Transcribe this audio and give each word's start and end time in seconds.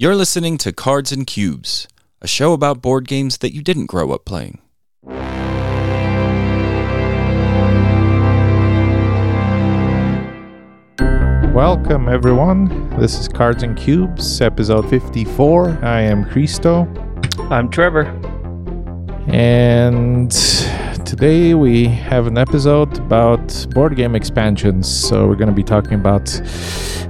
You're 0.00 0.14
listening 0.14 0.58
to 0.58 0.70
Cards 0.70 1.10
and 1.10 1.26
Cubes, 1.26 1.88
a 2.22 2.28
show 2.28 2.52
about 2.52 2.80
board 2.80 3.08
games 3.08 3.38
that 3.38 3.52
you 3.52 3.62
didn't 3.62 3.86
grow 3.86 4.12
up 4.12 4.24
playing. 4.24 4.60
Welcome, 11.52 12.08
everyone. 12.08 12.96
This 13.00 13.18
is 13.18 13.26
Cards 13.26 13.64
and 13.64 13.76
Cubes, 13.76 14.40
episode 14.40 14.88
54. 14.88 15.80
I 15.82 16.02
am 16.02 16.24
Hristo, 16.24 16.86
I'm 17.50 17.68
Trevor. 17.68 18.04
and 19.26 20.30
today 21.04 21.54
we 21.54 21.86
have 21.88 22.28
an 22.28 22.38
episode 22.38 22.96
about 23.00 23.66
board 23.70 23.96
game 23.96 24.14
expansions. 24.14 24.88
So, 24.88 25.26
we're 25.26 25.34
going 25.34 25.48
to 25.48 25.52
be 25.52 25.64
talking 25.64 25.94
about 25.94 26.28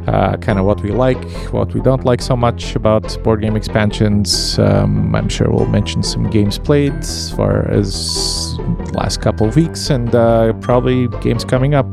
uh, 0.09 0.37
kind 0.39 0.59
of 0.59 0.65
what 0.65 0.81
we 0.83 0.91
like, 0.91 1.23
what 1.53 1.73
we 1.75 1.81
don't 1.81 2.05
like 2.05 2.23
so 2.23 2.35
much 2.35 2.75
about 2.75 3.23
board 3.23 3.43
game 3.43 3.57
expansions. 3.57 4.59
Um, 4.59 5.15
I'm 5.15 5.29
sure 5.29 5.51
we'll 5.51 5.67
mention 5.67 6.03
some 6.03 6.31
games 6.31 6.59
played 6.59 6.95
as 6.95 7.31
far 7.33 7.69
as 7.71 8.59
last 8.95 9.21
couple 9.21 9.47
of 9.47 9.55
weeks 9.55 9.91
and 9.91 10.15
uh, 10.15 10.55
probably 10.55 11.09
games 11.21 11.45
coming 11.45 11.75
up. 11.75 11.89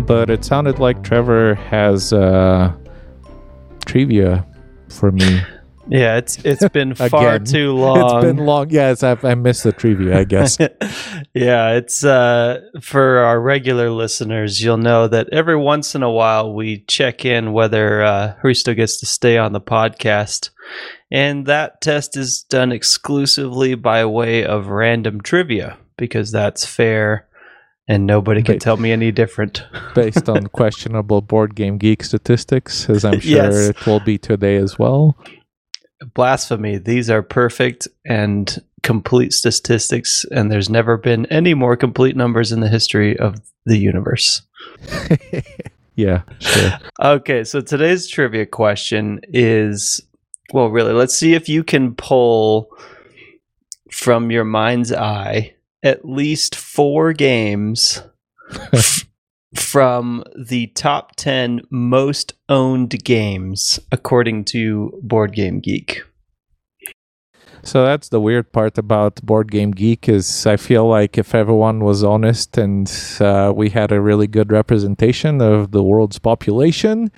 But 0.00 0.30
it 0.30 0.44
sounded 0.44 0.80
like 0.80 1.04
Trevor 1.04 1.54
has 1.54 2.12
uh, 2.12 2.72
trivia 3.86 4.44
for 4.88 5.12
me. 5.12 5.40
Yeah, 5.88 6.16
it's 6.16 6.38
it's 6.44 6.68
been 6.72 6.94
far 6.94 7.38
too 7.38 7.72
long. 7.72 8.16
It's 8.18 8.24
been 8.26 8.44
long. 8.44 8.70
Yes, 8.70 9.02
I've, 9.02 9.24
I 9.24 9.34
missed 9.34 9.64
the 9.64 9.72
trivia, 9.72 10.18
I 10.18 10.24
guess. 10.24 10.58
yeah, 11.34 11.72
it's 11.72 12.04
uh 12.04 12.60
for 12.80 13.18
our 13.18 13.40
regular 13.40 13.90
listeners, 13.90 14.62
you'll 14.62 14.76
know 14.78 15.08
that 15.08 15.28
every 15.32 15.56
once 15.56 15.94
in 15.94 16.02
a 16.02 16.10
while 16.10 16.54
we 16.54 16.80
check 16.88 17.24
in 17.24 17.52
whether 17.52 18.02
uh 18.02 18.34
Hristo 18.42 18.74
gets 18.74 18.98
to 19.00 19.06
stay 19.06 19.36
on 19.38 19.52
the 19.52 19.60
podcast. 19.60 20.50
And 21.10 21.46
that 21.46 21.80
test 21.80 22.16
is 22.16 22.42
done 22.42 22.72
exclusively 22.72 23.74
by 23.74 24.04
way 24.06 24.44
of 24.44 24.66
random 24.68 25.20
trivia 25.20 25.76
because 25.96 26.32
that's 26.32 26.64
fair 26.66 27.28
and 27.86 28.06
nobody 28.06 28.42
can 28.42 28.58
tell 28.58 28.78
me 28.78 28.90
any 28.90 29.12
different. 29.12 29.62
Based 29.94 30.28
on 30.28 30.46
questionable 30.48 31.20
board 31.20 31.54
game 31.54 31.76
geek 31.76 32.02
statistics, 32.02 32.88
as 32.88 33.04
I'm 33.04 33.20
sure 33.20 33.30
Yes. 33.44 33.54
it 33.68 33.86
will 33.86 34.00
be 34.00 34.16
today 34.16 34.56
as 34.56 34.78
well. 34.78 35.16
Blasphemy. 36.12 36.78
These 36.78 37.08
are 37.10 37.22
perfect 37.22 37.88
and 38.04 38.62
complete 38.82 39.32
statistics, 39.32 40.24
and 40.30 40.50
there's 40.50 40.68
never 40.68 40.96
been 40.96 41.26
any 41.26 41.54
more 41.54 41.76
complete 41.76 42.16
numbers 42.16 42.52
in 42.52 42.60
the 42.60 42.68
history 42.68 43.18
of 43.18 43.40
the 43.64 43.78
universe. 43.78 44.42
yeah, 45.94 46.22
sure. 46.38 46.72
Okay, 47.00 47.44
so 47.44 47.60
today's 47.60 48.08
trivia 48.08 48.46
question 48.46 49.20
is 49.28 50.02
well, 50.52 50.68
really, 50.68 50.92
let's 50.92 51.16
see 51.16 51.34
if 51.34 51.48
you 51.48 51.64
can 51.64 51.94
pull 51.94 52.68
from 53.90 54.30
your 54.30 54.44
mind's 54.44 54.92
eye 54.92 55.54
at 55.82 56.04
least 56.04 56.54
four 56.54 57.12
games 57.12 58.02
from 59.54 60.24
the 60.36 60.68
top 60.68 61.16
10 61.16 61.62
most 61.70 62.34
owned 62.48 63.04
games 63.04 63.78
according 63.92 64.44
to 64.44 64.98
Board 65.02 65.32
Game 65.32 65.60
Geek. 65.60 66.02
So 67.62 67.82
that's 67.82 68.10
the 68.10 68.20
weird 68.20 68.52
part 68.52 68.76
about 68.76 69.22
Board 69.22 69.50
Game 69.50 69.70
Geek 69.70 70.06
is 70.06 70.46
I 70.46 70.58
feel 70.58 70.86
like 70.86 71.16
if 71.16 71.34
everyone 71.34 71.82
was 71.82 72.04
honest 72.04 72.58
and 72.58 72.90
uh, 73.20 73.52
we 73.56 73.70
had 73.70 73.90
a 73.90 74.02
really 74.02 74.26
good 74.26 74.52
representation 74.52 75.40
of 75.40 75.70
the 75.70 75.82
world's 75.82 76.18
population, 76.18 77.10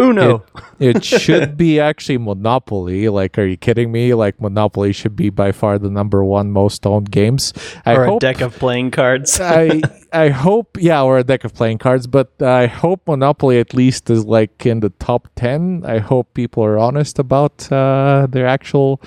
Uno. 0.00 0.44
it 0.78 1.04
should 1.04 1.56
be 1.56 1.80
actually 1.90 2.18
Monopoly. 2.18 3.08
Like, 3.08 3.36
are 3.38 3.46
you 3.46 3.56
kidding 3.56 3.90
me? 3.90 4.14
Like, 4.14 4.40
Monopoly 4.40 4.92
should 4.92 5.16
be 5.16 5.28
by 5.30 5.50
far 5.50 5.78
the 5.78 5.90
number 5.90 6.22
one 6.22 6.52
most 6.52 6.86
owned 6.86 7.10
games. 7.10 7.52
I 7.84 7.96
or 7.96 8.04
a 8.04 8.06
hope 8.10 8.20
deck 8.20 8.40
of 8.40 8.54
playing 8.56 8.92
cards. 8.92 9.40
I 9.40 9.82
I 10.12 10.28
hope 10.28 10.78
yeah, 10.80 11.02
or 11.02 11.18
a 11.18 11.24
deck 11.24 11.44
of 11.44 11.52
playing 11.52 11.78
cards, 11.78 12.06
but 12.06 12.30
I 12.40 12.66
hope 12.66 13.06
Monopoly 13.06 13.58
at 13.58 13.74
least 13.74 14.08
is 14.08 14.24
like 14.24 14.64
in 14.64 14.80
the 14.80 14.90
top 14.90 15.28
ten. 15.34 15.84
I 15.84 15.98
hope 15.98 16.32
people 16.34 16.64
are 16.64 16.78
honest 16.78 17.18
about 17.18 17.70
uh, 17.72 18.26
their 18.30 18.46
actual 18.46 19.00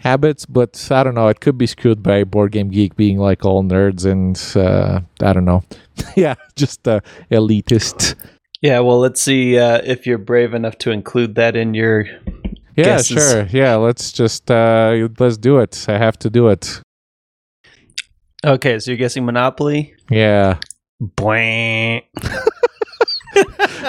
habits, 0.00 0.46
but 0.46 0.88
I 0.90 1.04
don't 1.04 1.14
know. 1.14 1.28
It 1.28 1.40
could 1.40 1.58
be 1.58 1.66
screwed 1.66 2.02
by 2.02 2.24
Board 2.24 2.52
Game 2.52 2.70
Geek 2.70 2.96
being 2.96 3.18
like 3.18 3.44
all 3.44 3.62
nerds 3.62 4.04
and 4.04 4.36
uh, 4.56 5.00
I 5.22 5.32
don't 5.32 5.44
know. 5.44 5.62
yeah, 6.16 6.34
just 6.56 6.88
uh, 6.88 7.00
elitist. 7.30 8.16
Yeah, 8.60 8.80
well, 8.80 8.98
let's 8.98 9.22
see 9.22 9.58
uh, 9.58 9.80
if 9.84 10.06
you're 10.06 10.18
brave 10.18 10.54
enough 10.54 10.78
to 10.78 10.90
include 10.90 11.34
that 11.36 11.56
in 11.56 11.74
your. 11.74 12.06
Yeah, 12.76 12.96
Guesses. 12.96 13.30
sure. 13.30 13.46
Yeah, 13.50 13.76
let's 13.76 14.12
just 14.12 14.50
uh, 14.50 15.08
let's 15.18 15.36
do 15.36 15.58
it. 15.58 15.86
I 15.88 15.98
have 15.98 16.18
to 16.20 16.30
do 16.30 16.48
it. 16.48 16.80
Okay, 18.44 18.78
so 18.78 18.90
you're 18.90 18.98
guessing 18.98 19.26
Monopoly? 19.26 19.94
Yeah. 20.10 20.58
Bwah. 21.02 22.02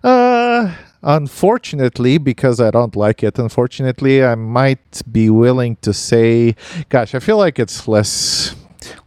uh 0.02 0.74
unfortunately 1.02 2.16
because 2.18 2.60
i 2.60 2.70
don't 2.70 2.94
like 2.96 3.22
it 3.22 3.38
unfortunately 3.38 4.24
i 4.24 4.34
might 4.34 5.02
be 5.10 5.28
willing 5.30 5.76
to 5.76 5.92
say 5.92 6.54
gosh 6.88 7.14
i 7.14 7.18
feel 7.18 7.36
like 7.36 7.58
it's 7.58 7.88
less 7.88 8.54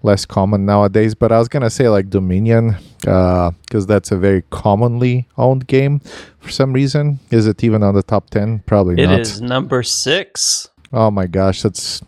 less 0.03 0.25
common 0.25 0.65
nowadays 0.65 1.15
but 1.15 1.31
i 1.31 1.39
was 1.39 1.47
gonna 1.47 1.69
say 1.69 1.87
like 1.89 2.09
dominion 2.09 2.75
uh, 3.07 3.51
because 3.61 3.85
that's 3.85 4.11
a 4.11 4.17
very 4.17 4.41
commonly 4.49 5.27
owned 5.37 5.67
game 5.67 5.99
for 6.39 6.49
some 6.49 6.73
reason. 6.73 7.19
Is 7.29 7.45
it 7.45 7.63
even 7.63 7.83
on 7.83 7.93
the 7.93 8.01
top 8.01 8.31
10 8.31 8.59
probably 8.65 8.99
It 9.03 9.05
not. 9.07 9.19
is 9.19 9.41
number 9.41 9.83
six. 9.83 10.69
oh 10.91 11.11
my 11.11 11.27
gosh 11.27 11.61
that's 11.61 12.01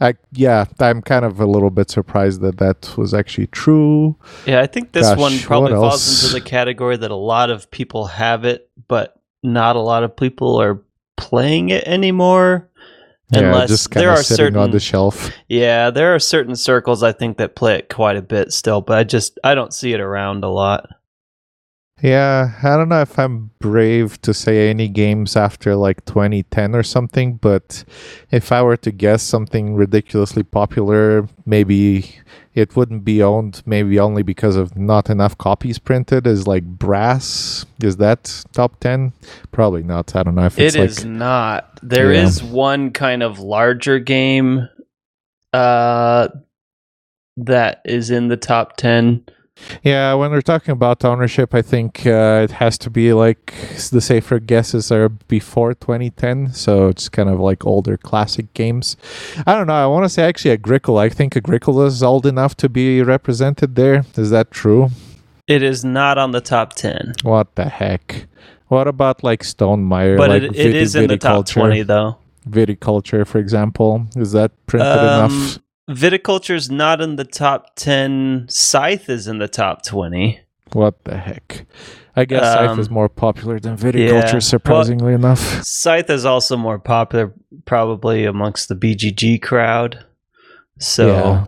I, 0.00 0.14
yeah 0.32 0.64
i'm 0.78 1.02
kind 1.02 1.26
of 1.26 1.40
a 1.40 1.46
little 1.46 1.68
bit 1.68 1.90
surprised 1.90 2.40
that 2.40 2.56
that 2.56 2.96
was 2.96 3.12
actually 3.12 3.48
true. 3.48 4.16
Yeah, 4.46 4.60
I 4.62 4.66
think 4.66 4.92
this 4.92 5.08
Gosh, 5.08 5.18
one 5.18 5.38
probably 5.40 5.72
falls 5.72 6.22
into 6.24 6.32
the 6.32 6.40
category 6.40 6.96
that 6.96 7.10
a 7.10 7.16
lot 7.34 7.50
of 7.50 7.70
people 7.70 8.06
have 8.06 8.46
it, 8.46 8.70
but 8.88 9.19
not 9.42 9.76
a 9.76 9.80
lot 9.80 10.04
of 10.04 10.16
people 10.16 10.60
are 10.60 10.82
playing 11.16 11.68
it 11.70 11.84
anymore. 11.86 12.68
yeah 13.30 13.40
Unless 13.40 13.68
just 13.68 13.90
kind 13.90 14.02
there 14.02 14.12
of 14.12 14.20
are 14.20 14.22
sitting 14.22 14.56
on 14.56 14.70
the 14.70 14.80
shelf 14.80 15.30
Yeah, 15.48 15.90
there 15.90 16.14
are 16.14 16.18
certain 16.18 16.56
circles 16.56 17.02
I 17.02 17.12
think 17.12 17.36
that 17.38 17.54
play 17.56 17.76
it 17.76 17.88
quite 17.88 18.16
a 18.16 18.22
bit 18.22 18.52
still, 18.52 18.80
but 18.80 18.98
I 18.98 19.04
just 19.04 19.38
I 19.44 19.54
don't 19.54 19.74
see 19.74 19.92
it 19.92 20.00
around 20.00 20.44
a 20.44 20.48
lot. 20.48 20.88
Yeah, 22.02 22.54
I 22.62 22.76
don't 22.76 22.88
know 22.88 23.02
if 23.02 23.18
I'm 23.18 23.50
brave 23.58 24.20
to 24.22 24.32
say 24.32 24.70
any 24.70 24.88
games 24.88 25.36
after 25.36 25.76
like 25.76 26.02
2010 26.06 26.74
or 26.74 26.82
something, 26.82 27.34
but 27.36 27.84
if 28.30 28.52
I 28.52 28.62
were 28.62 28.78
to 28.78 28.90
guess 28.90 29.22
something 29.22 29.74
ridiculously 29.74 30.42
popular, 30.42 31.28
maybe 31.44 32.18
it 32.54 32.74
wouldn't 32.76 33.04
be 33.04 33.22
owned 33.22 33.62
maybe 33.64 33.98
only 33.98 34.22
because 34.22 34.56
of 34.56 34.76
not 34.76 35.08
enough 35.08 35.38
copies 35.38 35.78
printed 35.78 36.26
is 36.26 36.46
like 36.46 36.64
Brass. 36.64 37.64
Is 37.82 37.96
that 37.98 38.44
top 38.52 38.80
10? 38.80 39.12
Probably 39.52 39.82
not. 39.82 40.14
I 40.16 40.22
don't 40.22 40.34
know 40.34 40.46
if 40.46 40.58
It 40.58 40.74
it's 40.74 40.76
like 40.76 40.88
is 40.90 41.04
not. 41.04 41.78
There 41.82 42.12
Yeah. 42.12 42.24
is 42.24 42.42
one 42.42 42.90
kind 42.90 43.22
of 43.22 43.38
larger 43.38 43.98
game 43.98 44.68
uh 45.52 46.28
that 47.36 47.80
is 47.84 48.10
in 48.10 48.28
the 48.28 48.36
top 48.36 48.76
10. 48.76 49.24
Yeah, 49.82 50.14
when 50.14 50.30
we're 50.30 50.40
talking 50.42 50.72
about 50.72 51.04
ownership, 51.04 51.54
I 51.54 51.62
think 51.62 52.06
uh, 52.06 52.40
it 52.44 52.52
has 52.52 52.78
to 52.78 52.90
be 52.90 53.12
like 53.12 53.54
the 53.90 54.00
safer 54.00 54.38
guesses 54.38 54.90
are 54.92 55.08
before 55.08 55.74
2010, 55.74 56.52
so 56.52 56.88
it's 56.88 57.08
kind 57.08 57.28
of 57.28 57.40
like 57.40 57.64
older 57.66 57.96
classic 57.96 58.52
games. 58.54 58.96
I 59.46 59.54
don't 59.54 59.66
know. 59.66 59.74
I 59.74 59.86
want 59.86 60.04
to 60.04 60.08
say 60.08 60.22
actually 60.24 60.52
Agricola. 60.52 61.02
I 61.02 61.08
think 61.08 61.36
Agricola 61.36 61.86
is 61.86 62.02
old 62.02 62.26
enough 62.26 62.56
to 62.58 62.68
be 62.68 63.02
represented 63.02 63.74
there. 63.76 64.04
Is 64.16 64.30
that 64.30 64.50
true? 64.50 64.90
It 65.46 65.62
is 65.62 65.84
not 65.84 66.16
on 66.16 66.30
the 66.30 66.40
top 66.40 66.74
10. 66.74 67.14
What 67.22 67.56
the 67.56 67.68
heck? 67.68 68.26
What 68.68 68.86
about 68.86 69.24
like 69.24 69.42
Stone 69.42 69.88
Stonemaier? 69.88 70.16
But 70.16 70.30
like 70.30 70.42
it, 70.44 70.56
it 70.56 70.74
is 70.76 70.94
in 70.94 71.08
the 71.08 71.16
top 71.16 71.46
20 71.46 71.82
though. 71.82 72.18
Viticulture, 72.48 73.26
for 73.26 73.38
example, 73.38 74.06
is 74.14 74.32
that 74.32 74.52
printed 74.66 74.96
Um, 74.96 75.30
enough? 75.32 75.58
Viticulture's 75.90 76.70
not 76.70 77.00
in 77.00 77.16
the 77.16 77.24
top 77.24 77.74
10. 77.76 78.46
Scythe 78.48 79.08
is 79.08 79.26
in 79.26 79.38
the 79.38 79.48
top 79.48 79.84
20. 79.84 80.40
What 80.72 81.02
the 81.04 81.16
heck? 81.16 81.66
I 82.16 82.24
guess 82.24 82.42
Scythe 82.42 82.70
Um, 82.70 82.80
is 82.80 82.90
more 82.90 83.08
popular 83.08 83.58
than 83.58 83.76
viticulture, 83.76 84.32
yeah. 84.34 84.38
surprisingly 84.38 85.14
enough. 85.14 85.62
Scythe 85.64 86.10
is 86.10 86.24
also 86.24 86.56
more 86.56 86.78
popular 86.78 87.32
probably 87.64 88.24
amongst 88.24 88.68
the 88.68 88.74
BGG 88.76 89.40
crowd. 89.42 90.04
So 90.78 91.08
Yeah. 91.08 91.46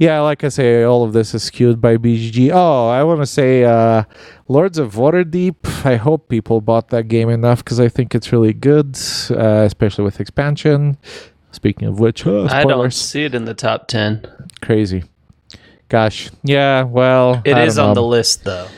Yeah, 0.00 0.20
like 0.20 0.42
I 0.42 0.48
say, 0.48 0.82
all 0.84 1.04
of 1.04 1.12
this 1.12 1.34
is 1.34 1.42
skewed 1.42 1.82
by 1.82 1.98
BGG. 1.98 2.50
Oh, 2.50 2.88
I 2.88 3.04
want 3.04 3.20
to 3.20 3.26
say 3.26 3.62
uh, 3.64 4.04
Lords 4.48 4.78
of 4.78 4.94
Waterdeep. 4.94 5.84
I 5.84 5.96
hope 5.96 6.30
people 6.30 6.62
bought 6.62 6.88
that 6.88 7.08
game 7.08 7.28
enough 7.28 7.62
because 7.62 7.78
I 7.78 7.88
think 7.88 8.14
it's 8.14 8.32
really 8.32 8.54
good, 8.54 8.96
uh, 9.30 9.64
especially 9.66 10.04
with 10.04 10.18
expansion. 10.18 10.96
Speaking 11.56 11.88
of 11.88 11.98
which, 11.98 12.26
oh, 12.26 12.46
I 12.50 12.64
don't 12.64 12.92
see 12.92 13.24
it 13.24 13.34
in 13.34 13.46
the 13.46 13.54
top 13.54 13.88
10. 13.88 14.26
Crazy. 14.60 15.04
Gosh. 15.88 16.28
Yeah, 16.42 16.82
well, 16.82 17.40
It 17.46 17.54
I 17.54 17.64
is 17.64 17.78
on 17.78 17.94
the 17.94 18.02
list 18.02 18.44
though. 18.44 18.68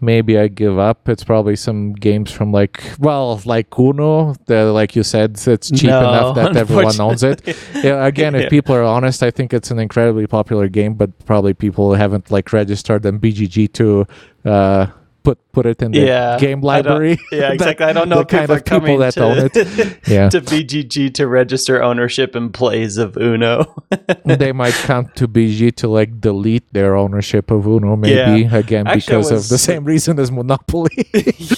Maybe 0.00 0.36
I 0.36 0.48
give 0.48 0.76
up. 0.78 1.08
It's 1.08 1.22
probably 1.22 1.54
some 1.54 1.92
games 1.92 2.32
from 2.32 2.50
like, 2.50 2.82
well, 2.98 3.40
like 3.44 3.68
Uno. 3.78 4.34
The, 4.46 4.72
like 4.72 4.96
you 4.96 5.04
said, 5.04 5.40
it's 5.46 5.70
cheap 5.70 5.88
No, 5.88 6.00
enough 6.00 6.34
that 6.34 6.56
everyone 6.64 7.00
owns 7.00 7.22
it. 7.22 7.40
yeah, 7.82 8.04
again, 8.04 8.34
Yeah. 8.34 8.40
if 8.40 8.50
people 8.50 8.74
are 8.74 8.82
honest, 8.82 9.22
I 9.22 9.30
think 9.30 9.54
it's 9.54 9.70
an 9.70 9.78
incredibly 9.78 10.26
popular 10.26 10.68
game, 10.68 10.94
but 10.94 11.10
probably 11.24 11.54
people 11.54 11.94
haven't 11.94 12.30
like 12.32 12.52
registered 12.52 13.06
in 13.06 13.20
BGG 13.20 13.72
to 13.74 14.06
uh, 14.44 14.88
put 15.24 15.38
put 15.52 15.66
it 15.66 15.82
in 15.82 15.90
the 15.92 16.00
Yeah, 16.00 16.38
game 16.38 16.60
library. 16.60 17.18
Yeah, 17.32 17.52
exactly. 17.56 17.86
I 17.86 17.92
don't 17.92 18.08
know 18.08 18.18
the 18.18 18.26
people 18.26 18.46
kind 18.46 18.50
of 18.58 18.64
people 18.86 18.98
that 18.98 19.14
to, 19.14 19.24
own 19.24 19.38
it. 19.38 19.98
Yeah. 20.06 20.28
to 20.28 20.40
BGG 20.40 21.14
to 21.14 21.26
register 21.26 21.82
ownership 21.82 22.34
and 22.34 22.52
plays 22.52 22.98
of 22.98 23.16
Uno. 23.16 23.74
they 24.24 24.52
might 24.52 24.74
come 24.74 25.06
to 25.16 25.26
BGG 25.26 25.74
to 25.76 25.88
like 25.88 26.20
delete 26.20 26.70
their 26.72 26.94
ownership 26.94 27.50
of 27.50 27.66
Uno, 27.66 27.96
maybe 27.96 28.44
again 28.44 28.86
Actually, 28.86 29.00
because 29.00 29.30
of 29.30 29.48
the 29.48 29.58
same 29.58 29.84
reason 29.84 30.18
as 30.20 30.30
Monopoly. 30.30 31.08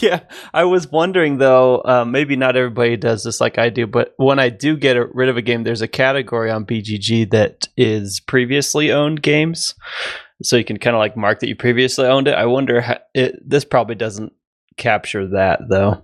yeah, 0.01 0.21
I 0.55 0.65
was 0.65 0.91
wondering 0.91 1.39
though. 1.39 1.83
Uh, 1.85 2.05
maybe 2.05 2.37
not 2.37 2.57
everybody 2.57 2.97
does 2.97 3.25
this 3.25 3.41
like 3.41 3.59
I 3.59 3.69
do, 3.69 3.87
but 3.87 4.15
when 4.17 4.39
I 4.39 4.49
do 4.49 4.77
get 4.77 4.97
rid 5.15 5.29
of 5.29 5.37
a 5.37 5.43
game, 5.43 5.65
there's 5.65 5.83
a 5.83 5.89
category 5.89 6.51
on 6.51 6.65
BGG 6.65 7.31
that 7.31 7.69
is 7.77 8.21
previously 8.21 8.93
owned 8.93 9.23
games, 9.23 9.75
so 10.47 10.57
you 10.57 10.65
can 10.65 10.79
kind 10.79 10.95
of 10.95 10.99
like 10.99 11.17
mark 11.17 11.41
that 11.41 11.49
you 11.49 11.57
previously 11.57 12.07
owned 12.07 12.29
it. 12.29 12.35
I 12.35 12.47
wonder 12.47 12.81
how 12.81 12.99
it. 13.15 13.49
This 13.49 13.65
probably 13.65 13.95
doesn't 13.95 14.33
capture 14.77 15.27
that 15.29 15.61
though. 15.69 16.03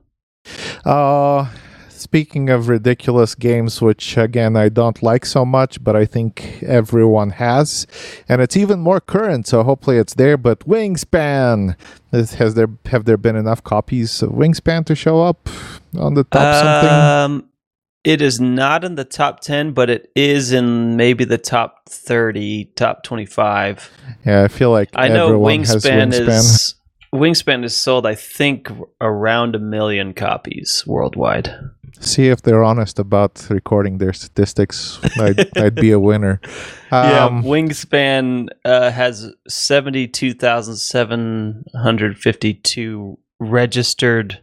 Uh, 0.85 1.49
speaking 1.89 2.50
of 2.50 2.69
ridiculous 2.69 3.35
games, 3.35 3.81
which 3.81 4.17
again 4.17 4.56
I 4.56 4.69
don't 4.69 5.03
like 5.03 5.25
so 5.25 5.44
much, 5.44 5.83
but 5.83 5.94
I 5.94 6.05
think 6.05 6.62
everyone 6.62 7.31
has, 7.31 7.87
and 8.29 8.43
it's 8.43 8.56
even 8.56 8.81
more 8.81 9.00
current, 9.00 9.47
so 9.47 9.62
hopefully 9.62 9.99
it's 9.99 10.15
there. 10.15 10.37
But 10.37 10.61
Wingspan, 10.61 11.77
has 12.11 12.55
there 12.55 12.69
have 12.87 13.05
there 13.05 13.17
been 13.17 13.37
enough 13.37 13.62
copies 13.62 14.23
of 14.23 14.31
Wingspan 14.31 14.85
to 14.87 14.94
show 14.94 15.23
up 15.23 15.49
on 15.97 16.15
the 16.15 16.25
top 16.25 16.55
something? 17.31 17.49
It 18.04 18.20
is 18.20 18.40
not 18.40 18.82
in 18.82 18.96
the 18.96 19.04
top 19.04 19.40
ten, 19.40 19.72
but 19.72 19.88
it 19.88 20.10
is 20.16 20.50
in 20.52 20.96
maybe 20.96 21.25
the 21.25 21.38
top 21.38 21.88
thirty, 21.88 22.64
top 22.75 23.04
twenty-five. 23.04 23.88
Yeah, 24.26 24.43
I 24.43 24.49
feel 24.49 24.70
like 24.72 24.90
I 24.94 25.08
know 25.08 25.26
everyone 25.26 25.60
has 25.60 25.84
Wingspan, 25.84 26.10
Wingspan. 26.12 26.28
is 26.28 26.75
Wingspan 27.14 27.64
is 27.64 27.76
sold, 27.76 28.06
I 28.06 28.14
think, 28.16 28.69
around 29.00 29.54
a 29.54 29.58
million 29.60 30.14
copies 30.14 30.84
worldwide. 30.87 31.54
See 32.00 32.26
if 32.28 32.43
they're 32.43 32.64
honest 32.64 32.99
about 32.99 33.46
recording 33.50 33.99
their 33.99 34.12
statistics. 34.12 34.98
I'd, 35.20 35.46
I'd 35.58 35.75
be 35.76 35.93
a 35.93 36.00
winner. 36.00 36.40
yeah, 36.90 37.26
Um, 37.26 37.44
Wingspan 37.44 38.48
uh, 38.64 38.90
has 38.90 39.31
seventy-two 39.46 40.34
thousand 40.34 40.76
seven 40.76 41.64
hundred 41.76 42.19
fifty-two 42.19 43.19
registered 43.38 44.40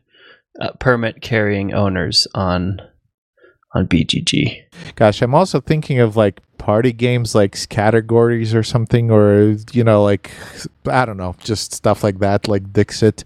uh, 0.62 0.72
permit-carrying 0.80 1.74
owners 1.74 2.26
on 2.34 2.80
on 3.74 3.88
BGG. 3.88 4.64
Gosh, 4.96 5.22
I'm 5.22 5.36
also 5.36 5.60
thinking 5.62 6.00
of 6.00 6.16
like 6.16 6.40
party 6.58 6.92
games 6.92 7.36
like 7.36 7.58
categories 7.70 8.54
or 8.56 8.64
something, 8.64 9.12
or 9.12 9.56
you 9.72 9.84
know, 9.84 10.04
like 10.04 10.32
I 10.88 11.06
don't 11.06 11.18
know, 11.18 11.36
just 11.40 11.74
stuff 11.74 12.04
like 12.04 12.20
that, 12.20 12.48
like 12.48 12.74
Dixit. 12.74 13.24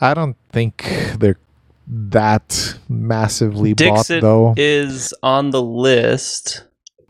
I 0.00 0.14
don't 0.14 0.36
think 0.50 0.84
they're 1.18 1.38
that 1.86 2.76
massively 2.88 3.74
Dixit 3.74 4.20
bought 4.22 4.26
though. 4.26 4.54
is 4.56 5.12
on 5.22 5.50
the 5.50 5.62
list, 5.62 6.64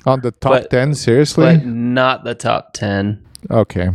On 0.05 0.21
the 0.21 0.31
top 0.33 0.53
but- 0.53 0.71
ten, 0.71 0.95
seriously? 0.95 1.45
but 1.59 1.65
not 1.67 2.25
the 2.25 2.35
top 2.35 2.73
ten. 2.75 3.25
okay. 3.51 3.91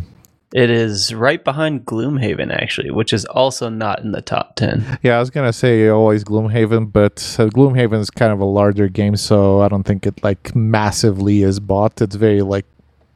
It 0.54 0.72
is 0.72 1.14
right 1.14 1.44
behind 1.44 1.86
Gloomhaven, 1.86 2.52
actually, 2.52 2.90
which 2.90 3.14
is 3.14 3.24
also 3.26 3.70
not 3.70 4.00
in 4.00 4.14
the 4.14 4.22
top 4.22 4.56
10. 4.56 5.00
Yeah, 5.04 5.18
I 5.18 5.20
was 5.20 5.30
gonna 5.30 5.54
say 5.54 5.88
always 5.90 6.24
Gloomhaven, 6.24 6.92
but 6.92 7.20
uh, 7.38 7.46
Gloomhaven 7.50 8.00
is 8.00 8.10
kind 8.10 8.34
of 8.34 8.40
a 8.40 8.46
larger 8.46 8.88
game, 8.88 9.16
so 9.16 9.62
I 9.62 9.68
don't 9.68 9.84
think 9.84 10.08
it 10.08 10.24
like 10.24 10.56
massively 10.56 11.44
is 11.44 11.60
bought. 11.60 12.02
It's 12.02 12.16
very 12.16 12.42
like 12.42 12.66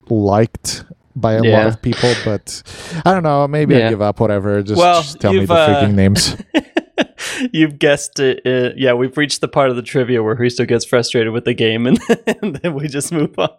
liked 0.10 0.84
by 1.16 1.34
a 1.34 1.44
lot 1.44 1.68
of 1.68 1.82
people, 1.82 2.14
but 2.24 2.62
I 3.06 3.14
don't 3.14 3.24
know. 3.24 3.48
Maybe 3.48 3.76
I 3.82 3.90
give 3.90 4.02
up. 4.02 4.20
Whatever. 4.20 4.62
Just, 4.62 4.80
Well, 4.80 5.02
just 5.02 5.20
tell 5.20 5.34
me 5.34 5.46
the 5.46 5.54
uh, 5.54 5.68
freaking 5.84 5.94
names. 5.94 6.36
You've 7.54 7.80
guessed 7.80 8.20
it. 8.20 8.42
Uh, 8.46 8.74
yeah, 8.76 8.94
we've 8.94 9.18
reached 9.18 9.42
the 9.42 9.48
part 9.48 9.70
of 9.70 9.76
the 9.76 9.82
trivia 9.82 10.22
where 10.24 10.36
Hristo 10.36 10.68
gets 10.68 10.86
frustrated 10.86 11.34
with 11.34 11.46
the 11.46 11.54
game 11.54 11.88
and, 11.88 12.00
and 12.42 12.56
then 12.58 12.74
we 12.74 12.88
just 12.88 13.12
move 13.12 13.38
on. 13.38 13.58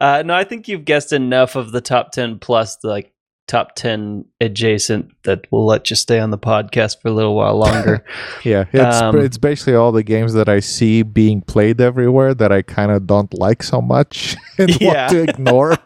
Uh, 0.00 0.22
no, 0.24 0.34
I 0.34 0.44
think 0.44 0.68
you've 0.68 0.84
guessed 0.84 1.12
enough 1.12 1.56
of 1.56 1.72
the 1.72 1.80
top 1.80 2.12
10 2.12 2.38
plus 2.38 2.76
the 2.76 2.88
like 2.88 3.12
top 3.48 3.76
10 3.76 4.24
adjacent 4.40 5.12
that 5.22 5.46
will 5.52 5.64
let 5.66 5.88
you 5.88 5.94
stay 5.94 6.18
on 6.18 6.30
the 6.30 6.38
podcast 6.38 7.00
for 7.00 7.06
a 7.06 7.12
little 7.12 7.36
while 7.36 7.56
longer. 7.56 8.04
Yeah, 8.44 8.64
it's 8.72 8.96
Um, 8.96 9.18
it's 9.20 9.38
basically 9.38 9.74
all 9.76 9.92
the 9.92 10.02
games 10.02 10.32
that 10.34 10.48
I 10.48 10.58
see 10.58 11.02
being 11.04 11.42
played 11.42 11.80
everywhere 11.80 12.34
that 12.34 12.50
I 12.50 12.62
kind 12.62 12.90
of 12.90 13.06
don't 13.06 13.32
like 13.38 13.62
so 13.62 13.80
much 13.80 14.34
and 14.58 14.80
Yeah. 14.80 15.02
want 15.04 15.10
to 15.12 15.22
ignore, 15.30 15.76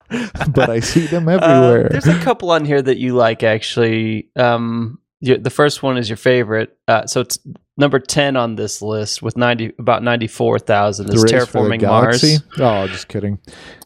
but 0.54 0.70
I 0.70 0.80
see 0.80 1.06
them 1.06 1.28
Uh, 1.28 1.32
everywhere. 1.32 1.88
there's 1.90 2.06
a 2.06 2.18
couple 2.20 2.50
on 2.50 2.64
here 2.64 2.80
that 2.80 2.96
you 2.96 3.14
like, 3.14 3.42
actually. 3.42 4.28
Um, 4.36 4.98
the 5.22 5.50
first 5.50 5.82
one 5.82 5.96
is 5.98 6.08
your 6.08 6.16
favorite. 6.16 6.76
Uh, 6.88 7.06
so 7.06 7.20
it's 7.20 7.38
number 7.76 7.98
10 7.98 8.36
on 8.36 8.56
this 8.56 8.82
list 8.82 9.22
with 9.22 9.36
90 9.36 9.72
about 9.78 10.02
94,000 10.02 11.12
is 11.12 11.22
The 11.22 11.36
Race 11.38 11.46
for 11.46 11.62
the 11.62 11.68
Terraforming 11.76 11.82
Mars. 11.86 12.20
Galaxy? 12.22 12.44
Oh, 12.58 12.86
just 12.88 13.08
kidding. 13.08 13.38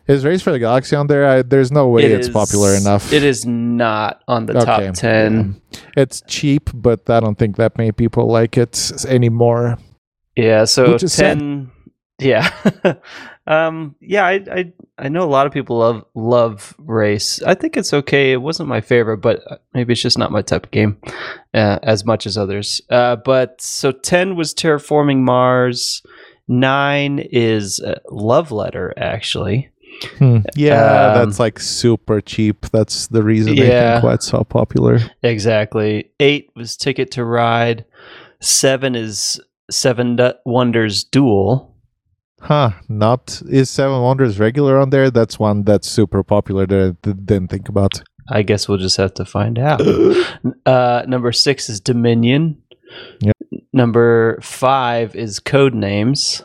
Is 0.06 0.24
Race 0.24 0.42
for 0.42 0.52
the 0.52 0.58
Galaxy 0.58 0.96
on 0.96 1.06
there? 1.06 1.26
I, 1.26 1.42
there's 1.42 1.72
no 1.72 1.88
way 1.88 2.04
It 2.04 2.12
it's 2.12 2.26
is- 2.28 2.32
popular 2.32 2.74
enough. 2.74 3.12
It 3.12 3.22
is 3.24 3.46
not 3.46 4.22
on 4.28 4.46
the 4.46 4.56
Okay, 4.58 4.64
top 4.86 4.94
10. 4.94 5.60
yeah. 5.72 5.80
It's 5.96 6.22
cheap, 6.26 6.70
but 6.74 7.08
I 7.08 7.20
don't 7.20 7.38
think 7.38 7.56
that 7.56 7.76
many 7.78 7.92
people 7.92 8.26
like 8.30 8.56
it 8.58 8.92
anymore. 9.08 9.78
Yeah, 10.36 10.64
so 10.64 10.94
is 10.94 11.12
sad. 11.12 11.38
10 11.38 11.70
Yeah. 12.20 12.50
um 13.46 13.94
yeah, 14.00 14.24
I, 14.24 14.32
I 14.50 14.72
I 14.98 15.08
know 15.08 15.22
a 15.24 15.28
lot 15.28 15.46
of 15.46 15.52
people 15.52 15.78
love 15.78 16.04
love 16.14 16.74
race. 16.78 17.42
I 17.42 17.54
think 17.54 17.76
it's 17.76 17.92
okay. 17.92 18.32
It 18.32 18.40
wasn't 18.42 18.68
my 18.68 18.80
favorite, 18.80 19.18
but 19.18 19.40
uh, 19.50 19.56
maybe 19.74 19.92
it's 19.92 20.02
just 20.02 20.18
not 20.18 20.32
my 20.32 20.40
type 20.42 20.64
of 20.66 20.70
game 20.70 20.96
uh, 21.52 21.78
as 21.82 22.04
much 22.04 22.26
as 22.26 22.38
others. 22.38 22.80
Uh 22.90 23.16
but 23.16 23.60
so 23.60 23.92
10 23.92 24.36
was 24.36 24.54
terraforming 24.54 25.18
Mars. 25.18 26.02
9 26.48 27.18
is 27.32 27.80
Love 28.10 28.50
Letter 28.52 28.92
actually. 28.96 29.70
Hmm. 30.18 30.38
Yeah, 30.56 31.08
Um, 31.08 31.14
that's 31.14 31.38
like 31.38 31.58
super 31.60 32.20
cheap. 32.20 32.66
That's 32.72 33.06
the 33.08 33.22
reason 33.22 33.56
they 33.56 33.68
Yeah. 33.68 33.94
think 34.00 34.04
why 34.04 34.16
so 34.20 34.42
popular. 34.44 34.98
Exactly. 35.22 36.10
Eight 36.20 36.50
was 36.56 36.76
Ticket 36.76 37.10
to 37.12 37.24
Ride. 37.24 37.84
Seven 38.40 38.94
is 38.94 39.40
Seven 39.70 40.18
Wonders 40.44 41.04
Duel. 41.04 41.74
Huh? 42.44 42.72
Not 42.88 43.42
is 43.48 43.70
Seven 43.70 44.00
Wonders 44.02 44.38
regular 44.38 44.78
on 44.78 44.90
there? 44.90 45.10
That's 45.10 45.38
one 45.38 45.64
that's 45.64 45.88
super 45.88 46.22
popular 46.22 46.66
that 46.66 46.96
I 47.06 47.10
didn't 47.12 47.48
think 47.48 47.68
about. 47.68 48.02
I 48.30 48.42
guess 48.42 48.68
we'll 48.68 48.78
just 48.78 48.96
have 48.98 49.14
to 49.14 49.24
find 49.24 49.58
out. 49.58 49.80
uh, 50.66 51.04
number 51.08 51.32
six 51.32 51.68
is 51.68 51.80
Dominion. 51.80 52.62
Yep. 53.20 53.34
Number 53.72 54.38
five 54.42 55.14
is 55.16 55.40
Code 55.40 55.74
Names. 55.74 56.42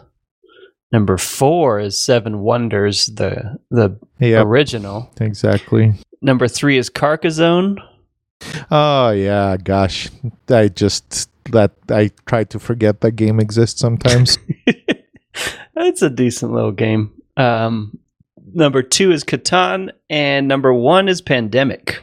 Number 0.91 1.17
four 1.17 1.79
is 1.79 1.99
Seven 1.99 2.39
Wonders, 2.39 3.07
the 3.07 3.59
the 3.69 3.97
Yeah, 4.19 4.41
original. 4.41 5.11
exactly. 5.19 5.93
Number 6.21 6.47
three 6.47 6.77
is 6.77 6.89
Carcassonne. 6.89 7.77
Oh 8.71 9.11
yeah, 9.11 9.57
gosh, 9.57 10.09
I 10.49 10.69
just 10.69 11.29
that 11.51 11.71
I 11.89 12.09
try 12.25 12.43
to 12.45 12.59
forget 12.59 13.01
that 13.01 13.11
game 13.11 13.39
exists 13.39 13.79
sometimes. 13.79 14.37
It's 15.79 16.01
a 16.01 16.09
decent 16.09 16.51
little 16.53 16.71
game. 16.73 17.11
Um, 17.37 17.97
number 18.53 18.81
two 18.83 19.11
is 19.11 19.23
Catan, 19.23 19.91
and 20.09 20.47
number 20.47 20.73
one 20.73 21.07
is 21.07 21.21
Pandemic. 21.21 22.01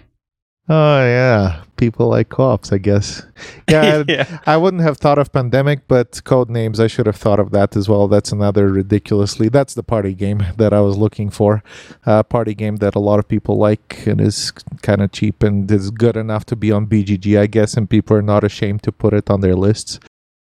oh 0.68 0.99
yeah, 1.04 1.62
people 1.76 2.09
like 2.09 2.28
co-ops, 2.30 2.73
I 2.73 2.78
guess. 2.78 3.23
Yeah, 3.68 4.02
I- 4.09 4.12
yeah. 4.12 4.38
I 4.47 4.56
wouldn't 4.56 4.83
have 4.85 4.97
thought 4.99 5.18
of 5.18 5.33
pandemic, 5.33 5.88
but 5.88 6.23
code 6.25 6.49
names 6.49 6.78
I 6.78 6.87
should 6.87 7.06
have 7.06 7.16
thought 7.16 7.40
of 7.40 7.50
that 7.50 7.76
as 7.76 7.88
well. 7.88 8.06
That's 8.09 8.30
another 8.33 8.68
ridiculously. 8.68 9.49
That's 9.49 9.75
the 9.75 9.83
party 9.83 10.14
game 10.14 10.40
that 10.56 10.73
I 10.73 10.80
was 10.80 10.97
looking 10.97 11.30
for. 11.30 11.62
A 12.06 12.23
party 12.23 12.54
game 12.54 12.76
that 12.76 12.95
a 12.95 13.00
lot 13.00 13.18
of 13.18 13.26
people 13.26 13.56
like 13.59 14.06
and 14.06 14.21
is 14.21 14.52
kind 14.83 15.02
of 15.02 15.11
cheap 15.11 15.42
and 15.42 15.68
is 15.71 15.90
good 15.90 16.16
enough 16.16 16.45
to 16.47 16.56
be 16.56 16.71
on 16.71 16.87
BGG, 16.87 17.38
I 17.38 17.47
guess, 17.49 17.75
and 17.75 17.90
people 17.90 18.16
are 18.16 18.23
not 18.23 18.45
ashamed 18.45 18.85
to 18.85 18.92
put 18.92 19.12
it 19.12 19.28
on 19.30 19.40
their 19.40 19.56
lists. 19.56 19.99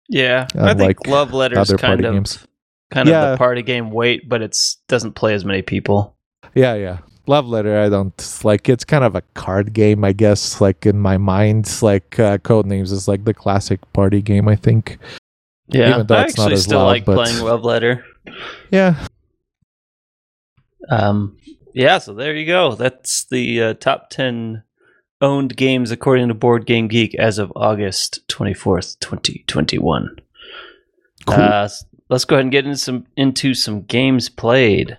Yeah, 0.09 0.47
I 0.55 0.75
think 0.75 1.07
Love 1.07 1.33
Letters 1.33 1.69
kind 1.71 1.81
party 1.81 2.05
of 2.05 2.12
games. 2.12 2.47
Kind 2.91 3.09
of 3.09 3.31
the 3.33 3.37
party 3.38 3.62
game 3.62 3.91
weight, 3.91 4.29
but 4.29 4.43
it's 4.43 4.76
doesn't 4.88 5.12
play 5.12 5.35
as 5.35 5.45
many 5.45 5.62
people. 5.62 6.17
Yeah, 6.55 6.75
yeah. 6.75 6.99
Love 7.26 7.47
letter. 7.47 7.81
I 7.81 7.88
don't 7.88 8.41
like. 8.45 8.69
It's 8.69 8.85
kind 8.85 9.03
of 9.03 9.14
a 9.17 9.23
card 9.35 9.73
game, 9.73 10.05
I 10.05 10.12
guess. 10.12 10.61
Like 10.61 10.85
in 10.85 10.99
my 10.99 11.17
mind, 11.17 11.79
like 11.83 12.19
uh, 12.19 12.37
code 12.38 12.67
names 12.67 12.93
is 12.93 13.09
like 13.09 13.25
the 13.25 13.33
classic 13.35 13.81
party 13.95 14.21
game. 14.21 14.47
I 14.49 14.57
think. 14.57 14.99
Yeah, 15.69 15.91
Even 15.95 16.07
though 16.07 16.17
I 16.17 16.25
it's 16.25 16.37
not 16.37 16.45
actually 16.45 16.55
as 16.55 16.62
still 16.64 16.79
loud, 16.81 16.87
like 16.87 17.05
but- 17.07 17.14
playing 17.17 17.43
Love 17.43 17.64
Letter. 17.64 18.05
Yeah, 18.71 19.07
Um, 20.91 21.38
yeah, 21.73 21.99
so 21.99 22.14
there 22.14 22.35
you 22.35 22.47
go. 22.47 22.75
That's 22.75 23.25
the 23.25 23.62
uh, 23.62 23.75
top 23.75 24.11
ten 24.11 24.62
owned 25.21 25.57
games 25.57 25.91
according 25.91 26.29
to 26.29 26.35
Board 26.35 26.67
Game 26.67 26.88
Geek 26.88 27.14
as 27.14 27.38
of 27.38 27.53
August 27.57 28.26
twenty 28.29 28.55
fourth, 28.55 28.99
twenty 29.00 29.45
twenty 29.47 29.79
one. 29.79 30.17
Cool. 31.26 31.37
Uh, 31.37 31.64
s- 31.64 31.85
let's 32.11 32.25
go 32.25 32.37
ahead 32.37 32.44
and 32.44 32.52
get 32.52 32.66
into 32.66 32.78
some 32.78 33.06
into 33.16 33.54
some 33.54 33.82
games 33.82 34.28
played. 34.28 34.99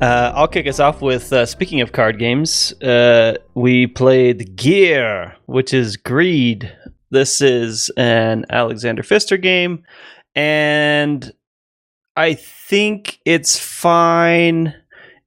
Uh, 0.00 0.32
I'll 0.34 0.48
kick 0.48 0.66
us 0.66 0.80
off 0.80 1.00
with 1.00 1.32
uh, 1.32 1.46
speaking 1.46 1.80
of 1.80 1.92
card 1.92 2.18
games. 2.18 2.74
Uh, 2.82 3.38
we 3.54 3.86
played 3.86 4.54
Gier, 4.54 5.34
which 5.46 5.72
is 5.72 5.96
Greed. 5.96 6.70
This 7.10 7.40
is 7.40 7.90
an 7.96 8.44
Alexander 8.50 9.02
Pfister 9.02 9.38
game, 9.38 9.82
and 10.34 11.32
I 12.16 12.34
think 12.34 13.18
it's 13.24 13.58
fine 13.58 14.74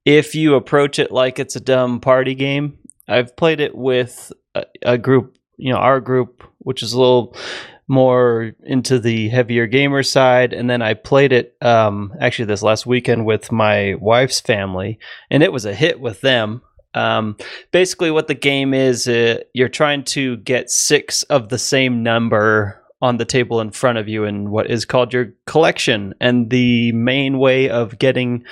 if 0.05 0.35
you 0.35 0.55
approach 0.55 0.99
it 0.99 1.11
like 1.11 1.37
it's 1.37 1.55
a 1.55 1.61
dumb 1.61 1.99
party 1.99 2.33
game. 2.33 2.77
I've 3.07 3.35
played 3.35 3.59
it 3.59 3.75
with 3.75 4.31
a, 4.55 4.65
a 4.83 4.97
group, 4.97 5.37
you 5.57 5.71
know, 5.71 5.79
our 5.79 5.99
group, 5.99 6.43
which 6.59 6.83
is 6.83 6.93
a 6.93 6.99
little 6.99 7.35
more 7.89 8.51
into 8.63 8.99
the 8.99 9.29
heavier 9.29 9.65
gamer 9.67 10.03
side, 10.03 10.53
and 10.53 10.69
then 10.69 10.81
I 10.81 10.93
played 10.93 11.31
it 11.31 11.55
um, 11.61 12.13
actually 12.19 12.45
this 12.45 12.63
last 12.63 12.85
weekend 12.85 13.25
with 13.25 13.51
my 13.51 13.95
wife's 13.95 14.41
family, 14.41 14.99
and 15.29 15.41
it 15.41 15.53
was 15.53 15.65
a 15.65 15.73
hit 15.73 15.99
with 15.99 16.21
them. 16.21 16.61
Um, 16.93 17.37
basically, 17.71 18.11
what 18.11 18.27
the 18.27 18.33
game 18.33 18.73
is, 18.73 19.07
uh, 19.07 19.39
you're 19.53 19.69
trying 19.69 20.03
to 20.05 20.37
get 20.37 20.69
six 20.69 21.23
of 21.23 21.49
the 21.49 21.59
same 21.59 22.03
number 22.03 22.83
on 23.01 23.17
the 23.17 23.25
table 23.25 23.61
in 23.61 23.71
front 23.71 23.97
of 23.97 24.07
you 24.07 24.23
in 24.23 24.49
what 24.49 24.69
is 24.69 24.85
called 24.85 25.13
your 25.13 25.33
collection. 25.45 26.13
And 26.19 26.49
the 26.49 26.91
main 26.93 27.37
way 27.37 27.69
of 27.69 27.99
getting 27.99 28.43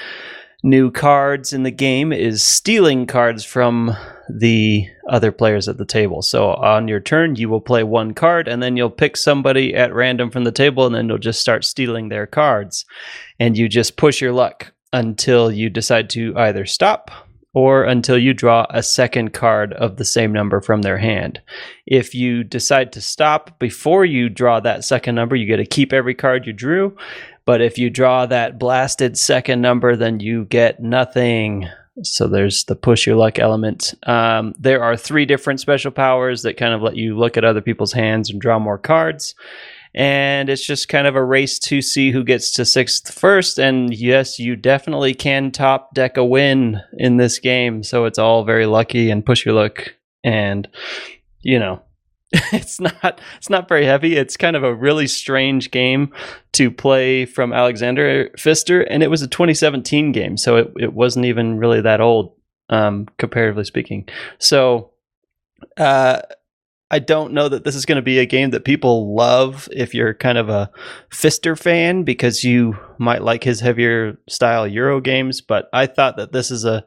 new 0.63 0.91
cards 0.91 1.53
in 1.53 1.63
the 1.63 1.71
game 1.71 2.11
is 2.11 2.41
stealing 2.41 3.05
cards 3.05 3.43
from 3.43 3.95
the 4.29 4.87
other 5.07 5.31
players 5.31 5.67
at 5.67 5.77
the 5.77 5.85
table. 5.85 6.21
So 6.23 6.49
on 6.53 6.87
your 6.87 6.99
turn, 6.99 7.35
you 7.35 7.49
will 7.49 7.61
play 7.61 7.83
one 7.83 8.15
card, 8.15 8.47
and 8.47 8.63
then 8.63 8.75
you'll 8.75 8.89
pick 8.89 9.15
somebody 9.15 9.75
at 9.75 9.93
random 9.93 10.31
from 10.31 10.43
the 10.43 10.51
table, 10.51 10.85
and 10.85 10.95
then 10.95 11.07
you'll 11.07 11.19
just 11.19 11.39
start 11.39 11.63
stealing 11.63 12.09
their 12.09 12.25
cards. 12.25 12.85
And 13.39 13.55
you 13.55 13.69
just 13.69 13.97
push 13.97 14.21
your 14.21 14.33
luck 14.33 14.73
until 14.91 15.51
you 15.51 15.69
decide 15.69 16.09
to 16.11 16.33
either 16.37 16.65
stop 16.65 17.11
or 17.55 17.85
until 17.85 18.17
you 18.17 18.33
draw 18.33 18.67
a 18.69 18.83
second 18.83 19.33
card 19.33 19.71
of 19.73 19.95
the 19.95 20.03
same 20.03 20.33
number 20.33 20.59
from 20.59 20.81
their 20.81 20.97
hand. 20.97 21.41
If 21.87 22.13
you 22.13 22.43
decide 22.43 22.91
to 22.91 23.01
stop 23.01 23.57
before 23.59 24.03
you 24.03 24.27
draw 24.27 24.59
that 24.59 24.83
second 24.83 25.15
number, 25.15 25.37
you 25.37 25.47
get 25.47 25.57
to 25.57 25.65
keep 25.65 25.93
every 25.93 26.13
card 26.13 26.45
you 26.45 26.51
drew. 26.51 26.95
But 27.45 27.61
if 27.61 27.77
you 27.77 27.89
draw 27.89 28.25
that 28.25 28.59
blasted 28.59 29.17
second 29.17 29.61
number, 29.61 29.95
then 29.95 30.19
you 30.19 30.43
get 30.45 30.81
nothing. 30.81 31.69
So 32.03 32.27
there's 32.27 32.65
the 32.65 32.75
push 32.75 33.07
your 33.07 33.15
luck 33.15 33.39
element. 33.39 33.93
Um, 34.03 34.53
there 34.59 34.83
are 34.83 34.97
three 34.97 35.25
different 35.25 35.61
special 35.61 35.91
powers 35.91 36.41
that 36.41 36.57
kind 36.57 36.73
of 36.73 36.81
let 36.81 36.97
you 36.97 37.17
look 37.17 37.37
at 37.37 37.45
other 37.45 37.61
people's 37.61 37.93
hands 37.93 38.29
and 38.29 38.41
draw 38.41 38.59
more 38.59 38.77
cards. 38.77 39.33
And 39.95 40.49
it's 40.49 40.65
just 40.65 40.89
kind 40.89 41.07
of 41.07 41.15
a 41.15 41.23
race 41.23 41.57
to 41.59 41.81
see 41.81 42.11
who 42.11 42.23
gets 42.23 42.51
to 42.53 42.65
sixth 42.65 43.13
first. 43.13 43.57
And 43.57 43.93
yes, 43.95 44.37
you 44.37 44.57
definitely 44.57 45.13
can 45.13 45.51
top 45.51 45.93
deck 45.95 46.17
a 46.17 46.25
win 46.25 46.81
in 46.97 47.15
this 47.17 47.39
game. 47.39 47.81
So 47.81 48.03
it's 48.05 48.19
all 48.19 48.43
very 48.43 48.65
lucky 48.65 49.09
and 49.09 49.25
push 49.25 49.45
your 49.45 49.55
luck. 49.55 49.95
And, 50.23 50.67
you 51.39 51.59
know, 51.59 51.81
it's 52.51 52.79
not 52.79 53.21
it's 53.37 53.49
not 53.49 53.69
very 53.69 53.85
heavy. 53.85 54.17
It's 54.17 54.35
kind 54.35 54.55
of 54.55 54.63
a 54.63 54.73
really 54.73 55.07
strange 55.07 55.71
game 55.71 56.11
to 56.53 56.69
play 56.71 57.25
from 57.25 57.53
Alexander 57.53 58.29
Pfister, 58.37 58.81
and 58.81 59.03
it 59.03 59.09
was 59.09 59.21
a 59.21 59.27
2017 59.27 60.11
game, 60.11 60.35
so 60.35 60.57
it, 60.57 60.73
it 60.77 60.93
wasn't 60.93 61.25
even 61.25 61.57
really 61.57 61.81
that 61.81 62.01
old, 62.01 62.35
um, 62.69 63.07
comparatively 63.17 63.63
speaking. 63.63 64.07
So, 64.39 64.91
uh, 65.77 66.21
I 66.91 66.99
don't 66.99 67.33
know 67.33 67.49
that 67.49 67.63
this 67.63 67.75
is 67.75 67.85
going 67.85 67.95
to 67.95 68.03
be 68.03 68.19
a 68.19 68.25
game 68.25 68.51
that 68.51 68.63
people 68.63 69.15
love 69.15 69.67
if 69.71 69.93
you're 69.93 70.13
kind 70.13 70.37
of 70.37 70.49
a 70.49 70.69
Pfister 71.09 71.55
fan 71.55 72.03
because 72.03 72.43
you 72.43 72.77
might 72.99 73.23
like 73.23 73.43
his 73.43 73.59
heavier 73.59 74.19
style 74.29 74.67
Euro 74.67 75.01
games. 75.01 75.41
But 75.41 75.67
I 75.73 75.87
thought 75.87 76.17
that 76.17 76.31
this 76.31 76.51
is 76.51 76.63
a 76.63 76.85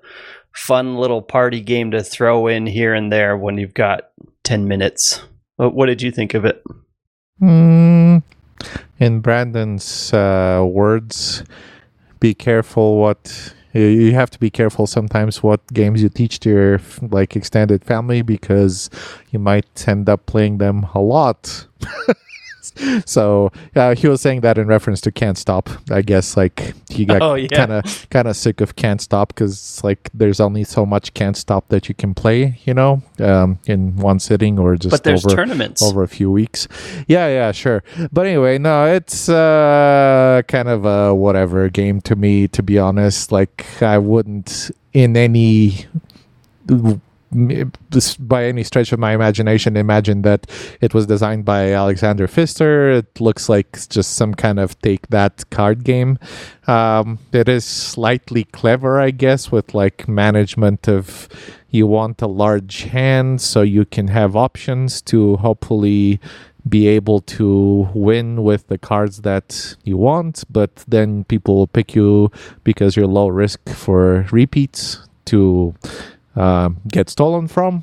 fun 0.54 0.96
little 0.96 1.22
party 1.22 1.60
game 1.60 1.90
to 1.90 2.02
throw 2.02 2.46
in 2.46 2.66
here 2.66 2.94
and 2.94 3.12
there 3.12 3.36
when 3.36 3.58
you've 3.58 3.74
got 3.74 4.10
10 4.44 4.68
minutes. 4.68 5.20
What 5.56 5.86
did 5.86 6.00
you 6.00 6.12
think 6.12 6.34
of 6.34 6.44
it? 6.44 6.62
Mm, 7.42 8.22
in 9.00 9.20
Brandon's 9.20 10.12
uh, 10.12 10.64
words, 10.66 11.42
be 12.20 12.34
careful 12.34 12.98
what 12.98 13.54
you- 13.86 14.14
have 14.14 14.30
to 14.30 14.38
be 14.38 14.50
careful 14.50 14.86
sometimes 14.86 15.42
what 15.42 15.60
games 15.72 16.02
you 16.02 16.08
teach 16.08 16.40
to 16.40 16.50
your 16.50 16.80
like 17.10 17.36
extended 17.36 17.84
family 17.84 18.22
because 18.22 18.90
you 19.30 19.38
might 19.38 19.88
end 19.88 20.08
up 20.08 20.26
playing 20.26 20.58
them 20.58 20.86
a 20.94 21.00
lot. 21.00 21.66
so 23.06 23.52
uh, 23.74 23.94
he 23.94 24.08
was 24.08 24.20
saying 24.20 24.40
that 24.42 24.58
in 24.58 24.66
reference 24.66 25.00
to 25.02 25.12
Can't 25.12 25.38
Stop. 25.38 25.70
I 25.90 26.02
guess 26.02 26.36
like 26.36 26.74
he 26.88 27.04
got 27.04 27.20
kind 27.52 27.72
of 27.72 28.10
kind 28.10 28.28
of 28.28 28.36
sick 28.36 28.60
of 28.60 28.76
Can't 28.76 29.00
Stop 29.00 29.28
because 29.28 29.82
like 29.84 30.10
there's 30.14 30.40
only 30.40 30.64
so 30.64 30.84
much 30.86 31.14
Can't 31.14 31.36
Stop 31.36 31.68
that 31.68 31.88
you 31.88 31.94
can 31.94 32.14
play, 32.14 32.58
you 32.64 32.74
know, 32.74 33.02
um, 33.20 33.58
in 33.66 33.96
one 33.96 34.18
sitting 34.18 34.58
or 34.58 34.76
just 34.76 34.90
but 34.90 35.04
there's 35.04 35.24
over 35.24 35.34
tournaments. 35.34 35.82
over 35.82 36.02
a 36.02 36.08
few 36.08 36.30
weeks. 36.30 36.68
Yeah, 37.06 37.28
yeah, 37.28 37.52
sure. 37.52 37.82
But 38.12 38.26
anyway, 38.26 38.58
no, 38.58 38.86
it's 38.86 39.28
uh, 39.28 40.42
kind 40.48 40.68
of 40.68 40.84
a 40.84 41.14
whatever 41.14 41.68
game 41.68 42.00
to 42.02 42.16
me, 42.16 42.48
to 42.48 42.62
be 42.62 42.78
honest. 42.78 43.32
Like, 43.32 43.64
I 43.82 43.98
wouldn't 43.98 44.70
in 44.92 45.16
any 45.16 45.86
by 48.20 48.44
any 48.44 48.64
stretch 48.64 48.92
of 48.92 48.98
my 48.98 49.12
imagination 49.12 49.76
imagine 49.76 50.22
that 50.22 50.46
it 50.80 50.94
was 50.94 51.06
designed 51.06 51.44
by 51.44 51.72
Alexander 51.72 52.26
Pfister. 52.26 52.90
It 52.90 53.20
looks 53.20 53.48
like 53.48 53.88
just 53.88 54.14
some 54.14 54.34
kind 54.34 54.58
of 54.58 54.80
take 54.80 55.08
that 55.08 55.48
card 55.50 55.84
game. 55.84 56.18
Um, 56.66 57.18
it 57.32 57.48
is 57.48 57.64
slightly 57.64 58.44
clever, 58.44 59.00
I 59.00 59.10
guess, 59.10 59.52
with 59.52 59.74
like 59.74 60.08
management 60.08 60.88
of 60.88 61.28
you 61.70 61.86
want 61.86 62.22
a 62.22 62.26
large 62.26 62.84
hand 62.84 63.40
so 63.40 63.62
you 63.62 63.84
can 63.84 64.08
have 64.08 64.34
options 64.34 65.02
to 65.02 65.36
hopefully 65.36 66.20
be 66.68 66.86
able 66.88 67.20
to 67.20 67.88
win 67.94 68.42
with 68.42 68.66
the 68.68 68.78
cards 68.78 69.22
that 69.22 69.76
you 69.84 69.96
want, 69.96 70.44
but 70.50 70.84
then 70.88 71.24
people 71.24 71.56
will 71.56 71.66
pick 71.66 71.94
you 71.94 72.30
because 72.64 72.96
you're 72.96 73.06
low 73.06 73.28
risk 73.28 73.68
for 73.70 74.26
repeats 74.30 75.06
to 75.26 75.74
uh, 76.38 76.70
get 76.88 77.10
stolen 77.10 77.48
from. 77.48 77.82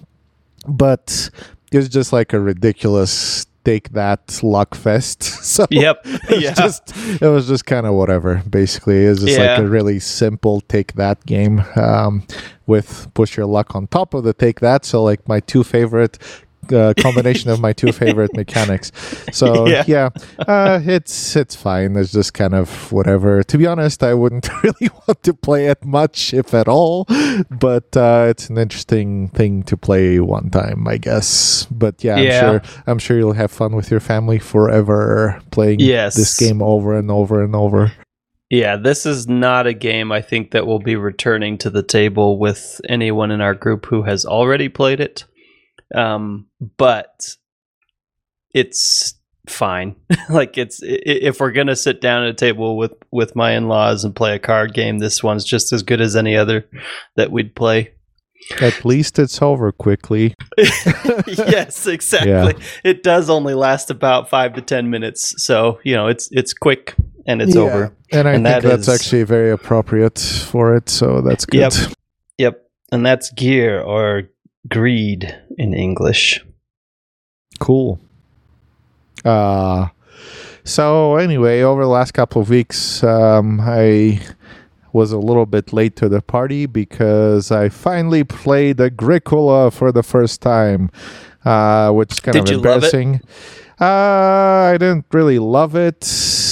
But 0.68 1.30
it's 1.72 1.90
just 1.90 2.12
like 2.14 2.34
a 2.34 2.40
ridiculous 2.40 3.46
take 3.64 3.90
that 3.94 4.40
luck 4.44 4.76
fest. 4.76 5.24
So 5.46 5.66
Yep. 5.70 6.02
it 6.06 6.30
was 6.30 6.42
yeah. 6.44 6.54
just 6.54 6.94
it 7.22 7.28
was 7.28 7.48
just 7.48 7.66
kind 7.66 7.86
of 7.86 7.94
whatever. 7.94 8.42
Basically, 8.50 9.06
it's 9.06 9.22
just 9.22 9.38
Yeah. 9.38 9.56
like 9.56 9.60
a 9.60 9.68
really 9.68 10.00
simple 10.00 10.62
take 10.62 10.94
that 10.94 11.24
game 11.26 11.64
um, 11.76 12.24
with 12.68 13.08
push 13.14 13.38
your 13.38 13.46
luck 13.46 13.76
on 13.76 13.88
top 13.88 14.14
of 14.14 14.24
the 14.24 14.34
take 14.34 14.60
that. 14.62 14.86
So 14.86 15.04
like 15.04 15.28
my 15.28 15.40
two 15.40 15.64
favorite. 15.64 16.18
Uh, 16.72 16.94
combination 16.98 17.50
of 17.52 17.60
my 17.60 17.74
two 17.74 17.92
favorite 17.92 18.34
mechanics. 18.38 18.92
So 19.32 19.68
Yeah. 19.68 19.84
yeah, 19.88 20.10
uh, 20.48 20.80
it's 20.84 21.36
it's 21.36 21.56
fine. 21.56 21.96
It's 21.96 22.12
just 22.12 22.34
kind 22.34 22.54
of 22.54 22.92
whatever. 22.92 23.44
To 23.44 23.58
be 23.58 23.66
honest, 23.68 24.04
I 24.04 24.14
wouldn't 24.14 24.48
really 24.64 24.90
want 25.08 25.24
to 25.24 25.34
play 25.34 25.68
it 25.68 25.84
much, 25.86 26.34
if 26.34 26.54
at 26.54 26.68
all. 26.68 27.06
But 27.50 27.96
uh, 27.98 28.28
it's 28.30 28.50
an 28.50 28.58
interesting 28.58 29.30
thing 29.30 29.64
to 29.64 29.78
play 29.78 30.20
one 30.20 30.50
time, 30.50 30.88
I 30.88 30.98
guess. 30.98 31.66
But 31.72 32.04
yeah, 32.04 32.18
Yeah. 32.18 32.32
I'm 32.32 32.60
sure 32.62 32.62
I'm 32.88 33.00
sure 33.00 33.18
you'll 33.18 33.34
have 33.34 33.52
fun 33.52 33.76
with 33.76 33.92
your 33.92 34.00
family 34.00 34.40
forever 34.40 35.40
playing 35.52 35.80
Yes. 35.80 36.16
this 36.16 36.38
game 36.38 36.62
over 36.62 36.98
and 36.98 37.10
over 37.12 37.44
and 37.44 37.56
over. 37.56 37.92
Yeah, 38.50 38.76
this 38.78 39.06
is 39.08 39.28
not 39.28 39.66
a 39.66 39.74
game 39.74 40.12
I 40.12 40.22
think 40.22 40.52
that 40.52 40.68
will 40.68 40.80
be 40.80 40.96
returning 40.96 41.58
to 41.60 41.70
the 41.72 41.82
table 41.82 42.38
with 42.38 42.80
anyone 42.88 43.32
in 43.32 43.42
our 43.42 43.56
group 43.56 43.88
who 43.88 44.04
has 44.04 44.24
already 44.26 44.70
played 44.70 45.00
it. 45.00 45.26
Um, 45.94 46.48
but 46.78 47.22
it's 48.54 49.16
fine. 49.48 49.96
like 50.30 50.58
it's 50.58 50.80
if 50.84 51.40
we're 51.40 51.52
gonna 51.52 51.76
sit 51.76 52.02
down 52.02 52.24
at 52.24 52.30
a 52.30 52.34
table 52.34 52.78
with 52.78 52.94
with 53.12 53.36
my 53.36 53.52
in 53.52 53.68
laws 53.68 54.04
and 54.04 54.16
play 54.16 54.36
a 54.36 54.40
card 54.40 54.74
game, 54.74 55.00
this 55.00 55.24
one's 55.24 55.46
just 55.46 55.72
as 55.74 55.84
good 55.84 56.02
as 56.02 56.16
any 56.16 56.36
other 56.36 56.68
that 57.16 57.32
we'd 57.32 57.56
play. 57.56 57.92
At 58.62 58.86
least 58.86 59.18
it's 59.18 59.42
over 59.42 59.72
quickly. 59.72 60.36
yes, 60.58 61.88
exactly. 61.88 62.56
It 62.84 63.02
does 63.02 63.30
only 63.30 63.54
last 63.56 63.90
about 63.90 64.30
five 64.30 64.54
to 64.54 64.62
ten 64.62 64.90
minutes, 64.90 65.34
so 65.44 65.80
you 65.84 65.96
know 65.96 66.08
it's 66.08 66.30
it's 66.32 66.54
quick 66.54 66.96
and 67.28 67.42
it's 67.42 67.56
Yeah. 67.56 67.62
over. 67.62 67.96
And 68.12 68.28
I 68.28 68.34
And 68.34 68.46
think 68.46 68.62
that 68.62 68.64
that's 68.64 68.88
is- 68.88 68.94
actually 69.02 69.24
very 69.24 69.50
appropriate 69.52 70.20
for 70.20 70.76
it. 70.76 70.90
So 70.90 71.22
that's 71.22 71.46
good. 71.46 71.60
Yep. 71.60 71.74
Yep, 72.38 72.62
and 72.92 73.06
that's 73.06 73.32
Gier 73.34 73.82
or 73.84 74.24
greed 74.70 75.36
in 75.58 75.74
English. 75.74 76.44
Cool. 77.60 78.00
Uh 79.24 79.88
so 80.68 81.18
anyway, 81.18 81.62
over 81.62 81.84
the 81.84 81.88
last 81.90 82.14
couple 82.14 82.42
of 82.42 82.50
weeks, 82.50 83.04
um, 83.04 83.62
I 83.62 84.20
was 84.94 85.12
a 85.12 85.20
little 85.20 85.46
bit 85.46 85.72
late 85.72 85.96
to 85.98 86.10
the 86.10 86.22
party 86.24 86.66
because 86.66 87.52
I 87.52 87.70
finally 87.70 88.24
played 88.24 88.82
Agricola 88.82 89.70
for 89.70 89.92
the 89.92 90.02
first 90.02 90.42
time, 90.42 90.90
uh, 91.46 91.92
which 91.92 92.14
is 92.14 92.20
kind 92.20 92.34
Did 92.34 92.46
of 92.46 92.50
you 92.50 92.58
love 92.58 92.84
it? 92.84 92.94
embarrassing. 92.94 93.22
Uh, 93.80 94.72
I 94.74 94.78
didn't 94.80 95.06
really 95.12 95.38
love 95.38 95.76
it, 95.76 96.04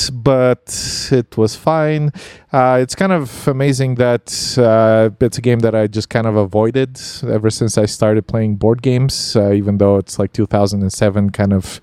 but 0.10 1.10
it 1.12 1.38
was 1.38 1.56
fine. 1.56 2.12
Uh, 2.52 2.80
it's 2.82 2.96
kind 2.96 3.12
of 3.12 3.48
amazing 3.48 3.96
that 3.96 4.28
uh, 4.58 5.10
it's 5.24 5.38
a 5.38 5.42
game 5.42 5.60
that 5.60 5.76
I 5.76 5.88
just 5.88 6.10
kind 6.10 6.28
of 6.28 6.36
avoided 6.36 7.00
ever 7.28 7.50
since 7.50 7.78
I 7.78 7.86
started 7.86 8.28
playing 8.28 8.58
board 8.58 8.82
games, 8.82 9.36
uh, 9.36 9.52
even 9.52 9.78
though 9.78 9.98
it's 9.98 10.20
like 10.20 10.34
2007 10.34 11.30
kind 11.32 11.54
of. 11.54 11.82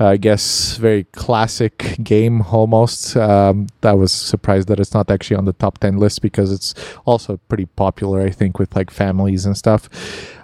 uh, 0.00 0.06
I 0.06 0.16
guess 0.16 0.76
very 0.78 1.04
classic 1.12 1.96
game 2.02 2.42
almost. 2.42 3.16
Um, 3.16 3.68
I 3.82 3.92
was 3.92 4.10
surprised 4.12 4.68
that 4.68 4.80
it's 4.80 4.94
not 4.94 5.10
actually 5.10 5.36
on 5.36 5.44
the 5.44 5.52
top 5.52 5.78
10 5.78 5.96
list 5.98 6.22
because 6.22 6.50
it's 6.50 6.74
also 7.04 7.36
pretty 7.48 7.66
popular, 7.66 8.22
I 8.22 8.30
think, 8.30 8.58
with 8.58 8.74
like 8.74 8.90
families 8.90 9.46
and 9.46 9.56
stuff. 9.56 9.88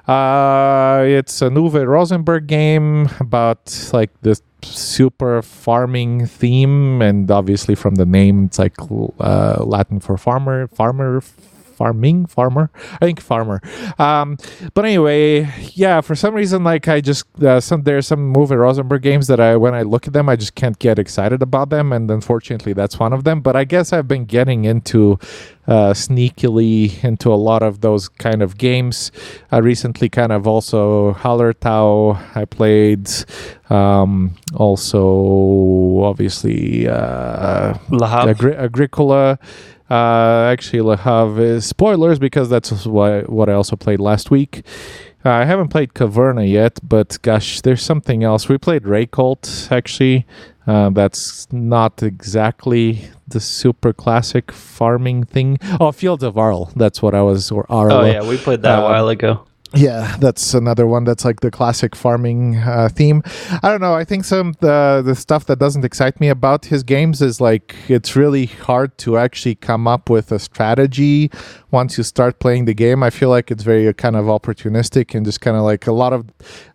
Uh, 0.09 1.03
it's 1.07 1.43
a 1.43 1.51
Uwe 1.51 1.87
Rosenberg 1.87 2.47
game 2.47 3.09
about 3.21 3.91
like 3.93 4.11
this 4.23 4.43
super 4.63 5.43
farming 5.43 6.27
theme, 6.27 7.03
and 7.03 7.31
obviously 7.31 7.75
from 7.75 7.97
the 7.97 8.07
name, 8.07 8.47
it's 8.47 8.59
like 8.59 8.77
uh, 9.21 9.63
Latin 9.65 10.01
for 10.01 10.17
farmer, 10.17 10.67
farmer, 10.69 11.23
farming, 11.79 12.27
farmer. 12.27 12.71
I 13.01 13.05
think 13.07 13.21
farmer. 13.21 13.61
Um, 13.99 14.37
but 14.75 14.85
anyway, 14.85 15.49
yeah, 15.75 16.01
for 16.01 16.15
some 16.17 16.35
reason, 16.35 16.65
like 16.65 16.89
I 16.89 17.01
just 17.01 17.25
uh, 17.43 17.61
some 17.61 17.83
there's 17.85 18.07
some 18.07 18.35
Uwe 18.35 18.57
Rosenberg 18.57 19.03
games 19.03 19.29
that 19.29 19.41
I 19.41 19.57
when 19.57 19.75
I 19.75 19.83
look 19.83 20.07
at 20.09 20.13
them, 20.13 20.29
I 20.29 20.37
just 20.37 20.55
can't 20.55 20.79
get 20.79 20.99
excited 20.99 21.41
about 21.43 21.71
them, 21.71 21.93
and 21.93 22.11
unfortunately, 22.11 22.73
that's 22.73 22.99
one 22.99 23.13
of 23.13 23.23
them. 23.25 23.41
But 23.41 23.55
I 23.55 23.65
guess 23.65 23.93
I've 23.93 24.09
been 24.09 24.25
getting 24.25 24.65
into 24.65 25.19
uh, 25.69 25.93
sneakily 25.93 27.05
into 27.05 27.33
a 27.33 27.37
lot 27.37 27.63
of 27.63 27.81
those 27.81 28.09
kind 28.09 28.43
of 28.43 28.57
games. 28.59 29.13
I 29.53 29.59
recently 29.59 30.09
kind 30.09 30.33
of 30.33 30.47
also 30.47 31.13
Hallertau 31.13 32.19
I 32.35 32.45
played. 32.47 33.09
Um, 33.71 34.35
also, 34.55 36.03
obviously, 36.03 36.89
uh, 36.89 37.75
Agri- 38.31 38.57
Agricola. 38.57 39.39
Uh, 39.91 40.49
actually, 40.53 40.81
Le 40.83 40.97
Havre 40.97 41.41
is 41.43 41.67
spoilers 41.67 42.19
because 42.19 42.49
that's 42.51 42.85
what, 42.87 43.29
what 43.31 43.49
I 43.49 43.55
also 43.55 43.77
played 43.77 44.01
last 44.01 44.31
week. 44.31 44.63
Uh, 45.25 45.31
I 45.31 45.45
haven't 45.45 45.69
played 45.69 45.95
Caverna 45.95 46.49
yet, 46.49 46.79
but 46.83 47.19
gosh, 47.23 47.61
there's 47.63 47.83
something 47.83 48.23
else. 48.23 48.49
We 48.49 48.59
played 48.59 48.83
Reykholt, 48.85 49.73
actually. 49.73 50.27
Uh, 50.67 50.91
that's 50.91 51.51
not 51.51 52.03
exactly 52.03 53.09
the 53.27 53.41
super 53.41 53.93
classic 53.93 54.53
farming 54.53 55.25
thing. 55.25 55.59
Oh, 55.81 55.91
Fields 55.93 56.23
of 56.23 56.37
Arle. 56.37 56.71
That's 56.77 57.01
what 57.03 57.15
I 57.15 57.23
was, 57.23 57.51
or 57.51 57.67
Arlo. 57.71 58.03
Oh 58.03 58.05
yeah, 58.05 58.23
we 58.23 58.37
played 58.37 58.63
that 58.63 58.79
a 58.79 58.83
Um, 58.85 58.91
while 58.91 59.09
ago. 59.09 59.45
Yeah, 59.75 60.17
that's 60.19 60.55
another 60.55 60.87
one 60.87 61.05
that's 61.05 61.27
like 61.27 61.41
the 61.41 61.51
classic 61.51 61.95
farming 61.95 62.57
uh, 62.57 62.89
theme. 62.91 63.23
I 63.63 63.69
don't 63.69 63.83
know. 63.83 63.95
I 63.95 64.03
think 64.03 64.25
some 64.25 64.55
the 64.61 65.03
the 65.05 65.15
stuff 65.15 65.45
that 65.45 65.59
doesn't 65.59 65.85
excite 65.85 66.19
me 66.21 66.29
about 66.31 66.65
his 66.67 66.83
games 66.83 67.21
is 67.21 67.39
like 67.39 67.77
it's 67.87 68.17
really 68.17 68.47
hard 68.47 68.97
to 68.99 69.19
actually 69.19 69.57
come 69.57 69.87
up 69.87 70.09
with 70.09 70.33
a 70.33 70.39
strategy 70.39 71.31
once 71.71 71.99
you 71.99 72.05
start 72.05 72.41
playing 72.41 72.65
the 72.65 72.73
game. 72.73 73.03
I 73.03 73.11
feel 73.11 73.29
like 73.29 73.51
it's 73.51 73.63
very 73.63 73.87
uh, 73.87 73.93
kind 73.93 74.17
of 74.17 74.25
opportunistic 74.25 75.15
and 75.15 75.27
just 75.27 75.43
kind 75.43 75.57
of 75.57 75.65
like 75.65 75.87
a 75.87 75.93
lot 75.93 76.15
of. 76.15 76.25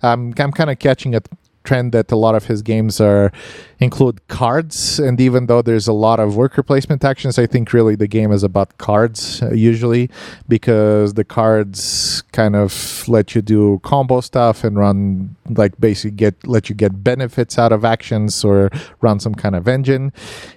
Um, 0.04 0.34
I'm 0.38 0.52
kind 0.52 0.70
of 0.70 0.78
catching 0.78 1.16
a 1.16 1.22
trend 1.64 1.92
that 1.94 2.12
a 2.12 2.16
lot 2.16 2.36
of 2.36 2.46
his 2.46 2.62
games 2.62 3.00
are 3.00 3.32
include 3.80 4.26
cards. 4.28 5.00
And 5.00 5.20
even 5.20 5.48
though 5.48 5.62
there's 5.62 5.88
a 5.88 5.94
lot 5.94 6.20
of 6.20 6.36
worker 6.36 6.64
placement 6.64 7.04
actions 7.04 7.38
i 7.38 7.46
think 7.46 7.74
really 7.74 7.96
the 7.96 8.08
game 8.08 8.32
is 8.32 8.44
about 8.44 8.78
cards 8.78 9.42
uh, 9.42 9.52
usually 9.52 10.10
because 10.48 11.14
the 11.14 11.24
cards 11.24 12.24
kind 12.32 12.56
of 12.56 13.04
let 13.08 13.36
you 13.36 13.42
do 13.42 13.80
combo 13.84 14.22
stuff 14.22 14.64
and 14.64 14.78
run 14.78 15.36
like 15.50 15.80
basically 15.80 16.12
get 16.12 16.36
let 16.48 16.70
you 16.70 16.76
get 16.76 17.04
benefits 17.04 17.58
out 17.58 17.72
of 17.72 17.84
actions 17.84 18.44
or 18.44 18.70
run 19.02 19.20
some 19.20 19.36
kind 19.36 19.56
of 19.56 19.68
engine. 19.68 20.12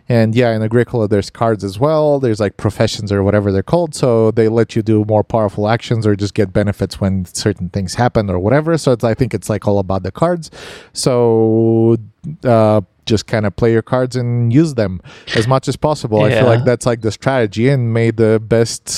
And 0.08 0.34
yeah 0.34 0.54
in 0.54 0.62
agricola 0.62 1.08
there's 1.08 1.30
cards 1.30 1.64
as 1.64 1.78
well. 1.78 2.20
There's 2.20 2.40
like 2.40 2.56
professions 2.56 3.10
or 3.10 3.22
whatever 3.22 3.50
they're 3.52 3.62
called. 3.62 3.94
So 3.94 4.30
they 4.30 4.48
let 4.48 4.76
you 4.76 4.82
do 4.82 5.04
more 5.04 5.24
powerful 5.24 5.68
actions 5.68 6.06
or 6.06 6.14
just 6.16 6.34
get 6.34 6.52
benefits 6.52 7.00
when 7.00 7.24
certain 7.24 7.68
things 7.70 7.94
happen 7.94 8.30
or 8.30 8.38
whatever. 8.38 8.76
So 8.78 8.96
i 9.02 9.14
think 9.14 9.34
it's 9.34 9.48
like 9.48 9.66
all 9.66 9.78
about 9.78 10.02
the 10.02 10.12
cards 10.12 10.50
so 10.96 11.96
uh 12.44 12.80
just 13.06 13.26
kind 13.28 13.46
of 13.46 13.54
play 13.54 13.70
your 13.72 13.82
cards 13.82 14.16
and 14.16 14.52
use 14.52 14.74
them 14.74 15.00
as 15.36 15.46
much 15.46 15.68
as 15.68 15.76
possible. 15.76 16.22
I 16.22 16.30
feel 16.30 16.46
like 16.46 16.64
that's 16.64 16.86
like 16.86 17.02
the 17.02 17.12
strategy 17.12 17.68
and 17.68 17.94
made 17.94 18.16
the 18.16 18.40
best 18.40 18.88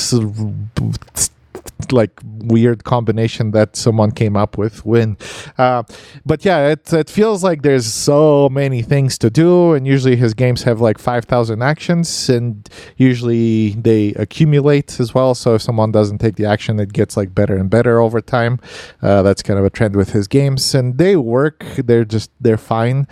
like 1.93 2.21
weird 2.25 2.85
combination 2.85 3.53
that 3.53 3.77
someone 3.77 4.11
came 4.11 4.37
up 4.37 4.59
with 4.59 4.85
win. 4.85 5.17
Uh, 5.57 5.83
but 6.25 6.45
yeah, 6.45 6.69
it 6.69 6.93
it 6.93 7.11
feels 7.11 7.43
like 7.45 7.63
there's 7.63 7.87
so 7.87 8.49
many 8.49 8.83
things 8.83 9.19
to 9.19 9.31
do, 9.31 9.73
and 9.75 9.87
usually 9.87 10.17
his 10.17 10.35
games 10.35 10.63
have 10.63 10.81
like 10.81 10.99
five 10.99 11.25
thousand 11.25 11.63
actions, 11.63 12.29
and 12.29 12.69
usually 12.97 13.71
they 13.71 14.11
accumulate 14.15 15.01
as 15.01 15.15
well. 15.15 15.35
So 15.35 15.55
if 15.55 15.63
someone 15.63 15.93
doesn't 15.93 16.19
take 16.19 16.37
the 16.37 16.47
action, 16.47 16.81
it 16.81 16.93
gets 16.93 17.17
like 17.17 17.35
better 17.35 17.57
and 17.57 17.71
better 17.71 18.01
over 18.01 18.21
time. 18.21 18.61
Uh, 19.03 19.23
that's 19.23 19.43
kind 19.43 19.59
of 19.59 19.65
a 19.65 19.71
trend 19.71 19.97
with 19.97 20.11
his 20.13 20.29
games, 20.29 20.75
and 20.75 20.99
they 20.99 21.17
work. 21.17 21.65
They're 21.77 22.05
just 22.05 22.31
they're 22.41 22.59
fine. 22.59 23.07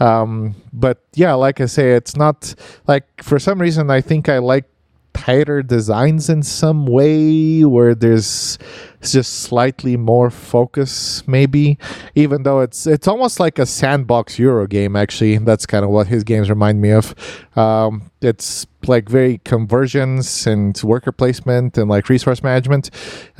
Um, 0.00 0.54
but 0.72 1.02
yeah, 1.14 1.34
like 1.34 1.60
I 1.60 1.66
say, 1.66 1.92
it's 1.92 2.16
not 2.16 2.54
like 2.86 3.06
for 3.22 3.38
some 3.38 3.60
reason 3.60 3.90
I 3.90 4.00
think 4.00 4.28
I 4.28 4.38
like 4.38 4.64
tighter 5.18 5.62
designs 5.64 6.28
in 6.28 6.44
some 6.44 6.86
way 6.86 7.64
where 7.64 7.92
there's 7.92 8.56
just 9.02 9.40
slightly 9.40 9.96
more 9.96 10.30
focus 10.30 11.26
maybe? 11.26 11.76
Even 12.14 12.44
though 12.44 12.60
it's 12.60 12.86
it's 12.86 13.08
almost 13.08 13.40
like 13.40 13.58
a 13.58 13.66
sandbox 13.66 14.38
euro 14.38 14.66
game 14.68 14.94
actually. 14.94 15.36
That's 15.38 15.66
kind 15.66 15.84
of 15.84 15.90
what 15.90 16.06
his 16.06 16.22
games 16.22 16.48
remind 16.48 16.80
me 16.80 16.92
of. 16.92 17.14
Um, 17.56 18.10
it's 18.20 18.66
like 18.86 19.08
very 19.08 19.38
conversions 19.38 20.46
and 20.46 20.80
worker 20.84 21.10
placement 21.10 21.76
and 21.76 21.90
like 21.90 22.08
resource 22.08 22.42
management 22.44 22.90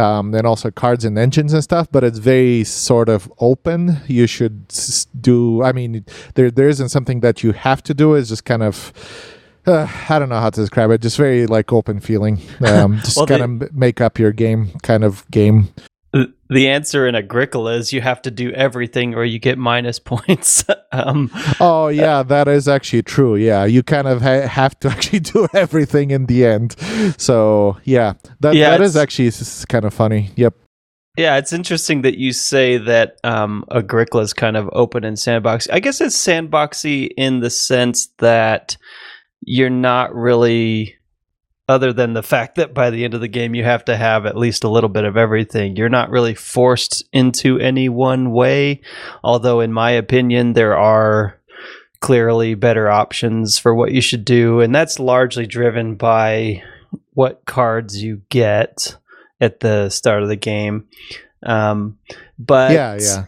um, 0.00 0.34
and 0.34 0.46
also 0.46 0.70
cards 0.72 1.04
and 1.04 1.16
engines 1.16 1.52
and 1.52 1.62
stuff 1.62 1.86
but 1.92 2.02
it's 2.02 2.18
very 2.18 2.64
sort 2.64 3.08
of 3.08 3.32
open. 3.38 4.00
You 4.08 4.26
should 4.26 4.66
do 5.20 5.62
i 5.62 5.72
mean 5.72 6.04
there 6.34 6.50
there 6.50 6.68
isn't 6.68 6.88
something 6.88 7.20
that 7.20 7.44
you 7.44 7.52
have 7.52 7.82
to 7.84 7.94
do. 7.94 8.14
It's 8.14 8.30
just 8.30 8.44
kind 8.44 8.64
of 8.64 8.92
uh, 9.68 9.86
I 10.08 10.18
don't 10.18 10.28
know 10.28 10.40
how 10.40 10.50
to 10.50 10.60
describe 10.60 10.90
it. 10.90 11.00
Just 11.00 11.16
very 11.16 11.46
like 11.46 11.72
open 11.72 12.00
feeling. 12.00 12.40
Um, 12.64 12.98
just 13.04 13.16
Well, 13.16 13.26
kind 13.26 13.62
of 13.62 13.74
make 13.74 14.00
up 14.00 14.18
your 14.18 14.32
game 14.32 14.70
kind 14.82 15.04
of 15.04 15.28
game. 15.30 15.68
The- 16.12 16.68
answer 16.70 17.06
in 17.06 17.14
Agricola 17.14 17.74
is 17.74 17.92
you 17.92 18.00
have 18.00 18.22
to 18.22 18.30
do 18.30 18.50
everything 18.52 19.14
or 19.14 19.22
you 19.22 19.38
get 19.38 19.58
minus 19.58 19.98
points. 20.12 20.64
um, 20.92 21.30
Oh 21.60 21.88
yeah, 21.88 22.22
that 22.22 22.48
is 22.48 22.66
actually 22.66 23.02
true. 23.02 23.36
Yeah, 23.36 23.66
you 23.66 23.82
kind 23.82 24.08
of 24.08 24.22
ha- 24.22 24.46
have 24.48 24.78
to 24.80 24.88
actually 24.94 25.20
do 25.20 25.46
everything 25.52 26.10
in 26.10 26.24
the 26.24 26.46
end. 26.46 26.74
So 27.18 27.76
yeah, 27.84 28.14
that 28.40 28.54
Yeah, 28.54 28.70
that 28.70 28.80
is 28.80 28.96
actually 28.96 29.30
kind 29.68 29.84
of 29.84 29.92
funny. 29.92 30.30
Yep. 30.36 30.54
Yeah, 31.18 31.36
it's 31.36 31.52
interesting 31.52 32.02
that 32.02 32.16
you 32.16 32.32
say 32.32 32.78
that 32.78 33.16
um, 33.24 33.64
Agricola 33.72 34.22
is 34.22 34.32
kind 34.32 34.56
of 34.56 34.70
open 34.72 35.02
and 35.04 35.18
sandbox. 35.18 35.68
I 35.68 35.80
guess 35.80 36.00
it's 36.00 36.16
sandboxy 36.16 37.10
in 37.16 37.40
the 37.40 37.50
sense 37.50 38.06
that 38.18 38.76
you're 39.40 39.70
not 39.70 40.14
really, 40.14 40.96
other 41.68 41.92
than 41.92 42.14
the 42.14 42.22
fact 42.22 42.56
that 42.56 42.74
by 42.74 42.90
the 42.90 43.04
end 43.04 43.14
of 43.14 43.20
the 43.20 43.28
game 43.28 43.54
you 43.54 43.64
have 43.64 43.84
to 43.86 43.96
have 43.96 44.26
at 44.26 44.36
least 44.36 44.64
a 44.64 44.68
little 44.68 44.88
bit 44.88 45.04
of 45.04 45.16
everything, 45.16 45.76
you're 45.76 45.88
not 45.88 46.10
really 46.10 46.34
forced 46.34 47.04
into 47.12 47.58
any 47.58 47.88
one 47.88 48.32
way. 48.32 48.80
Although, 49.22 49.60
in 49.60 49.72
my 49.72 49.90
opinion, 49.92 50.52
there 50.52 50.76
are 50.76 51.38
clearly 52.00 52.54
better 52.54 52.88
options 52.88 53.58
for 53.58 53.74
what 53.74 53.92
you 53.92 54.00
should 54.00 54.24
do. 54.24 54.60
And 54.60 54.74
that's 54.74 54.98
largely 54.98 55.46
driven 55.46 55.96
by 55.96 56.62
what 57.14 57.44
cards 57.44 58.02
you 58.02 58.22
get 58.28 58.96
at 59.40 59.60
the 59.60 59.88
start 59.88 60.22
of 60.22 60.28
the 60.28 60.36
game. 60.36 60.86
Um, 61.42 61.98
but 62.38 62.72
yeah, 62.72 62.98
yeah. 63.00 63.24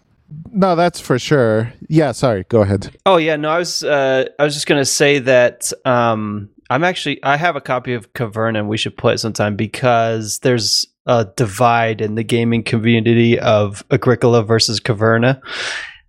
No, 0.52 0.76
that's 0.76 1.00
for 1.00 1.18
sure. 1.18 1.72
Yeah, 1.88 2.12
sorry. 2.12 2.44
Go 2.48 2.62
ahead. 2.62 2.96
Oh 3.06 3.16
yeah, 3.16 3.36
no, 3.36 3.50
I 3.50 3.58
was 3.58 3.82
uh, 3.82 4.26
I 4.38 4.44
was 4.44 4.54
just 4.54 4.66
gonna 4.66 4.84
say 4.84 5.18
that 5.20 5.72
um, 5.84 6.48
I'm 6.68 6.84
actually 6.84 7.22
I 7.22 7.36
have 7.36 7.56
a 7.56 7.60
copy 7.60 7.94
of 7.94 8.12
Caverna 8.12 8.58
and 8.60 8.68
we 8.68 8.76
should 8.76 8.96
play 8.96 9.14
it 9.14 9.18
sometime 9.18 9.56
because 9.56 10.38
there's 10.40 10.86
a 11.06 11.26
divide 11.36 12.00
in 12.00 12.14
the 12.14 12.24
gaming 12.24 12.62
community 12.62 13.38
of 13.38 13.84
Agricola 13.90 14.42
versus 14.42 14.80
Caverna. 14.80 15.40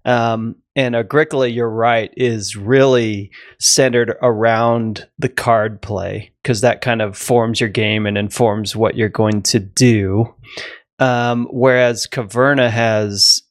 Um, 0.06 0.56
and 0.76 0.96
Agricola, 0.96 1.48
you're 1.48 1.70
right, 1.70 2.14
is 2.16 2.56
really 2.56 3.32
centered 3.60 4.16
around 4.22 5.08
the 5.20 5.30
card 5.30 5.82
play 5.82 6.32
because 6.42 6.62
that 6.62 6.82
kind 6.82 7.02
of 7.02 7.18
forms 7.18 7.60
your 7.60 7.70
game 7.70 8.06
and 8.06 8.18
informs 8.18 8.76
what 8.76 8.96
you're 8.96 9.10
going 9.10 9.42
to 9.44 9.60
do. 9.60 10.34
Um, 11.00 11.48
whereas 11.52 12.08
Caverna 12.08 12.70
has, 12.70 13.42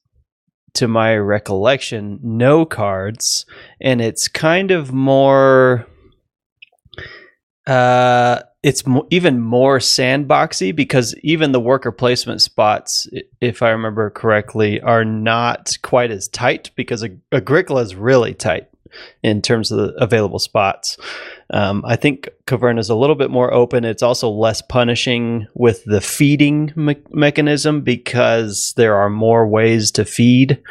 to 0.73 0.87
my 0.87 1.15
recollection, 1.15 2.19
no 2.23 2.65
cards, 2.65 3.45
and 3.79 4.01
it's 4.01 4.27
kind 4.27 4.71
of 4.71 4.91
more. 4.91 5.87
Uh, 7.67 8.41
it's 8.63 8.85
mo- 8.85 9.07
even 9.09 9.39
more 9.39 9.79
sandboxy 9.79 10.75
because 10.75 11.15
even 11.23 11.51
the 11.51 11.59
worker 11.59 11.91
placement 11.91 12.41
spots, 12.41 13.07
if 13.39 13.61
I 13.61 13.69
remember 13.69 14.09
correctly, 14.09 14.79
are 14.81 15.05
not 15.05 15.77
quite 15.81 16.11
as 16.11 16.27
tight 16.27 16.71
because 16.75 17.03
Ag- 17.03 17.19
Agricola 17.31 17.81
is 17.81 17.95
really 17.95 18.33
tight 18.33 18.67
in 19.23 19.41
terms 19.41 19.71
of 19.71 19.77
the 19.77 20.03
available 20.03 20.39
spots. 20.39 20.97
Um, 21.51 21.83
I 21.85 21.95
think 21.95 22.29
Caverna 22.45 22.79
is 22.79 22.89
a 22.89 22.95
little 22.95 23.15
bit 23.15 23.29
more 23.29 23.53
open. 23.53 23.83
It's 23.83 24.03
also 24.03 24.29
less 24.29 24.61
punishing 24.61 25.47
with 25.53 25.83
the 25.85 26.01
feeding 26.01 26.71
me- 26.75 26.95
mechanism 27.11 27.81
because 27.81 28.73
there 28.77 28.95
are 28.95 29.09
more 29.09 29.47
ways 29.47 29.91
to 29.91 30.05
feed 30.05 30.61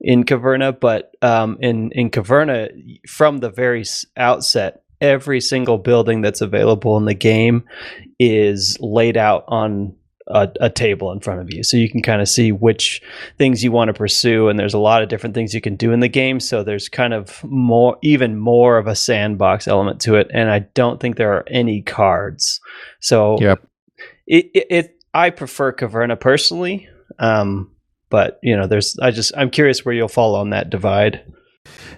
in 0.00 0.24
Caverna. 0.24 0.78
But 0.78 1.14
um, 1.22 1.58
in 1.60 1.92
in 1.92 2.10
Caverna, 2.10 2.70
from 3.08 3.38
the 3.38 3.50
very 3.50 3.84
outset, 4.16 4.82
every 5.00 5.40
single 5.40 5.78
building 5.78 6.20
that's 6.20 6.40
available 6.40 6.96
in 6.96 7.04
the 7.04 7.14
game 7.14 7.64
is 8.18 8.78
laid 8.80 9.16
out 9.16 9.44
on 9.48 9.94
a, 10.30 10.50
a 10.60 10.70
table 10.70 11.12
in 11.12 11.20
front 11.20 11.40
of 11.40 11.52
you, 11.52 11.62
so 11.62 11.76
you 11.76 11.88
can 11.88 12.02
kind 12.02 12.22
of 12.22 12.28
see 12.28 12.52
which 12.52 13.02
things 13.38 13.62
you 13.62 13.72
want 13.72 13.88
to 13.88 13.94
pursue. 13.94 14.48
And 14.48 14.58
there's 14.58 14.74
a 14.74 14.78
lot 14.78 15.02
of 15.02 15.08
different 15.08 15.34
things 15.34 15.54
you 15.54 15.60
can 15.60 15.76
do 15.76 15.92
in 15.92 16.00
the 16.00 16.08
game. 16.08 16.40
So 16.40 16.62
there's 16.62 16.88
kind 16.88 17.12
of 17.12 17.42
more, 17.44 17.98
even 18.02 18.38
more 18.38 18.78
of 18.78 18.86
a 18.86 18.94
sandbox 18.94 19.68
element 19.68 20.00
to 20.02 20.14
it. 20.16 20.30
And 20.32 20.50
I 20.50 20.60
don't 20.60 21.00
think 21.00 21.16
there 21.16 21.32
are 21.32 21.44
any 21.48 21.82
cards. 21.82 22.60
So 23.00 23.38
Yep. 23.40 23.66
it, 24.26 24.50
it, 24.54 24.66
it 24.70 25.04
I 25.12 25.30
prefer 25.30 25.72
Caverna 25.72 26.18
personally. 26.18 26.88
Um, 27.18 27.70
but 28.08 28.38
you 28.42 28.56
know, 28.56 28.66
there's 28.66 28.98
I 28.98 29.10
just 29.10 29.32
I'm 29.36 29.50
curious 29.50 29.84
where 29.84 29.94
you'll 29.94 30.08
fall 30.08 30.34
on 30.34 30.50
that 30.50 30.70
divide. 30.70 31.22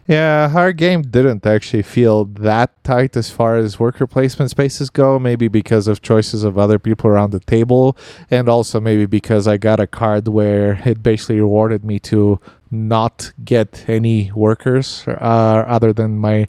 Yeah, 0.09 0.53
our 0.55 0.73
game 0.73 1.03
didn't 1.03 1.47
actually 1.47 1.83
feel 1.83 2.25
that 2.25 2.71
tight 2.83 3.17
as 3.17 3.31
far 3.31 3.57
as 3.57 3.79
worker 3.79 4.07
placement 4.07 4.51
spaces 4.51 4.91
go. 4.91 5.19
Maybe 5.19 5.47
because 5.49 5.87
of 5.87 6.03
choices 6.03 6.43
of 6.43 6.59
other 6.59 6.79
people 6.79 7.09
around 7.09 7.31
the 7.31 7.41
table, 7.41 7.97
and 8.31 8.49
also 8.49 8.81
maybe 8.81 9.07
because 9.07 9.47
I 9.47 9.59
got 9.59 9.79
a 9.79 9.87
card 9.87 10.27
where 10.27 10.83
it 10.85 11.03
basically 11.03 11.37
rewarded 11.41 11.85
me 11.85 12.01
to 12.01 12.41
not 12.71 13.33
get 13.45 13.85
any 13.87 14.33
workers 14.33 15.05
uh, 15.07 15.65
other 15.69 15.93
than 15.93 16.19
my 16.19 16.49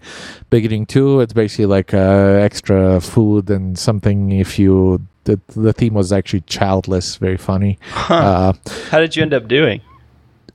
beginning 0.50 0.86
two. 0.86 1.20
It's 1.20 1.34
basically 1.34 1.68
like 1.68 1.94
uh, 1.94 1.98
extra 2.42 3.00
food 3.02 3.50
and 3.50 3.78
something 3.78 4.32
if 4.32 4.58
you. 4.58 5.06
The, 5.26 5.40
the 5.56 5.72
theme 5.72 5.94
was 5.94 6.12
actually 6.12 6.42
childless, 6.42 7.16
very 7.16 7.38
funny. 7.38 7.80
Uh, 8.10 8.52
How 8.90 9.00
did 9.00 9.16
you 9.16 9.22
end 9.22 9.34
up 9.34 9.48
doing? 9.48 9.80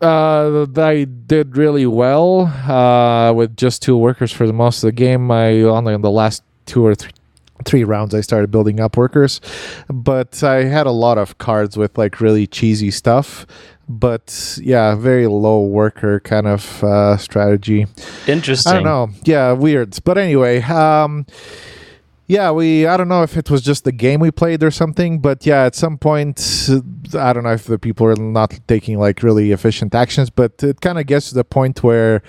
Uh, 0.01 0.67
I 0.77 1.05
did 1.05 1.57
really 1.57 1.87
well 1.87 2.47
uh, 2.47 3.33
with 3.33 3.57
just 3.57 3.83
two 3.83 3.97
workers 3.97 4.33
for 4.33 4.47
the 4.47 4.53
most 4.53 4.83
of 4.83 4.89
the 4.89 4.93
game. 4.93 5.31
I 5.31 5.63
only 5.63 5.95
in 5.95 6.03
the 6.03 6.11
last 6.11 6.43
two 6.67 6.85
or 6.85 6.95
three 6.95 7.13
three 7.65 7.83
rounds 7.83 8.15
I 8.15 8.21
started 8.21 8.53
building 8.53 8.79
up 8.79 8.97
workers, 8.97 9.41
but 9.89 10.43
I 10.45 10.65
had 10.65 10.87
a 10.87 10.93
lot 10.93 11.19
of 11.19 11.39
cards 11.39 11.77
with 11.77 11.99
like 11.99 12.21
really 12.21 12.47
cheesy 12.47 12.91
stuff. 12.91 13.47
But 13.89 14.59
yeah, 14.63 14.95
very 14.95 15.27
low 15.27 15.65
worker 15.65 16.21
kind 16.21 16.47
of 16.47 16.85
uh, 16.85 17.17
strategy. 17.17 17.87
Interesting. 18.27 18.71
I 18.71 18.75
don't 18.77 18.85
know. 18.85 19.09
Yeah, 19.25 19.53
weird. 19.53 19.99
But 20.05 20.19
anyway, 20.19 20.61
um 20.63 21.27
yeah, 22.29 22.51
we 22.51 22.87
I 22.87 22.97
don't 22.99 23.09
know 23.09 23.23
if 23.23 23.37
it 23.37 23.51
was 23.51 23.63
just 23.63 23.85
the 23.85 23.93
game 23.93 24.21
we 24.21 24.31
played 24.31 24.63
or 24.63 24.71
something, 24.71 25.19
but 25.19 25.47
yeah, 25.47 25.65
at 25.65 25.75
some 25.75 25.97
point 25.97 26.69
uh, 26.69 27.19
I 27.19 27.33
don't 27.33 27.45
know 27.45 27.53
if 27.53 27.65
the 27.65 27.79
people 27.79 28.07
are 28.07 28.15
not 28.17 28.59
taking 28.69 28.99
like 28.99 29.23
really 29.23 29.51
efficient 29.51 29.95
actions, 29.95 30.29
but 30.31 30.63
it 30.63 30.81
kind 30.83 30.99
of 30.99 31.07
gets 31.07 31.31
to 31.31 31.35
the 31.35 31.45
point 31.45 31.83
where 31.83 32.23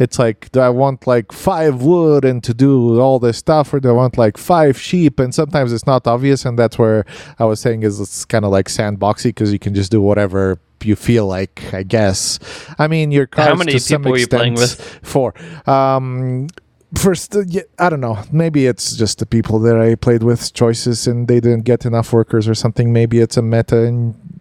it's 0.00 0.18
like 0.18 0.50
do 0.50 0.58
I 0.58 0.70
want 0.70 1.06
like 1.06 1.30
five 1.30 1.82
wood 1.82 2.24
and 2.24 2.42
to 2.42 2.52
do 2.52 3.00
all 3.00 3.20
this 3.20 3.38
stuff 3.38 3.72
or 3.72 3.78
do 3.78 3.90
I 3.90 3.92
want 3.92 4.18
like 4.18 4.36
five 4.36 4.76
sheep 4.76 5.20
and 5.20 5.32
sometimes 5.32 5.72
it's 5.72 5.86
not 5.86 6.04
obvious 6.08 6.44
and 6.44 6.58
that's 6.58 6.76
where 6.78 7.06
I 7.38 7.44
was 7.44 7.60
saying 7.60 7.84
is 7.84 8.00
it's 8.00 8.24
kind 8.24 8.44
of 8.44 8.50
like 8.50 8.66
sandboxy 8.66 9.26
because 9.26 9.52
you 9.52 9.60
can 9.60 9.72
just 9.72 9.92
do 9.92 10.00
whatever 10.00 10.58
you 10.82 10.96
feel 10.96 11.28
like 11.28 11.72
I 11.72 11.84
guess 11.84 12.40
I 12.76 12.88
mean 12.88 13.12
your 13.12 13.28
cards 13.28 13.50
How 13.50 13.54
many 13.54 13.72
to 13.72 13.78
some 13.78 14.02
people 14.02 14.12
were 14.12 14.18
you 14.18 14.26
playing 14.26 14.54
extent- 14.54 14.80
with? 14.80 15.08
Four. 15.08 15.34
Um, 15.70 16.48
first, 16.96 17.36
I 17.78 17.88
don't 17.88 18.00
know. 18.00 18.22
Maybe 18.32 18.66
it's 18.66 18.96
just 18.96 19.18
the 19.18 19.26
people 19.26 19.58
that 19.60 19.76
I 19.76 19.94
played 19.94 20.22
with 20.22 20.52
choices, 20.52 21.06
and 21.06 21.28
they 21.28 21.40
didn't 21.40 21.64
get 21.64 21.84
enough 21.84 22.12
workers 22.12 22.48
or 22.48 22.54
something. 22.54 22.92
Maybe 22.92 23.20
it's 23.20 23.36
a 23.36 23.42
meta 23.42 23.84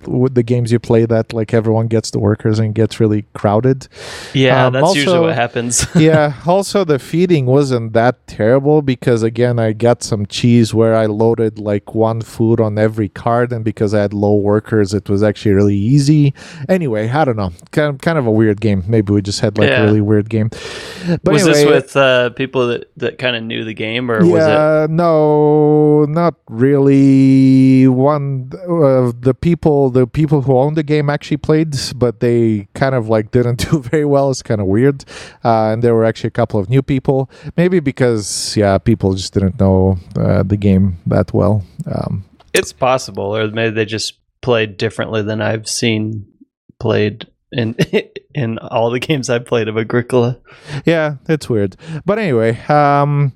with 0.08 0.36
the 0.36 0.44
games 0.44 0.72
you 0.72 0.80
play 0.80 1.06
that 1.06 1.34
like 1.34 1.54
everyone 1.54 1.88
gets 1.88 2.12
the 2.12 2.20
workers 2.20 2.60
and 2.60 2.74
gets 2.76 3.00
really 3.00 3.26
crowded. 3.34 3.88
Yeah, 4.34 4.68
Um, 4.68 4.74
that's 4.74 4.96
usually 4.96 5.18
also- 5.18 5.28
what 5.28 5.36
happens. 5.36 5.86
yeah. 5.96 6.34
Also, 6.46 6.84
the 6.84 7.00
feeding 7.00 7.46
wasn't 7.46 7.94
that 7.94 8.26
terrible 8.28 8.82
because 8.82 9.24
again, 9.24 9.60
I 9.60 9.74
got 9.74 10.04
some 10.04 10.26
cheese 10.26 10.74
where 10.74 10.96
I 10.96 11.06
loaded 11.06 11.60
like 11.60 11.94
one 11.96 12.22
food 12.22 12.60
on 12.60 12.78
every 12.78 13.10
card, 13.10 13.52
and 13.54 13.64
because 13.64 13.94
I 13.94 14.02
had 14.02 14.14
low 14.14 14.36
workers, 14.36 14.94
it 14.94 15.10
was 15.10 15.24
actually 15.24 15.54
really 15.54 15.76
easy. 15.78 16.34
Anyway, 16.70 17.10
I 17.10 17.26
don't 17.26 17.38
know. 17.38 17.52
Kind 17.72 17.90
of, 17.96 18.02
kind 18.02 18.18
of 18.18 18.26
a 18.26 18.32
weird 18.32 18.62
game. 18.62 18.84
Maybe 18.88 19.14
we 19.14 19.22
just 19.22 19.40
had 19.42 19.58
like 19.58 19.70
Yeah. 19.70 19.82
a 19.82 19.86
really 19.86 20.02
weird 20.02 20.30
game. 20.30 20.50
But 21.24 21.34
was 21.34 21.44
anyway, 21.48 21.64
this 21.64 21.66
with 21.84 21.98
uh, 21.98 22.30
people 22.32 22.68
that, 22.68 22.90
that 22.98 23.18
kind 23.18 23.36
of 23.36 23.44
knew 23.44 23.64
the 23.64 23.74
game, 23.74 24.10
or 24.12 24.20
was 24.20 24.28
it? 24.44 24.48
yeah, 24.50 24.88
no, 24.90 26.06
not 26.06 26.36
really. 26.50 27.88
One 27.88 28.52
of 28.68 29.22
the 29.22 29.34
people 29.34 29.90
the 29.94 30.06
people 30.08 30.42
who 30.42 30.58
owned 30.58 30.76
the 30.76 30.84
game 30.84 31.10
actually 31.10 31.38
played, 31.38 31.76
but 31.96 32.20
they 32.20 32.68
kind 32.74 32.96
of 32.96 33.08
like 33.10 33.32
didn't 33.32 33.60
do 33.72 33.80
very 33.82 34.06
well. 34.06 34.30
It's 34.32 34.42
kind 34.44 34.60
of 34.62 34.68
weird. 34.68 35.06
Uh, 35.44 35.72
and 35.72 35.84
there 35.84 35.96
were 35.96 36.06
actually 36.06 36.30
a 36.30 36.32
couple 36.32 36.60
of 36.60 36.70
new 36.70 36.82
people, 36.82 37.30
maybe 37.58 37.80
because 37.80 38.56
yeah, 38.58 38.78
people 38.78 39.14
just 39.14 39.34
didn't 39.34 39.60
know 39.60 39.98
uh, 40.18 40.44
the 40.44 40.58
game 40.58 40.98
that 41.06 41.34
well. 41.34 41.64
Um, 41.86 42.26
It's 42.54 42.74
possible, 42.74 43.36
or 43.36 43.48
maybe 43.50 43.74
they 43.74 43.86
just 43.86 44.20
played 44.42 44.78
differently 44.78 45.22
than 45.24 45.42
I've 45.42 45.68
seen 45.68 46.26
played 46.80 47.28
in 47.52 47.76
in 48.36 48.58
all 48.60 48.90
the 48.92 49.00
games 49.00 49.30
I've 49.30 49.46
played 49.46 49.68
of 49.68 49.78
Agricola. 49.78 50.40
yeah, 50.86 51.16
it's 51.30 51.48
weird. 51.50 51.76
But 52.06 52.20
anyway, 52.20 52.60
um, 52.68 53.34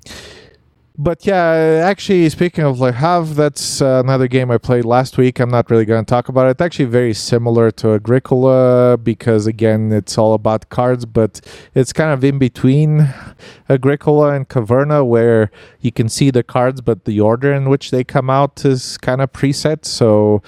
but 1.00 1.24
yeah, 1.24 1.80
actually, 1.84 2.28
speaking 2.28 2.64
of 2.64 2.80
Le 2.80 2.90
Havre, 2.90 3.32
that's 3.32 3.80
uh, 3.80 4.02
another 4.04 4.26
game 4.26 4.50
I 4.50 4.58
played 4.58 4.84
last 4.84 5.16
week. 5.16 5.38
I'm 5.38 5.48
not 5.48 5.70
really 5.70 5.84
going 5.84 6.04
to 6.04 6.10
talk 6.10 6.28
about 6.28 6.48
it. 6.48 6.50
It's 6.50 6.60
actually 6.60 6.86
very 6.86 7.14
similar 7.14 7.70
to 7.70 7.94
Agricola 7.94 8.98
because, 8.98 9.46
again, 9.46 9.92
it's 9.92 10.18
all 10.18 10.34
about 10.34 10.70
cards, 10.70 11.06
but 11.06 11.40
it's 11.72 11.92
kind 11.92 12.10
of 12.10 12.24
in 12.24 12.40
between 12.40 13.14
Agricola 13.68 14.32
and 14.32 14.48
Caverna 14.48 15.06
where 15.06 15.52
you 15.80 15.92
can 15.92 16.08
see 16.08 16.32
the 16.32 16.42
cards, 16.42 16.80
but 16.80 17.04
the 17.04 17.20
order 17.20 17.52
in 17.52 17.68
which 17.68 17.92
they 17.92 18.02
come 18.02 18.28
out 18.28 18.64
is 18.64 18.98
kind 18.98 19.20
of 19.20 19.32
preset. 19.32 19.84
So, 19.84 20.42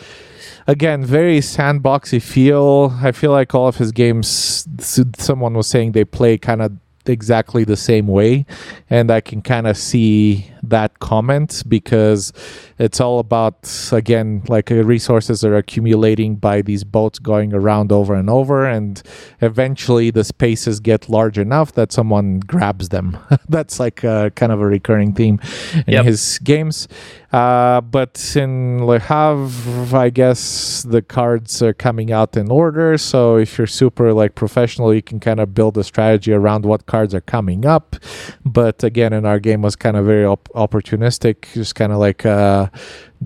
again, 0.66 1.04
very 1.04 1.38
sandboxy 1.38 2.20
feel. 2.20 2.98
I 3.00 3.12
feel 3.12 3.30
like 3.30 3.54
all 3.54 3.68
of 3.68 3.76
his 3.76 3.92
games, 3.92 4.66
someone 5.16 5.54
was 5.54 5.68
saying 5.68 5.92
they 5.92 6.04
play 6.04 6.38
kind 6.38 6.60
of 6.60 6.72
exactly 7.10 7.64
the 7.64 7.76
same 7.76 8.06
way 8.06 8.46
and 8.88 9.10
i 9.10 9.20
can 9.20 9.42
kind 9.42 9.66
of 9.66 9.76
see 9.76 10.50
that 10.62 10.98
comment 10.98 11.62
because 11.68 12.32
it's 12.80 13.00
all 13.00 13.18
about 13.18 13.70
again 13.92 14.42
like 14.48 14.70
uh, 14.72 14.82
resources 14.82 15.44
are 15.44 15.56
accumulating 15.56 16.34
by 16.36 16.62
these 16.62 16.82
boats 16.82 17.18
going 17.18 17.52
around 17.54 17.92
over 17.92 18.14
and 18.14 18.30
over 18.30 18.66
and 18.66 19.02
eventually 19.42 20.10
the 20.10 20.24
spaces 20.24 20.80
get 20.80 21.08
large 21.08 21.38
enough 21.38 21.72
that 21.72 21.92
someone 21.92 22.40
grabs 22.40 22.88
them 22.88 23.18
that's 23.48 23.78
like 23.78 24.02
a, 24.02 24.32
kind 24.34 24.50
of 24.50 24.60
a 24.60 24.66
recurring 24.66 25.12
theme 25.14 25.38
in 25.86 25.94
Yep. 25.94 26.04
his 26.06 26.38
games 26.42 26.88
uh, 27.32 27.80
but 27.80 28.34
in 28.34 28.84
Le 28.84 28.98
Havre, 28.98 29.96
I 29.96 30.10
guess 30.10 30.82
the 30.82 31.00
cards 31.00 31.62
are 31.62 31.72
coming 31.72 32.10
out 32.10 32.36
in 32.36 32.50
order. 32.50 32.98
So 32.98 33.36
if 33.36 33.56
you're 33.56 33.68
super 33.68 34.12
like 34.12 34.34
professional, 34.34 34.92
you 34.92 35.00
can 35.02 35.20
kind 35.20 35.38
of 35.38 35.54
build 35.54 35.78
a 35.78 35.84
strategy 35.84 36.32
around 36.32 36.64
what 36.64 36.86
cards 36.86 37.14
are 37.14 37.20
coming 37.20 37.64
up. 37.64 37.94
But 38.44 38.82
again, 38.82 39.12
in 39.12 39.26
our 39.26 39.38
game 39.38 39.62
was 39.62 39.76
kind 39.76 39.96
of 39.96 40.06
very 40.06 40.24
op- 40.24 40.48
opportunistic, 40.56 41.52
just 41.54 41.76
kind 41.76 41.92
of 41.92 41.98
like 41.98 42.26
uh, 42.26 42.66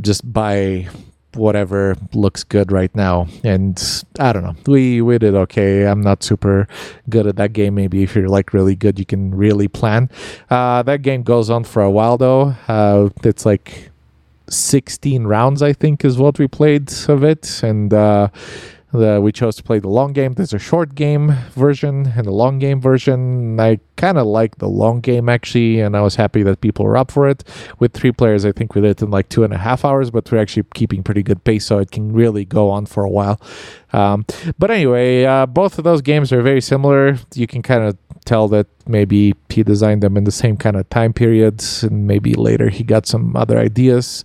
just 0.00 0.30
buy 0.32 0.88
whatever 1.36 1.96
looks 2.12 2.44
good 2.44 2.70
right 2.70 2.94
now. 2.94 3.26
And 3.42 3.80
i 4.18 4.32
don't 4.32 4.44
know. 4.44 4.56
We 4.66 5.02
we 5.02 5.18
did 5.18 5.34
okay. 5.34 5.86
I'm 5.86 6.00
not 6.00 6.22
super 6.22 6.68
good 7.08 7.26
at 7.26 7.36
that 7.36 7.52
game. 7.52 7.74
Maybe 7.74 8.02
if 8.02 8.14
you're 8.14 8.28
like 8.28 8.52
really 8.52 8.76
good 8.76 8.98
you 8.98 9.06
can 9.06 9.34
really 9.34 9.68
plan. 9.68 10.10
Uh 10.50 10.82
that 10.82 11.02
game 11.02 11.22
goes 11.22 11.50
on 11.50 11.64
for 11.64 11.82
a 11.82 11.90
while 11.90 12.16
though. 12.16 12.54
Uh 12.68 13.08
it's 13.24 13.44
like 13.46 13.90
16 14.50 15.24
rounds 15.24 15.62
i 15.62 15.72
think 15.72 16.04
is 16.04 16.18
what 16.18 16.38
we 16.38 16.46
played 16.46 16.92
of 17.08 17.24
it. 17.24 17.62
And 17.62 17.92
uh 17.92 18.28
the, 18.98 19.20
we 19.20 19.32
chose 19.32 19.56
to 19.56 19.62
play 19.62 19.78
the 19.78 19.88
long 19.88 20.12
game. 20.12 20.32
There's 20.32 20.54
a 20.54 20.58
short 20.58 20.94
game 20.94 21.32
version 21.52 22.12
and 22.16 22.26
a 22.26 22.30
long 22.30 22.58
game 22.58 22.80
version. 22.80 23.58
I 23.60 23.78
kind 23.96 24.18
of 24.18 24.26
like 24.26 24.58
the 24.58 24.68
long 24.68 25.00
game 25.00 25.28
actually, 25.28 25.80
and 25.80 25.96
I 25.96 26.00
was 26.00 26.16
happy 26.16 26.42
that 26.42 26.60
people 26.60 26.84
were 26.84 26.96
up 26.96 27.10
for 27.10 27.28
it. 27.28 27.44
With 27.78 27.92
three 27.92 28.12
players, 28.12 28.44
I 28.44 28.52
think 28.52 28.74
we 28.74 28.80
did 28.80 28.90
it 28.90 29.02
in 29.02 29.10
like 29.10 29.28
two 29.28 29.44
and 29.44 29.52
a 29.52 29.58
half 29.58 29.84
hours, 29.84 30.10
but 30.10 30.30
we're 30.30 30.38
actually 30.38 30.64
keeping 30.74 31.02
pretty 31.02 31.22
good 31.22 31.44
pace, 31.44 31.66
so 31.66 31.78
it 31.78 31.90
can 31.90 32.12
really 32.12 32.44
go 32.44 32.70
on 32.70 32.86
for 32.86 33.04
a 33.04 33.10
while. 33.10 33.40
Um, 33.92 34.24
but 34.58 34.70
anyway, 34.70 35.24
uh, 35.24 35.46
both 35.46 35.78
of 35.78 35.84
those 35.84 36.02
games 36.02 36.32
are 36.32 36.42
very 36.42 36.60
similar. 36.60 37.18
You 37.34 37.46
can 37.46 37.62
kind 37.62 37.84
of 37.84 37.96
tell 38.24 38.48
that 38.48 38.66
maybe 38.86 39.34
he 39.50 39.62
designed 39.62 40.02
them 40.02 40.16
in 40.16 40.24
the 40.24 40.32
same 40.32 40.56
kind 40.56 40.76
of 40.76 40.88
time 40.90 41.12
periods, 41.12 41.82
and 41.82 42.06
maybe 42.06 42.34
later 42.34 42.70
he 42.70 42.82
got 42.82 43.06
some 43.06 43.36
other 43.36 43.58
ideas. 43.58 44.24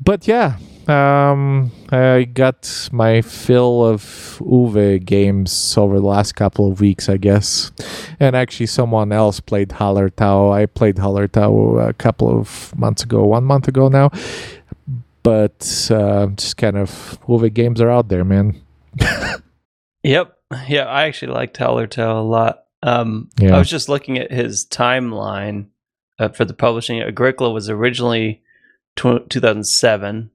But 0.00 0.26
yeah, 0.26 0.56
um, 0.88 1.70
I 1.90 2.24
got 2.24 2.88
my 2.92 3.22
fill 3.22 3.84
of 3.84 4.02
Uwe 4.40 5.04
games 5.04 5.76
over 5.76 6.00
the 6.00 6.06
last 6.06 6.32
couple 6.32 6.70
of 6.70 6.80
weeks, 6.80 7.08
I 7.08 7.16
guess. 7.16 7.70
And 8.20 8.34
actually, 8.36 8.66
someone 8.66 9.12
else 9.12 9.40
played 9.40 9.68
Hallertau. 9.70 10.52
I 10.52 10.66
played 10.66 10.96
Hallertau 10.96 11.88
a 11.88 11.92
couple 11.94 12.28
of 12.36 12.76
months 12.76 13.02
ago, 13.02 13.24
one 13.24 13.44
month 13.44 13.68
ago 13.68 13.88
now. 13.88 14.10
But 15.22 15.88
uh, 15.90 16.26
just 16.34 16.56
kind 16.56 16.76
of 16.76 16.90
Uwe 17.28 17.52
games 17.52 17.80
are 17.80 17.90
out 17.90 18.08
there, 18.08 18.24
man. 18.24 18.60
Yep. 20.04 20.36
Yeah, 20.66 20.86
I 20.86 21.04
actually 21.04 21.32
liked 21.32 21.56
Hallertau 21.58 22.18
a 22.18 22.22
lot. 22.24 22.64
Um, 22.82 23.30
Yeah. 23.38 23.54
I 23.54 23.58
was 23.58 23.70
just 23.70 23.88
looking 23.88 24.18
at 24.18 24.32
his 24.32 24.66
timeline 24.66 25.66
uh, 26.18 26.30
for 26.30 26.44
the 26.44 26.54
publishing. 26.54 27.00
Agricola 27.00 27.52
was 27.52 27.70
originally 27.70 28.42
tw- 28.96 29.30
2007. 29.30 30.30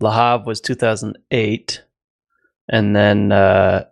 Havre 0.00 0.44
was 0.46 0.60
2008. 0.60 1.84
And 2.68 2.96
then 2.96 3.32
uh, 3.32 3.84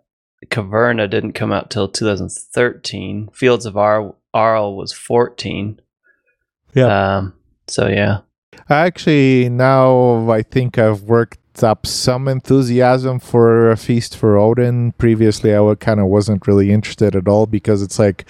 Caverna 0.47 1.09
didn't 1.09 1.33
come 1.33 1.51
out 1.51 1.69
till 1.69 1.87
2013. 1.87 3.29
Fields 3.33 3.65
of 3.65 3.77
Ar- 3.77 4.15
Arles 4.33 4.77
was 4.77 4.93
14. 4.93 5.79
Yeah. 6.73 7.17
Um, 7.17 7.33
so, 7.67 7.87
yeah. 7.87 8.19
Actually, 8.69 9.49
now 9.49 10.29
I 10.29 10.41
think 10.41 10.77
I've 10.77 11.03
worked 11.03 11.39
up 11.61 11.85
some 11.85 12.27
enthusiasm 12.27 13.19
for 13.19 13.69
a 13.69 13.77
feast 13.77 14.17
for 14.17 14.37
Odin. 14.37 14.93
Previously, 14.93 15.55
I 15.55 15.75
kind 15.75 15.99
of 15.99 16.07
wasn't 16.07 16.47
really 16.47 16.71
interested 16.71 17.15
at 17.15 17.27
all 17.27 17.45
because 17.45 17.81
it's 17.83 17.99
like 17.99 18.25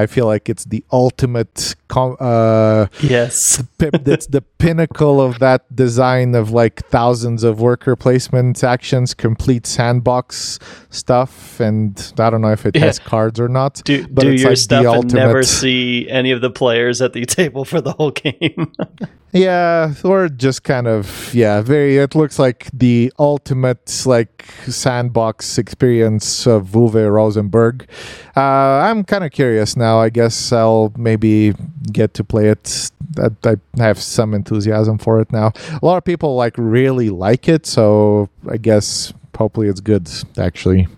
I 0.00 0.06
feel 0.06 0.26
like 0.26 0.48
it's 0.48 0.64
the 0.64 0.84
ultimate. 0.92 1.74
Com- 1.88 2.16
uh, 2.20 2.86
Yes. 3.00 3.62
it's 3.80 4.26
the 4.26 4.42
pinnacle 4.58 5.20
of 5.20 5.38
that 5.38 5.62
design 5.74 6.34
of 6.34 6.50
like 6.50 6.86
thousands 6.88 7.42
of 7.44 7.60
worker 7.60 7.96
placement 7.96 8.62
actions, 8.62 9.14
complete 9.14 9.66
sandbox 9.66 10.58
stuff, 10.90 11.58
and 11.60 12.12
I 12.18 12.30
don't 12.30 12.42
know 12.42 12.52
if 12.52 12.64
it 12.66 12.76
Yeah. 12.76 12.84
has 12.86 12.98
cards 12.98 13.40
or 13.40 13.48
not. 13.48 13.80
Do, 13.84 14.06
But 14.08 14.22
do 14.24 14.30
it's 14.32 14.42
your 14.42 14.50
like 14.50 14.56
the 14.58 14.62
stuff 14.62 14.84
and 14.96 15.14
never 15.14 15.38
ultimate- 15.38 15.46
see 15.46 16.08
any 16.10 16.30
of 16.30 16.40
the 16.42 16.50
players 16.50 17.00
at 17.02 17.12
the 17.14 17.24
table 17.38 17.64
for 17.64 17.80
the 17.80 17.92
whole 17.92 18.12
game. 18.12 18.72
Yeah, 19.30 19.92
or 20.04 20.30
just 20.30 20.64
kind 20.64 20.86
of 20.86 21.34
yeah, 21.34 21.60
very. 21.60 21.98
It 21.98 22.14
looks 22.14 22.38
like 22.38 22.60
the 22.72 23.12
ultimate 23.18 24.06
like 24.06 24.46
sandbox 24.66 25.58
experience 25.58 26.46
of 26.46 26.68
Uwe 26.72 27.12
Rosenberg. 27.12 27.86
Uh, 28.34 28.40
I'm 28.88 29.04
kind 29.04 29.24
of 29.24 29.30
curious 29.30 29.76
now. 29.76 29.87
I 29.96 30.10
guess 30.10 30.52
I'll 30.52 30.92
maybe 30.98 31.54
get 31.90 32.12
to 32.14 32.24
play 32.24 32.48
it. 32.48 32.90
I, 33.18 33.30
I 33.78 33.82
have 33.82 33.98
some 33.98 34.34
enthusiasm 34.34 34.98
for 34.98 35.20
it 35.20 35.32
now. 35.32 35.52
A 35.80 35.86
lot 35.86 35.96
of 35.96 36.04
people 36.04 36.36
like 36.36 36.54
really 36.58 37.08
like 37.10 37.48
it, 37.48 37.64
so 37.64 38.28
I 38.50 38.58
guess 38.58 39.12
hopefully 39.36 39.68
it's 39.68 39.80
good. 39.80 40.10
Actually, 40.36 40.88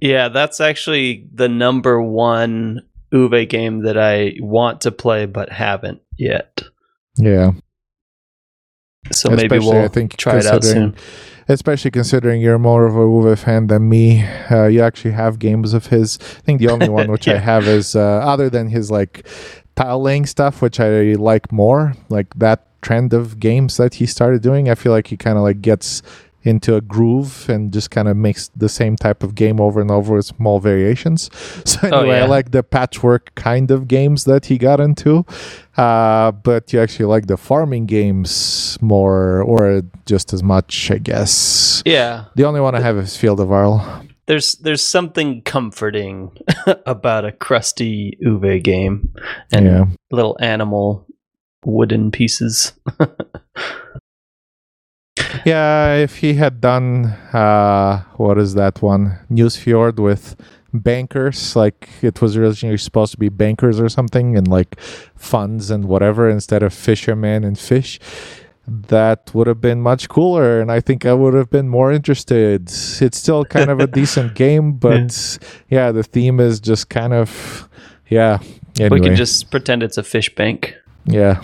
Yeah, 0.00 0.28
that's 0.28 0.60
actually 0.60 1.28
the 1.34 1.48
number 1.48 2.00
one 2.00 2.82
Uwe 3.12 3.48
game 3.48 3.82
that 3.82 3.98
I 3.98 4.36
want 4.40 4.80
to 4.82 4.90
play 4.92 5.26
but 5.26 5.50
haven't 5.50 6.00
yet. 6.16 6.62
yeah. 7.16 7.50
So 9.10 9.30
maybe 9.30 9.58
we'll 9.58 9.84
I 9.84 9.88
think, 9.88 10.16
try 10.16 10.38
it 10.38 10.46
out 10.46 10.62
soon. 10.64 10.94
Especially 11.48 11.90
considering 11.90 12.40
you're 12.40 12.58
more 12.58 12.86
of 12.86 12.94
a 12.94 13.00
Uwe 13.00 13.38
fan 13.38 13.66
than 13.66 13.88
me. 13.88 14.24
Uh, 14.50 14.66
you 14.66 14.82
actually 14.82 15.12
have 15.12 15.38
games 15.38 15.74
of 15.74 15.86
his. 15.86 16.18
I 16.20 16.40
think 16.40 16.60
the 16.60 16.68
only 16.68 16.88
one 16.88 17.10
which 17.10 17.28
I 17.28 17.38
have 17.50 17.66
is 17.66 17.96
uh, 17.96 18.00
other 18.00 18.50
than 18.50 18.68
his 18.68 18.90
like 18.90 19.26
tile 19.76 20.00
laying 20.00 20.26
stuff, 20.26 20.62
which 20.62 20.80
I 20.80 21.14
like 21.14 21.52
more, 21.52 21.94
like 22.08 22.34
that 22.34 22.66
trend 22.82 23.12
of 23.12 23.38
games 23.38 23.76
that 23.76 23.94
he 23.94 24.06
started 24.06 24.42
doing. 24.42 24.68
I 24.68 24.74
feel 24.74 24.92
like 24.92 25.06
he 25.06 25.16
kind 25.16 25.36
of 25.38 25.44
like 25.44 25.60
gets 25.62 26.02
into 26.44 26.74
a 26.76 26.80
groove 26.80 27.48
and 27.48 27.72
just 27.72 27.90
kind 27.90 28.08
of 28.08 28.16
makes 28.16 28.50
the 28.56 28.68
same 28.68 28.96
type 28.96 29.22
of 29.22 29.34
game 29.34 29.60
over 29.60 29.80
and 29.80 29.90
over 29.90 30.16
with 30.16 30.26
small 30.26 30.60
variations. 30.60 31.30
So 31.64 31.88
Oh, 31.92 32.00
anyway, 32.00 32.20
I 32.20 32.26
like 32.26 32.50
the 32.50 32.62
patchwork 32.62 33.34
kind 33.34 33.70
of 33.70 33.88
games 33.88 34.24
that 34.24 34.46
he 34.46 34.58
got 34.58 34.80
into. 34.80 35.24
Uh, 35.76 36.32
but 36.32 36.72
you 36.72 36.80
actually 36.80 37.06
like 37.06 37.26
the 37.26 37.36
farming 37.36 37.86
games 37.86 38.76
more 38.80 39.42
or 39.42 39.82
just 40.06 40.32
as 40.32 40.42
much, 40.42 40.90
I 40.90 40.98
guess. 40.98 41.82
Yeah, 41.86 42.24
The 42.34 42.44
only 42.44 42.60
one 42.60 42.74
I 42.74 42.80
have 42.80 42.96
is 42.98 43.16
Field 43.16 43.40
of 43.40 43.50
Arle. 43.50 43.80
there's 44.26 44.54
there's 44.56 44.82
something 44.82 45.42
comforting 45.42 46.36
about 46.86 47.24
a 47.24 47.32
crusty 47.32 48.16
Uwe 48.24 48.62
game 48.62 49.12
and 49.52 49.66
yeah. 49.66 49.84
little 50.10 50.36
animal 50.40 51.06
wooden 51.64 52.10
pieces. 52.10 52.72
Yeah, 55.44 55.94
if 55.94 56.18
he 56.18 56.34
had 56.34 56.60
done 56.60 57.06
uh 57.32 58.02
what 58.16 58.38
is 58.38 58.54
that 58.54 58.82
one? 58.82 59.18
Nusfjord 59.30 59.98
with 59.98 60.36
bankers, 60.72 61.54
like 61.54 61.88
it 62.00 62.20
was 62.22 62.36
originally 62.36 62.78
supposed 62.78 63.12
to 63.12 63.18
be 63.18 63.28
bankers 63.28 63.78
or 63.80 63.88
something 63.88 64.36
and 64.36 64.48
like 64.48 64.80
funds 65.16 65.70
and 65.70 65.84
whatever 65.84 66.28
instead 66.30 66.62
of 66.62 66.72
fishermen 66.72 67.44
and 67.44 67.58
fish. 67.58 67.98
that 68.66 69.30
would 69.34 69.46
have 69.48 69.60
been 69.60 69.80
much 69.82 70.08
cooler 70.08 70.60
and 70.60 70.70
i 70.70 70.78
think 70.80 71.04
i 71.04 71.12
would 71.12 71.34
have 71.34 71.50
been 71.50 71.68
more 71.68 71.90
interested 71.92 72.62
it's 72.68 73.18
still 73.18 73.44
kind 73.44 73.70
of 73.70 73.80
a 73.80 73.86
decent 74.00 74.34
game 74.34 74.72
but 74.72 75.38
yeah. 75.68 75.86
yeah 75.86 75.92
the 75.92 76.04
theme 76.04 76.38
is 76.38 76.60
just 76.60 76.88
kind 76.88 77.12
of 77.12 77.68
yeah 78.08 78.38
anyway. 78.78 79.00
we 79.00 79.04
can 79.04 79.16
just 79.16 79.50
pretend 79.50 79.82
it's 79.82 79.98
a 79.98 80.02
fish 80.02 80.32
bank 80.36 80.76
yeah 81.06 81.42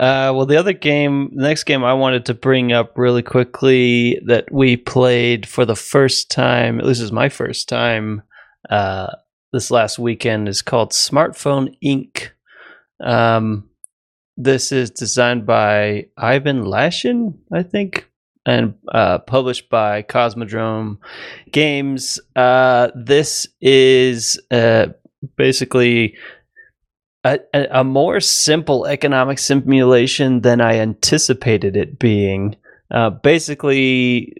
uh, 0.00 0.32
well, 0.34 0.46
the 0.46 0.56
other 0.56 0.72
game, 0.72 1.30
the 1.34 1.42
next 1.42 1.64
game 1.64 1.84
I 1.84 1.92
wanted 1.92 2.24
to 2.26 2.34
bring 2.34 2.72
up 2.72 2.96
really 2.96 3.22
quickly 3.22 4.18
that 4.24 4.50
we 4.50 4.78
played 4.78 5.46
for 5.46 5.66
the 5.66 5.76
first 5.76 6.30
time, 6.30 6.80
at 6.80 6.86
least 6.86 7.02
is 7.02 7.12
my 7.12 7.28
first 7.28 7.68
time 7.68 8.22
uh, 8.70 9.08
this 9.52 9.70
last 9.70 9.98
weekend, 9.98 10.48
is 10.48 10.62
called 10.62 10.92
Smartphone 10.92 11.76
Inc. 11.84 12.30
Um, 12.98 13.68
this 14.38 14.72
is 14.72 14.90
designed 14.90 15.44
by 15.44 16.06
Ivan 16.16 16.62
Lashin, 16.62 17.34
I 17.52 17.62
think, 17.62 18.08
and 18.46 18.72
uh, 18.90 19.18
published 19.18 19.68
by 19.68 20.02
Cosmodrome 20.02 20.96
Games. 21.52 22.18
Uh, 22.34 22.88
this 22.94 23.46
is 23.60 24.40
uh, 24.50 24.86
basically 25.36 26.16
a, 27.24 27.38
a, 27.52 27.84
more 27.84 28.20
simple 28.20 28.86
economic 28.86 29.38
simulation 29.38 30.40
than 30.40 30.60
I 30.60 30.78
anticipated 30.78 31.76
it 31.76 31.98
being. 31.98 32.56
Uh, 32.90 33.10
basically, 33.10 34.36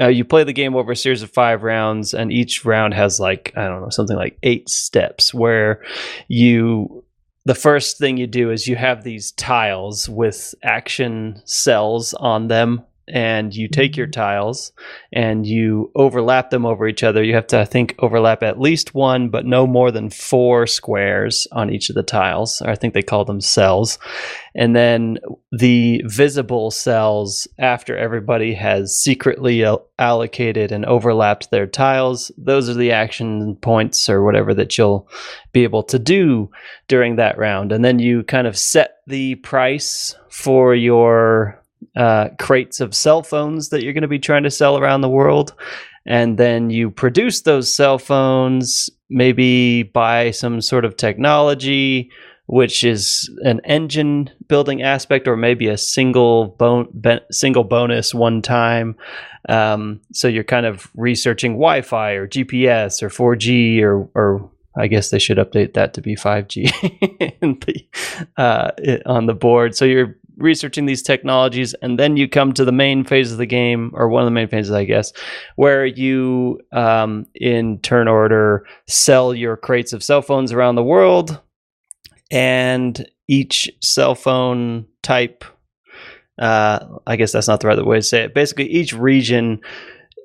uh, 0.00 0.06
you 0.06 0.24
play 0.24 0.44
the 0.44 0.52
game 0.52 0.76
over 0.76 0.92
a 0.92 0.96
series 0.96 1.22
of 1.22 1.30
five 1.30 1.62
rounds, 1.62 2.14
and 2.14 2.32
each 2.32 2.64
round 2.64 2.94
has 2.94 3.18
like 3.18 3.52
I 3.56 3.66
don't 3.66 3.82
know 3.82 3.90
something 3.90 4.16
like 4.16 4.38
eight 4.42 4.68
steps 4.68 5.34
where 5.34 5.82
you. 6.28 7.04
The 7.44 7.54
first 7.54 7.96
thing 7.96 8.18
you 8.18 8.26
do 8.26 8.50
is 8.50 8.66
you 8.66 8.76
have 8.76 9.04
these 9.04 9.32
tiles 9.32 10.06
with 10.06 10.54
action 10.62 11.40
cells 11.46 12.12
on 12.12 12.48
them 12.48 12.84
and 13.10 13.54
you 13.54 13.68
take 13.68 13.96
your 13.96 14.06
mm-hmm. 14.06 14.20
tiles 14.20 14.72
and 15.12 15.46
you 15.46 15.90
overlap 15.94 16.50
them 16.50 16.66
over 16.66 16.86
each 16.86 17.02
other. 17.02 17.22
You 17.22 17.34
have 17.34 17.46
to, 17.48 17.60
I 17.60 17.64
think, 17.64 17.94
overlap 17.98 18.42
at 18.42 18.60
least 18.60 18.94
one, 18.94 19.28
but 19.28 19.46
no 19.46 19.66
more 19.66 19.90
than 19.90 20.10
four 20.10 20.66
squares 20.66 21.46
on 21.52 21.70
each 21.70 21.88
of 21.88 21.94
the 21.94 22.02
tiles. 22.02 22.60
Or 22.62 22.70
I 22.70 22.74
think 22.74 22.94
they 22.94 23.02
call 23.02 23.24
them 23.24 23.40
cells. 23.40 23.98
And 24.54 24.74
then 24.74 25.18
the 25.52 26.02
visible 26.06 26.70
cells, 26.70 27.46
after 27.58 27.96
everybody 27.96 28.54
has 28.54 28.96
secretly 28.96 29.64
allocated 29.98 30.72
and 30.72 30.84
overlapped 30.84 31.50
their 31.50 31.66
tiles, 31.66 32.32
those 32.36 32.68
are 32.68 32.74
the 32.74 32.92
action 32.92 33.56
points 33.56 34.08
or 34.08 34.22
whatever 34.24 34.54
that 34.54 34.76
you'll 34.76 35.08
be 35.52 35.64
able 35.64 35.82
to 35.84 35.98
do 35.98 36.50
during 36.88 37.16
that 37.16 37.38
round. 37.38 37.72
And 37.72 37.84
then 37.84 37.98
you 37.98 38.24
kind 38.24 38.46
of 38.46 38.58
set 38.58 38.96
the 39.06 39.36
price 39.36 40.16
for 40.28 40.74
your 40.74 41.62
uh, 41.96 42.28
crates 42.38 42.80
of 42.80 42.94
cell 42.94 43.22
phones 43.22 43.68
that 43.70 43.82
you're 43.82 43.92
going 43.92 44.02
to 44.02 44.08
be 44.08 44.18
trying 44.18 44.44
to 44.44 44.50
sell 44.50 44.78
around 44.78 45.00
the 45.00 45.08
world. 45.08 45.54
And 46.06 46.38
then 46.38 46.70
you 46.70 46.90
produce 46.90 47.42
those 47.42 47.74
cell 47.74 47.98
phones, 47.98 48.88
maybe 49.10 49.82
by 49.82 50.30
some 50.30 50.60
sort 50.60 50.84
of 50.84 50.96
technology, 50.96 52.10
which 52.46 52.82
is 52.82 53.30
an 53.42 53.60
engine 53.64 54.30
building 54.48 54.82
aspect, 54.82 55.28
or 55.28 55.36
maybe 55.36 55.68
a 55.68 55.76
single 55.76 56.46
bon- 56.58 57.20
single 57.30 57.64
bonus 57.64 58.14
one 58.14 58.40
time. 58.40 58.96
Um, 59.48 60.00
so 60.12 60.28
you're 60.28 60.44
kind 60.44 60.66
of 60.66 60.90
researching 60.94 61.52
Wi-Fi 61.52 62.12
or 62.12 62.26
GPS 62.26 63.02
or 63.02 63.10
4G 63.10 63.82
or 63.82 64.08
or 64.14 64.50
I 64.78 64.86
guess 64.86 65.10
they 65.10 65.18
should 65.18 65.38
update 65.38 65.74
that 65.74 65.92
to 65.94 66.00
be 66.00 66.14
5G 66.14 66.70
the, 67.40 67.84
uh, 68.36 68.70
on 69.06 69.26
the 69.26 69.34
board. 69.34 69.74
So 69.74 69.84
you're 69.84 70.16
researching 70.38 70.86
these 70.86 71.02
technologies, 71.02 71.74
and 71.82 71.98
then 71.98 72.16
you 72.16 72.28
come 72.28 72.52
to 72.52 72.64
the 72.64 72.72
main 72.72 73.04
phase 73.04 73.32
of 73.32 73.38
the 73.38 73.46
game, 73.46 73.90
or 73.94 74.08
one 74.08 74.22
of 74.22 74.26
the 74.26 74.32
main 74.32 74.48
phases, 74.48 74.72
I 74.72 74.84
guess, 74.84 75.12
where 75.56 75.84
you, 75.84 76.60
um, 76.72 77.26
in 77.34 77.80
turn 77.80 78.08
order, 78.08 78.66
sell 78.86 79.34
your 79.34 79.56
crates 79.56 79.92
of 79.92 80.02
cell 80.02 80.22
phones 80.22 80.52
around 80.52 80.76
the 80.76 80.82
world, 80.82 81.40
and 82.30 83.08
each 83.28 83.70
cell 83.82 84.14
phone 84.14 84.86
type. 85.02 85.44
Uh, 86.38 86.98
I 87.06 87.16
guess 87.16 87.32
that's 87.32 87.48
not 87.48 87.60
the 87.60 87.66
right 87.66 87.84
way 87.84 87.96
to 87.96 88.02
say 88.02 88.22
it. 88.22 88.34
Basically, 88.34 88.66
each 88.66 88.92
region 88.92 89.60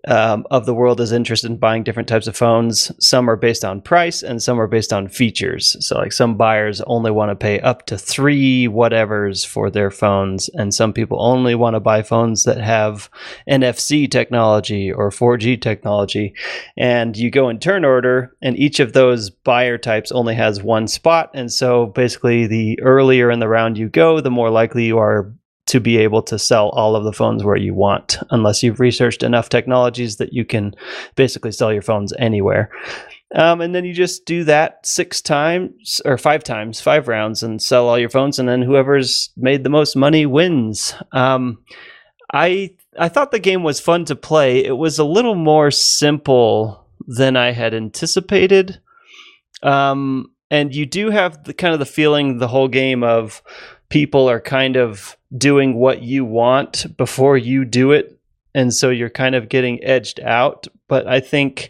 um, 0.07 0.45
of 0.51 0.65
the 0.65 0.73
world 0.73 0.99
is 0.99 1.11
interested 1.11 1.49
in 1.49 1.57
buying 1.57 1.83
different 1.83 2.09
types 2.09 2.27
of 2.27 2.35
phones. 2.35 2.91
Some 2.99 3.29
are 3.29 3.35
based 3.35 3.63
on 3.63 3.81
price 3.81 4.21
and 4.21 4.41
some 4.41 4.59
are 4.59 4.67
based 4.67 4.91
on 4.91 5.07
features. 5.07 5.77
So, 5.85 5.97
like 5.97 6.11
some 6.11 6.35
buyers 6.35 6.81
only 6.81 7.11
want 7.11 7.31
to 7.31 7.35
pay 7.35 7.59
up 7.61 7.85
to 7.87 7.97
three 7.97 8.67
whatevers 8.67 9.45
for 9.45 9.69
their 9.69 9.91
phones, 9.91 10.49
and 10.49 10.73
some 10.73 10.93
people 10.93 11.21
only 11.21 11.55
want 11.55 11.75
to 11.75 11.79
buy 11.79 12.01
phones 12.01 12.43
that 12.43 12.59
have 12.59 13.09
NFC 13.49 14.09
technology 14.09 14.91
or 14.91 15.09
4G 15.09 15.61
technology. 15.61 16.33
And 16.77 17.15
you 17.15 17.31
go 17.31 17.49
in 17.49 17.59
turn 17.59 17.85
order, 17.85 18.35
and 18.41 18.57
each 18.57 18.79
of 18.79 18.93
those 18.93 19.29
buyer 19.29 19.77
types 19.77 20.11
only 20.11 20.35
has 20.35 20.61
one 20.61 20.87
spot. 20.87 21.31
And 21.33 21.51
so, 21.51 21.87
basically, 21.87 22.47
the 22.47 22.79
earlier 22.81 23.31
in 23.31 23.39
the 23.39 23.47
round 23.47 23.77
you 23.77 23.89
go, 23.89 24.19
the 24.19 24.31
more 24.31 24.49
likely 24.49 24.85
you 24.85 24.97
are 24.97 25.33
to 25.73 25.79
be 25.79 25.97
able 25.97 26.21
to 26.21 26.37
sell 26.37 26.69
all 26.69 26.95
of 26.95 27.03
the 27.03 27.11
phones 27.11 27.43
where 27.43 27.55
you 27.55 27.73
want, 27.73 28.19
unless 28.29 28.61
you've 28.61 28.79
researched 28.79 29.23
enough 29.23 29.49
technologies 29.49 30.17
that 30.17 30.31
you 30.31 30.45
can 30.45 30.71
basically 31.15 31.51
sell 31.51 31.73
your 31.73 31.81
phones 31.81 32.13
anywhere. 32.19 32.69
Um, 33.33 33.59
and 33.59 33.73
then 33.73 33.83
you 33.83 33.91
just 33.91 34.27
do 34.27 34.43
that 34.43 34.85
six 34.85 35.19
times 35.19 35.99
or 36.05 36.19
five 36.19 36.43
times, 36.43 36.79
five 36.79 37.07
rounds, 37.07 37.41
and 37.41 37.59
sell 37.59 37.87
all 37.87 37.97
your 37.97 38.11
phones. 38.11 38.37
And 38.37 38.47
then 38.47 38.61
whoever's 38.61 39.31
made 39.35 39.63
the 39.63 39.71
most 39.71 39.95
money 39.95 40.27
wins. 40.27 40.93
Um, 41.11 41.57
I 42.31 42.75
I 42.99 43.09
thought 43.09 43.31
the 43.31 43.39
game 43.39 43.63
was 43.63 43.79
fun 43.79 44.05
to 44.05 44.15
play. 44.15 44.63
It 44.63 44.77
was 44.77 44.99
a 44.99 45.03
little 45.03 45.33
more 45.33 45.71
simple 45.71 46.87
than 47.07 47.35
I 47.35 47.51
had 47.51 47.73
anticipated. 47.73 48.79
Um, 49.63 50.33
and 50.51 50.75
you 50.75 50.85
do 50.85 51.09
have 51.09 51.45
the 51.45 51.53
kind 51.55 51.73
of 51.73 51.79
the 51.79 51.87
feeling 51.87 52.37
the 52.37 52.47
whole 52.47 52.67
game 52.67 53.01
of 53.03 53.41
people 53.93 54.27
are 54.27 54.41
kind 54.41 54.75
of 54.75 55.15
doing 55.37 55.75
what 55.75 56.01
you 56.01 56.25
want 56.25 56.87
before 56.97 57.37
you 57.37 57.63
do 57.63 57.91
it. 57.91 58.19
And 58.55 58.73
so 58.73 58.89
you're 58.89 59.07
kind 59.07 59.35
of 59.35 59.49
getting 59.49 59.83
edged 59.83 60.19
out. 60.21 60.65
But 60.87 61.05
I 61.05 61.19
think 61.19 61.69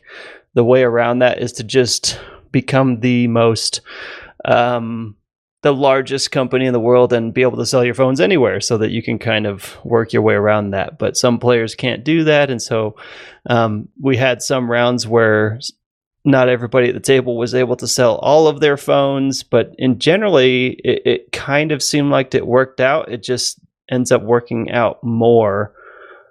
the 0.54 0.64
way 0.64 0.84
around 0.84 1.20
that 1.20 1.42
is 1.42 1.52
to 1.54 1.66
just 1.66 2.18
become 2.54 3.02
the 3.02 3.28
most, 3.28 3.82
um, 4.46 5.18
the 5.64 5.74
largest 5.74 6.32
company 6.32 6.66
in 6.66 6.72
the 6.72 6.80
world 6.80 7.12
and 7.12 7.34
be 7.34 7.42
able 7.42 7.58
to 7.58 7.66
sell 7.66 7.84
your 7.84 7.94
phones 7.94 8.22
anywhere 8.22 8.62
so 8.62 8.78
that 8.78 8.92
you 8.92 9.04
can 9.04 9.20
kind 9.20 9.46
of 9.46 9.78
work 9.84 10.14
your 10.14 10.22
way 10.22 10.34
around 10.34 10.70
that. 10.70 10.98
But 10.98 11.18
some 11.18 11.40
players 11.40 11.76
can't 11.76 12.06
do 12.06 12.24
that. 12.24 12.50
And 12.50 12.62
so 12.62 12.96
um, 13.50 13.90
we 14.00 14.16
had 14.16 14.42
some 14.42 14.72
rounds 14.72 15.06
where 15.06 15.60
not 16.26 16.50
everybody 16.50 16.88
at 16.88 16.94
the 16.94 17.00
table 17.00 17.38
was 17.38 17.54
able 17.54 17.76
to 17.76 17.88
sell 17.88 18.16
all 18.16 18.48
of 18.48 18.60
their 18.60 18.78
phones, 18.78 19.44
but 19.44 19.74
in 19.78 20.00
generally, 20.00 20.80
it, 20.84 21.02
it 21.06 21.32
kind 21.32 21.72
of 21.72 21.84
seemed 21.84 22.12
like 22.12 22.34
it 22.34 22.48
worked 22.48 22.80
out. 22.80 23.12
It 23.12 23.24
just 23.24 23.60
ends 23.92 24.12
up 24.12 24.24
working 24.24 24.72
out 24.72 25.04
more 25.04 25.74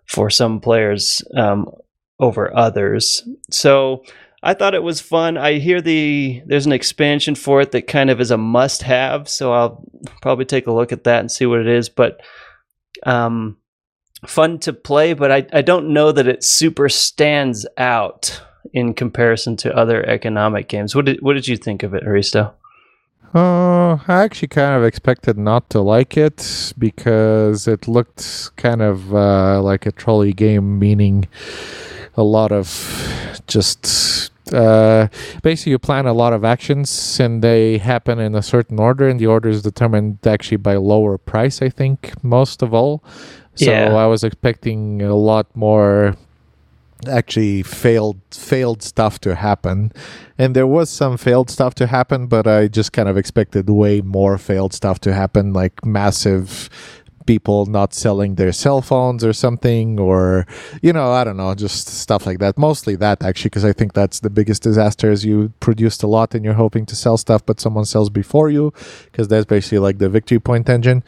for 0.07 0.31
some 0.31 0.61
players 0.61 1.23
um, 1.37 1.71
over 2.19 2.57
others. 2.57 3.27
So 3.51 4.05
I 4.43 4.55
thought 4.55 4.75
it 4.75 4.83
was 4.83 5.01
fun. 5.01 5.37
I 5.37 5.55
hear 5.55 5.81
the 5.81 6.43
there's 6.47 6.67
an 6.67 6.73
expansion 6.73 7.35
for 7.35 7.61
it 7.61 7.73
that 7.73 7.87
kind 7.87 8.11
of 8.11 8.21
is 8.21 8.31
a 8.31 8.39
must-have, 8.39 9.29
so 9.29 9.53
I'll 9.53 9.85
probably 10.23 10.47
take 10.47 10.67
a 10.67 10.73
look 10.73 10.93
at 10.93 11.05
that 11.05 11.21
and 11.21 11.31
see 11.31 11.47
what 11.47 11.61
it 11.61 11.69
is. 11.69 11.89
But 11.89 12.21
um, 13.05 13.59
fun 14.27 14.59
to 14.61 14.73
play, 14.73 15.13
but 15.13 15.31
I 15.31 15.47
I 15.53 15.63
don't 15.63 15.93
know 15.93 16.13
that 16.13 16.27
it 16.27 16.43
super 16.43 16.89
stands 16.89 17.67
out 17.77 18.43
in 18.73 18.95
comparison 18.95 19.57
to 19.57 19.77
other 19.77 20.05
economic 20.09 20.69
games. 20.69 20.95
What 20.95 21.07
did 21.07 21.23
what 21.23 21.35
did 21.35 21.49
you 21.49 21.57
think 21.57 21.83
of 21.83 21.95
it, 21.95 22.05
Hristo? 22.05 22.53
Uh, 23.35 23.97
I 24.09 24.23
actually 24.25 24.49
kind 24.49 24.77
of 24.77 24.85
expected 24.85 25.39
not 25.39 25.71
to 25.71 25.81
like 25.81 26.19
it 26.19 26.75
because 26.77 27.67
it 27.67 27.89
looked 27.89 28.55
kind 28.57 28.83
of 28.83 29.15
uh, 29.15 29.63
like 29.63 29.87
a 29.87 29.93
trolley 29.93 30.35
game, 30.35 30.79
meaning 30.79 31.27
a 32.15 32.23
lot 32.23 32.53
of 32.53 32.69
just 33.47 34.31
uh, 34.53 35.09
basically 35.43 35.71
you 35.71 35.79
plan 35.79 36.07
a 36.07 36.13
lot 36.13 36.35
of 36.35 36.45
actions 36.45 37.19
and 37.19 37.43
they 37.43 37.79
happen 37.79 38.19
in 38.19 38.35
a 38.35 38.43
certain 38.43 38.79
order, 38.79 39.09
and 39.09 39.19
the 39.19 39.27
order 39.27 39.49
is 39.49 39.63
determined 39.63 40.19
actually 40.27 40.59
by 40.59 40.77
lower 40.77 41.17
price. 41.17 41.63
I 41.63 41.71
think 41.71 42.13
most 42.23 42.63
of 42.63 42.75
all. 42.75 43.03
So 43.55 43.71
yeah. 43.71 43.95
I 43.95 44.07
was 44.07 44.25
expecting 44.25 45.03
a 45.03 45.15
lot 45.15 45.47
more 45.55 46.17
actually 47.09 47.62
failed 47.62 48.21
failed 48.31 48.83
stuff 48.83 49.19
to 49.21 49.35
happen. 49.35 49.93
And 50.38 50.57
there 50.57 50.67
was 50.67 50.91
some 50.91 51.17
failed 51.17 51.51
stuff 51.51 51.75
to 51.77 51.87
happen 51.87 52.27
but 52.27 52.47
i 52.47 52.67
just 52.67 52.93
kind 52.93 53.09
of 53.09 53.17
expected 53.17 53.69
way 53.69 54.01
more 54.01 54.38
failed 54.38 54.73
stuff 54.73 54.99
to 55.01 55.12
happen 55.12 55.53
like 55.53 55.85
massive 55.85 56.69
people 57.27 57.67
not 57.67 57.95
selling 57.95 58.35
their 58.35 58.53
cell 58.53 58.83
phones 58.83 59.25
or 59.25 59.33
something 59.33 59.99
or 59.99 60.47
you 60.83 60.93
know 60.93 61.12
i 61.12 61.25
don't 61.25 61.37
know 61.37 61.55
just 61.55 61.87
stuff 61.88 62.27
like 62.27 62.38
that. 62.38 62.59
Mostly 62.59 62.97
that 62.97 63.23
actually 63.23 63.51
because 63.51 63.65
i 63.65 63.73
think 63.73 63.93
that's 63.93 64.21
the 64.21 64.31
biggest 64.31 64.62
disaster 64.62 65.11
is 65.11 65.25
you 65.25 65.53
produced 65.61 66.03
a 66.03 66.07
lot 66.07 66.35
and 66.35 66.45
you're 66.45 66.55
hoping 66.55 66.87
to 66.87 66.97
sell 66.97 67.17
stuff 67.17 67.45
but 67.47 67.61
someone 67.61 67.85
sells 67.85 68.11
before 68.11 68.50
you 68.50 68.73
because 69.07 69.29
that's 69.29 69.46
basically 69.46 69.79
like 69.79 69.98
the 69.98 70.09
victory 70.09 70.40
point 70.40 70.69
engine 70.69 71.03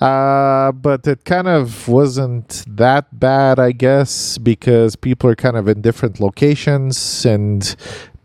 Uh, 0.00 0.72
but 0.72 1.06
it 1.06 1.24
kind 1.24 1.48
of 1.48 1.88
wasn't 1.88 2.64
that 2.68 3.18
bad, 3.18 3.58
I 3.58 3.72
guess, 3.72 4.36
because 4.36 4.94
people 4.94 5.30
are 5.30 5.36
kind 5.36 5.56
of 5.56 5.68
in 5.68 5.80
different 5.80 6.20
locations 6.20 7.24
and 7.24 7.74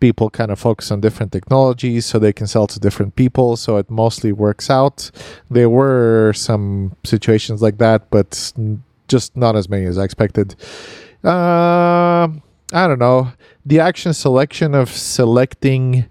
people 0.01 0.30
kind 0.30 0.51
of 0.51 0.59
focus 0.59 0.91
on 0.91 0.99
different 0.99 1.32
technologies 1.32 2.05
so 2.05 2.19
they 2.19 2.34
can 2.34 2.47
sell 2.47 2.67
to 2.67 2.80
different 2.80 3.15
people. 3.15 3.55
So 3.55 3.78
it 3.78 3.89
mostly 3.89 4.34
works 4.34 4.69
out. 4.69 5.11
There 5.49 5.69
were 5.69 6.34
some 6.36 6.97
situations 7.05 7.61
like 7.61 7.78
that, 7.78 8.09
but 8.09 8.51
just 9.07 9.38
not 9.38 9.55
as 9.55 9.69
many 9.69 9.86
as 9.86 9.97
I 9.97 10.03
expected. 10.03 10.55
Uh, 11.24 12.28
I 12.74 12.88
don't 12.88 12.99
know. 12.99 13.32
The 13.65 13.80
action 13.80 14.13
selection 14.13 14.74
of 14.74 14.89
selecting 14.89 16.07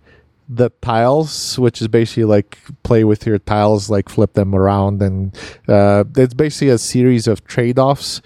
the 0.53 0.71
tiles, 0.83 1.57
which 1.61 1.81
is 1.81 1.87
basically 1.87 2.25
like 2.25 2.59
play 2.83 3.05
with 3.05 3.25
your 3.25 3.39
tiles, 3.39 3.89
like 3.89 4.09
flip 4.09 4.33
them 4.33 4.53
around, 4.53 5.01
and 5.01 5.33
uh, 5.69 6.03
it's 6.17 6.35
basically 6.35 6.71
a 6.71 6.79
series 6.79 7.29
of 7.29 7.45
trade 7.47 7.79
offs. 7.79 8.21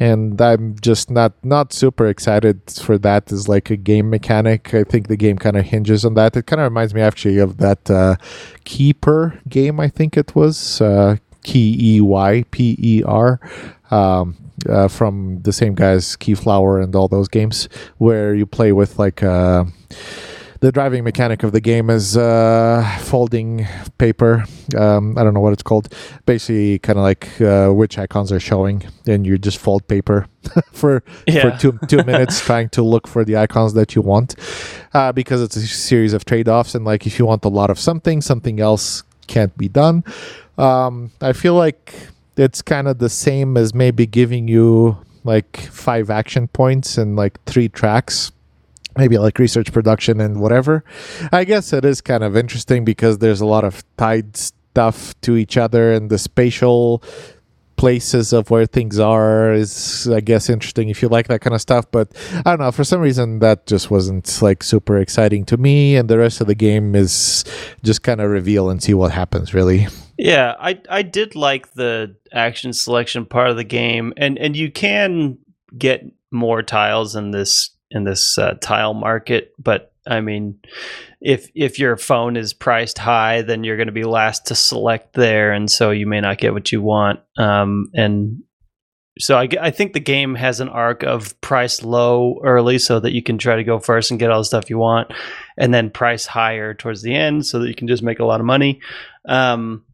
And 0.00 0.40
I'm 0.40 0.76
just 0.80 1.08
not 1.08 1.32
not 1.44 1.72
super 1.72 2.08
excited 2.08 2.60
for 2.82 2.98
that 2.98 3.30
as 3.30 3.48
like 3.48 3.70
a 3.70 3.76
game 3.76 4.10
mechanic. 4.10 4.74
I 4.74 4.82
think 4.82 5.06
the 5.06 5.16
game 5.16 5.38
kind 5.38 5.56
of 5.56 5.66
hinges 5.66 6.04
on 6.04 6.14
that. 6.14 6.36
It 6.36 6.46
kind 6.46 6.60
of 6.60 6.64
reminds 6.64 6.94
me 6.94 7.00
actually 7.00 7.38
of 7.38 7.58
that 7.58 7.88
uh, 7.88 8.16
Keyper 8.64 9.38
game. 9.48 9.78
I 9.78 9.88
think 9.88 10.16
it 10.16 10.34
was 10.34 10.80
uh, 10.80 11.16
Key 11.44 11.76
E 11.80 12.00
Y 12.00 12.44
P 12.50 12.76
E 12.80 13.02
R. 13.04 13.40
Um, 13.90 14.36
uh, 14.68 14.88
from 14.88 15.40
the 15.42 15.52
same 15.52 15.74
guys, 15.74 16.16
Keyflower 16.16 16.82
and 16.82 16.94
all 16.96 17.06
those 17.06 17.28
games, 17.28 17.68
where 17.98 18.34
you 18.34 18.44
play 18.44 18.72
with 18.72 18.98
like 18.98 19.22
uh, 19.22 19.64
the 20.60 20.72
driving 20.72 21.04
mechanic 21.04 21.42
of 21.42 21.52
the 21.52 21.60
game 21.60 21.88
is 21.90 22.16
uh, 22.16 22.84
folding 23.02 23.66
paper. 23.98 24.44
Um, 24.76 25.16
I 25.16 25.22
don't 25.22 25.34
know 25.34 25.40
what 25.40 25.52
it's 25.52 25.62
called. 25.62 25.92
Basically, 26.26 26.78
kind 26.80 26.98
of 26.98 27.04
like 27.04 27.40
uh, 27.40 27.70
which 27.70 27.98
icons 27.98 28.32
are 28.32 28.40
showing, 28.40 28.82
and 29.06 29.26
you 29.26 29.38
just 29.38 29.58
fold 29.58 29.86
paper 29.88 30.26
for 30.72 31.02
Yeah. 31.26 31.42
for 31.56 31.58
two 31.58 31.78
two 31.86 32.02
minutes, 32.12 32.40
trying 32.40 32.68
to 32.70 32.82
look 32.82 33.06
for 33.06 33.24
the 33.24 33.36
icons 33.36 33.74
that 33.74 33.94
you 33.94 34.02
want, 34.02 34.34
uh, 34.94 35.12
because 35.12 35.42
it's 35.42 35.56
a 35.56 35.66
series 35.66 36.12
of 36.12 36.24
trade 36.24 36.48
offs. 36.48 36.74
And 36.74 36.84
like, 36.84 37.06
if 37.06 37.18
you 37.18 37.26
want 37.26 37.44
a 37.44 37.48
lot 37.48 37.70
of 37.70 37.78
something, 37.78 38.20
something 38.20 38.60
else 38.60 39.04
can't 39.26 39.56
be 39.56 39.68
done. 39.68 40.02
Um, 40.56 41.12
I 41.20 41.32
feel 41.34 41.54
like 41.54 41.94
it's 42.36 42.62
kind 42.62 42.88
of 42.88 42.98
the 42.98 43.08
same 43.08 43.56
as 43.56 43.74
maybe 43.74 44.06
giving 44.06 44.48
you 44.48 44.96
like 45.24 45.56
five 45.70 46.08
action 46.10 46.48
points 46.48 46.96
and 46.98 47.14
like 47.16 47.42
three 47.44 47.68
tracks 47.68 48.32
maybe 48.98 49.16
like 49.16 49.38
research 49.38 49.72
production 49.72 50.20
and 50.20 50.40
whatever. 50.40 50.84
I 51.32 51.44
guess 51.44 51.72
it 51.72 51.84
is 51.84 52.00
kind 52.00 52.22
of 52.22 52.36
interesting 52.36 52.84
because 52.84 53.18
there's 53.18 53.40
a 53.40 53.46
lot 53.46 53.64
of 53.64 53.82
tied 53.96 54.36
stuff 54.36 55.18
to 55.22 55.36
each 55.36 55.56
other 55.56 55.92
and 55.92 56.10
the 56.10 56.18
spatial 56.18 57.02
places 57.76 58.32
of 58.32 58.50
where 58.50 58.66
things 58.66 58.98
are 58.98 59.52
is 59.52 60.08
i 60.12 60.18
guess 60.18 60.50
interesting 60.50 60.88
if 60.88 61.00
you 61.00 61.06
like 61.08 61.28
that 61.28 61.40
kind 61.40 61.54
of 61.54 61.60
stuff. 61.60 61.86
But 61.92 62.08
i 62.34 62.42
don't 62.42 62.58
know 62.58 62.72
for 62.72 62.82
some 62.82 63.00
reason 63.00 63.38
that 63.38 63.66
just 63.66 63.88
wasn't 63.88 64.42
like 64.42 64.64
super 64.64 64.98
exciting 64.98 65.44
to 65.46 65.56
me 65.56 65.94
and 65.94 66.10
the 66.10 66.18
rest 66.18 66.40
of 66.40 66.48
the 66.48 66.56
game 66.56 66.96
is 66.96 67.44
just 67.84 68.02
kind 68.02 68.20
of 68.20 68.30
reveal 68.30 68.68
and 68.68 68.82
see 68.82 68.94
what 68.94 69.12
happens 69.12 69.54
really. 69.54 69.86
Yeah, 70.18 70.56
I 70.58 70.80
I 70.90 71.02
did 71.02 71.36
like 71.36 71.74
the 71.74 72.16
action 72.32 72.72
selection 72.72 73.24
part 73.24 73.50
of 73.50 73.56
the 73.56 73.62
game, 73.62 74.12
and 74.16 74.36
and 74.36 74.56
you 74.56 74.70
can 74.70 75.38
get 75.76 76.04
more 76.32 76.60
tiles 76.62 77.14
in 77.14 77.30
this 77.30 77.70
in 77.90 78.04
this 78.04 78.38
uh, 78.38 78.54
tile 78.60 78.94
market, 78.94 79.52
but 79.58 79.92
I 80.06 80.20
mean, 80.20 80.60
if 81.20 81.50
if 81.54 81.78
your 81.78 81.96
phone 81.96 82.36
is 82.36 82.54
priced 82.54 82.98
high, 82.98 83.42
then 83.42 83.62
you're 83.62 83.76
going 83.76 83.88
to 83.88 83.92
be 83.92 84.04
last 84.04 84.46
to 84.46 84.54
select 84.54 85.12
there, 85.12 85.52
and 85.52 85.70
so 85.70 85.90
you 85.90 86.06
may 86.06 86.20
not 86.20 86.38
get 86.38 86.54
what 86.54 86.72
you 86.72 86.80
want. 86.80 87.20
Um, 87.36 87.90
and 87.94 88.42
so 89.18 89.36
I 89.36 89.70
think 89.70 89.92
the 89.92 90.00
game 90.00 90.36
has 90.36 90.60
an 90.60 90.68
arc 90.68 91.02
of 91.02 91.38
price 91.40 91.82
low 91.82 92.40
early, 92.44 92.78
so 92.78 93.00
that 93.00 93.12
you 93.12 93.22
can 93.22 93.36
try 93.36 93.56
to 93.56 93.64
go 93.64 93.78
first 93.78 94.10
and 94.10 94.20
get 94.20 94.30
all 94.30 94.40
the 94.40 94.44
stuff 94.44 94.70
you 94.70 94.78
want, 94.78 95.12
and 95.58 95.74
then 95.74 95.90
price 95.90 96.24
higher 96.24 96.72
towards 96.72 97.02
the 97.02 97.14
end, 97.14 97.44
so 97.44 97.58
that 97.58 97.68
you 97.68 97.74
can 97.74 97.88
just 97.88 98.02
make 98.02 98.20
a 98.20 98.24
lot 98.24 98.40
of 98.40 98.46
money. 98.46 98.80
Um, 99.28 99.84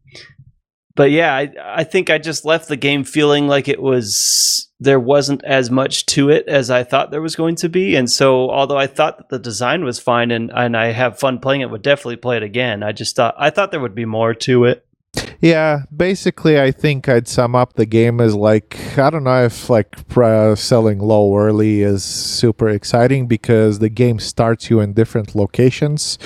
but 0.95 1.11
yeah, 1.11 1.35
I, 1.35 1.51
I 1.61 1.83
think 1.83 2.09
I 2.09 2.19
just 2.19 2.45
left 2.45 2.69
the 2.69 2.77
game 2.77 3.03
feeling 3.03 3.47
like 3.47 3.67
it 3.67 3.81
was 3.81 4.64
there 4.79 4.99
wasn't 4.99 5.43
as 5.45 5.71
much 5.71 6.05
to 6.07 6.29
it 6.29 6.47
as 6.47 6.69
I 6.69 6.83
thought 6.83 7.11
there 7.11 7.21
was 7.21 7.35
going 7.35 7.55
to 7.57 7.69
be, 7.69 7.95
and 7.95 8.09
so 8.09 8.49
although 8.49 8.77
I 8.77 8.87
thought 8.87 9.17
that 9.17 9.29
the 9.29 9.39
design 9.39 9.83
was 9.83 9.99
fine 9.99 10.31
and 10.31 10.51
and 10.53 10.75
I 10.75 10.91
have 10.91 11.19
fun 11.19 11.39
playing 11.39 11.61
it, 11.61 11.69
would 11.69 11.81
definitely 11.81 12.17
play 12.17 12.37
it 12.37 12.43
again. 12.43 12.83
I 12.83 12.91
just 12.91 13.15
thought 13.15 13.35
I 13.37 13.49
thought 13.49 13.71
there 13.71 13.79
would 13.79 13.95
be 13.95 14.05
more 14.05 14.33
to 14.33 14.65
it. 14.65 14.85
Yeah, 15.41 15.83
basically, 15.95 16.59
I 16.59 16.71
think 16.71 17.09
I'd 17.09 17.27
sum 17.27 17.55
up 17.55 17.73
the 17.73 17.85
game 17.85 18.21
as 18.21 18.35
like 18.35 18.97
I 18.97 19.09
don't 19.09 19.25
know 19.25 19.45
if 19.45 19.69
like 19.69 19.95
uh, 20.17 20.55
selling 20.55 20.99
low 20.99 21.37
early 21.37 21.81
is 21.81 22.03
super 22.03 22.69
exciting 22.69 23.27
because 23.27 23.79
the 23.79 23.89
game 23.89 24.19
starts 24.19 24.69
you 24.69 24.79
in 24.79 24.93
different 24.93 25.35
locations, 25.35 26.17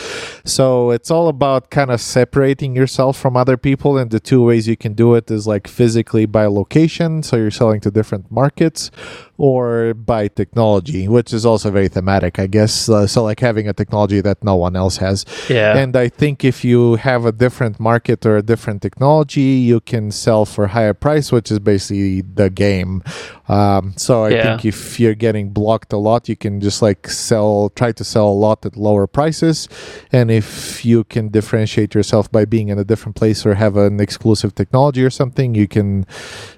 so 0.46 0.92
it's 0.92 1.10
all 1.10 1.28
about 1.28 1.70
kind 1.70 1.92
of 1.92 2.02
separating 2.02 2.76
yourself 2.76 3.18
from 3.18 3.36
other 3.36 3.58
people. 3.58 3.98
And 3.98 4.12
the 4.12 4.20
two 4.20 4.44
ways 4.44 4.68
you 4.68 4.78
can 4.78 4.94
do 4.94 5.16
it 5.16 5.30
is 5.32 5.48
like 5.48 5.68
physically 5.68 6.26
by 6.26 6.46
location, 6.46 7.24
so 7.24 7.36
you're 7.36 7.52
selling 7.52 7.82
to 7.82 7.92
different 7.92 8.32
markets, 8.32 8.92
or 9.40 9.94
by 9.94 10.28
technology, 10.28 11.08
which 11.08 11.32
is 11.32 11.46
also 11.46 11.72
very 11.72 11.88
thematic, 11.88 12.38
I 12.38 12.46
guess. 12.46 12.90
Uh, 12.90 13.08
so 13.08 13.24
like 13.24 13.40
having 13.40 13.70
a 13.70 13.74
technology 13.74 14.20
that 14.20 14.44
no 14.44 14.58
one 14.58 14.76
else 14.76 14.98
has. 14.98 15.26
Yeah, 15.50 15.78
And 15.78 15.96
I 15.96 16.10
think 16.10 16.44
if 16.44 16.66
you 16.66 16.96
have 16.96 17.26
a 17.26 17.32
different 17.32 17.80
market 17.80 18.26
or 18.26 18.36
a 18.36 18.42
different 18.44 18.82
technology, 18.82 19.64
you 19.72 19.80
can 19.80 20.12
sell 20.12 20.44
for 20.44 20.68
higher 20.68 20.94
price, 20.94 21.32
which 21.32 21.50
is 21.52 21.60
basically 21.60 22.20
the 22.20 22.50
game. 22.50 23.02
Um, 23.50 23.94
so 23.98 24.26
I 24.26 24.30
Yeah. 24.30 24.44
think 24.44 24.64
if 24.66 25.00
you're 25.00 25.16
getting 25.16 25.50
blocked 25.50 25.92
a 25.92 25.98
lot, 25.98 26.30
you 26.30 26.36
can 26.36 26.62
just 26.62 26.82
like 26.84 27.10
sell, 27.10 27.72
try 27.76 27.92
to 27.92 28.04
sell 28.04 28.30
a 28.30 28.38
lot 28.46 28.64
at 28.66 28.78
lower 28.78 29.08
prices. 29.08 29.68
And 30.12 30.30
if 30.30 30.86
you 30.86 31.04
can 31.04 31.30
differentiate 31.30 31.96
yourself 31.96 32.32
by 32.32 32.46
being 32.46 32.70
in 32.70 32.78
a 32.78 32.84
different 32.84 33.16
place 33.16 33.46
or 33.48 33.56
have 33.56 33.76
an 33.76 34.00
exclusive 34.00 34.54
technology 34.54 35.04
or 35.04 35.10
something, 35.10 35.56
you 35.56 35.68
can 35.68 36.06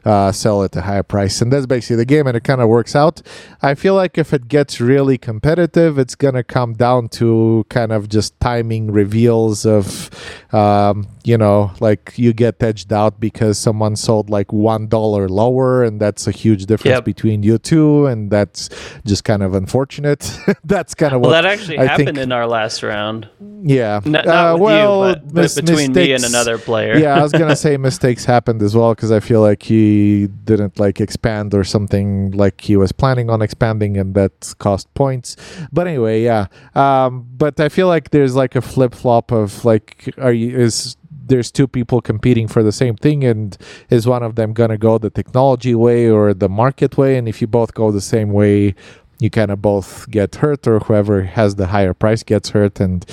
uh, 0.03 0.33
sell 0.33 0.63
at 0.65 0.75
a 0.75 0.81
higher 0.81 1.03
price. 1.03 1.41
And 1.41 1.51
that's 1.51 1.65
basically 1.65 1.95
the 1.95 2.05
game, 2.05 2.27
and 2.27 2.35
it 2.35 2.43
kind 2.43 2.59
of 2.61 2.67
works 2.67 2.93
out. 2.95 3.21
I 3.61 3.73
feel 3.73 3.95
like 3.95 4.17
if 4.17 4.33
it 4.33 4.49
gets 4.49 4.81
really 4.81 5.17
competitive, 5.17 5.97
it's 5.97 6.15
going 6.15 6.33
to 6.33 6.43
come 6.43 6.73
down 6.73 7.07
to 7.19 7.65
kind 7.69 7.93
of 7.93 8.09
just 8.09 8.37
timing 8.41 8.91
reveals 8.91 9.65
of, 9.65 10.09
um, 10.51 11.07
you 11.23 11.37
know, 11.37 11.71
like 11.79 12.13
you 12.17 12.33
get 12.33 12.61
edged 12.61 12.91
out 12.91 13.19
because 13.21 13.57
someone 13.57 13.95
sold 13.95 14.29
like 14.29 14.47
$1 14.47 15.29
lower, 15.29 15.83
and 15.83 16.01
that's 16.01 16.27
a 16.27 16.31
huge 16.31 16.65
difference 16.65 16.80
Yep. 16.89 17.05
between 17.05 17.43
you 17.43 17.57
two, 17.57 18.05
and 18.07 18.29
that's 18.31 18.69
just 19.05 19.23
kind 19.23 19.43
of 19.43 19.53
unfortunate. 19.53 20.21
that's 20.63 20.93
kind 20.95 21.13
of 21.13 21.21
well, 21.21 21.31
what, 21.31 21.41
that 21.41 21.45
actually 21.45 21.77
I 21.79 21.85
happened 21.85 22.07
think- 22.07 22.17
in 22.19 22.31
our 22.31 22.47
last 22.47 22.81
round. 22.83 23.29
yeah. 23.63 24.01
Not, 24.05 24.27
Uh, 24.27 24.31
not 24.31 24.53
with 24.53 24.61
well, 24.61 25.07
you, 25.09 25.15
but, 25.15 25.27
but 25.33 25.41
mis- 25.43 25.55
between 25.55 25.93
me 25.93 26.13
and 26.13 26.23
another 26.23 26.57
player. 26.57 26.97
yeah, 26.97 27.15
I 27.15 27.21
was 27.21 27.31
gonna 27.31 27.55
say 27.67 27.77
mistakes 27.77 28.25
happened 28.25 28.61
as 28.61 28.75
well 28.75 28.93
because 28.95 29.11
I 29.11 29.19
feel 29.19 29.41
like 29.41 29.63
he 29.63 30.27
didn't 30.45 30.79
like 30.79 30.99
expand 31.01 31.53
or 31.53 31.63
something 31.63 32.31
like 32.31 32.61
he 32.61 32.75
was 32.77 32.91
planning 32.91 33.29
on 33.29 33.41
expanding, 33.41 33.97
and 33.97 34.13
that 34.15 34.53
cost 34.59 34.91
points. 34.93 35.35
But 35.71 35.87
anyway, 35.87 36.23
yeah. 36.23 36.47
Um, 36.75 37.27
but 37.37 37.59
I 37.59 37.69
feel 37.69 37.87
like 37.87 38.09
there's 38.11 38.35
like 38.35 38.55
a 38.55 38.61
flip 38.61 38.93
flop 38.95 39.31
of 39.31 39.63
like, 39.65 40.13
are 40.17 40.33
you 40.33 40.57
is 40.57 40.95
there's 41.31 41.51
two 41.59 41.67
people 41.77 41.99
competing 42.11 42.47
for 42.53 42.61
the 42.61 42.75
same 42.81 42.95
thing, 43.05 43.19
and 43.31 43.57
is 43.89 44.03
one 44.15 44.23
of 44.27 44.35
them 44.35 44.49
gonna 44.59 44.77
go 44.77 44.93
the 44.97 45.09
technology 45.09 45.75
way 45.85 46.09
or 46.09 46.33
the 46.43 46.49
market 46.49 46.91
way? 47.01 47.11
And 47.17 47.25
if 47.31 47.41
you 47.41 47.47
both 47.47 47.73
go 47.73 47.85
the 47.91 48.07
same 48.15 48.29
way. 48.41 48.75
You 49.23 49.29
kind 49.29 49.51
of 49.51 49.61
both 49.61 50.09
get 50.09 50.31
hurt, 50.41 50.65
or 50.65 50.79
whoever 50.79 51.17
has 51.39 51.51
the 51.55 51.67
higher 51.67 51.93
price 51.93 52.23
gets 52.23 52.47
hurt, 52.55 52.79
and 52.85 53.05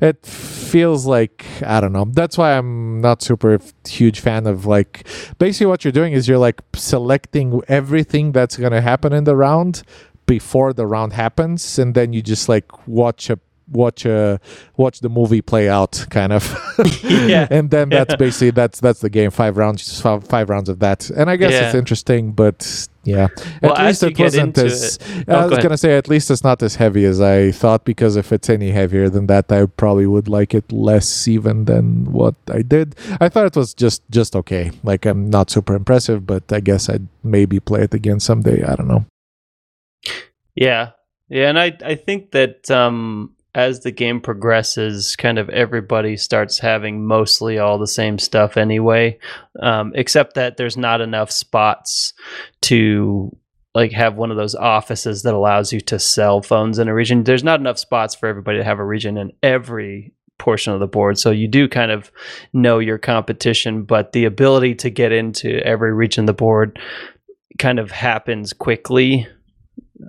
it 0.00 0.18
feels 0.24 1.06
like 1.16 1.44
I 1.74 1.80
don't 1.80 1.92
know. 1.92 2.06
That's 2.20 2.38
why 2.38 2.50
I'm 2.56 3.00
not 3.00 3.20
super 3.20 3.58
huge 3.98 4.20
fan 4.20 4.46
of 4.46 4.58
like 4.76 4.92
basically 5.40 5.66
what 5.66 5.82
you're 5.82 5.98
doing 6.00 6.12
is 6.12 6.28
you're 6.28 6.44
like 6.48 6.60
selecting 6.74 7.48
everything 7.66 8.30
that's 8.30 8.56
gonna 8.56 8.80
happen 8.80 9.12
in 9.12 9.24
the 9.24 9.34
round 9.34 9.82
before 10.26 10.72
the 10.72 10.86
round 10.86 11.12
happens, 11.14 11.80
and 11.80 11.96
then 11.96 12.12
you 12.12 12.22
just 12.22 12.48
like 12.48 12.68
watch 12.86 13.28
a 13.28 13.36
watch 13.70 14.04
a 14.06 14.38
watch 14.76 15.00
the 15.00 15.08
movie 15.08 15.42
play 15.42 15.68
out 15.68 16.06
kind 16.10 16.32
of. 16.32 16.44
Yeah. 17.02 17.48
and 17.56 17.70
then 17.70 17.88
that's 17.88 18.14
basically 18.16 18.50
that's 18.50 18.80
that's 18.80 19.00
the 19.00 19.10
game. 19.10 19.30
Five 19.30 19.56
rounds 19.56 20.00
five, 20.00 20.24
five 20.24 20.48
rounds 20.50 20.68
of 20.68 20.78
that. 20.80 21.08
And 21.10 21.28
i 21.30 21.36
guess 21.36 21.52
it's 21.66 21.74
interesting 21.74 22.32
but 22.32 22.88
yeah. 23.04 23.28
Well, 23.62 23.74
at 23.74 23.86
as 23.86 24.02
least 24.02 24.12
it 24.12 24.18
wasn't 24.22 24.58
as 24.58 24.96
it- 24.96 25.28
i 25.28 25.34
Oh, 25.34 25.48
was 25.48 25.56
go 25.58 25.62
gonna 25.62 25.78
say 25.78 25.96
at 25.96 26.08
least 26.08 26.30
it's 26.30 26.42
not 26.44 26.62
as 26.62 26.74
heavy 26.76 27.04
as 27.04 27.20
i 27.20 27.52
thought 27.52 27.84
because 27.84 28.16
if 28.16 28.32
it's 28.32 28.50
any 28.50 28.70
heavier 28.72 29.08
than 29.08 29.26
that 29.28 29.50
i 29.52 29.64
probably 29.66 30.06
would 30.06 30.28
like 30.28 30.54
it 30.54 30.70
less 30.72 31.28
even 31.28 31.64
than 31.66 32.10
what 32.12 32.34
i 32.50 32.62
did. 32.62 32.94
I 33.20 33.28
thought 33.28 33.46
it 33.46 33.56
was 33.56 33.74
just 33.74 34.02
just 34.10 34.34
okay. 34.36 34.70
Like 34.82 35.06
i'm 35.06 35.30
not 35.30 35.50
super 35.50 35.74
impressive 35.74 36.26
but 36.26 36.52
i 36.52 36.60
guess 36.60 36.88
i'd 36.88 37.06
maybe 37.22 37.60
play 37.60 37.82
it 37.82 37.94
again 37.94 38.20
someday. 38.20 38.62
I 38.64 38.74
don't 38.76 38.88
know. 38.88 39.04
Yeah. 40.54 40.90
Yeah, 41.28 41.48
and 41.48 41.58
I 41.58 41.76
I 41.84 41.94
think 41.96 42.30
that 42.32 42.70
um 42.70 43.34
as 43.56 43.80
the 43.80 43.90
game 43.90 44.20
progresses, 44.20 45.16
kind 45.16 45.38
of 45.38 45.48
everybody 45.48 46.14
starts 46.18 46.58
having 46.58 47.06
mostly 47.06 47.58
all 47.58 47.78
the 47.78 47.86
same 47.86 48.18
stuff 48.18 48.58
anyway, 48.58 49.18
um, 49.62 49.92
except 49.94 50.34
that 50.34 50.58
there's 50.58 50.76
not 50.76 51.00
enough 51.00 51.30
spots 51.30 52.12
to 52.60 53.34
like 53.74 53.92
have 53.92 54.16
one 54.16 54.30
of 54.30 54.36
those 54.36 54.54
offices 54.54 55.22
that 55.22 55.32
allows 55.32 55.72
you 55.72 55.80
to 55.80 55.98
sell 55.98 56.42
phones 56.42 56.78
in 56.78 56.86
a 56.86 56.94
region. 56.94 57.24
There's 57.24 57.42
not 57.42 57.58
enough 57.58 57.78
spots 57.78 58.14
for 58.14 58.28
everybody 58.28 58.58
to 58.58 58.64
have 58.64 58.78
a 58.78 58.84
region 58.84 59.16
in 59.16 59.32
every 59.42 60.12
portion 60.38 60.74
of 60.74 60.80
the 60.80 60.86
board. 60.86 61.18
So 61.18 61.30
you 61.30 61.48
do 61.48 61.66
kind 61.66 61.90
of 61.90 62.12
know 62.52 62.78
your 62.78 62.98
competition, 62.98 63.84
but 63.84 64.12
the 64.12 64.26
ability 64.26 64.74
to 64.76 64.90
get 64.90 65.12
into 65.12 65.66
every 65.66 65.94
region 65.94 66.24
of 66.24 66.26
the 66.26 66.34
board 66.34 66.78
kind 67.58 67.78
of 67.78 67.90
happens 67.90 68.52
quickly. 68.52 69.26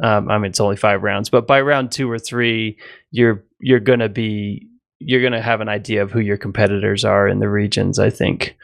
Um, 0.04 0.30
I 0.30 0.38
mean, 0.38 0.50
it's 0.50 0.60
only 0.60 0.76
five 0.76 1.04
rounds, 1.04 1.30
but 1.30 1.48
by 1.48 1.62
round 1.62 1.92
two 1.92 2.10
or 2.10 2.20
three, 2.20 2.78
you're 3.12 3.44
you're 3.60 3.80
gonna 3.80 4.10
be 4.10 4.68
you're 5.00 5.24
gonna 5.24 5.42
have 5.42 5.62
an 5.62 5.70
idea 5.70 6.04
of 6.04 6.12
who 6.12 6.20
your 6.20 6.38
competitors 6.38 7.06
are 7.06 7.28
in 7.28 7.40
the 7.40 7.50
regions. 7.50 8.00
I 8.00 8.10
think. 8.10 8.58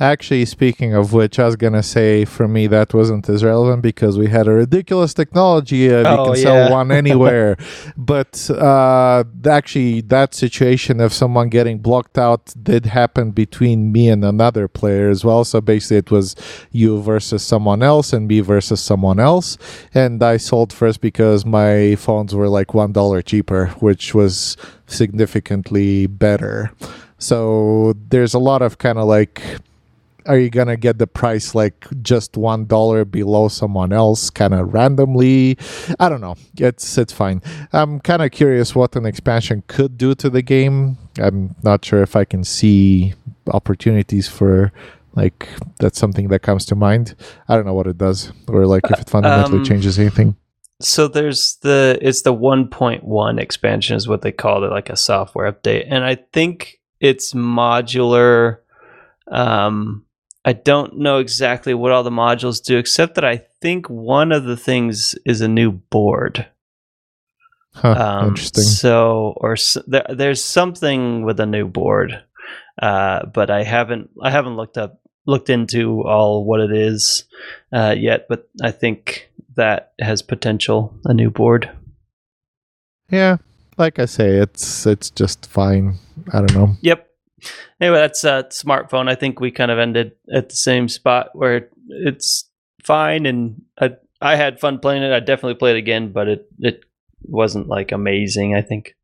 Actually, 0.00 0.44
speaking 0.46 0.94
of 0.94 1.12
which, 1.12 1.38
I 1.38 1.44
was 1.44 1.54
gonna 1.54 1.82
say 1.82 2.24
for 2.24 2.48
me 2.48 2.66
that 2.66 2.92
wasn't 2.94 3.28
as 3.28 3.44
relevant 3.44 3.82
because 3.82 4.18
we 4.18 4.26
had 4.26 4.48
a 4.48 4.52
ridiculous 4.52 5.12
technology 5.14 5.88
and 5.88 6.06
Oh, 6.06 6.10
you 6.10 6.32
can 6.32 6.36
yeah. 6.36 6.42
sell 6.42 6.72
one 6.72 6.90
anywhere. 7.02 7.56
but 7.96 8.50
uh, 8.50 9.22
actually, 9.46 10.00
that 10.00 10.34
situation 10.34 10.98
of 11.00 11.12
someone 11.12 11.50
getting 11.50 11.78
blocked 11.78 12.16
out 12.18 12.52
did 12.62 12.86
happen 12.86 13.30
between 13.32 13.92
me 13.92 14.08
and 14.08 14.24
another 14.24 14.66
player 14.66 15.10
as 15.10 15.24
well. 15.24 15.44
So 15.44 15.60
basically, 15.60 15.98
it 15.98 16.10
was 16.10 16.34
you 16.72 17.00
versus 17.02 17.42
someone 17.44 17.82
else 17.82 18.12
and 18.12 18.26
me 18.26 18.40
versus 18.40 18.80
someone 18.80 19.20
else. 19.20 19.56
And 19.94 20.22
I 20.22 20.38
sold 20.38 20.72
first 20.72 21.00
because 21.02 21.44
my 21.44 21.96
phones 21.96 22.34
were 22.34 22.48
like 22.48 22.72
one 22.74 22.92
dollar 22.92 23.20
cheaper, 23.22 23.66
which 23.78 24.14
was 24.14 24.56
significantly 24.86 26.06
better. 26.06 26.72
So 27.18 27.94
there's 28.08 28.34
a 28.34 28.38
lot 28.40 28.62
of 28.62 28.78
kind 28.78 28.98
of 28.98 29.06
like 29.06 29.40
are 30.26 30.38
you 30.38 30.50
gonna 30.50 30.76
get 30.76 30.98
the 30.98 31.06
price 31.06 31.54
like 31.54 31.86
just 32.02 32.36
one 32.36 32.66
dollar 32.66 33.04
below 33.04 33.48
someone 33.48 33.92
else 33.92 34.30
kind 34.30 34.54
of 34.54 34.72
randomly? 34.72 35.58
I 35.98 36.08
don't 36.08 36.20
know. 36.20 36.36
It's 36.56 36.98
it's 36.98 37.12
fine. 37.12 37.42
I'm 37.72 38.00
kind 38.00 38.22
of 38.22 38.30
curious 38.30 38.74
what 38.74 38.96
an 38.96 39.06
expansion 39.06 39.62
could 39.66 39.96
do 39.98 40.14
to 40.16 40.30
the 40.30 40.42
game. 40.42 40.98
I'm 41.18 41.54
not 41.62 41.84
sure 41.84 42.02
if 42.02 42.16
i 42.16 42.24
can 42.24 42.42
see 42.42 43.12
opportunities 43.48 44.28
for 44.28 44.72
like 45.14 45.46
that's 45.78 45.98
something 45.98 46.28
that 46.28 46.40
comes 46.40 46.64
to 46.66 46.74
mind. 46.74 47.14
I 47.48 47.56
don't 47.56 47.66
know 47.66 47.74
what 47.74 47.86
it 47.86 47.98
does 47.98 48.32
or 48.48 48.66
like 48.66 48.84
if 48.90 49.00
it 49.00 49.10
fundamentally 49.10 49.58
Um, 49.58 49.64
changes 49.64 49.98
anything. 49.98 50.36
So 50.80 51.06
there's 51.06 51.56
the 51.56 51.98
it's 52.00 52.22
the 52.22 52.34
1.1 52.34 53.40
expansion 53.40 53.96
is 53.96 54.08
what 54.08 54.22
they 54.22 54.32
call 54.32 54.64
it, 54.64 54.70
like 54.70 54.90
a 54.90 54.96
software 54.96 55.50
update, 55.52 55.86
and 55.88 56.04
I 56.04 56.16
think 56.32 56.80
it's 57.00 57.34
modular. 57.34 58.58
Um, 59.30 60.04
I 60.44 60.52
don't 60.54 60.98
know 60.98 61.18
exactly 61.18 61.72
what 61.74 61.92
all 61.92 62.02
the 62.02 62.10
modules 62.10 62.62
do, 62.62 62.76
except 62.78 63.14
that 63.14 63.24
I 63.24 63.36
think 63.60 63.88
one 63.88 64.32
of 64.32 64.44
the 64.44 64.56
things 64.56 65.14
is 65.24 65.40
a 65.40 65.48
new 65.48 65.70
board. 65.70 66.46
huh, 67.74 67.94
Um, 67.96 68.28
interesting 68.30 68.64
So, 68.64 69.34
or 69.36 69.52
s- 69.52 69.78
there, 69.86 70.04
there's 70.08 70.44
something 70.44 71.24
with 71.24 71.38
a 71.40 71.46
new 71.46 71.68
board, 71.68 72.24
uh, 72.80 73.26
but 73.26 73.50
I 73.50 73.62
haven't 73.62 74.10
I 74.22 74.30
haven't 74.30 74.56
looked 74.56 74.76
up 74.78 74.98
looked 75.26 75.48
into 75.50 76.02
all 76.02 76.44
what 76.44 76.60
it 76.60 76.72
is 76.72 77.24
uh, 77.72 77.94
yet. 77.96 78.26
But 78.28 78.48
I 78.60 78.72
think 78.72 79.30
that 79.54 79.92
has 80.00 80.22
potential. 80.22 80.92
A 81.04 81.14
new 81.14 81.30
board. 81.30 81.70
yeah 83.10 83.36
like 83.78 83.98
i 83.98 84.06
say 84.06 84.36
it's 84.38 84.86
it's 84.86 85.10
just 85.10 85.46
fine 85.46 85.94
i 86.32 86.38
don't 86.38 86.54
know 86.54 86.74
Yep. 86.82 87.06
Anyway, 87.80 87.98
that's 87.98 88.24
a 88.24 88.44
smartphone. 88.50 89.08
I 89.08 89.14
think 89.14 89.40
we 89.40 89.50
kind 89.50 89.70
of 89.70 89.78
ended 89.78 90.12
at 90.32 90.48
the 90.48 90.56
same 90.56 90.88
spot 90.88 91.30
where 91.32 91.68
it's 91.88 92.48
fine, 92.82 93.26
and 93.26 93.62
I 93.80 93.92
I 94.20 94.36
had 94.36 94.60
fun 94.60 94.78
playing 94.78 95.02
it. 95.02 95.12
I 95.12 95.20
definitely 95.20 95.54
play 95.54 95.72
it 95.72 95.76
again, 95.76 96.12
but 96.12 96.28
it 96.28 96.46
it 96.58 96.84
wasn't 97.22 97.68
like 97.68 97.92
amazing. 97.92 98.54
I 98.54 98.62
think. 98.62 98.94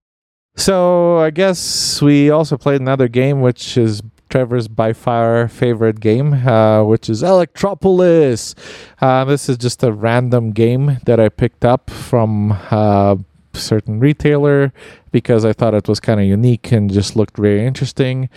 So 0.56 1.18
I 1.18 1.30
guess 1.30 2.02
we 2.02 2.30
also 2.30 2.56
played 2.56 2.80
another 2.80 3.06
game, 3.06 3.40
which 3.40 3.76
is 3.76 4.02
Trevor's 4.28 4.68
by 4.68 4.92
far 4.92 5.48
favorite 5.48 6.00
game, 6.00 6.32
uh, 6.32 6.84
which 6.84 7.08
is 7.08 7.22
Electropolis. 7.22 8.54
Uh, 9.00 9.24
this 9.24 9.48
is 9.48 9.56
just 9.56 9.82
a 9.82 9.92
random 9.92 10.52
game 10.52 10.98
that 11.06 11.20
I 11.20 11.28
picked 11.28 11.64
up 11.64 11.90
from 11.90 12.52
uh, 12.70 13.16
certain 13.58 14.00
retailer 14.00 14.72
because 15.12 15.44
I 15.44 15.52
thought 15.52 15.74
it 15.74 15.88
was 15.88 16.00
kind 16.00 16.20
of 16.20 16.26
unique 16.26 16.72
and 16.72 16.90
just 16.90 17.16
looked 17.16 17.36
very 17.36 17.66
interesting. 17.66 18.28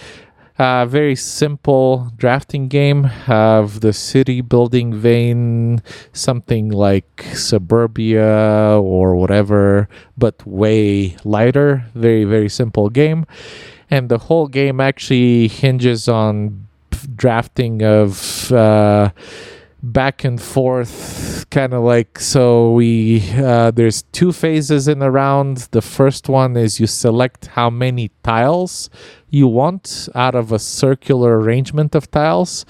Uh, 0.59 0.85
very 0.85 1.15
simple 1.15 2.11
drafting 2.17 2.67
game 2.67 3.09
of 3.27 3.79
the 3.81 3.93
city 3.93 4.41
building 4.41 4.93
vein, 4.93 5.81
something 6.13 6.69
like 6.69 7.25
suburbia 7.33 8.77
or 8.79 9.15
whatever, 9.15 9.89
but 10.17 10.45
way 10.45 11.15
lighter. 11.23 11.85
Very, 11.95 12.25
very 12.25 12.49
simple 12.49 12.89
game. 12.89 13.25
And 13.89 14.09
the 14.09 14.19
whole 14.19 14.47
game 14.47 14.79
actually 14.79 15.47
hinges 15.47 16.07
on 16.07 16.67
drafting 17.15 17.81
of 17.81 18.51
uh, 18.51 19.09
back 19.83 20.23
and 20.23 20.41
forth, 20.41 21.49
kind 21.49 21.73
of 21.73 21.83
like 21.83 22.19
so. 22.19 22.71
We 22.71 23.21
uh, 23.31 23.71
there's 23.71 24.03
two 24.11 24.31
phases 24.31 24.87
in 24.87 24.99
the 24.99 25.11
round. 25.11 25.69
The 25.71 25.81
first 25.81 26.29
one 26.29 26.55
is 26.55 26.79
you 26.79 26.87
select 26.87 27.47
how 27.47 27.69
many 27.69 28.11
tiles 28.23 28.89
you 29.29 29.47
want 29.47 30.09
out 30.13 30.35
of 30.35 30.51
a 30.51 30.59
circular 30.59 31.39
arrangement 31.39 31.95
of 31.95 32.11
tiles, 32.11 32.65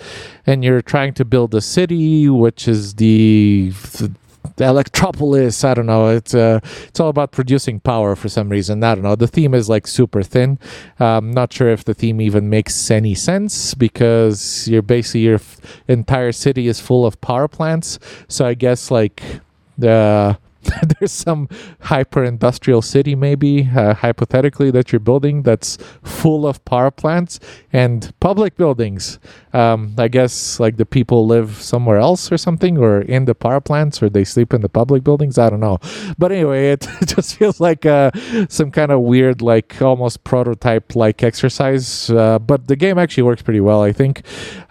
and 0.45 0.64
you're 0.64 0.82
trying 0.82 1.14
to 1.16 1.26
build 1.26 1.53
a 1.55 1.62
city, 1.62 2.30
which 2.30 2.68
is 2.68 2.95
the 2.95 3.72
the 3.97 4.12
The 4.56 4.66
electropolis. 4.66 5.64
I 5.64 5.74
don't 5.74 5.86
know. 5.86 6.10
It's 6.10 6.34
uh, 6.34 6.60
it's 6.88 7.00
all 7.00 7.10
about 7.10 7.32
producing 7.32 7.80
power 7.80 8.16
for 8.16 8.30
some 8.30 8.50
reason. 8.50 8.84
I 8.84 8.96
don't 8.96 9.04
know. 9.04 9.16
The 9.16 9.28
theme 9.28 9.54
is 9.54 9.70
like 9.70 9.88
super 9.88 10.24
thin. 10.24 10.60
I'm 11.00 11.32
not 11.32 11.54
sure 11.54 11.70
if 11.70 11.84
the 11.84 11.94
theme 11.94 12.22
even 12.22 12.50
makes 12.50 12.92
any 12.92 13.16
sense 13.16 13.74
because 13.74 14.68
you're 14.68 14.82
basically 14.82 15.22
your 15.22 15.36
f- 15.36 15.60
entire 15.88 16.32
city 16.32 16.68
is 16.68 16.80
full 16.80 17.06
of 17.06 17.20
power 17.22 17.48
plants. 17.48 18.00
So 18.28 18.46
I 18.46 18.54
guess 18.54 18.92
like 18.92 19.22
the 19.78 20.38
there's 20.99 21.12
some 21.12 21.47
hyper 21.82 22.24
industrial 22.24 22.82
city 22.82 23.16
maybe 23.16 23.70
uh, 23.76 23.93
hypothetically 23.93 24.72
that 24.72 24.91
you're 24.91 24.99
building 24.99 25.43
that's 25.43 25.78
full 26.03 26.45
of 26.45 26.64
power 26.66 26.91
plants 26.91 27.39
and 27.74 28.14
public 28.20 28.55
buildings. 28.55 29.20
Um, 29.53 29.95
i 29.97 30.07
guess 30.07 30.62
like 30.62 30.78
the 30.78 30.86
people 30.86 31.28
live 31.28 31.62
somewhere 31.62 31.97
else 31.97 32.32
or 32.32 32.38
something 32.38 32.78
or 32.78 33.01
in 33.01 33.26
the 33.26 33.36
power 33.36 33.59
plants 33.59 34.01
or 34.01 34.09
they 34.09 34.24
sleep 34.24 34.53
in 34.53 34.62
the 34.62 34.70
public 34.70 35.03
buildings? 35.03 35.38
I 35.38 35.49
don't 35.49 35.59
know. 35.59 35.80
But 36.18 36.32
anyway 36.32 36.68
it 36.72 36.88
just 37.05 37.36
feels 37.36 37.59
like 37.59 37.86
uh, 37.86 38.12
some 38.49 38.72
kind 38.72 38.91
of 38.91 39.01
weird 39.01 39.41
like 39.41 39.82
almost 39.82 40.24
prototype 40.24 40.95
like 40.95 41.24
exercise 41.24 42.09
uh, 42.09 42.39
but 42.39 42.68
the 42.68 42.76
game 42.76 42.97
actually 42.97 43.24
works 43.24 43.41
pretty 43.41 43.62
well 43.62 43.82
i 43.82 43.91
think. 43.91 44.22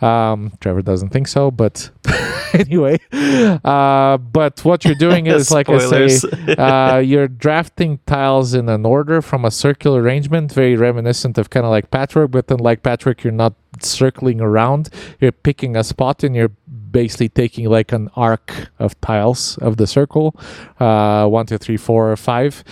Um, 0.02 0.52
trevor 0.60 0.82
doesn't 0.82 1.10
think 1.10 1.28
so 1.28 1.50
but 1.50 1.90
anyway 2.54 2.98
uh, 3.12 4.16
but 4.18 4.64
what 4.64 4.84
you're 4.84 4.94
doing 4.94 5.26
is 5.26 5.50
like 5.50 5.68
say 5.80 6.54
uh, 6.54 6.98
you're 7.04 7.28
drafting 7.28 7.98
tiles 8.06 8.54
in 8.54 8.68
an 8.68 8.84
order 8.84 9.22
from 9.22 9.44
a 9.44 9.50
circular 9.50 10.00
arrangement, 10.02 10.52
very 10.52 10.76
reminiscent 10.76 11.38
of 11.38 11.50
kind 11.50 11.64
of 11.64 11.70
like 11.70 11.90
patchwork, 11.90 12.30
but 12.30 12.48
then 12.48 12.58
like 12.58 12.82
patchwork, 12.82 13.24
you're 13.24 13.32
not 13.32 13.54
circling 13.80 14.40
around. 14.40 14.90
You're 15.20 15.32
picking 15.32 15.76
a 15.76 15.84
spot 15.84 16.22
and 16.24 16.34
you're 16.34 16.52
basically 16.90 17.28
taking 17.28 17.68
like 17.68 17.92
an 17.92 18.10
arc 18.16 18.70
of 18.78 19.00
tiles 19.00 19.58
of 19.58 19.76
the 19.76 19.86
circle. 19.86 20.34
Uh, 20.78 21.26
one, 21.26 21.46
two, 21.46 21.58
three, 21.58 21.76
four, 21.76 22.16
five. 22.16 22.64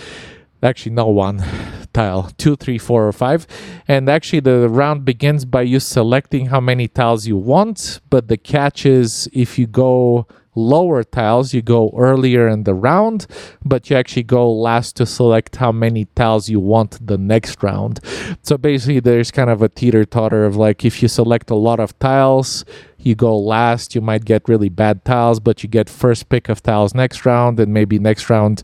Actually, 0.61 0.91
no 0.91 1.07
one 1.07 1.43
tile. 1.93 2.31
Two, 2.37 2.55
three, 2.55 2.77
four, 2.77 3.07
or 3.07 3.13
five. 3.13 3.47
And 3.87 4.09
actually, 4.09 4.41
the 4.41 4.67
round 4.67 5.05
begins 5.05 5.45
by 5.45 5.61
you 5.61 5.79
selecting 5.79 6.47
how 6.47 6.59
many 6.59 6.87
tiles 6.87 7.27
you 7.27 7.37
want. 7.37 8.01
But 8.09 8.27
the 8.27 8.37
catch 8.37 8.85
is 8.85 9.29
if 9.31 9.57
you 9.57 9.67
go 9.67 10.27
lower 10.59 11.03
tiles, 11.03 11.53
you 11.53 11.61
go 11.61 11.93
earlier 11.97 12.47
in 12.47 12.63
the 12.63 12.73
round, 12.73 13.25
but 13.63 13.89
you 13.89 13.95
actually 13.95 14.23
go 14.23 14.51
last 14.51 14.95
to 14.97 15.05
select 15.05 15.55
how 15.55 15.71
many 15.71 16.05
tiles 16.15 16.49
you 16.49 16.59
want 16.59 17.05
the 17.05 17.17
next 17.17 17.63
round. 17.63 17.99
So 18.43 18.57
basically, 18.57 18.99
there's 18.99 19.31
kind 19.31 19.49
of 19.49 19.61
a 19.61 19.69
teeter 19.69 20.05
totter 20.05 20.45
of 20.45 20.55
like 20.55 20.85
if 20.85 21.01
you 21.01 21.07
select 21.07 21.49
a 21.49 21.55
lot 21.55 21.79
of 21.79 21.97
tiles, 21.99 22.65
you 22.97 23.15
go 23.15 23.37
last, 23.37 23.95
you 23.95 24.01
might 24.01 24.25
get 24.25 24.47
really 24.49 24.69
bad 24.69 25.05
tiles, 25.05 25.39
but 25.39 25.63
you 25.63 25.69
get 25.69 25.89
first 25.89 26.29
pick 26.29 26.49
of 26.49 26.61
tiles 26.61 26.93
next 26.93 27.25
round, 27.25 27.59
and 27.59 27.73
maybe 27.73 27.97
next 27.99 28.29
round 28.29 28.63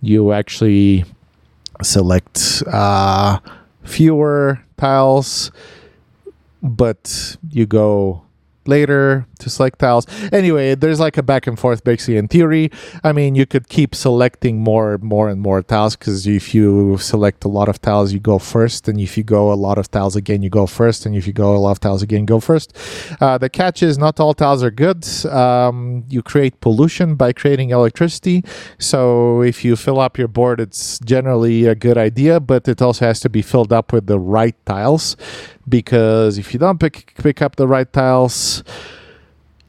you 0.00 0.32
actually 0.32 1.04
select 1.82 2.62
uh, 2.66 3.38
fewer 3.82 4.60
tiles, 4.76 5.50
but 6.62 7.36
you 7.50 7.66
go 7.66 8.22
later 8.66 9.26
to 9.46 9.50
select 9.50 9.78
tiles. 9.78 10.06
Anyway, 10.32 10.74
there's 10.74 11.00
like 11.06 11.16
a 11.16 11.22
back 11.22 11.46
and 11.46 11.58
forth 11.58 11.84
basically 11.84 12.16
in 12.16 12.26
theory. 12.28 12.70
I 13.04 13.12
mean, 13.12 13.34
you 13.34 13.46
could 13.46 13.68
keep 13.68 13.94
selecting 13.94 14.58
more, 14.58 14.94
and 14.94 15.02
more 15.02 15.28
and 15.28 15.40
more 15.40 15.62
tiles 15.62 15.94
because 15.96 16.26
if 16.26 16.54
you 16.54 16.98
select 16.98 17.44
a 17.44 17.48
lot 17.48 17.68
of 17.68 17.80
tiles, 17.80 18.12
you 18.12 18.20
go 18.20 18.38
first, 18.38 18.88
and 18.88 19.00
if 19.00 19.16
you 19.16 19.24
go 19.24 19.52
a 19.52 19.58
lot 19.66 19.78
of 19.78 19.86
tiles 19.90 20.16
again, 20.16 20.42
you 20.42 20.50
go 20.50 20.66
first, 20.66 21.06
and 21.06 21.14
if 21.14 21.26
you 21.26 21.32
go 21.32 21.54
a 21.54 21.60
lot 21.66 21.72
of 21.76 21.80
tiles 21.80 22.02
again, 22.02 22.24
go 22.26 22.40
first. 22.40 22.76
Uh, 23.20 23.38
the 23.38 23.48
catch 23.48 23.82
is 23.82 23.96
not 23.98 24.18
all 24.18 24.34
tiles 24.34 24.62
are 24.62 24.70
good. 24.70 25.06
Um, 25.26 26.04
you 26.08 26.22
create 26.22 26.60
pollution 26.60 27.14
by 27.14 27.32
creating 27.32 27.70
electricity. 27.70 28.44
So 28.78 29.42
if 29.42 29.64
you 29.64 29.76
fill 29.76 30.00
up 30.00 30.18
your 30.18 30.28
board, 30.28 30.60
it's 30.60 30.98
generally 31.00 31.66
a 31.66 31.74
good 31.74 31.98
idea, 31.98 32.40
but 32.40 32.66
it 32.66 32.82
also 32.82 33.06
has 33.06 33.20
to 33.20 33.28
be 33.28 33.42
filled 33.42 33.72
up 33.72 33.92
with 33.92 34.06
the 34.06 34.18
right 34.18 34.56
tiles 34.66 35.16
because 35.68 36.38
if 36.38 36.52
you 36.52 36.60
don't 36.60 36.78
pick 36.78 37.14
pick 37.22 37.42
up 37.42 37.56
the 37.56 37.66
right 37.66 37.90
tiles, 37.92 38.62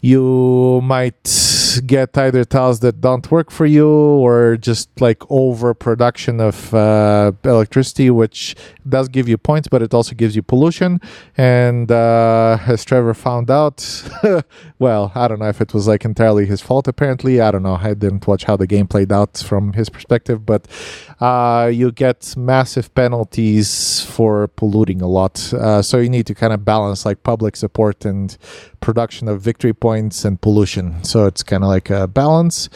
you 0.07 0.79
might 0.83 1.46
get 1.86 2.17
either 2.17 2.43
tiles 2.45 2.80
that 2.80 3.01
don't 3.01 3.30
work 3.30 3.51
for 3.51 3.65
you 3.65 3.88
or 3.88 4.57
just 4.57 4.89
like 5.01 5.30
overproduction 5.30 6.39
of 6.39 6.73
uh, 6.73 7.32
electricity, 7.43 8.09
which 8.09 8.55
does 8.88 9.07
give 9.09 9.28
you 9.28 9.38
points, 9.38 9.67
but 9.67 9.82
it 9.82 9.93
also 9.93 10.15
gives 10.15 10.36
you 10.36 10.41
pollution. 10.41 10.99
And 11.38 11.91
uh, 11.91 12.57
as 12.67 12.86
Trevor 12.86 13.13
found 13.13 13.51
out, 13.51 13.78
well, 14.80 15.11
I 15.15 15.28
don't 15.28 15.39
know 15.39 15.49
if 15.49 15.61
it 15.61 15.73
was 15.73 15.88
like 15.88 16.05
entirely 16.05 16.45
his 16.45 16.61
fault. 16.61 16.88
Apparently, 16.88 17.41
I 17.41 17.51
don't 17.51 17.63
know. 17.63 17.75
I 17.75 17.93
didn't 17.93 18.28
watch 18.28 18.45
how 18.45 18.57
the 18.57 18.67
game 18.67 18.88
played 18.88 19.11
out 19.11 19.38
from 19.38 19.73
his 19.73 19.89
perspective, 19.89 20.45
but 20.45 20.67
uh, 21.19 21.69
you 21.73 21.91
get 21.91 22.36
massive 22.38 22.93
penalties 22.95 24.01
for 24.01 24.47
polluting 24.47 25.01
a 25.01 25.07
lot. 25.07 25.53
Uh, 25.53 25.82
so 25.82 25.97
you 25.97 26.09
need 26.09 26.25
to 26.28 26.36
kind 26.36 26.53
of 26.53 26.63
balance 26.63 27.05
like 27.05 27.23
public 27.23 27.55
support 27.55 28.05
and 28.05 28.38
production 28.80 29.28
of 29.28 29.41
victory 29.41 29.73
points 29.73 30.23
and 30.25 30.39
pollution. 30.41 31.03
So 31.03 31.25
it's 31.25 31.43
kind 31.43 31.63
of 31.63 31.66
like 31.68 31.89
a 31.89 32.07
balance. 32.07 32.70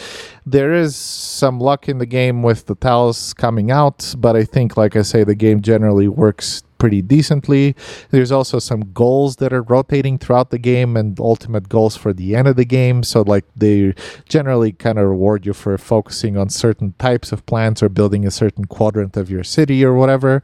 There 0.45 0.73
is 0.73 0.95
some 0.95 1.59
luck 1.59 1.87
in 1.87 1.99
the 1.99 2.05
game 2.05 2.41
with 2.43 2.65
the 2.65 2.75
tiles 2.75 3.33
coming 3.33 3.71
out, 3.71 4.15
but 4.17 4.35
I 4.35 4.43
think, 4.43 4.75
like 4.75 4.95
I 4.95 5.03
say, 5.03 5.23
the 5.23 5.35
game 5.35 5.61
generally 5.61 6.07
works 6.07 6.63
pretty 6.81 7.03
decently. 7.03 7.75
There's 8.09 8.31
also 8.31 8.57
some 8.57 8.91
goals 8.91 9.35
that 9.35 9.53
are 9.53 9.61
rotating 9.61 10.17
throughout 10.17 10.49
the 10.49 10.57
game 10.57 10.97
and 10.97 11.19
ultimate 11.19 11.69
goals 11.69 11.95
for 11.95 12.11
the 12.11 12.35
end 12.35 12.47
of 12.47 12.55
the 12.55 12.65
game. 12.65 13.03
So, 13.03 13.21
like, 13.21 13.45
they 13.55 13.93
generally 14.27 14.71
kind 14.71 14.97
of 14.97 15.07
reward 15.07 15.45
you 15.45 15.53
for 15.53 15.77
focusing 15.77 16.37
on 16.37 16.49
certain 16.49 16.95
types 16.97 17.31
of 17.31 17.45
plants 17.45 17.83
or 17.83 17.89
building 17.89 18.25
a 18.25 18.31
certain 18.31 18.65
quadrant 18.65 19.15
of 19.15 19.29
your 19.29 19.43
city 19.43 19.85
or 19.85 19.93
whatever. 19.93 20.41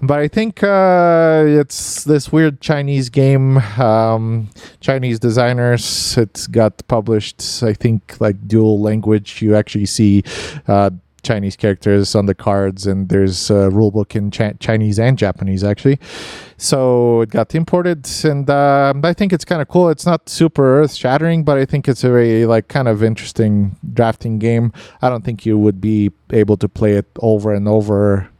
But 0.00 0.20
I 0.20 0.28
think 0.28 0.62
uh, 0.62 1.42
it's 1.44 2.04
this 2.04 2.30
weird 2.30 2.60
Chinese 2.60 3.08
game. 3.10 3.58
Um, 3.58 4.50
Chinese 4.78 5.18
designers. 5.18 6.16
It 6.16 6.46
got 6.52 6.86
published, 6.86 7.64
I 7.64 7.72
think, 7.72 8.20
like 8.20 8.46
dual 8.46 8.80
language. 8.80 9.39
You 9.42 9.56
actually 9.56 9.86
see. 9.86 10.22
Uh, 10.66 10.90
Chinese 11.22 11.54
characters 11.54 12.14
on 12.14 12.24
the 12.24 12.34
cards, 12.34 12.86
and 12.86 13.10
there's 13.10 13.50
a 13.50 13.68
rulebook 13.68 14.16
in 14.16 14.30
Ch- 14.30 14.58
Chinese 14.58 14.98
and 14.98 15.18
Japanese 15.18 15.62
actually. 15.62 15.98
So 16.56 17.20
it 17.20 17.28
got 17.28 17.54
imported, 17.54 18.08
and 18.24 18.48
uh, 18.48 18.94
I 19.04 19.12
think 19.12 19.34
it's 19.34 19.44
kind 19.44 19.60
of 19.60 19.68
cool. 19.68 19.90
It's 19.90 20.06
not 20.06 20.30
super 20.30 20.80
earth 20.80 20.94
shattering, 20.94 21.44
but 21.44 21.58
I 21.58 21.66
think 21.66 21.88
it's 21.88 22.04
a 22.04 22.08
very 22.08 22.46
like 22.46 22.68
kind 22.68 22.88
of 22.88 23.02
interesting 23.02 23.76
drafting 23.92 24.38
game. 24.38 24.72
I 25.02 25.10
don't 25.10 25.22
think 25.22 25.44
you 25.44 25.58
would 25.58 25.78
be 25.78 26.10
able 26.30 26.56
to 26.56 26.68
play 26.70 26.94
it 26.96 27.06
over 27.20 27.52
and 27.52 27.68
over 27.68 28.30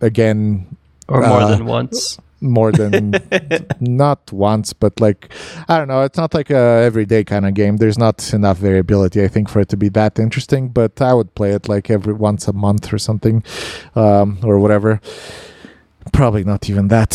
again 0.00 0.74
or 1.06 1.20
more 1.20 1.40
Uh, 1.42 1.48
than 1.48 1.66
once. 1.66 2.18
More 2.40 2.72
than 2.72 3.14
not 3.80 4.32
once, 4.32 4.72
but 4.72 5.00
like 5.00 5.32
I 5.68 5.78
don't 5.78 5.88
know. 5.88 6.02
It's 6.02 6.18
not 6.18 6.34
like 6.34 6.50
a 6.50 6.82
everyday 6.84 7.24
kind 7.24 7.46
of 7.46 7.54
game. 7.54 7.76
There's 7.76 7.98
not 7.98 8.32
enough 8.32 8.58
variability, 8.58 9.22
I 9.22 9.28
think, 9.28 9.48
for 9.48 9.60
it 9.60 9.68
to 9.70 9.76
be 9.76 9.88
that 9.90 10.18
interesting. 10.18 10.68
But 10.68 11.00
I 11.00 11.12
would 11.14 11.34
play 11.34 11.52
it 11.52 11.68
like 11.68 11.90
every 11.90 12.14
once 12.14 12.48
a 12.48 12.52
month 12.52 12.92
or 12.92 12.98
something, 12.98 13.42
um, 13.94 14.38
or 14.42 14.58
whatever. 14.58 15.00
Probably 16.14 16.44
not 16.44 16.68
even 16.70 16.88
that 16.88 17.12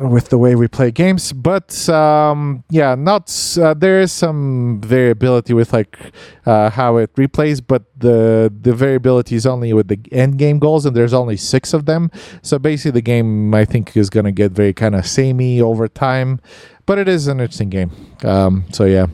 with 0.00 0.28
the 0.28 0.38
way 0.38 0.56
we 0.56 0.66
play 0.66 0.90
games, 0.90 1.32
but 1.32 1.88
um, 1.88 2.64
yeah, 2.68 2.96
not. 2.96 3.32
Uh, 3.56 3.74
there 3.74 4.00
is 4.00 4.10
some 4.10 4.80
variability 4.80 5.54
with 5.54 5.72
like 5.72 5.96
uh, 6.44 6.68
how 6.70 6.96
it 6.96 7.14
replays, 7.14 7.62
but 7.64 7.84
the 7.96 8.52
the 8.60 8.74
variability 8.74 9.36
is 9.36 9.46
only 9.46 9.72
with 9.72 9.86
the 9.86 10.00
end 10.10 10.38
game 10.38 10.58
goals, 10.58 10.84
and 10.84 10.96
there's 10.96 11.14
only 11.14 11.36
six 11.36 11.72
of 11.72 11.86
them. 11.86 12.10
So 12.42 12.58
basically, 12.58 12.90
the 12.90 13.02
game 13.02 13.54
I 13.54 13.64
think 13.64 13.96
is 13.96 14.10
going 14.10 14.24
to 14.24 14.32
get 14.32 14.50
very 14.50 14.72
kind 14.72 14.96
of 14.96 15.06
samey 15.06 15.60
over 15.60 15.86
time, 15.86 16.40
but 16.86 16.98
it 16.98 17.06
is 17.06 17.28
an 17.28 17.38
interesting 17.38 17.70
game. 17.70 17.92
Um, 18.24 18.64
so 18.72 18.84
yeah, 18.84 19.06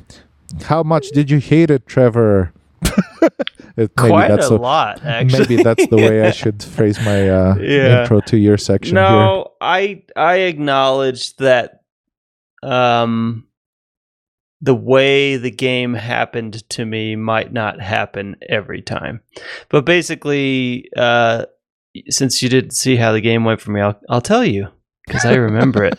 how 0.62 0.82
much 0.82 1.10
did 1.10 1.30
you 1.30 1.40
hate 1.40 1.70
it, 1.70 1.86
Trevor? 1.86 2.52
It- 2.82 3.32
maybe 3.76 3.88
Quite 4.10 4.28
that's 4.28 4.50
a 4.50 4.54
a- 4.54 4.56
lot, 4.56 5.04
actually. 5.04 5.38
Maybe 5.56 5.62
that's 5.62 5.86
the 5.88 5.96
way 5.96 6.22
I 6.26 6.30
should 6.40 6.62
phrase 6.62 6.98
my 7.00 7.28
uh, 7.28 7.54
Yeah. 7.56 8.02
intro 8.02 8.20
to 8.22 8.36
your 8.36 8.58
section 8.58 8.96
here. 8.96 9.04
no, 9.04 9.52
I 9.60 10.02
I 10.16 10.34
acknowledge 10.40 11.36
that 11.36 11.82
um 12.62 13.46
the 14.60 14.74
way 14.74 15.36
the 15.38 15.50
game 15.50 15.94
happened 15.94 16.68
to 16.70 16.84
me 16.84 17.16
might 17.16 17.52
not 17.52 17.80
happen 17.80 18.36
every 18.48 18.82
time. 18.82 19.20
But 19.70 19.84
basically 19.86 20.88
uh 20.96 21.46
since 22.08 22.42
you 22.42 22.48
didn't 22.48 22.72
see 22.72 22.96
how 22.96 23.12
the 23.12 23.20
game 23.20 23.44
went 23.44 23.60
for 23.60 23.70
me, 23.70 23.80
I'll 23.80 23.98
I'll 24.10 24.20
tell 24.20 24.44
you 24.44 24.68
because 25.06 25.24
I 25.24 25.34
remember 25.36 25.84
it. 25.84 25.98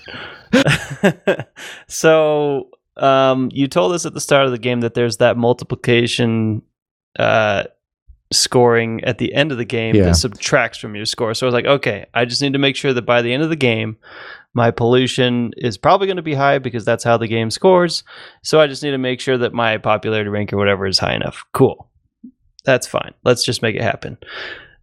so 1.88 2.70
um 2.98 3.50
you 3.54 3.68
told 3.68 3.94
us 3.94 4.06
at 4.06 4.14
the 4.14 4.22
start 4.22 4.46
of 4.46 4.52
the 4.52 4.58
game 4.60 4.82
that 4.82 4.94
there's 4.94 5.18
that 5.18 5.38
multiplication 5.38 6.62
uh 7.20 7.64
scoring 8.34 9.04
at 9.04 9.18
the 9.18 9.34
end 9.34 9.52
of 9.52 9.58
the 9.58 9.66
game 9.66 9.94
Yeah. 9.94 10.04
that 10.06 10.16
subtracts 10.16 10.78
from 10.78 10.96
your 10.96 11.06
score. 11.06 11.34
So 11.34 11.46
I 11.46 11.48
was 11.48 11.54
like, 11.54 11.66
okay, 11.66 12.06
I 12.14 12.24
just 12.24 12.42
need 12.42 12.54
to 12.54 12.60
make 12.60 12.78
sure 12.78 12.94
that 12.94 13.02
by 13.02 13.22
the 13.22 13.34
end 13.34 13.44
of 13.44 13.50
the 13.50 13.58
game, 13.58 13.98
my 14.54 14.72
pollution 14.72 15.52
is 15.58 15.78
probably 15.78 16.08
going 16.08 16.16
to 16.16 16.24
be 16.24 16.34
high 16.34 16.58
because 16.58 16.86
that's 16.86 17.04
how 17.04 17.18
the 17.18 17.28
game 17.28 17.52
scores. 17.52 18.04
So 18.42 18.62
I 18.62 18.68
just 18.68 18.84
need 18.84 18.92
to 18.92 18.98
make 18.98 19.20
sure 19.20 19.38
that 19.38 19.52
my 19.54 19.78
popularity 19.80 20.30
rank 20.30 20.54
or 20.54 20.58
whatever 20.58 20.86
is 20.88 20.98
high 21.00 21.14
enough. 21.14 21.44
Cool. 21.52 21.90
That's 22.64 22.88
fine. 22.88 23.14
Let's 23.26 23.44
just 23.44 23.62
make 23.62 23.76
it 23.76 23.82
happen. 23.82 24.18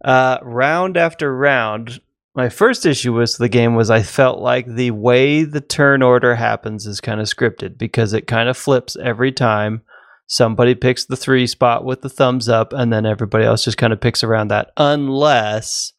Uh, 0.05 0.39
round 0.43 0.99
after 0.99 1.35
round, 1.35 2.01
my 2.35 2.51
first 2.51 2.85
issue 2.85 3.15
with 3.15 3.39
the 3.39 3.49
game 3.49 3.75
was 3.75 3.89
I 3.91 4.03
felt 4.03 4.41
like 4.41 4.67
the 4.67 4.91
way 4.91 5.45
the 5.45 5.61
turn 5.63 6.03
order 6.03 6.35
happens 6.35 6.87
is 6.87 7.01
kind 7.01 7.19
of 7.21 7.27
scripted 7.29 7.79
because 7.79 8.13
it 8.13 8.27
kind 8.27 8.49
of 8.51 8.57
flips 8.59 8.95
every 9.03 9.33
time 9.33 9.81
somebody 10.29 10.75
picks 10.75 11.07
the 11.07 11.17
three 11.17 11.47
spot 11.47 11.85
with 11.85 12.03
the 12.03 12.09
thumbs 12.09 12.49
up 12.49 12.73
and 12.73 12.93
then 12.93 13.05
everybody 13.05 13.45
else 13.45 13.65
just 13.65 13.79
kind 13.79 13.93
of 13.93 14.01
picks 14.01 14.23
around 14.23 14.49
that 14.49 14.71
unless 14.77 15.93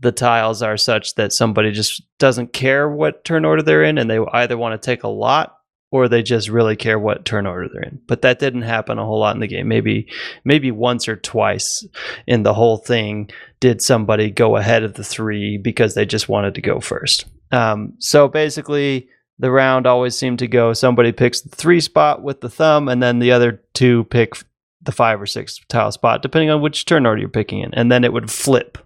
the 0.00 0.12
tiles 0.12 0.62
are 0.62 0.76
such 0.76 1.14
that 1.16 1.32
somebody 1.32 1.72
just 1.72 2.02
doesn't 2.18 2.52
care 2.52 2.88
what 2.88 3.24
turn 3.24 3.44
order 3.44 3.62
they're 3.62 3.82
in 3.82 3.98
and 3.98 4.08
they 4.08 4.18
either 4.32 4.56
want 4.56 4.80
to 4.80 4.86
take 4.86 5.02
a 5.02 5.08
lot 5.08 5.58
or 5.90 6.08
they 6.08 6.22
just 6.22 6.48
really 6.48 6.76
care 6.76 6.98
what 6.98 7.24
turn 7.24 7.46
order 7.46 7.68
they're 7.72 7.82
in. 7.82 8.00
But 8.06 8.22
that 8.22 8.38
didn't 8.38 8.62
happen 8.62 8.98
a 8.98 9.04
whole 9.04 9.20
lot 9.20 9.34
in 9.34 9.40
the 9.40 9.46
game. 9.46 9.68
Maybe 9.68 10.08
maybe 10.44 10.70
once 10.70 11.08
or 11.08 11.16
twice 11.16 11.86
in 12.26 12.42
the 12.42 12.54
whole 12.54 12.76
thing 12.76 13.30
did 13.60 13.80
somebody 13.80 14.30
go 14.30 14.56
ahead 14.56 14.82
of 14.82 14.94
the 14.94 15.04
three 15.04 15.58
because 15.58 15.94
they 15.94 16.04
just 16.04 16.28
wanted 16.28 16.54
to 16.54 16.60
go 16.60 16.80
first. 16.80 17.24
Um, 17.50 17.94
so 17.98 18.28
basically 18.28 19.08
the 19.38 19.50
round 19.50 19.86
always 19.86 20.16
seemed 20.16 20.38
to 20.38 20.48
go. 20.48 20.72
Somebody 20.72 21.12
picks 21.12 21.40
the 21.40 21.54
three 21.54 21.80
spot 21.80 22.22
with 22.22 22.40
the 22.40 22.48
thumb 22.48 22.88
and 22.88 23.02
then 23.02 23.18
the 23.18 23.32
other 23.32 23.62
two 23.74 24.04
pick 24.04 24.34
the 24.82 24.92
five 24.92 25.20
or 25.20 25.26
six 25.26 25.60
tile 25.68 25.92
spot 25.92 26.22
depending 26.22 26.50
on 26.50 26.60
which 26.60 26.84
turn 26.84 27.06
order 27.06 27.20
you're 27.20 27.28
picking 27.28 27.60
in. 27.60 27.74
And 27.74 27.90
then 27.90 28.04
it 28.04 28.12
would 28.12 28.30
flip 28.30 28.78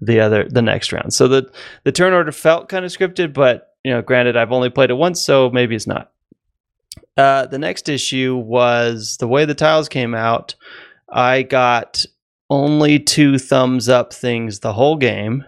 the 0.00 0.20
other 0.20 0.46
the 0.48 0.62
next 0.62 0.92
round. 0.92 1.14
So 1.14 1.28
the 1.28 1.50
the 1.84 1.92
turn 1.92 2.12
order 2.12 2.32
felt 2.32 2.68
kind 2.68 2.84
of 2.84 2.90
scripted 2.90 3.32
but 3.32 3.74
you 3.84 3.92
know 3.92 4.02
granted 4.02 4.36
i've 4.36 4.52
only 4.52 4.70
played 4.70 4.90
it 4.90 4.94
once 4.94 5.22
so 5.22 5.50
maybe 5.50 5.74
it's 5.74 5.86
not. 5.86 6.12
Uh, 7.16 7.46
the 7.46 7.58
next 7.58 7.88
issue 7.88 8.36
was 8.36 9.16
the 9.18 9.26
way 9.26 9.44
the 9.44 9.54
tiles 9.54 9.88
came 9.88 10.14
out. 10.14 10.54
I 11.08 11.42
got 11.42 12.04
only 12.50 12.98
two 12.98 13.38
thumbs 13.38 13.88
up 13.88 14.12
things 14.12 14.60
the 14.60 14.72
whole 14.72 14.96
game 14.96 15.44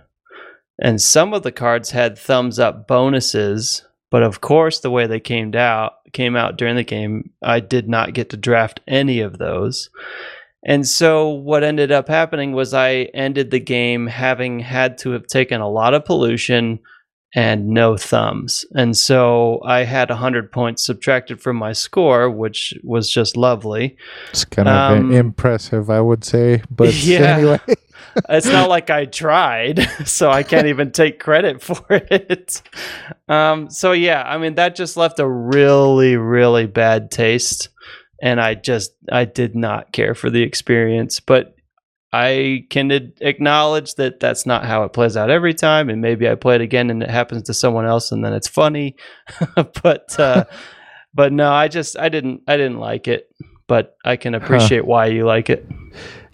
and 0.80 1.00
some 1.00 1.34
of 1.34 1.42
the 1.42 1.52
cards 1.52 1.90
had 1.90 2.18
thumbs 2.18 2.58
up 2.58 2.86
bonuses 2.86 3.84
but 4.10 4.22
of 4.22 4.40
course, 4.40 4.80
the 4.80 4.90
way 4.90 5.06
they 5.06 5.20
came 5.20 5.54
out 5.54 5.92
came 6.12 6.34
out 6.36 6.56
during 6.58 6.76
the 6.76 6.84
game, 6.84 7.30
I 7.42 7.60
did 7.60 7.88
not 7.88 8.14
get 8.14 8.30
to 8.30 8.36
draft 8.36 8.80
any 8.88 9.20
of 9.20 9.38
those. 9.38 9.90
And 10.66 10.86
so 10.86 11.28
what 11.28 11.64
ended 11.64 11.90
up 11.92 12.08
happening 12.08 12.52
was 12.52 12.74
I 12.74 13.08
ended 13.14 13.50
the 13.50 13.60
game 13.60 14.06
having 14.08 14.58
had 14.60 14.98
to 14.98 15.10
have 15.12 15.26
taken 15.26 15.60
a 15.60 15.70
lot 15.70 15.94
of 15.94 16.04
pollution 16.04 16.80
and 17.34 17.68
no 17.68 17.96
thumbs. 17.96 18.64
And 18.72 18.96
so 18.96 19.60
I 19.64 19.84
had 19.84 20.10
100 20.10 20.50
points 20.50 20.84
subtracted 20.84 21.40
from 21.40 21.56
my 21.56 21.72
score, 21.72 22.28
which 22.28 22.74
was 22.82 23.08
just 23.10 23.36
lovely. 23.36 23.96
It's 24.30 24.44
kind 24.44 24.68
of 24.68 24.98
Um, 24.98 25.12
impressive, 25.12 25.88
I 25.88 26.00
would 26.00 26.24
say. 26.24 26.62
But 26.70 26.92
Yeah. 27.04 27.36
anyway, 27.36 27.60
it's 28.28 28.46
not 28.46 28.68
like 28.68 28.90
I 28.90 29.04
tried, 29.04 29.88
so 30.04 30.30
I 30.30 30.42
can't 30.42 30.66
even 30.66 30.92
take 30.92 31.20
credit 31.20 31.62
for 31.62 31.84
it. 31.90 32.62
Um, 33.28 33.70
so 33.70 33.92
yeah, 33.92 34.22
I 34.22 34.38
mean 34.38 34.54
that 34.56 34.74
just 34.76 34.96
left 34.96 35.18
a 35.18 35.28
really, 35.28 36.16
really 36.16 36.66
bad 36.66 37.10
taste, 37.10 37.68
and 38.22 38.40
I 38.40 38.54
just 38.54 38.92
I 39.10 39.24
did 39.24 39.54
not 39.54 39.92
care 39.92 40.14
for 40.14 40.30
the 40.30 40.42
experience. 40.42 41.20
But 41.20 41.54
I 42.12 42.66
can 42.70 43.12
acknowledge 43.20 43.94
that 43.94 44.18
that's 44.18 44.44
not 44.44 44.64
how 44.64 44.82
it 44.82 44.92
plays 44.92 45.16
out 45.16 45.30
every 45.30 45.54
time, 45.54 45.88
and 45.88 46.00
maybe 46.00 46.28
I 46.28 46.34
play 46.34 46.56
it 46.56 46.60
again 46.60 46.90
and 46.90 47.02
it 47.02 47.10
happens 47.10 47.44
to 47.44 47.54
someone 47.54 47.86
else, 47.86 48.10
and 48.10 48.24
then 48.24 48.32
it's 48.32 48.48
funny. 48.48 48.96
but 49.82 50.18
uh, 50.18 50.44
but 51.14 51.32
no, 51.32 51.52
I 51.52 51.68
just 51.68 51.98
I 51.98 52.08
didn't 52.08 52.42
I 52.48 52.56
didn't 52.56 52.78
like 52.78 53.08
it. 53.08 53.28
But 53.68 53.96
I 54.04 54.16
can 54.16 54.34
appreciate 54.34 54.84
why 54.84 55.06
you 55.06 55.24
like 55.24 55.48
it. 55.48 55.64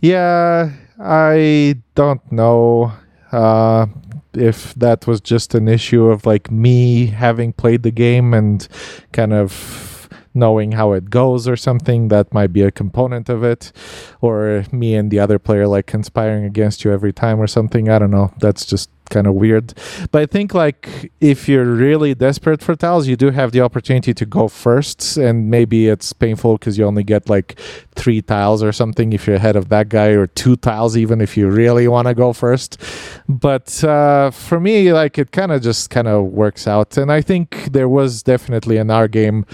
yeah, 0.01 0.73
I 0.99 1.77
don't 1.95 2.33
know 2.33 2.93
uh, 3.33 3.87
if 4.35 4.75
that 4.75 5.07
was 5.07 5.21
just 5.21 5.55
an 5.55 5.69
issue 5.69 6.07
of 6.07 6.27
like 6.27 6.51
me 6.51 7.07
having 7.07 7.53
played 7.53 7.83
the 7.83 7.91
game 7.91 8.33
and 8.35 8.67
kind 9.13 9.33
of 9.33 10.09
knowing 10.35 10.73
how 10.73 10.93
it 10.93 11.09
goes 11.09 11.49
or 11.49 11.57
something 11.57 12.09
that 12.09 12.33
might 12.33 12.53
be 12.53 12.63
a 12.63 12.71
component 12.71 13.29
of 13.29 13.43
it. 13.43 13.73
Or 14.21 14.65
me 14.71 14.95
and 14.95 15.11
the 15.11 15.19
other 15.19 15.39
player 15.39 15.67
like 15.67 15.87
conspiring 15.87 16.45
against 16.45 16.85
you 16.85 16.93
every 16.93 17.13
time 17.13 17.41
or 17.41 17.47
something. 17.47 17.89
I 17.89 17.99
don't 17.99 18.11
know. 18.11 18.33
That's 18.39 18.65
just 18.65 18.91
kind 19.11 19.27
of 19.27 19.35
weird. 19.35 19.75
But 20.11 20.23
i 20.23 20.27
think 20.27 20.55
like 20.55 21.13
if 21.21 21.49
you're 21.49 21.65
really 21.65 22.15
desperate 22.15 22.63
for 22.63 22.75
tiles 22.75 23.07
you 23.07 23.17
do 23.17 23.31
have 23.31 23.53
the 23.53 23.61
opportunity 23.61 24.13
to 24.15 24.27
go 24.27 24.49
first 24.49 25.17
and 25.17 25.51
maybe 25.51 25.89
it's 25.89 26.13
painful 26.13 26.59
because 26.59 26.79
you 26.79 26.85
only 26.85 27.05
get 27.05 27.29
like 27.29 27.59
three 27.95 28.23
tiles 28.23 28.63
or 28.63 28.73
something 28.73 29.13
if 29.13 29.27
you're 29.27 29.37
ahead 29.37 29.57
of 29.57 29.69
that 29.69 29.89
guy 29.89 30.09
or 30.09 30.27
two 30.27 30.57
tiles 30.57 30.97
even 30.97 31.21
if 31.21 31.37
you 31.37 31.49
really 31.49 31.89
want 31.89 32.09
to 32.09 32.15
go 32.15 32.33
first. 32.33 32.81
But 33.29 33.83
uh, 33.85 34.31
for 34.31 34.61
me 34.61 34.93
like 34.93 35.19
it 35.19 35.33
kind 35.33 35.53
of 35.53 35.63
just 35.63 35.91
kind 35.91 36.09
of 36.09 36.25
works 36.25 36.67
out. 36.67 36.97
And 36.97 37.11
i 37.13 37.21
think 37.21 37.73
there 37.73 37.89
was 37.89 38.23
definitely 38.23 38.77
in 38.77 38.91
our 38.91 39.09
game 39.09 39.47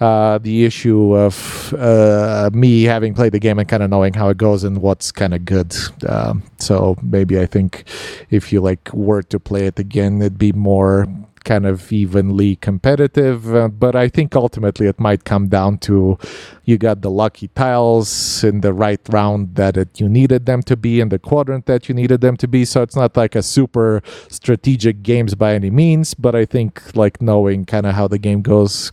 uh, 0.00 0.38
the 0.38 0.64
issue 0.64 1.14
of 1.16 1.74
uh, 1.74 2.50
me 2.52 2.84
having 2.84 3.14
played 3.14 3.32
the 3.32 3.38
game 3.38 3.58
and 3.58 3.68
kind 3.68 3.82
of 3.82 3.90
knowing 3.90 4.14
how 4.14 4.30
it 4.30 4.38
goes 4.38 4.64
and 4.64 4.80
what's 4.80 5.12
kind 5.12 5.34
of 5.34 5.44
good. 5.44 5.74
Um, 6.08 6.42
so 6.58 6.96
maybe 7.02 7.38
I 7.38 7.46
think 7.46 7.84
if 8.30 8.52
you 8.52 8.60
like 8.60 8.92
were 8.92 9.22
to 9.24 9.38
play 9.38 9.66
it 9.66 9.78
again, 9.78 10.20
it'd 10.20 10.38
be 10.38 10.52
more 10.52 11.06
kind 11.44 11.66
of 11.66 11.92
evenly 11.92 12.56
competitive. 12.56 13.54
Uh, 13.54 13.68
but 13.68 13.94
I 13.96 14.08
think 14.08 14.34
ultimately 14.36 14.86
it 14.86 14.98
might 15.00 15.24
come 15.24 15.48
down 15.48 15.78
to 15.78 16.18
you 16.64 16.78
got 16.78 17.02
the 17.02 17.10
lucky 17.10 17.48
tiles 17.48 18.44
in 18.44 18.60
the 18.60 18.72
right 18.72 19.00
round 19.10 19.54
that 19.56 19.76
it, 19.76 20.00
you 20.00 20.08
needed 20.08 20.46
them 20.46 20.62
to 20.62 20.76
be 20.76 21.00
in 21.00 21.08
the 21.08 21.18
quadrant 21.18 21.66
that 21.66 21.88
you 21.88 21.94
needed 21.94 22.20
them 22.20 22.36
to 22.38 22.46
be. 22.48 22.64
So 22.64 22.82
it's 22.82 22.96
not 22.96 23.16
like 23.16 23.34
a 23.34 23.42
super 23.42 24.02
strategic 24.28 25.02
games 25.02 25.34
by 25.34 25.54
any 25.54 25.70
means, 25.70 26.14
but 26.14 26.34
I 26.34 26.44
think 26.44 26.94
like 26.96 27.20
knowing 27.20 27.64
kind 27.64 27.86
of 27.86 27.94
how 27.94 28.08
the 28.08 28.18
game 28.18 28.42
goes 28.42 28.92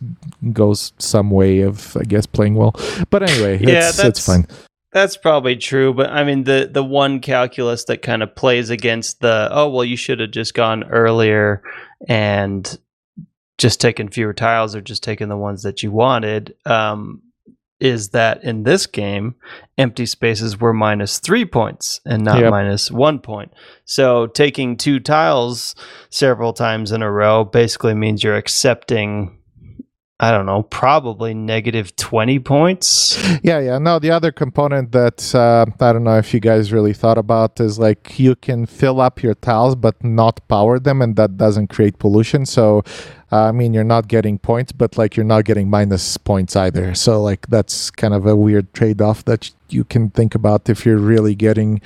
goes 0.54 0.94
some 0.98 1.30
way 1.32 1.62
of 1.62 1.96
I 1.98 2.04
guess 2.04 2.26
playing 2.26 2.56
well. 2.56 2.76
But 3.10 3.24
anyway, 3.24 3.60
Yeah, 3.62 3.80
it's, 3.80 3.88
it's 3.90 3.98
that's- 3.98 4.26
fine. 4.26 4.48
That's 4.94 5.18
probably 5.18 5.58
true, 5.58 5.94
but 5.94 6.10
I 6.10 6.24
mean 6.24 6.46
the 6.46 6.70
the 6.72 6.84
one 6.84 7.20
calculus 7.20 7.84
that 7.86 8.02
kind 8.02 8.24
of 8.24 8.34
plays 8.36 8.70
against 8.72 9.20
the 9.20 9.50
oh 9.52 9.70
well 9.70 9.84
you 9.84 9.98
should 9.98 10.20
have 10.22 10.32
just 10.32 10.54
gone 10.56 10.86
earlier 10.86 11.62
and 12.08 12.78
just 13.58 13.82
taking 13.82 14.10
fewer 14.10 14.34
tiles 14.34 14.76
or 14.76 14.82
just 14.82 15.04
taking 15.04 15.30
the 15.30 15.38
ones 15.38 15.64
that 15.64 15.82
you 15.82 15.92
wanted 15.92 16.54
um, 16.66 17.22
is 17.80 18.10
that 18.10 18.44
in 18.44 18.64
this 18.64 18.86
game 18.88 19.36
empty 19.78 20.06
spaces 20.06 20.60
were 20.60 20.74
minus 20.74 21.20
three 21.20 21.46
points 21.46 22.00
and 22.06 22.24
not 22.24 22.40
Yep. 22.40 22.52
minus 22.52 22.92
one 22.92 23.20
point. 23.20 23.52
So 23.86 24.28
taking 24.28 24.78
two 24.78 25.00
tiles 25.00 25.76
several 26.10 26.54
times 26.54 26.92
in 26.92 27.02
a 27.02 27.12
row 27.12 27.44
basically 27.44 27.94
means 27.94 28.24
you're 28.24 28.36
accepting. 28.36 29.37
I 30.20 30.32
don't 30.32 30.48
know, 30.48 30.64
probably 30.64 31.36
negative 31.36 31.96
20 31.96 32.40
points. 32.40 33.18
Yeah, 33.44 33.60
yeah. 33.60 33.78
No, 33.78 34.00
the 34.00 34.10
other 34.10 34.32
component 34.32 34.92
that 34.92 35.36
uh, 35.36 35.68
I 35.80 35.94
don't 35.94 36.04
know 36.04 36.18
if 36.18 36.34
you 36.34 36.40
guys 36.40 36.74
really 36.74 36.94
thought 36.94 37.18
about 37.20 37.60
is 37.60 37.78
like 37.78 38.20
you 38.20 38.36
can 38.36 38.66
fill 38.66 39.00
up 39.00 39.22
your 39.22 39.36
tiles 39.36 39.76
but 39.76 40.04
not 40.04 40.46
power 40.48 40.80
them, 40.80 41.02
and 41.02 41.16
that 41.18 41.38
doesn't 41.38 41.68
create 41.68 42.00
pollution. 42.00 42.46
So, 42.46 42.84
uh, 43.32 43.44
I 43.44 43.52
mean, 43.52 43.74
you're 43.74 43.84
not 43.84 44.08
getting 44.08 44.40
points, 44.40 44.72
but 44.72 44.98
like 44.98 45.16
you're 45.16 45.26
not 45.26 45.46
getting 45.46 45.70
minus 45.70 46.18
points 46.18 46.56
either. 46.56 46.96
So, 46.96 47.22
like 47.22 47.48
that's 47.48 47.92
kind 47.92 48.14
of 48.14 48.26
a 48.26 48.36
weird 48.36 48.74
trade-off 48.74 49.24
that 49.26 49.52
you 49.70 49.84
can 49.84 50.10
think 50.10 50.36
about 50.36 50.70
if 50.70 50.86
you're 50.86 50.98
really 50.98 51.36
getting, 51.36 51.82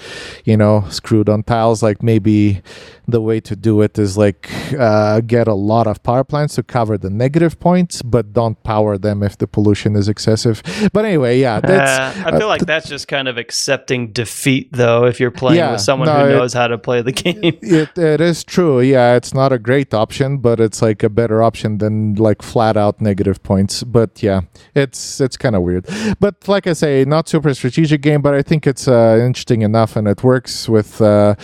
you 0.46 0.58
know, 0.58 0.86
screwed 0.90 1.30
on 1.30 1.44
tiles. 1.44 1.82
Like 1.84 2.02
maybe 2.04 2.62
the 3.08 3.22
way 3.22 3.40
to 3.42 3.56
do 3.56 3.82
it 3.82 3.98
is 4.00 4.18
like 4.18 4.50
uh, 4.78 5.20
get 5.22 5.48
a 5.48 5.54
lot 5.54 5.88
of 5.88 6.02
power 6.04 6.24
plants 6.24 6.56
to 6.56 6.64
cover 6.64 6.98
the 6.98 7.10
negative 7.10 7.60
points, 7.60 8.02
but 8.02 8.34
don't 8.34 8.62
power 8.64 8.98
them 8.98 9.22
if 9.24 9.38
the 9.38 9.48
pollution 9.48 9.96
is 9.96 10.08
excessive. 10.08 10.62
But 10.94 11.06
anyway, 11.06 11.40
yeah, 11.40 11.60
that's 11.60 12.18
Uh, 12.18 12.28
I 12.28 12.38
feel 12.38 12.48
like 12.48 12.62
that's 12.66 12.88
just 12.88 13.08
kind 13.08 13.28
of 13.28 13.38
accepting 13.38 14.12
defeat, 14.12 14.70
though, 14.72 15.06
if 15.06 15.20
you're 15.20 15.32
playing 15.32 15.58
Yeah, 15.58 15.72
with 15.74 15.82
someone 15.82 16.08
no, 16.08 16.20
who 16.26 16.32
it- 16.32 16.38
knows 16.38 16.54
how 16.54 16.68
to 16.68 16.78
play 16.78 17.02
the 17.02 17.12
game. 17.24 17.40
it, 17.62 17.98
it 17.98 18.22
is 18.22 18.44
true. 18.44 18.80
Yeah, 18.82 19.16
it's 19.16 19.34
not 19.34 19.52
a 19.52 19.60
great 19.60 19.94
option, 19.94 20.38
but 20.38 20.60
it's 20.60 20.82
like 20.82 21.04
a 21.04 21.10
better 21.10 21.42
option 21.44 21.80
than 21.80 22.16
like 22.16 22.42
flat 22.42 22.78
out 22.78 23.02
negative 23.02 23.42
points. 23.44 23.84
But 23.84 24.22
yeah, 24.24 24.42
it's 24.76 25.20
it's 25.20 25.38
kind 25.38 25.56
of 25.56 25.64
weird. 25.64 25.86
But 26.20 26.48
like 26.48 26.68
I 26.68 26.74
say, 26.74 27.04
not 27.06 27.28
super 27.28 27.54
strategic 27.54 27.71
game, 27.98 28.22
but 28.22 28.34
I 28.34 28.42
think 28.42 28.68
it's 28.68 28.88
uh, 28.88 29.20
interesting 29.22 29.62
enough, 29.62 29.96
and 29.96 30.08
it 30.08 30.24
works 30.24 30.70
with. 30.70 31.02
Uh, 31.02 31.36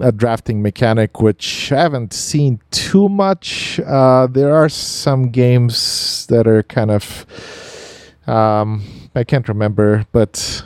a 0.00 0.12
drafting 0.12 0.62
mechanic 0.62 1.20
which 1.20 1.72
I 1.72 1.80
haven't 1.82 2.12
seen 2.12 2.60
too 2.70 3.08
much. 3.08 3.80
Uh, 3.80 4.28
there 4.30 4.54
are 4.54 4.68
some 4.68 5.30
games 5.30 6.26
that 6.26 6.46
are 6.46 6.62
kind 6.62 6.92
of 6.92 7.26
um, 8.28 8.84
I 9.14 9.24
can't 9.24 9.48
remember, 9.48 10.06
but 10.12 10.62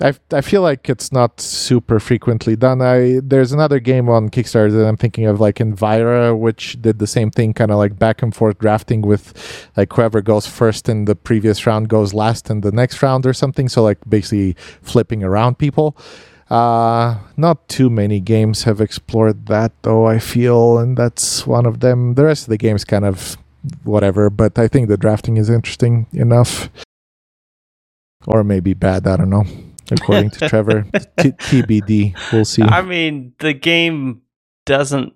I, 0.00 0.14
I 0.32 0.42
feel 0.42 0.62
like 0.62 0.88
it's 0.88 1.10
not 1.10 1.40
super 1.40 1.98
frequently 1.98 2.54
done. 2.54 2.80
I 2.80 3.20
there's 3.20 3.50
another 3.50 3.80
game 3.80 4.08
on 4.08 4.28
Kickstarter 4.28 4.70
that 4.70 4.86
I'm 4.86 4.96
thinking 4.96 5.26
of, 5.26 5.40
like 5.40 5.56
Envira, 5.56 6.38
which 6.38 6.80
did 6.80 7.00
the 7.00 7.06
same 7.06 7.30
thing, 7.32 7.52
kind 7.52 7.72
of 7.72 7.78
like 7.78 7.98
back 7.98 8.22
and 8.22 8.34
forth 8.34 8.58
drafting 8.58 9.02
with 9.02 9.34
like 9.76 9.92
whoever 9.92 10.20
goes 10.20 10.46
first 10.46 10.88
in 10.88 11.06
the 11.06 11.16
previous 11.16 11.66
round 11.66 11.88
goes 11.88 12.14
last 12.14 12.48
in 12.48 12.60
the 12.60 12.70
next 12.70 13.02
round 13.02 13.26
or 13.26 13.32
something. 13.32 13.68
So 13.68 13.82
like 13.82 13.98
basically 14.08 14.54
flipping 14.82 15.24
around 15.24 15.58
people. 15.58 15.96
Uh, 16.48 17.18
not 17.36 17.68
too 17.68 17.90
many 17.90 18.20
games 18.20 18.62
have 18.62 18.80
explored 18.80 19.46
that 19.46 19.72
though. 19.82 20.06
I 20.06 20.20
feel, 20.20 20.78
and 20.78 20.96
that's 20.96 21.44
one 21.44 21.66
of 21.66 21.80
them. 21.80 22.14
The 22.14 22.24
rest 22.24 22.44
of 22.44 22.50
the 22.50 22.56
games 22.56 22.84
kind 22.84 23.04
of 23.04 23.36
whatever, 23.82 24.30
but 24.30 24.58
I 24.58 24.68
think 24.68 24.88
the 24.88 24.96
drafting 24.96 25.36
is 25.38 25.50
interesting 25.50 26.06
enough, 26.12 26.70
or 28.26 28.44
maybe 28.44 28.74
bad. 28.74 29.06
I 29.08 29.16
don't 29.16 29.30
know 29.30 29.44
according 29.90 30.30
to 30.30 30.48
Trevor. 30.48 30.82
T- 31.18 31.32
TBD. 31.32 32.32
We'll 32.32 32.44
see. 32.44 32.62
I 32.62 32.82
mean, 32.82 33.34
the 33.38 33.52
game 33.52 34.22
doesn't 34.66 35.14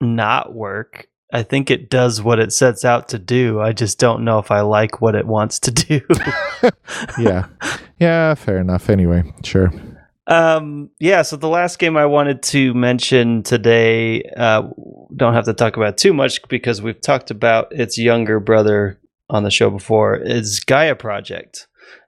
not 0.00 0.54
work. 0.54 1.08
I 1.32 1.42
think 1.42 1.70
it 1.70 1.90
does 1.90 2.22
what 2.22 2.38
it 2.38 2.52
sets 2.52 2.84
out 2.84 3.08
to 3.08 3.18
do. 3.18 3.60
I 3.60 3.72
just 3.72 3.98
don't 3.98 4.24
know 4.24 4.38
if 4.38 4.50
I 4.50 4.60
like 4.60 5.00
what 5.00 5.14
it 5.14 5.26
wants 5.26 5.58
to 5.60 5.72
do. 5.72 6.00
yeah. 7.18 7.46
Yeah, 7.98 8.34
fair 8.34 8.58
enough. 8.58 8.88
Anyway, 8.88 9.34
sure. 9.42 9.72
Um, 10.26 10.90
yeah, 11.00 11.22
so 11.22 11.36
the 11.36 11.48
last 11.48 11.78
game 11.78 11.96
I 11.96 12.06
wanted 12.06 12.42
to 12.44 12.72
mention 12.72 13.42
today, 13.42 14.22
uh, 14.36 14.62
don't 15.14 15.34
have 15.34 15.44
to 15.46 15.54
talk 15.54 15.76
about 15.76 15.98
too 15.98 16.14
much 16.14 16.46
because 16.48 16.80
we've 16.80 17.00
talked 17.00 17.30
about 17.30 17.72
its 17.72 17.98
younger 17.98 18.40
brother 18.40 19.00
on 19.28 19.42
the 19.42 19.50
show 19.50 19.70
before, 19.70 20.16
is 20.16 20.60
Gaia 20.60 20.94
Project. 20.94 21.66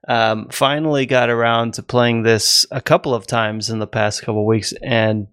Um, 0.09 0.49
finally 0.51 1.05
got 1.07 1.31
around 1.31 1.75
to 1.75 1.83
playing 1.83 2.23
this 2.23 2.65
a 2.71 2.81
couple 2.81 3.13
of 3.15 3.27
times 3.27 3.71
in 3.71 3.81
the 3.81 3.87
past 3.87 4.23
couple 4.23 4.47
weeks, 4.47 4.73
and 4.83 5.27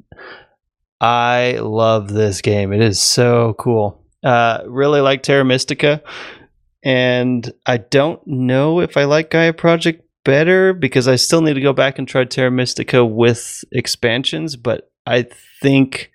I 0.99 1.57
love 1.59 2.11
this 2.11 2.41
game. 2.41 2.73
It 2.73 2.81
is 2.81 3.01
so 3.01 3.55
cool. 3.59 4.03
Uh, 4.23 4.61
really 4.65 5.01
like 5.01 5.21
Terra 5.21 5.45
Mystica, 5.45 6.01
and 6.83 7.51
I 7.65 7.77
don't 7.77 8.25
know 8.25 8.79
if 8.79 8.97
I 8.97 9.03
like 9.03 9.29
Gaia 9.29 9.53
Project 9.53 10.03
better 10.23 10.73
because 10.73 11.07
I 11.07 11.17
still 11.17 11.41
need 11.41 11.53
to 11.55 11.61
go 11.61 11.73
back 11.73 11.99
and 11.99 12.07
try 12.07 12.23
Terra 12.23 12.51
Mystica 12.51 13.05
with 13.05 13.63
expansions, 13.71 14.55
but 14.55 14.91
I 15.05 15.27
think 15.61 16.11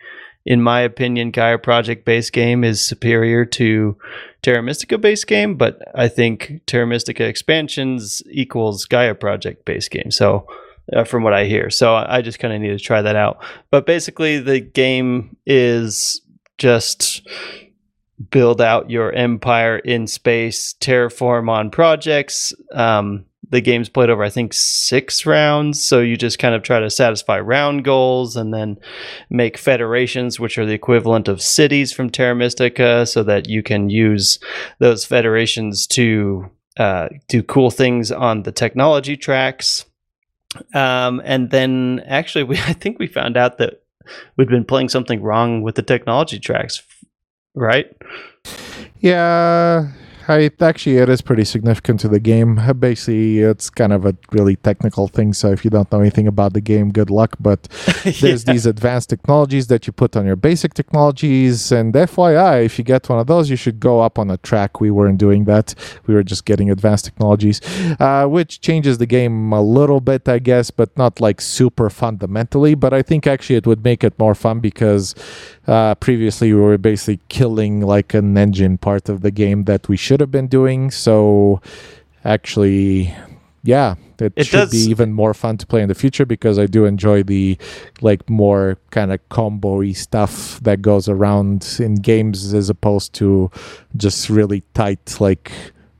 in 0.48 0.62
my 0.62 0.80
opinion 0.80 1.30
Gaia 1.30 1.58
Project 1.58 2.06
base 2.06 2.30
game 2.30 2.64
is 2.64 2.80
superior 2.80 3.44
to 3.44 3.98
Terra 4.40 4.62
Mystica 4.62 4.96
base 4.96 5.22
game, 5.22 5.56
but 5.56 5.78
I 5.94 6.08
think 6.08 6.62
Terra 6.64 6.86
Mystica 6.86 7.26
expansions 7.26 8.22
equals 8.30 8.86
Gaia 8.86 9.14
Project 9.14 9.66
base 9.66 9.90
game. 9.90 10.10
So 10.10 10.46
uh, 10.96 11.04
from 11.04 11.22
what 11.22 11.34
I 11.34 11.44
hear. 11.44 11.68
So 11.68 11.94
I 11.94 12.22
just 12.22 12.38
kind 12.38 12.54
of 12.54 12.62
need 12.62 12.70
to 12.70 12.78
try 12.78 13.02
that 13.02 13.14
out. 13.14 13.44
But 13.70 13.84
basically, 13.84 14.38
the 14.38 14.58
game 14.58 15.36
is 15.44 16.22
just 16.56 17.28
build 18.30 18.62
out 18.62 18.88
your 18.88 19.12
empire 19.12 19.76
in 19.76 20.06
space, 20.06 20.74
terraform 20.80 21.50
on 21.50 21.70
projects. 21.70 22.54
Um, 22.72 23.26
the 23.50 23.60
game's 23.60 23.88
played 23.88 24.10
over, 24.10 24.22
I 24.22 24.30
think, 24.30 24.52
six 24.52 25.24
rounds. 25.24 25.82
So 25.82 26.00
you 26.00 26.16
just 26.16 26.38
kind 26.38 26.54
of 26.54 26.62
try 26.62 26.80
to 26.80 26.90
satisfy 26.90 27.40
round 27.40 27.84
goals 27.84 28.36
and 28.36 28.52
then 28.52 28.78
make 29.30 29.56
federations, 29.56 30.38
which 30.38 30.58
are 30.58 30.66
the 30.66 30.74
equivalent 30.74 31.28
of 31.28 31.40
cities 31.40 31.92
from 31.92 32.10
Terra 32.10 32.34
Mystica, 32.34 33.06
so 33.06 33.22
that 33.22 33.48
you 33.48 33.62
can 33.62 33.90
use 33.90 34.38
those 34.78 35.04
federations 35.04 35.86
to 35.88 36.50
uh, 36.78 37.08
do 37.28 37.42
cool 37.42 37.70
things 37.70 38.12
on 38.12 38.42
the 38.42 38.52
technology 38.52 39.16
tracks. 39.16 39.84
Um, 40.74 41.20
and 41.24 41.50
then 41.50 42.02
actually, 42.06 42.44
we 42.44 42.58
I 42.66 42.72
think 42.72 42.98
we 42.98 43.06
found 43.06 43.36
out 43.36 43.58
that 43.58 43.82
we'd 44.36 44.48
been 44.48 44.64
playing 44.64 44.88
something 44.88 45.22
wrong 45.22 45.62
with 45.62 45.74
the 45.74 45.82
technology 45.82 46.38
tracks, 46.38 46.82
right? 47.54 47.90
Yeah, 49.00 49.92
I 50.28 50.50
actually 50.60 50.98
it 50.98 51.08
is 51.08 51.22
pretty 51.22 51.44
significant 51.44 52.00
to 52.00 52.08
the 52.08 52.20
game. 52.20 52.60
Basically, 52.78 53.38
it's 53.40 53.70
kind 53.70 53.92
of 53.92 54.04
a 54.04 54.14
really 54.30 54.56
technical 54.56 55.08
thing. 55.08 55.32
So 55.32 55.50
if 55.50 55.64
you 55.64 55.70
don't 55.70 55.90
know 55.90 56.00
anything 56.00 56.26
about 56.26 56.52
the 56.52 56.60
game, 56.60 56.90
good 56.90 57.08
luck. 57.10 57.36
But 57.40 57.62
there's 58.04 58.22
Yeah. 58.44 58.52
these 58.52 58.66
advanced 58.66 59.08
technologies 59.08 59.68
that 59.68 59.86
you 59.86 59.92
put 59.92 60.16
on 60.16 60.26
your 60.26 60.36
basic 60.36 60.74
technologies. 60.74 61.72
And 61.72 61.94
FYI, 61.94 62.64
if 62.64 62.78
you 62.78 62.84
get 62.84 63.08
one 63.08 63.18
of 63.18 63.26
those, 63.26 63.48
you 63.48 63.56
should 63.56 63.80
go 63.80 64.00
up 64.00 64.18
on 64.18 64.30
a 64.30 64.36
track. 64.36 64.80
We 64.80 64.90
weren't 64.90 65.18
doing 65.18 65.44
that. 65.44 65.74
We 66.06 66.14
were 66.14 66.22
just 66.22 66.44
getting 66.44 66.70
advanced 66.70 67.06
technologies, 67.06 67.60
uh, 67.98 68.26
which 68.26 68.60
changes 68.60 68.98
the 68.98 69.06
game 69.06 69.52
a 69.52 69.62
little 69.62 70.00
bit, 70.00 70.28
I 70.28 70.38
guess, 70.40 70.70
but 70.70 70.94
not 70.96 71.20
like 71.20 71.40
super 71.40 71.88
fundamentally. 71.88 72.74
But 72.74 72.92
I 72.92 73.00
think 73.02 73.26
actually 73.26 73.56
it 73.56 73.66
would 73.66 73.82
make 73.82 74.04
it 74.04 74.18
more 74.18 74.34
fun 74.34 74.60
because 74.60 75.14
uh, 75.68 75.94
previously 75.96 76.52
we 76.52 76.60
were 76.60 76.78
basically 76.78 77.20
killing 77.28 77.80
like 77.82 78.14
an 78.14 78.36
engine 78.36 78.78
part 78.78 79.08
of 79.08 79.20
the 79.20 79.30
game 79.30 79.64
that 79.64 79.88
we 79.88 79.96
should 79.96 80.20
have 80.20 80.30
been 80.30 80.48
doing. 80.48 80.90
So 80.90 81.60
actually, 82.24 83.14
yeah, 83.62 83.96
it, 84.18 84.32
It 84.34 84.44
should 84.44 84.70
be 84.70 84.78
even 84.78 85.12
more 85.12 85.34
fun 85.34 85.58
to 85.58 85.66
play 85.66 85.82
in 85.82 85.88
the 85.88 85.94
future 85.94 86.26
because 86.26 86.58
I 86.58 86.66
do 86.66 86.86
enjoy 86.86 87.22
the 87.22 87.58
like 88.00 88.28
more 88.28 88.78
kind 88.90 89.12
of 89.12 89.20
combo-y 89.28 89.92
stuff 89.92 90.58
that 90.60 90.82
goes 90.82 91.08
around 91.08 91.76
in 91.78 91.96
games 91.96 92.54
as 92.54 92.70
opposed 92.70 93.12
to 93.14 93.50
just 93.96 94.30
really 94.30 94.62
tight 94.74 95.20
like 95.20 95.52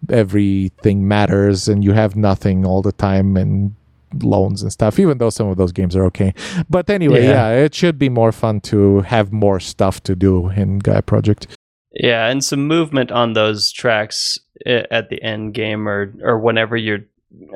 everything 0.08 1.06
matters 1.06 1.68
and 1.68 1.84
you 1.84 1.92
have 1.92 2.16
nothing 2.16 2.64
all 2.64 2.82
the 2.82 2.92
time 2.92 3.36
and 3.36 3.74
loans 4.22 4.62
and 4.62 4.72
stuff 4.72 4.98
even 4.98 5.18
though 5.18 5.30
some 5.30 5.48
of 5.48 5.56
those 5.56 5.72
games 5.72 5.94
are 5.96 6.04
okay 6.04 6.32
but 6.68 6.88
anyway 6.90 7.24
Yeah. 7.24 7.50
yeah, 7.50 7.64
it 7.64 7.74
should 7.74 7.98
be 7.98 8.08
more 8.08 8.32
fun 8.32 8.60
to 8.62 9.00
have 9.00 9.32
more 9.32 9.60
stuff 9.60 10.02
to 10.04 10.14
do 10.16 10.48
in 10.50 10.78
Gaia 10.78 11.02
Project 11.02 11.46
Yeah, 11.92 12.28
and 12.30 12.44
some 12.44 12.66
movement 12.66 13.10
on 13.10 13.32
those 13.32 13.72
tracks 13.72 14.38
at 14.66 15.08
the 15.08 15.22
end 15.22 15.54
game 15.54 15.88
or 15.88 16.12
or 16.22 16.38
whenever 16.38 16.76
you're 16.76 17.04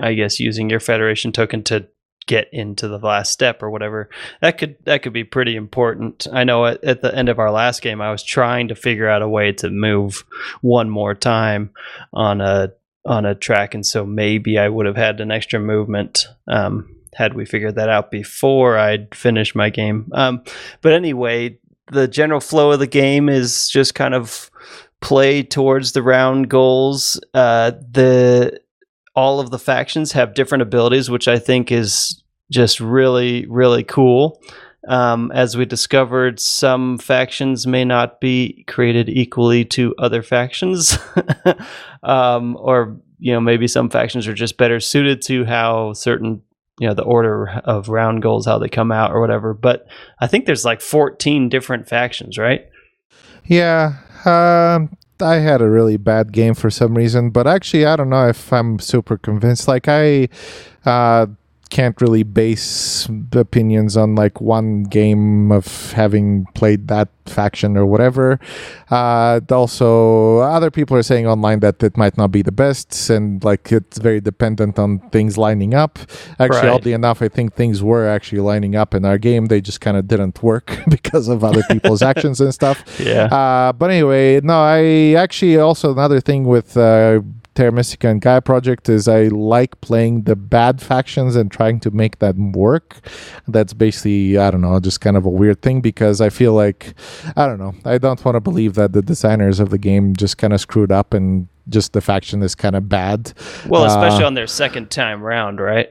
I 0.02 0.14
guess 0.14 0.38
using 0.40 0.70
your 0.70 0.80
federation 0.80 1.32
token 1.32 1.62
to 1.64 1.86
get 2.26 2.48
into 2.52 2.86
the 2.88 2.98
last 2.98 3.32
step 3.32 3.62
or 3.62 3.70
whatever. 3.70 4.08
That 4.40 4.56
could 4.58 4.76
that 4.84 5.02
could 5.02 5.12
be 5.12 5.24
pretty 5.24 5.56
important. 5.56 6.26
I 6.32 6.44
know 6.44 6.66
at, 6.66 6.82
at 6.84 7.02
the 7.02 7.12
end 7.14 7.28
of 7.28 7.38
our 7.38 7.50
last 7.50 7.82
game 7.82 8.00
I 8.00 8.10
was 8.12 8.22
trying 8.22 8.68
to 8.68 8.74
figure 8.74 9.08
out 9.08 9.22
a 9.22 9.28
way 9.28 9.52
to 9.52 9.70
move 9.70 10.24
one 10.60 10.88
more 10.88 11.14
time 11.14 11.70
on 12.12 12.40
a 12.40 12.72
on 13.04 13.26
a 13.26 13.34
track 13.34 13.74
and 13.74 13.84
so 13.84 14.06
maybe 14.06 14.58
I 14.58 14.68
would 14.68 14.86
have 14.86 14.96
had 14.96 15.20
an 15.20 15.30
extra 15.30 15.58
movement 15.58 16.28
um 16.46 16.96
had 17.14 17.34
we 17.34 17.44
figured 17.44 17.74
that 17.74 17.90
out 17.90 18.10
before 18.10 18.78
I'd 18.78 19.14
finished 19.14 19.54
my 19.54 19.70
game. 19.70 20.10
Um 20.12 20.42
but 20.80 20.92
anyway, 20.92 21.58
the 21.90 22.08
general 22.08 22.40
flow 22.40 22.72
of 22.72 22.78
the 22.78 22.86
game 22.86 23.28
is 23.28 23.68
just 23.68 23.94
kind 23.94 24.14
of 24.14 24.50
play 25.00 25.42
towards 25.42 25.92
the 25.92 26.02
round 26.02 26.48
goals. 26.48 27.20
Uh, 27.34 27.72
the 27.90 28.58
all 29.14 29.40
of 29.40 29.50
the 29.50 29.58
factions 29.58 30.12
have 30.12 30.32
different 30.32 30.62
abilities, 30.62 31.10
which 31.10 31.28
I 31.28 31.38
think 31.38 31.70
is 31.70 32.22
just 32.50 32.80
really 32.80 33.46
really 33.46 33.84
cool. 33.84 34.40
Um, 34.88 35.30
as 35.32 35.56
we 35.56 35.64
discovered, 35.64 36.40
some 36.40 36.98
factions 36.98 37.66
may 37.66 37.84
not 37.84 38.20
be 38.20 38.64
created 38.66 39.08
equally 39.08 39.64
to 39.66 39.94
other 39.98 40.22
factions, 40.22 40.98
um, 42.02 42.56
or 42.58 42.96
you 43.18 43.32
know 43.32 43.40
maybe 43.40 43.68
some 43.68 43.88
factions 43.90 44.26
are 44.26 44.34
just 44.34 44.56
better 44.56 44.80
suited 44.80 45.22
to 45.22 45.44
how 45.44 45.92
certain 45.92 46.42
you 46.80 46.88
know 46.88 46.94
the 46.94 47.04
order 47.04 47.48
of 47.64 47.88
round 47.88 48.22
goals 48.22 48.46
how 48.46 48.58
they 48.58 48.68
come 48.68 48.90
out 48.90 49.12
or 49.12 49.20
whatever. 49.20 49.54
But 49.54 49.86
I 50.20 50.26
think 50.26 50.46
there's 50.46 50.64
like 50.64 50.80
14 50.80 51.48
different 51.48 51.88
factions, 51.88 52.38
right? 52.38 52.68
Yeah, 53.44 53.98
um, 54.24 54.96
I 55.20 55.36
had 55.36 55.62
a 55.62 55.70
really 55.70 55.96
bad 55.96 56.32
game 56.32 56.54
for 56.54 56.70
some 56.70 56.96
reason, 56.96 57.30
but 57.30 57.46
actually, 57.46 57.86
I 57.86 57.96
don't 57.96 58.10
know 58.10 58.28
if 58.28 58.52
I'm 58.52 58.78
super 58.78 59.16
convinced. 59.16 59.68
Like, 59.68 59.88
I 59.88 60.28
uh, 60.84 61.26
can't 61.72 61.98
really 62.02 62.22
base 62.22 63.08
opinions 63.32 63.96
on 63.96 64.14
like 64.14 64.42
one 64.42 64.84
game 64.84 65.50
of 65.50 65.92
having 65.92 66.44
played 66.54 66.88
that 66.88 67.08
faction 67.24 67.78
or 67.78 67.86
whatever. 67.86 68.38
Uh, 68.90 69.40
also, 69.50 70.38
other 70.56 70.70
people 70.70 70.94
are 70.98 71.02
saying 71.02 71.26
online 71.26 71.60
that 71.60 71.82
it 71.82 71.96
might 71.96 72.18
not 72.18 72.30
be 72.30 72.42
the 72.42 72.52
best, 72.52 72.92
and 73.08 73.42
like 73.42 73.72
it's 73.72 73.96
very 73.98 74.20
dependent 74.20 74.78
on 74.78 74.98
things 75.10 75.38
lining 75.38 75.72
up. 75.72 75.98
Actually, 76.38 76.68
Right. 76.68 76.76
oddly 76.76 76.92
enough, 76.92 77.22
I 77.22 77.28
think 77.28 77.54
things 77.54 77.82
were 77.82 78.06
actually 78.06 78.42
lining 78.42 78.76
up 78.76 78.94
in 78.94 79.06
our 79.06 79.16
game. 79.16 79.46
They 79.46 79.62
just 79.62 79.80
kind 79.80 79.96
of 79.96 80.06
didn't 80.06 80.42
work 80.42 80.66
because 80.90 81.26
of 81.28 81.42
other 81.42 81.62
people's 81.70 82.02
actions 82.12 82.38
and 82.42 82.52
stuff. 82.52 82.84
Yeah. 83.00 83.32
Uh, 83.32 83.72
but 83.72 83.88
anyway, 83.90 84.40
no, 84.42 84.60
I 84.60 85.14
actually 85.16 85.56
also 85.56 85.90
another 85.92 86.20
thing 86.20 86.44
with 86.44 86.76
uh, 86.76 87.20
Terra 87.54 87.72
Mystica 87.72 88.08
and 88.08 88.20
Gaia 88.20 88.40
Project 88.40 88.88
is 88.88 89.08
I 89.08 89.24
like 89.24 89.80
playing 89.82 90.22
the 90.22 90.34
bad 90.36 90.80
factions 90.80 91.36
and 91.36 91.50
trying 91.50 91.80
to 91.80 91.90
make 91.90 92.18
that 92.20 92.36
work. 92.36 93.00
That's 93.46 93.74
basically, 93.74 94.38
I 94.38 94.50
don't 94.50 94.62
know, 94.62 94.80
just 94.80 95.00
kind 95.00 95.16
of 95.16 95.26
a 95.26 95.30
weird 95.30 95.60
thing 95.62 95.80
because 95.80 96.20
I 96.20 96.30
feel 96.30 96.54
like, 96.54 96.94
I 97.36 97.46
don't 97.46 97.58
know, 97.58 97.74
I 97.84 97.98
don't 97.98 98.24
want 98.24 98.36
to 98.36 98.40
believe 98.40 98.74
that 98.74 98.92
the 98.92 99.02
designers 99.02 99.60
of 99.60 99.70
the 99.70 99.78
game 99.78 100.16
just 100.16 100.38
kind 100.38 100.52
of 100.52 100.60
screwed 100.60 100.90
up 100.92 101.12
and 101.12 101.48
just 101.68 101.92
the 101.92 102.00
faction 102.00 102.42
is 102.42 102.54
kind 102.54 102.74
of 102.74 102.88
bad. 102.88 103.32
Well, 103.68 103.84
especially 103.84 104.24
Uh, 104.24 104.28
on 104.28 104.34
their 104.34 104.46
second 104.46 104.90
time 104.90 105.22
round, 105.22 105.60
right? 105.60 105.90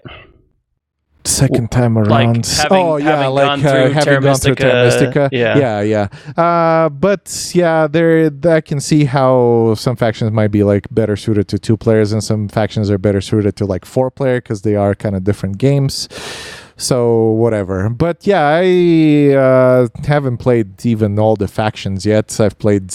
Second 1.31 1.71
time 1.71 1.95
like 1.95 2.07
around. 2.07 2.45
having- 2.45 2.77
oh 2.77 2.97
yeah, 2.97 3.27
like 3.27 3.59
uh, 3.65 3.93
having 3.93 3.93
gone 3.93 3.93
through 3.95 4.03
Terra 4.03 4.21
Mystica, 4.21 4.63
Mystica. 4.63 5.29
yeah. 5.31 5.57
yeah, 5.57 5.81
yeah. 5.81 6.41
Uh, 6.43 6.89
but 6.89 7.51
yeah, 7.53 7.87
there 7.87 8.31
I 8.45 8.61
can 8.61 8.79
see 8.79 9.05
how 9.05 9.75
some 9.75 9.95
factions 9.95 10.31
might 10.31 10.51
be 10.51 10.63
like 10.63 10.87
better 10.91 11.15
suited 11.15 11.47
to 11.49 11.59
two 11.59 11.77
players, 11.77 12.11
and 12.11 12.23
some 12.23 12.47
factions 12.47 12.89
are 12.89 12.97
better 12.97 13.21
suited 13.21 13.55
to 13.57 13.65
like 13.65 13.85
four 13.85 14.11
player 14.11 14.37
because 14.41 14.61
they 14.61 14.75
are 14.75 14.95
kind 14.95 15.15
of 15.15 15.23
different 15.23 15.57
games. 15.57 16.07
So 16.77 17.29
whatever. 17.43 17.89
But 17.89 18.25
yeah, 18.25 18.59
I 18.63 19.35
uh, 19.35 19.87
haven't 20.05 20.37
played 20.37 20.83
even 20.83 21.19
all 21.19 21.35
the 21.35 21.47
factions 21.47 22.05
yet. 22.07 22.39
I've 22.39 22.57
played 22.57 22.91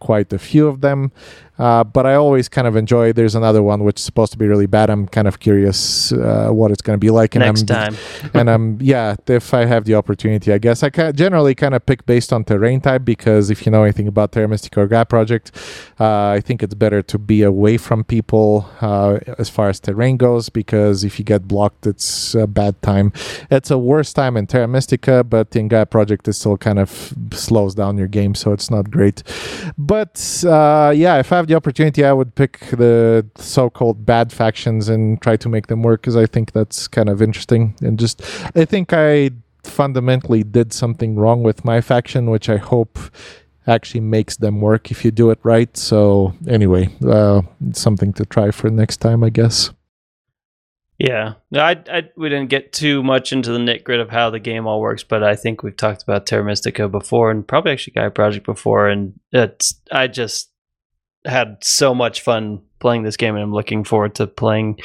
quite 0.00 0.32
a 0.34 0.38
few 0.38 0.68
of 0.68 0.82
them. 0.82 1.12
Uh, 1.58 1.84
but 1.84 2.06
I 2.06 2.14
always 2.14 2.48
kind 2.48 2.66
of 2.66 2.76
enjoy. 2.76 3.12
There's 3.12 3.34
another 3.34 3.62
one 3.62 3.84
which 3.84 3.98
is 4.00 4.04
supposed 4.04 4.32
to 4.32 4.38
be 4.38 4.46
really 4.46 4.66
bad. 4.66 4.90
I'm 4.90 5.06
kind 5.06 5.28
of 5.28 5.40
curious 5.40 6.12
uh, 6.12 6.48
what 6.50 6.70
it's 6.70 6.82
going 6.82 6.98
to 6.98 7.04
be 7.04 7.10
like. 7.10 7.34
And 7.34 7.44
Next 7.44 7.70
I'm, 7.70 7.94
time. 7.94 7.96
and 8.34 8.48
um 8.48 8.78
yeah 8.80 9.16
if 9.26 9.54
i 9.54 9.64
have 9.64 9.84
the 9.84 9.94
opportunity 9.94 10.52
i 10.52 10.58
guess 10.58 10.82
i 10.82 10.90
ca- 10.90 11.12
generally 11.12 11.54
kind 11.54 11.74
of 11.74 11.84
pick 11.84 12.04
based 12.06 12.32
on 12.32 12.44
terrain 12.44 12.80
type 12.80 13.04
because 13.04 13.50
if 13.50 13.64
you 13.66 13.72
know 13.72 13.82
anything 13.82 14.08
about 14.08 14.32
terra 14.32 14.48
mystica 14.48 14.80
or 14.80 14.86
Gaia 14.86 15.04
project 15.04 15.52
uh, 16.00 16.28
i 16.28 16.40
think 16.40 16.62
it's 16.62 16.74
better 16.74 17.02
to 17.02 17.18
be 17.18 17.42
away 17.42 17.76
from 17.76 18.04
people 18.04 18.68
uh, 18.80 19.18
as 19.38 19.48
far 19.48 19.68
as 19.68 19.80
terrain 19.80 20.16
goes 20.16 20.48
because 20.48 21.04
if 21.04 21.18
you 21.18 21.24
get 21.24 21.46
blocked 21.48 21.86
it's 21.86 22.34
a 22.34 22.46
bad 22.46 22.80
time 22.82 23.12
it's 23.50 23.70
a 23.70 23.78
worse 23.78 24.12
time 24.12 24.36
in 24.36 24.46
terra 24.46 24.68
mystica 24.68 25.24
but 25.24 25.54
in 25.56 25.68
Gaia 25.68 25.86
project 25.86 26.28
it 26.28 26.34
still 26.34 26.56
kind 26.56 26.78
of 26.78 27.14
slows 27.32 27.74
down 27.74 27.98
your 27.98 28.08
game 28.08 28.34
so 28.34 28.52
it's 28.52 28.70
not 28.70 28.90
great 28.90 29.22
but 29.78 30.44
uh, 30.46 30.92
yeah 30.94 31.18
if 31.18 31.32
i 31.32 31.41
have 31.42 31.48
the 31.48 31.54
opportunity 31.54 32.04
i 32.04 32.12
would 32.12 32.34
pick 32.34 32.60
the 32.70 33.26
so-called 33.34 34.06
bad 34.06 34.32
factions 34.32 34.88
and 34.88 35.20
try 35.20 35.36
to 35.36 35.48
make 35.48 35.66
them 35.66 35.82
work 35.82 36.00
because 36.00 36.16
i 36.16 36.26
think 36.26 36.52
that's 36.52 36.88
kind 36.88 37.08
of 37.08 37.20
interesting. 37.20 37.74
And 37.82 37.98
just 37.98 38.22
i 38.54 38.64
think 38.64 38.92
i 38.92 39.30
fundamentally 39.64 40.42
did 40.42 40.72
something 40.72 41.16
wrong 41.16 41.42
with 41.42 41.64
my 41.64 41.80
faction 41.80 42.30
which 42.30 42.48
i 42.48 42.56
hope 42.56 42.98
actually 43.66 44.00
makes 44.00 44.36
them 44.36 44.60
work 44.60 44.90
if 44.90 45.04
you 45.04 45.12
do 45.12 45.30
it 45.30 45.38
right. 45.44 45.76
So 45.76 46.34
anyway 46.48 46.90
uh, 47.06 47.42
something 47.72 48.12
to 48.14 48.24
try 48.24 48.50
for 48.52 48.70
next 48.70 48.98
time 48.98 49.22
i 49.24 49.30
guess. 49.30 49.70
Yeah, 50.98 51.34
no, 51.50 51.60
I, 51.60 51.82
I, 51.90 52.10
we 52.16 52.28
didn't 52.28 52.50
get 52.50 52.72
too 52.72 53.02
much 53.02 53.32
into 53.32 53.50
the 53.50 53.58
nit 53.58 53.82
grit 53.82 53.98
of 53.98 54.10
how 54.10 54.30
the 54.30 54.38
game 54.38 54.68
all 54.68 54.80
works, 54.80 55.02
but 55.02 55.24
I 55.24 55.34
think 55.34 55.64
we've 55.64 55.76
talked 55.76 56.04
about 56.04 56.26
Terra 56.26 56.44
Mystica 56.44 56.88
before, 56.88 57.32
and 57.32 57.48
probably 57.48 57.72
actually 57.72 57.94
Gaia 57.94 58.10
Project 58.10 58.46
before, 58.46 58.88
and 58.88 59.18
it's 59.32 59.80
I 59.90 60.06
just 60.06 60.51
had 61.24 61.56
so 61.62 61.94
much 61.94 62.20
fun 62.20 62.60
playing 62.80 63.04
this 63.04 63.16
game, 63.16 63.36
and 63.36 63.44
I'm 63.44 63.52
looking 63.52 63.84
forward 63.84 64.16
to 64.16 64.26
playing 64.26 64.80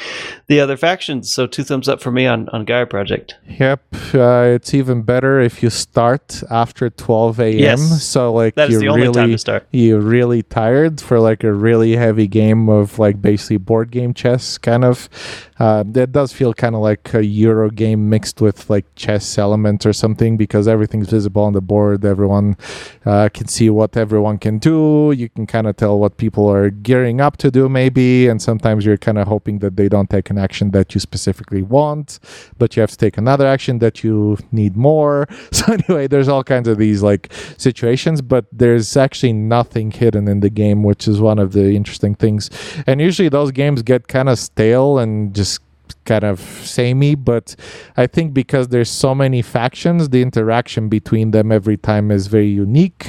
the 0.46 0.60
other 0.60 0.78
factions. 0.78 1.32
So 1.34 1.48
two 1.48 1.64
thumbs 1.64 1.90
up 1.90 2.00
for 2.00 2.12
me 2.12 2.28
on 2.28 2.48
on 2.50 2.64
Gaia 2.64 2.86
Project. 2.86 3.34
Yep, 3.48 3.82
uh, 4.14 4.52
it's 4.54 4.74
even 4.76 5.02
better 5.02 5.40
if 5.42 5.64
you 5.64 5.72
start 5.72 6.44
after 6.52 6.92
12 6.92 7.40
a.m. 7.40 7.58
Yes. 7.60 8.04
So 8.04 8.32
like 8.32 8.54
That 8.54 8.70
you're 8.70 8.82
really 8.82 9.12
time 9.14 9.32
to 9.32 9.38
start. 9.40 9.68
you're 9.72 10.00
really 10.00 10.44
tired 10.44 11.02
for 11.02 11.20
like 11.20 11.44
a 11.44 11.52
really 11.52 11.96
heavy 11.96 12.28
game 12.28 12.70
of 12.70 13.00
like 13.00 13.20
basically 13.20 13.58
board 13.58 13.90
game 13.90 14.14
chess 14.14 14.60
kind 14.60 14.86
of. 14.86 15.10
Uh, 15.60 15.84
that 15.88 16.12
does 16.12 16.32
feel 16.32 16.54
kind 16.54 16.76
of 16.76 16.82
like 16.82 17.14
a 17.14 17.26
Euro 17.26 17.70
game 17.70 18.10
mixed 18.10 18.42
with 18.42 18.70
like 18.70 18.86
chess 18.96 19.38
elements 19.38 19.86
or 19.86 19.94
something 19.94 20.38
because 20.38 20.68
everything's 20.68 21.10
visible 21.10 21.44
on 21.44 21.54
the 21.54 21.62
board. 21.62 22.06
Everyone 22.06 22.56
uh, 23.06 23.30
can 23.34 23.48
see 23.48 23.70
what 23.70 23.98
everyone 23.98 24.38
can 24.38 24.60
do. 24.60 25.14
You 25.16 25.30
can 25.30 25.48
kind 25.48 25.68
of 25.68 25.76
tell 25.78 25.98
what 25.98 26.18
people 26.18 26.48
are 26.50 26.70
gearing 26.70 27.22
up 27.22 27.38
to 27.38 27.50
do, 27.50 27.68
maybe. 27.70 28.28
And 28.28 28.42
sometimes 28.42 28.86
you're 28.86 28.98
kind 28.98 29.18
of 29.18 29.28
hoping 29.28 29.60
that 29.60 29.76
they 29.78 29.90
don't 29.90 30.10
take 30.10 30.30
an 30.30 30.38
action 30.38 30.72
that 30.72 30.94
you 30.94 31.00
specifically 31.00 31.64
want, 31.64 32.20
but 32.58 32.76
you 32.76 32.82
have 32.82 32.92
to 32.92 32.98
take 32.98 33.18
another 33.18 33.48
action 33.48 33.80
that 33.80 34.04
you 34.04 34.38
need 34.52 34.76
more. 34.76 35.28
So, 35.58 35.74
anyway, 35.74 36.08
there's 36.08 36.28
all 36.28 36.44
kinds 36.44 36.68
of 36.68 36.78
these 36.78 37.02
like 37.02 37.32
situations, 37.58 38.22
but 38.22 38.46
there's 38.52 38.96
actually 38.96 39.34
nothing 39.34 39.90
hidden 39.90 40.28
in 40.28 40.42
the 40.42 40.52
game, 40.52 40.84
which 40.84 41.08
is 41.08 41.20
one 41.20 41.40
of 41.40 41.54
the 41.54 41.74
interesting 41.74 42.14
things. 42.14 42.50
And 42.86 43.02
usually 43.02 43.30
those 43.30 43.52
games 43.52 43.82
get 43.82 44.08
kind 44.08 44.30
of 44.30 44.38
stale 44.38 45.00
and 45.00 45.34
just 45.34 45.47
kind 46.08 46.24
of 46.24 46.40
samey 46.76 47.14
but 47.14 47.56
i 47.98 48.08
think 48.08 48.34
because 48.34 48.70
there's 48.70 48.90
so 48.90 49.14
many 49.14 49.42
factions 49.42 50.10
the 50.10 50.22
interaction 50.22 50.90
between 50.90 51.32
them 51.32 51.52
every 51.52 51.78
time 51.78 52.10
is 52.10 52.28
very 52.28 52.48
unique 52.66 53.04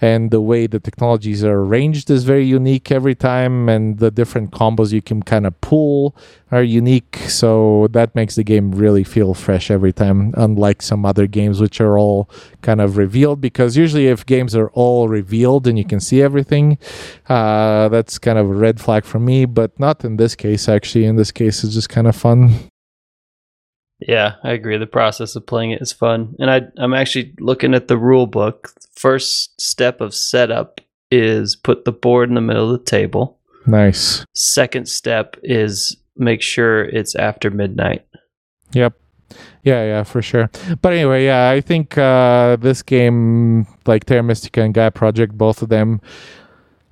and 0.00 0.30
the 0.30 0.40
way 0.40 0.66
the 0.66 0.80
technologies 0.80 1.44
are 1.44 1.60
arranged 1.66 2.08
is 2.10 2.24
very 2.24 2.46
unique 2.46 2.90
every 2.90 3.14
time 3.14 3.68
and 3.68 3.98
the 3.98 4.10
different 4.10 4.50
combos 4.52 4.92
you 4.92 5.02
can 5.02 5.20
kind 5.22 5.46
of 5.46 5.60
pull 5.60 6.16
are 6.52 6.62
unique 6.62 7.16
so 7.26 7.88
that 7.90 8.14
makes 8.14 8.36
the 8.36 8.44
game 8.44 8.70
really 8.70 9.02
feel 9.02 9.34
fresh 9.34 9.68
every 9.70 9.92
time 9.92 10.32
unlike 10.36 10.80
some 10.80 11.04
other 11.04 11.26
games 11.26 11.60
which 11.60 11.80
are 11.80 11.98
all 11.98 12.30
kind 12.62 12.80
of 12.80 12.96
revealed 12.96 13.40
because 13.40 13.76
usually 13.76 14.06
if 14.06 14.24
games 14.24 14.54
are 14.54 14.70
all 14.70 15.08
revealed 15.08 15.66
and 15.66 15.76
you 15.76 15.84
can 15.84 15.98
see 15.98 16.22
everything 16.22 16.78
uh, 17.28 17.88
that's 17.88 18.18
kind 18.18 18.38
of 18.38 18.48
a 18.48 18.54
red 18.54 18.80
flag 18.80 19.04
for 19.04 19.18
me 19.18 19.44
but 19.44 19.78
not 19.80 20.04
in 20.04 20.16
this 20.16 20.34
case 20.36 20.68
actually. 20.68 21.04
In 21.04 21.16
this 21.16 21.32
case 21.32 21.64
it's 21.64 21.74
just 21.74 21.88
kind 21.88 22.06
of 22.06 22.14
fun 22.14 22.35
Yeah, 24.00 24.34
I 24.42 24.52
agree. 24.52 24.76
The 24.76 24.86
process 24.86 25.36
of 25.36 25.46
playing 25.46 25.70
it 25.70 25.80
is 25.80 25.92
fun, 25.92 26.34
and 26.38 26.50
I 26.50 26.62
I'm 26.76 26.94
actually 26.94 27.34
looking 27.40 27.74
at 27.74 27.88
the 27.88 27.96
rule 27.96 28.26
book. 28.26 28.72
First 28.94 29.58
step 29.60 30.00
of 30.00 30.14
setup 30.14 30.80
is 31.10 31.56
put 31.56 31.84
the 31.84 31.92
board 31.92 32.28
in 32.28 32.34
the 32.34 32.40
middle 32.40 32.70
of 32.70 32.78
the 32.78 32.84
table. 32.84 33.38
nice 33.66 34.24
Second 34.34 34.88
step 34.88 35.36
is 35.42 35.96
make 36.16 36.42
sure 36.42 36.84
it's 36.84 37.14
after 37.14 37.50
midnight. 37.50 38.06
Yep. 38.72 38.94
Yeah, 39.62 39.84
yeah, 39.84 40.02
for 40.04 40.22
sure. 40.22 40.50
But 40.80 40.92
anyway, 40.92 41.24
yeah, 41.24 41.50
I 41.50 41.60
think 41.60 41.98
uh, 41.98 42.56
this 42.56 42.82
game, 42.82 43.66
like 43.86 44.04
Terra 44.04 44.22
Mystica 44.22 44.62
and 44.62 44.72
Gaia 44.72 44.92
Project, 44.92 45.36
both 45.36 45.62
of 45.62 45.68
them, 45.68 46.00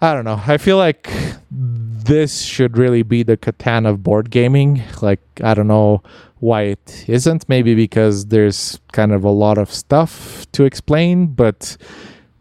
I 0.01 0.13
don't 0.13 0.25
know. 0.25 0.41
I 0.47 0.59
feel 0.59 0.77
like 0.77 1.11
this 1.51 2.43
should 2.43 2.77
really 2.77 3.03
be 3.03 3.23
the 3.23 3.37
Catan 3.37 3.89
of 3.89 4.03
board 4.03 4.31
gaming. 4.31 4.83
Like, 5.01 5.21
I 5.43 5.55
don't 5.55 5.69
know 5.69 6.03
why 6.41 6.63
it 6.63 7.05
isn't. 7.09 7.49
Maybe 7.49 7.75
because 7.75 8.27
there's 8.27 8.79
kind 8.93 9.13
of 9.13 9.25
a 9.25 9.31
lot 9.31 9.59
of 9.59 9.73
stuff 9.73 10.47
to 10.53 10.65
explain, 10.65 11.27
but. 11.29 11.77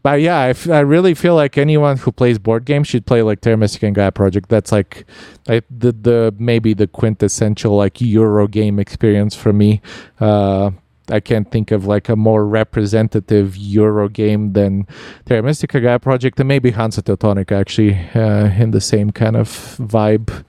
But 0.01 0.19
yeah, 0.19 0.37
I, 0.37 0.49
f- 0.49 0.69
I 0.69 0.81
really 0.81 1.13
feel 1.13 1.33
like 1.33 1.57
anyone 1.57 1.95
who 1.95 2.11
plays 2.11 2.37
board 2.37 2.65
games 2.65 2.89
should 2.89 3.05
play 3.05 3.21
like 3.21 3.39
Terra 3.39 3.57
and 3.57 3.95
Gaia 3.95 4.11
Project. 4.11 4.49
That's 4.49 4.69
like 4.69 5.05
I, 5.47 5.61
the 5.71 5.93
the 5.93 6.35
maybe 6.37 6.73
the 6.73 6.87
quintessential 6.87 7.77
like 7.77 8.01
Euro 8.01 8.49
game 8.49 8.79
experience 8.79 9.33
for 9.33 9.53
me. 9.53 9.81
Uh, 10.19 10.71
I 11.09 11.19
can't 11.19 11.51
think 11.51 11.71
of 11.71 11.85
like 11.85 12.07
a 12.09 12.15
more 12.15 12.45
representative 12.45 13.57
Euro 13.57 14.07
game 14.07 14.53
than 14.53 14.87
Terra 15.25 15.43
Mystica 15.43 15.81
Gaia 15.81 15.99
Project 15.99 16.39
and 16.39 16.47
maybe 16.47 16.71
Hansa 16.71 17.01
Teutonica 17.01 17.51
actually 17.59 17.97
uh, 18.15 18.49
in 18.61 18.71
the 18.71 18.79
same 18.81 19.11
kind 19.11 19.35
of 19.35 19.47
vibe. 19.79 20.45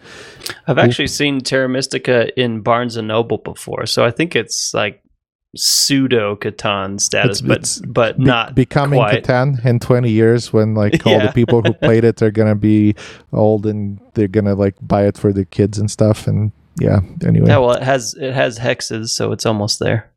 I've 0.69 0.79
actually 0.79 1.09
seen 1.09 1.41
Terra 1.41 1.69
Mystica 1.69 2.29
in 2.41 2.61
Barnes 2.61 2.97
and 2.97 3.09
Noble 3.09 3.39
before, 3.39 3.87
so 3.87 4.05
I 4.05 4.11
think 4.13 4.37
it's 4.37 4.73
like 4.75 5.01
pseudo 5.57 6.37
Catan 6.37 7.01
status, 7.01 7.41
It's- 7.41 7.79
but 7.81 7.93
but 7.93 8.19
Be- 8.19 8.25
not 8.25 8.55
becoming 8.55 8.99
quite. 8.99 9.25
Catan 9.25 9.65
in 9.65 9.79
20 9.79 10.11
years 10.11 10.53
when 10.53 10.75
like 10.75 11.07
all 11.07 11.13
Yeah. 11.13 11.27
the 11.27 11.33
people 11.33 11.63
who 11.63 11.73
played 11.83 12.05
it 12.05 12.21
are 12.23 12.31
gonna 12.31 12.55
be 12.57 12.95
old 13.33 13.65
and 13.67 13.99
they're 14.15 14.29
gonna 14.29 14.55
like 14.55 14.75
buy 14.83 15.07
it 15.07 15.17
for 15.17 15.33
the 15.33 15.45
kids 15.45 15.79
and 15.79 15.91
stuff 15.91 16.27
and 16.27 16.51
yeah 16.81 17.01
anyway 17.25 17.49
Yeah, 17.49 17.59
well, 17.59 17.73
it 17.73 17.83
has 17.83 18.15
it 18.15 18.33
has 18.35 18.59
hexes, 18.59 19.11
so 19.11 19.33
it's 19.33 19.47
almost 19.47 19.79
there. 19.79 20.11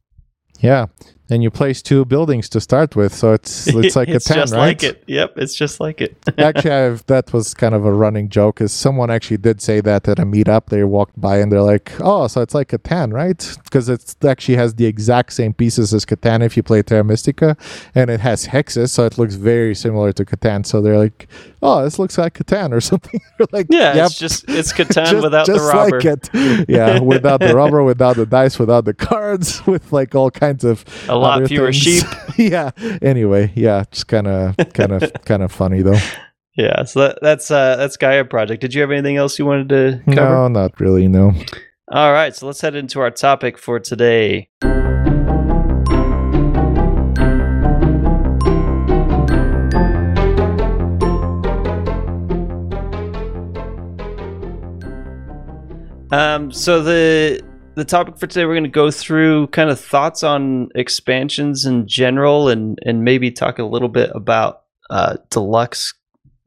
Yeah 0.59 0.87
and 1.29 1.43
you 1.43 1.49
place 1.51 1.81
two 1.81 2.05
buildings 2.05 2.47
to 2.49 2.59
start 2.61 2.95
with 2.95 3.13
so 3.13 3.33
it's 3.33 3.67
it's 3.83 3.95
like 3.95 4.07
it's 4.07 4.25
ten, 4.25 4.37
just 4.37 4.53
right 4.53 4.59
like 4.81 4.83
it. 4.83 5.03
Yep, 5.07 5.37
it's 5.37 5.55
just 5.55 5.79
like 5.79 6.01
it. 6.01 6.15
actually 6.37 6.71
I've, 6.71 7.05
that 7.07 7.33
was 7.33 7.53
kind 7.53 7.75
of 7.75 7.85
a 7.85 7.91
running 7.93 8.29
joke 8.29 8.61
is 8.61 8.71
someone 8.71 9.09
actually 9.11 9.37
did 9.37 9.61
say 9.61 9.81
that 9.81 10.07
at 10.07 10.19
a 10.19 10.23
meetup 10.25 10.67
they 10.67 10.83
walked 10.83 11.19
by 11.19 11.37
and 11.39 11.51
they're 11.51 11.61
like 11.61 11.91
oh 11.99 12.27
so 12.27 12.41
it's 12.41 12.53
like 12.53 12.69
Catan 12.69 13.13
right 13.13 13.57
because 13.63 13.89
it 13.89 14.15
actually 14.23 14.55
has 14.57 14.75
the 14.75 14.85
exact 14.85 15.33
same 15.33 15.53
pieces 15.53 15.93
as 15.93 16.05
Catan 16.05 16.41
if 16.43 16.55
you 16.55 16.63
play 16.63 16.81
Terra 16.81 17.03
Mystica 17.03 17.57
and 17.95 18.09
it 18.09 18.19
has 18.21 18.47
hexes 18.47 18.89
so 18.89 19.05
it 19.05 19.17
looks 19.17 19.35
very 19.35 19.75
similar 19.75 20.11
to 20.13 20.23
Catan 20.25 20.65
so 20.65 20.81
they're 20.81 20.97
like 20.97 21.27
oh 21.61 21.83
this 21.83 21.99
looks 21.99 22.17
like 22.17 22.33
Catan 22.35 22.71
or 22.71 22.81
something 22.91 23.19
like 23.51 23.67
Yeah, 23.69 23.95
yep, 23.95 24.05
it's 24.07 24.17
just 24.19 24.45
it's 24.49 24.71
Catan 24.73 25.11
just- 25.11 25.23
without 25.23 25.45
the 25.47 25.53
just 25.55 25.73
robber. 25.73 25.99
like 25.99 26.05
it. 26.05 26.69
Yeah, 26.69 26.99
without 26.99 27.39
the 27.39 27.53
rubber, 27.55 27.83
without 27.83 28.15
the 28.15 28.25
dice, 28.25 28.59
without 28.59 28.85
the 28.85 28.93
cards, 28.93 29.65
with 29.65 29.91
like 29.91 30.15
all 30.15 30.31
kinds 30.31 30.63
of 30.63 30.85
A 31.09 31.16
lot 31.17 31.37
other 31.37 31.47
fewer 31.47 31.71
things. 31.71 31.77
sheep. 31.77 32.03
yeah. 32.37 32.71
Anyway, 33.01 33.51
yeah, 33.55 33.83
just 33.91 34.07
kind 34.07 34.27
of, 34.27 34.55
kind 34.73 34.91
of, 34.91 35.11
kind 35.25 35.43
of 35.43 35.51
funny 35.51 35.81
though. 35.81 35.99
Yeah, 36.55 36.83
so 36.85 37.01
that, 37.01 37.19
that's 37.21 37.51
uh 37.51 37.75
that's 37.75 37.97
Gaia 37.97 38.25
Project. 38.25 38.61
Did 38.61 38.73
you 38.73 38.81
have 38.81 38.91
anything 38.91 39.17
else 39.17 39.37
you 39.37 39.45
wanted 39.45 39.69
to 39.69 40.01
cover? 40.13 40.29
No, 40.29 40.47
not 40.47 40.79
really. 40.79 41.07
No. 41.07 41.33
All 41.89 42.11
right, 42.11 42.35
so 42.35 42.47
let's 42.47 42.61
head 42.61 42.75
into 42.75 42.99
our 42.99 43.11
topic 43.11 43.57
for 43.57 43.79
today. 43.79 44.49
Um, 56.11 56.51
so 56.51 56.81
the 56.81 57.41
the 57.77 57.85
topic 57.85 58.17
for 58.17 58.25
today, 58.25 58.43
we're 58.43 58.55
going 58.55 58.63
to 58.63 58.69
go 58.69 58.89
through 58.89 59.47
kind 59.47 59.69
of 59.69 59.79
thoughts 59.79 60.23
on 60.23 60.69
expansions 60.73 61.63
in 61.63 61.87
general, 61.87 62.49
and 62.49 62.79
and 62.83 63.03
maybe 63.03 63.29
talk 63.29 63.59
a 63.59 63.63
little 63.63 63.87
bit 63.87 64.09
about 64.15 64.63
uh, 64.89 65.17
deluxe 65.29 65.93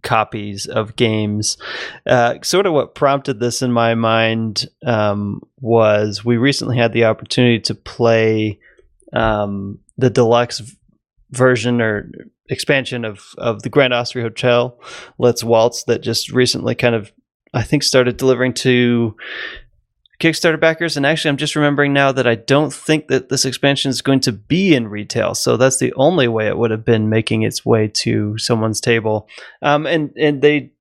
copies 0.02 0.66
of 0.66 0.96
games. 0.96 1.56
Uh, 2.04 2.34
sort 2.42 2.66
of 2.66 2.72
what 2.72 2.96
prompted 2.96 3.38
this 3.38 3.62
in 3.62 3.70
my 3.70 3.94
mind 3.94 4.66
um, 4.84 5.40
was 5.60 6.24
we 6.24 6.36
recently 6.36 6.76
had 6.76 6.92
the 6.92 7.04
opportunity 7.04 7.60
to 7.60 7.76
play 7.76 8.58
um, 9.12 9.78
the 9.96 10.10
deluxe 10.10 10.60
version 11.30 11.80
or 11.80 12.10
expansion 12.48 13.04
of 13.04 13.22
of 13.38 13.62
the 13.62 13.70
Grand 13.70 13.94
Austria 13.94 14.24
Hotel. 14.24 14.76
Let's 15.16 15.44
Waltz 15.44 15.84
that 15.84 16.02
just 16.02 16.32
recently 16.32 16.74
kind 16.74 16.96
of 16.96 17.12
I 17.54 17.62
think 17.62 17.84
started 17.84 18.16
delivering 18.16 18.54
to 18.54 19.16
Kickstarter 20.20 20.60
backers, 20.60 20.96
and 20.96 21.06
actually, 21.06 21.30
I'm 21.30 21.36
just 21.36 21.56
remembering 21.56 21.92
now 21.92 22.12
that 22.12 22.26
I 22.26 22.34
don't 22.34 22.72
think 22.72 23.08
that 23.08 23.30
this 23.30 23.44
expansion 23.44 23.90
is 23.90 24.02
going 24.02 24.20
to 24.20 24.32
be 24.32 24.74
in 24.74 24.88
retail. 24.88 25.34
So 25.34 25.56
that's 25.56 25.78
the 25.78 25.92
only 25.94 26.28
way 26.28 26.46
it 26.46 26.58
would 26.58 26.70
have 26.70 26.84
been 26.84 27.08
making 27.08 27.42
its 27.42 27.64
way 27.64 27.88
to 27.88 28.36
someone's 28.38 28.80
table. 28.80 29.28
Um, 29.62 29.86
and 29.86 30.12
and 30.16 30.42
they 30.42 30.72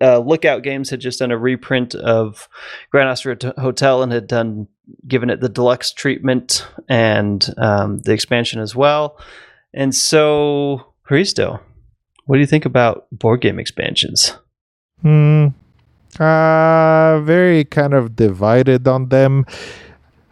uh, 0.00 0.18
Lookout 0.18 0.62
Games 0.62 0.90
had 0.90 1.00
just 1.00 1.18
done 1.18 1.30
a 1.30 1.38
reprint 1.38 1.94
of 1.94 2.48
Grand 2.90 3.08
Austria 3.08 3.36
Hotel 3.58 4.02
and 4.02 4.12
had 4.12 4.26
done 4.26 4.66
given 5.06 5.30
it 5.30 5.40
the 5.40 5.48
deluxe 5.48 5.92
treatment 5.92 6.66
and 6.88 7.46
um, 7.58 7.98
the 8.00 8.12
expansion 8.12 8.60
as 8.60 8.74
well. 8.74 9.18
And 9.74 9.94
so, 9.94 10.94
Hristo, 11.08 11.60
what 12.26 12.36
do 12.36 12.40
you 12.40 12.46
think 12.46 12.64
about 12.64 13.06
board 13.12 13.42
game 13.42 13.58
expansions? 13.58 14.36
Hmm. 15.02 15.48
Uh, 16.18 17.20
very 17.22 17.64
kind 17.64 17.94
of 17.94 18.16
divided 18.16 18.86
on 18.88 19.08
them. 19.08 19.46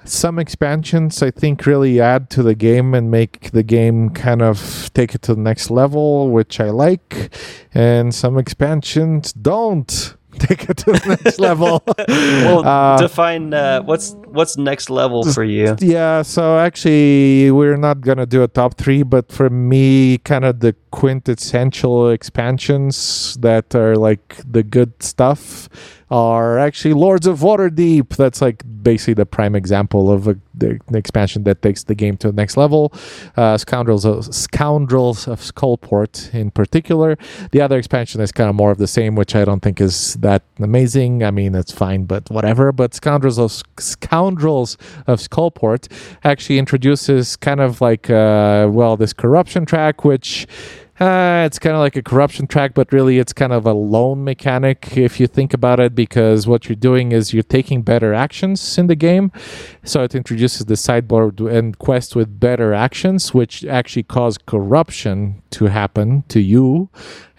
Some 0.04 0.38
expansions, 0.38 1.20
I 1.22 1.32
think, 1.32 1.66
really 1.66 2.00
add 2.00 2.30
to 2.30 2.42
the 2.42 2.54
game 2.54 2.94
and 2.94 3.10
make 3.10 3.50
the 3.50 3.64
game 3.64 4.10
kind 4.10 4.40
of 4.40 4.88
take 4.94 5.14
it 5.16 5.22
to 5.22 5.34
the 5.34 5.40
next 5.40 5.68
level, 5.70 6.30
which 6.30 6.60
I 6.60 6.70
like. 6.70 7.34
And 7.74 8.14
some 8.14 8.38
expansions 8.38 9.32
don't 9.32 10.14
take 10.38 10.68
it 10.70 10.76
to 10.78 10.92
the 10.92 11.18
next 11.24 11.40
level. 11.40 11.82
Well, 12.08 12.64
Uh, 12.64 12.98
define 12.98 13.52
uh, 13.52 13.82
what's 13.82 14.14
what's 14.36 14.56
next 14.56 14.90
level 14.90 15.24
for 15.24 15.42
you? 15.42 15.76
Yeah, 15.80 16.22
so 16.22 16.58
actually, 16.58 17.50
we're 17.50 17.76
not 17.76 18.00
gonna 18.00 18.26
do 18.26 18.42
a 18.42 18.48
top 18.48 18.76
three, 18.76 19.02
but 19.02 19.32
for 19.32 19.50
me, 19.50 20.18
kind 20.18 20.44
of 20.44 20.60
the 20.60 20.74
quintessential 20.90 22.10
expansions 22.10 23.36
that 23.40 23.74
are 23.74 23.96
like 23.96 24.40
the 24.48 24.62
good 24.62 25.02
stuff 25.02 25.68
are 26.10 26.58
actually 26.58 26.94
Lords 26.94 27.26
of 27.26 27.40
Waterdeep. 27.40 28.16
That's 28.16 28.40
like 28.40 28.62
basically 28.82 29.14
the 29.14 29.26
prime 29.26 29.56
example 29.56 30.10
of 30.10 30.28
a, 30.28 30.38
the, 30.54 30.78
the 30.88 30.98
expansion 30.98 31.42
that 31.44 31.60
takes 31.62 31.84
the 31.84 31.94
game 31.94 32.16
to 32.18 32.28
the 32.28 32.32
next 32.32 32.56
level. 32.56 32.92
Uh, 33.36 33.58
Scoundrels 33.58 34.04
of 34.04 34.32
Scoundrels 34.32 35.26
of 35.26 35.40
Skullport, 35.40 36.32
in 36.32 36.50
particular. 36.50 37.18
The 37.50 37.60
other 37.60 37.76
expansion 37.76 38.20
is 38.20 38.30
kind 38.30 38.48
of 38.48 38.54
more 38.54 38.70
of 38.70 38.78
the 38.78 38.86
same, 38.86 39.16
which 39.16 39.34
I 39.34 39.44
don't 39.44 39.60
think 39.60 39.80
is 39.80 40.14
that 40.14 40.42
amazing. 40.60 41.24
I 41.24 41.32
mean, 41.32 41.54
it's 41.54 41.72
fine, 41.72 42.04
but 42.04 42.30
whatever. 42.30 42.70
But 42.72 42.94
Scoundrels 42.94 43.38
of 43.38 43.50
Scoundrels 43.78 44.25
of 45.06 45.20
Skullport 45.20 45.90
actually 46.24 46.58
introduces 46.58 47.36
kind 47.36 47.60
of 47.60 47.80
like 47.80 48.10
uh, 48.10 48.68
well 48.70 48.96
this 48.96 49.12
corruption 49.12 49.64
track, 49.66 50.04
which 50.04 50.46
uh, 50.98 51.44
it's 51.44 51.58
kind 51.58 51.74
of 51.74 51.80
like 51.80 51.94
a 51.94 52.02
corruption 52.02 52.46
track, 52.46 52.72
but 52.72 52.90
really 52.90 53.18
it's 53.18 53.34
kind 53.34 53.52
of 53.52 53.66
a 53.66 53.72
loan 53.72 54.24
mechanic 54.24 54.96
if 54.96 55.20
you 55.20 55.26
think 55.26 55.52
about 55.52 55.78
it, 55.78 55.94
because 55.94 56.46
what 56.46 56.68
you're 56.68 56.76
doing 56.76 57.12
is 57.12 57.34
you're 57.34 57.42
taking 57.42 57.82
better 57.82 58.14
actions 58.14 58.78
in 58.78 58.86
the 58.86 58.96
game. 58.96 59.30
So 59.84 60.02
it 60.04 60.14
introduces 60.14 60.64
the 60.66 60.76
sideboard 60.76 61.38
and 61.40 61.78
quest 61.78 62.16
with 62.16 62.40
better 62.40 62.72
actions, 62.72 63.34
which 63.34 63.62
actually 63.66 64.04
cause 64.04 64.38
corruption 64.38 65.42
to 65.56 65.66
happen 65.66 66.22
to 66.28 66.38
you. 66.38 66.90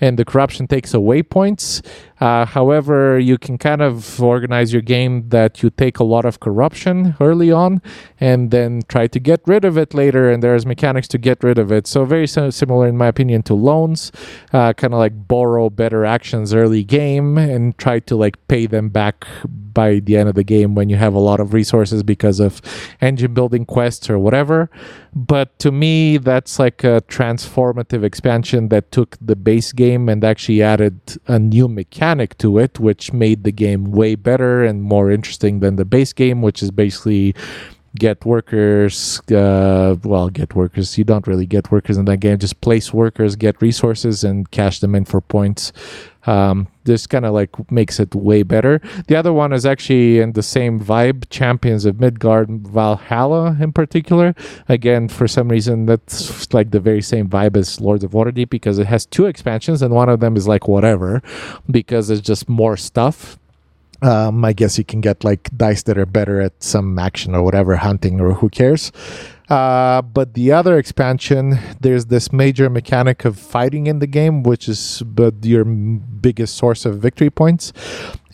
And 0.01 0.17
the 0.17 0.25
corruption 0.25 0.67
takes 0.67 0.93
away 0.93 1.21
points. 1.21 1.81
Uh, 2.19 2.45
however, 2.45 3.19
you 3.19 3.37
can 3.37 3.57
kind 3.57 3.81
of 3.81 4.21
organize 4.21 4.73
your 4.73 4.81
game 4.81 5.29
that 5.29 5.61
you 5.61 5.69
take 5.69 5.99
a 5.99 6.03
lot 6.03 6.25
of 6.25 6.39
corruption 6.39 7.15
early 7.19 7.51
on 7.51 7.81
and 8.19 8.49
then 8.49 8.81
try 8.87 9.05
to 9.07 9.19
get 9.19 9.41
rid 9.45 9.65
of 9.65 9.77
it 9.77 9.93
later. 9.93 10.31
And 10.31 10.41
there's 10.41 10.65
mechanics 10.65 11.07
to 11.09 11.19
get 11.19 11.43
rid 11.43 11.59
of 11.59 11.71
it. 11.71 11.85
So, 11.85 12.05
very 12.05 12.27
similar, 12.27 12.87
in 12.87 12.97
my 12.97 13.07
opinion, 13.07 13.43
to 13.43 13.53
loans. 13.53 14.11
Uh, 14.51 14.73
kind 14.73 14.93
of 14.93 14.99
like 14.99 15.27
borrow 15.27 15.69
better 15.69 16.05
actions 16.05 16.53
early 16.53 16.83
game 16.83 17.37
and 17.37 17.77
try 17.77 17.99
to 17.99 18.15
like 18.15 18.35
pay 18.47 18.65
them 18.65 18.89
back 18.89 19.27
by 19.77 19.99
the 19.99 20.17
end 20.17 20.27
of 20.27 20.33
the 20.33 20.43
game 20.43 20.73
when 20.73 20.89
you 20.89 20.95
have 20.95 21.13
a 21.13 21.19
lot 21.19 21.39
of 21.39 21.53
resources 21.53 22.01
because 22.01 22.39
of 22.39 22.59
engine 22.99 23.31
building 23.35 23.63
quests 23.63 24.09
or 24.09 24.17
whatever. 24.17 24.71
But 25.13 25.59
to 25.59 25.71
me, 25.71 26.17
that's 26.17 26.57
like 26.57 26.83
a 26.83 27.01
transformative 27.07 28.03
expansion 28.03 28.69
that 28.69 28.91
took 28.91 29.17
the 29.21 29.35
base 29.35 29.71
game 29.71 30.09
and 30.09 30.23
actually 30.23 30.63
added 30.63 30.99
a 31.27 31.37
new 31.37 31.67
mechanic 31.67 32.39
to 32.39 32.57
it, 32.57 32.79
which 32.79 33.13
made 33.13 33.43
the 33.43 33.51
game 33.51 33.91
way 33.91 34.15
better 34.15 34.63
and 34.63 34.81
more 34.81 35.11
interesting 35.11 35.59
than 35.59 35.75
the 35.75 35.85
base 35.85 36.11
game, 36.11 36.41
which 36.41 36.63
is 36.63 36.71
basically 36.71 37.35
get 37.99 38.25
workers 38.25 39.21
uh, 39.31 39.95
well 40.03 40.29
get 40.29 40.55
workers 40.55 40.97
you 40.97 41.03
don't 41.03 41.27
really 41.27 41.45
get 41.45 41.71
workers 41.71 41.97
in 41.97 42.05
that 42.05 42.17
game 42.17 42.37
just 42.37 42.59
place 42.61 42.93
workers 42.93 43.35
get 43.35 43.61
resources 43.61 44.23
and 44.23 44.51
cash 44.51 44.79
them 44.79 44.95
in 44.95 45.05
for 45.05 45.21
points 45.21 45.71
um, 46.27 46.67
this 46.83 47.07
kind 47.07 47.25
of 47.25 47.33
like 47.33 47.71
makes 47.71 47.99
it 47.99 48.13
way 48.13 48.43
better. 48.43 48.81
The 49.07 49.15
other 49.15 49.31
one 49.31 49.53
is 49.53 49.65
actually 49.65 50.19
in 50.19 50.33
the 50.33 50.43
same 50.43 50.79
vibe, 50.79 51.29
Champions 51.29 51.85
of 51.85 51.99
Midgard 51.99 52.49
Valhalla 52.67 53.57
in 53.59 53.71
particular. 53.71 54.35
Again, 54.67 55.07
for 55.07 55.27
some 55.27 55.47
reason, 55.47 55.85
that's 55.85 56.53
like 56.53 56.71
the 56.71 56.81
very 56.81 57.01
same 57.01 57.29
vibe 57.29 57.55
as 57.55 57.79
Lords 57.79 58.03
of 58.03 58.11
Waterdeep 58.11 58.49
because 58.49 58.77
it 58.77 58.87
has 58.87 59.05
two 59.05 59.25
expansions 59.25 59.81
and 59.81 59.93
one 59.93 60.09
of 60.09 60.19
them 60.19 60.35
is 60.35 60.47
like 60.47 60.67
whatever 60.67 61.21
because 61.71 62.09
it's 62.09 62.21
just 62.21 62.49
more 62.49 62.75
stuff 62.75 63.39
um, 64.01 64.43
I 64.45 64.53
guess 64.53 64.77
you 64.77 64.83
can 64.83 65.01
get 65.01 65.23
like 65.23 65.49
dice 65.55 65.83
that 65.83 65.97
are 65.97 66.05
better 66.05 66.41
at 66.41 66.61
some 66.63 66.97
action 66.99 67.35
or 67.35 67.43
whatever, 67.43 67.75
hunting 67.75 68.19
or 68.21 68.33
who 68.33 68.49
cares. 68.49 68.91
Uh, 69.49 70.01
but 70.01 70.33
the 70.33 70.51
other 70.51 70.77
expansion, 70.77 71.57
there's 71.79 72.07
this 72.07 72.33
major 72.33 72.69
mechanic 72.69 73.23
of 73.23 73.39
fighting 73.39 73.87
in 73.87 73.99
the 73.99 74.07
game, 74.07 74.43
which 74.43 74.67
is 74.67 75.01
but 75.05 75.33
your 75.43 75.63
biggest 75.63 76.55
source 76.55 76.85
of 76.85 76.99
victory 76.99 77.29
points. 77.29 77.71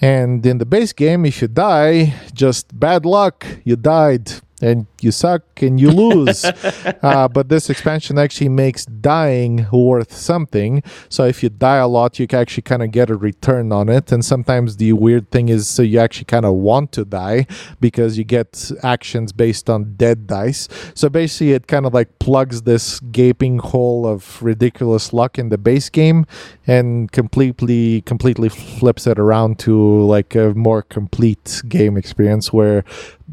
And 0.02 0.44
in 0.46 0.58
the 0.58 0.66
base 0.66 0.92
game, 0.92 1.26
if 1.26 1.42
you 1.42 1.48
die, 1.48 2.16
just 2.34 2.78
bad 2.78 3.06
luck, 3.06 3.46
you 3.64 3.76
died 3.76 4.32
and 4.62 4.88
you 5.04 5.12
suck 5.12 5.44
and 5.62 5.80
you 5.80 5.92
lose. 5.92 6.46
uh, 7.02 7.28
but 7.28 7.50
this 7.50 7.70
expansion 7.70 8.18
actually 8.18 8.50
makes 8.50 8.86
dying 8.86 9.68
worth 9.72 10.14
something. 10.14 10.84
So 11.10 11.26
if 11.26 11.44
you 11.44 11.50
die 11.50 11.78
a 11.78 11.88
lot, 11.88 12.20
you 12.20 12.28
can 12.28 12.40
actually 12.40 12.64
kind 12.64 12.84
of 12.84 12.92
get 12.92 13.10
a 13.10 13.16
return 13.16 13.72
on 13.72 13.90
it. 13.90 14.12
And 14.12 14.24
sometimes 14.24 14.78
the 14.78 14.94
weird 14.94 15.30
thing 15.32 15.50
is, 15.50 15.68
so 15.68 15.82
you 15.82 16.00
actually 16.00 16.26
kind 16.26 16.46
of 16.46 16.54
want 16.54 16.92
to 16.94 17.06
die 17.06 17.48
because 17.80 18.18
you 18.18 18.24
get 18.24 18.72
actions 18.84 19.32
based 19.32 19.70
on 19.70 19.96
dead 19.96 20.28
dice. 20.28 20.68
So 20.96 21.10
basically, 21.10 21.54
it 21.54 21.68
kind 21.68 21.86
of 21.86 21.94
like 21.94 22.20
plugs 22.20 22.64
this 22.64 23.00
gaping 23.00 23.60
hole 23.60 24.08
of 24.08 24.42
ridiculous 24.42 25.14
luck 25.14 25.38
in 25.38 25.50
the 25.50 25.58
base 25.58 25.90
game 25.90 26.26
and 26.68 27.12
completely 27.12 28.02
completely 28.02 28.50
flips 28.50 29.08
it 29.08 29.20
around 29.20 29.60
to 29.60 30.04
like 30.04 30.36
a 30.36 30.54
more 30.54 30.82
complete 30.82 31.62
game 31.68 31.98
experience 31.98 32.54
where 32.54 32.84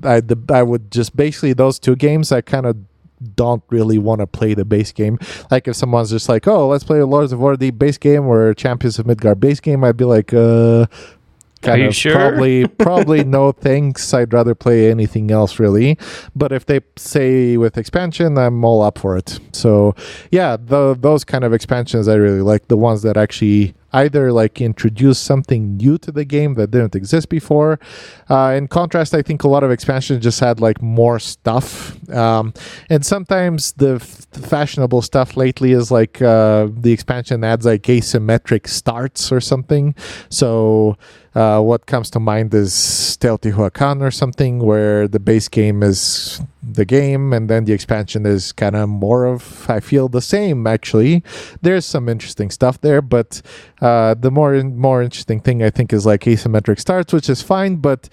I 0.05 0.21
the, 0.21 0.39
I 0.49 0.63
would 0.63 0.91
just 0.91 1.17
basically 1.17 1.55
those 1.61 1.79
two 1.79 1.95
games 1.95 2.33
I 2.33 2.41
kind 2.41 2.65
of 2.65 2.75
don't 3.37 3.63
really 3.69 3.99
want 3.99 4.21
to 4.23 4.27
play 4.27 4.55
the 4.55 4.65
base 4.65 4.93
game. 4.93 5.19
Like 5.51 5.69
if 5.69 5.77
someone's 5.77 6.09
just 6.11 6.27
like, 6.27 6.49
"Oh, 6.49 6.69
let's 6.69 6.85
play 6.85 7.03
Lords 7.03 7.33
of 7.33 7.39
War 7.39 7.55
the 7.55 7.71
base 7.71 7.99
game 7.99 8.25
or 8.27 8.55
Champions 8.55 8.99
of 8.99 9.07
Midgard 9.07 9.39
base 9.41 9.61
game," 9.61 9.85
I'd 9.85 9.99
be 9.99 10.07
like, 10.07 10.33
"Uh, 10.33 10.87
kind 11.61 11.83
Are 11.83 11.89
of 11.89 11.95
sure? 11.95 12.15
probably 12.15 12.67
probably 12.87 13.25
no 13.25 13.53
thanks. 13.53 14.15
I'd 14.15 14.33
rather 14.33 14.55
play 14.55 14.91
anything 14.91 15.31
else 15.31 15.59
really. 15.59 15.99
But 16.35 16.51
if 16.51 16.65
they 16.65 16.81
say 16.97 17.59
with 17.59 17.77
expansion, 17.77 18.39
I'm 18.39 18.65
all 18.65 18.81
up 18.81 18.99
for 18.99 19.19
it. 19.19 19.39
So 19.53 19.95
yeah, 20.31 20.57
the, 20.57 20.97
those 20.99 21.23
kind 21.25 21.45
of 21.45 21.53
expansions 21.53 22.09
I 22.09 22.15
really 22.15 22.41
like. 22.41 22.69
The 22.69 22.79
ones 22.79 23.03
that 23.03 23.19
actually 23.19 23.75
either 23.93 24.33
like 24.33 24.61
introduce 24.61 25.19
something 25.19 25.77
new 25.77 25.99
to 25.99 26.13
the 26.13 26.25
game 26.25 26.55
that 26.55 26.71
didn't 26.71 26.95
exist 26.95 27.29
before. 27.29 27.79
Uh, 28.29 28.55
in 28.57 28.69
contrast, 28.69 29.15
I 29.15 29.23
think 29.23 29.43
a 29.45 29.49
lot 29.49 29.63
of 29.63 29.71
expansions 29.71 30.23
just 30.23 30.41
had 30.41 30.61
like 30.61 30.81
more 30.83 31.19
stuff, 31.19 31.97
um, 32.11 32.53
and 32.89 33.05
sometimes 33.05 33.73
the, 33.73 33.97
f- 33.97 34.27
fashionable 34.33 35.03
stuff 35.03 35.37
lately 35.37 35.73
is 35.73 35.91
like 35.91 36.21
uh, 36.23 36.69
the 36.71 36.93
expansion 36.93 37.45
adds 37.45 37.67
like 37.67 37.83
asymmetric 37.83 38.67
starts 38.67 39.33
or 39.33 39.41
something. 39.41 39.95
So 40.29 40.97
uh, 41.35 41.61
what 41.61 41.87
comes 41.87 42.11
to 42.11 42.21
mind 42.21 42.53
is 42.55 42.73
Teotihuacan 43.21 44.03
or 44.03 44.11
something, 44.11 44.59
where 44.59 45.07
the 45.07 45.21
base 45.21 45.49
game 45.49 45.83
is 45.83 46.41
the 46.63 46.85
game 46.85 47.33
and 47.33 47.49
then 47.49 47.65
the 47.65 47.73
expansion 47.73 48.27
is 48.27 48.53
kind 48.53 48.77
of 48.77 48.89
more 48.89 49.25
of 49.25 49.69
i 49.71 49.81
feel 49.81 50.09
the 50.09 50.21
same 50.21 50.67
actually. 50.67 51.23
There's 51.63 51.87
some 51.87 52.09
interesting 52.09 52.51
stuff 52.51 52.81
there 52.81 53.01
but 53.03 53.43
uh, 53.81 54.15
the 54.15 54.31
more 54.31 54.63
more 54.63 55.03
interesting 55.03 55.41
thing 55.41 55.63
i 55.63 55.71
think 55.71 55.93
is 55.93 56.05
like 56.07 56.23
asymmetric 56.23 56.79
starts 56.79 57.13
which 57.13 57.29
is 57.29 57.43
fine 57.43 57.77
but 57.77 58.09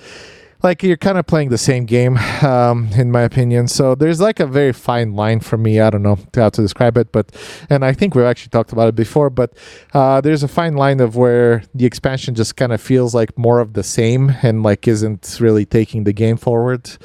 like 0.63 0.83
you're 0.83 0.97
kind 0.97 1.17
of 1.17 1.27
playing 1.27 1.49
the 1.49 1.57
same 1.57 1.85
game 1.85 2.17
um, 2.41 2.89
in 2.95 3.11
my 3.11 3.21
opinion. 3.21 3.67
So 3.67 3.95
there's 3.95 4.19
like 4.19 4.39
a 4.39 4.47
very 4.47 4.73
fine 4.73 5.13
line 5.13 5.39
for 5.39 5.57
me. 5.57 5.79
I 5.79 5.89
don't 5.89 6.03
know 6.03 6.17
how 6.35 6.49
to 6.49 6.61
describe 6.61 6.97
it 6.97 7.11
but 7.11 7.31
and 7.69 7.83
i 7.83 7.93
think 7.93 8.15
we've 8.15 8.25
actually 8.25 8.49
talked 8.49 8.71
about 8.71 8.87
it 8.87 8.95
before 8.95 9.29
but 9.29 9.53
uh, 9.93 10.21
there's 10.21 10.43
a 10.43 10.47
fine 10.47 10.75
line 10.75 10.99
of 10.99 11.15
where 11.15 11.63
the 11.73 11.85
expansion 11.85 12.35
just 12.35 12.55
kind 12.55 12.71
of 12.71 12.81
feels 12.81 13.13
like 13.13 13.37
more 13.37 13.59
of 13.59 13.73
the 13.73 13.83
same 13.83 14.33
and 14.41 14.63
like 14.63 14.87
isn't 14.87 15.37
really 15.39 15.65
taking 15.65 16.03
the 16.03 16.13
game 16.13 16.37
forward 16.37 16.97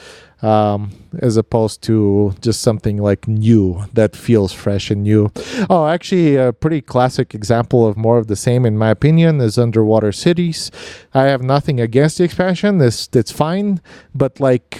um, 0.43 0.91
as 1.21 1.37
opposed 1.37 1.83
to 1.83 2.35
just 2.41 2.63
something 2.63 2.99
like 2.99 3.29
new 3.29 3.85
that 3.93 4.17
feels 4.17 4.53
fresh 4.53 4.91
and 4.91 5.05
new. 5.05 5.31
Oh, 5.71 5.87
actually, 5.87 6.37
a 6.37 6.53
pretty 6.53 6.81
classic 6.81 7.35
example 7.35 7.87
of 7.87 7.97
more 7.97 8.19
of 8.19 8.27
the 8.27 8.37
same, 8.37 8.67
in 8.67 8.77
my 8.77 8.91
opinion, 8.91 9.41
is 9.41 9.57
Underwater 9.57 10.13
Cities. 10.13 10.71
I 11.15 11.25
have 11.25 11.43
nothing 11.43 11.81
against 11.81 12.19
the 12.19 12.25
expansion; 12.25 12.81
it's 12.81 13.09
it's 13.13 13.33
fine, 13.33 13.81
but 14.15 14.41
like 14.41 14.79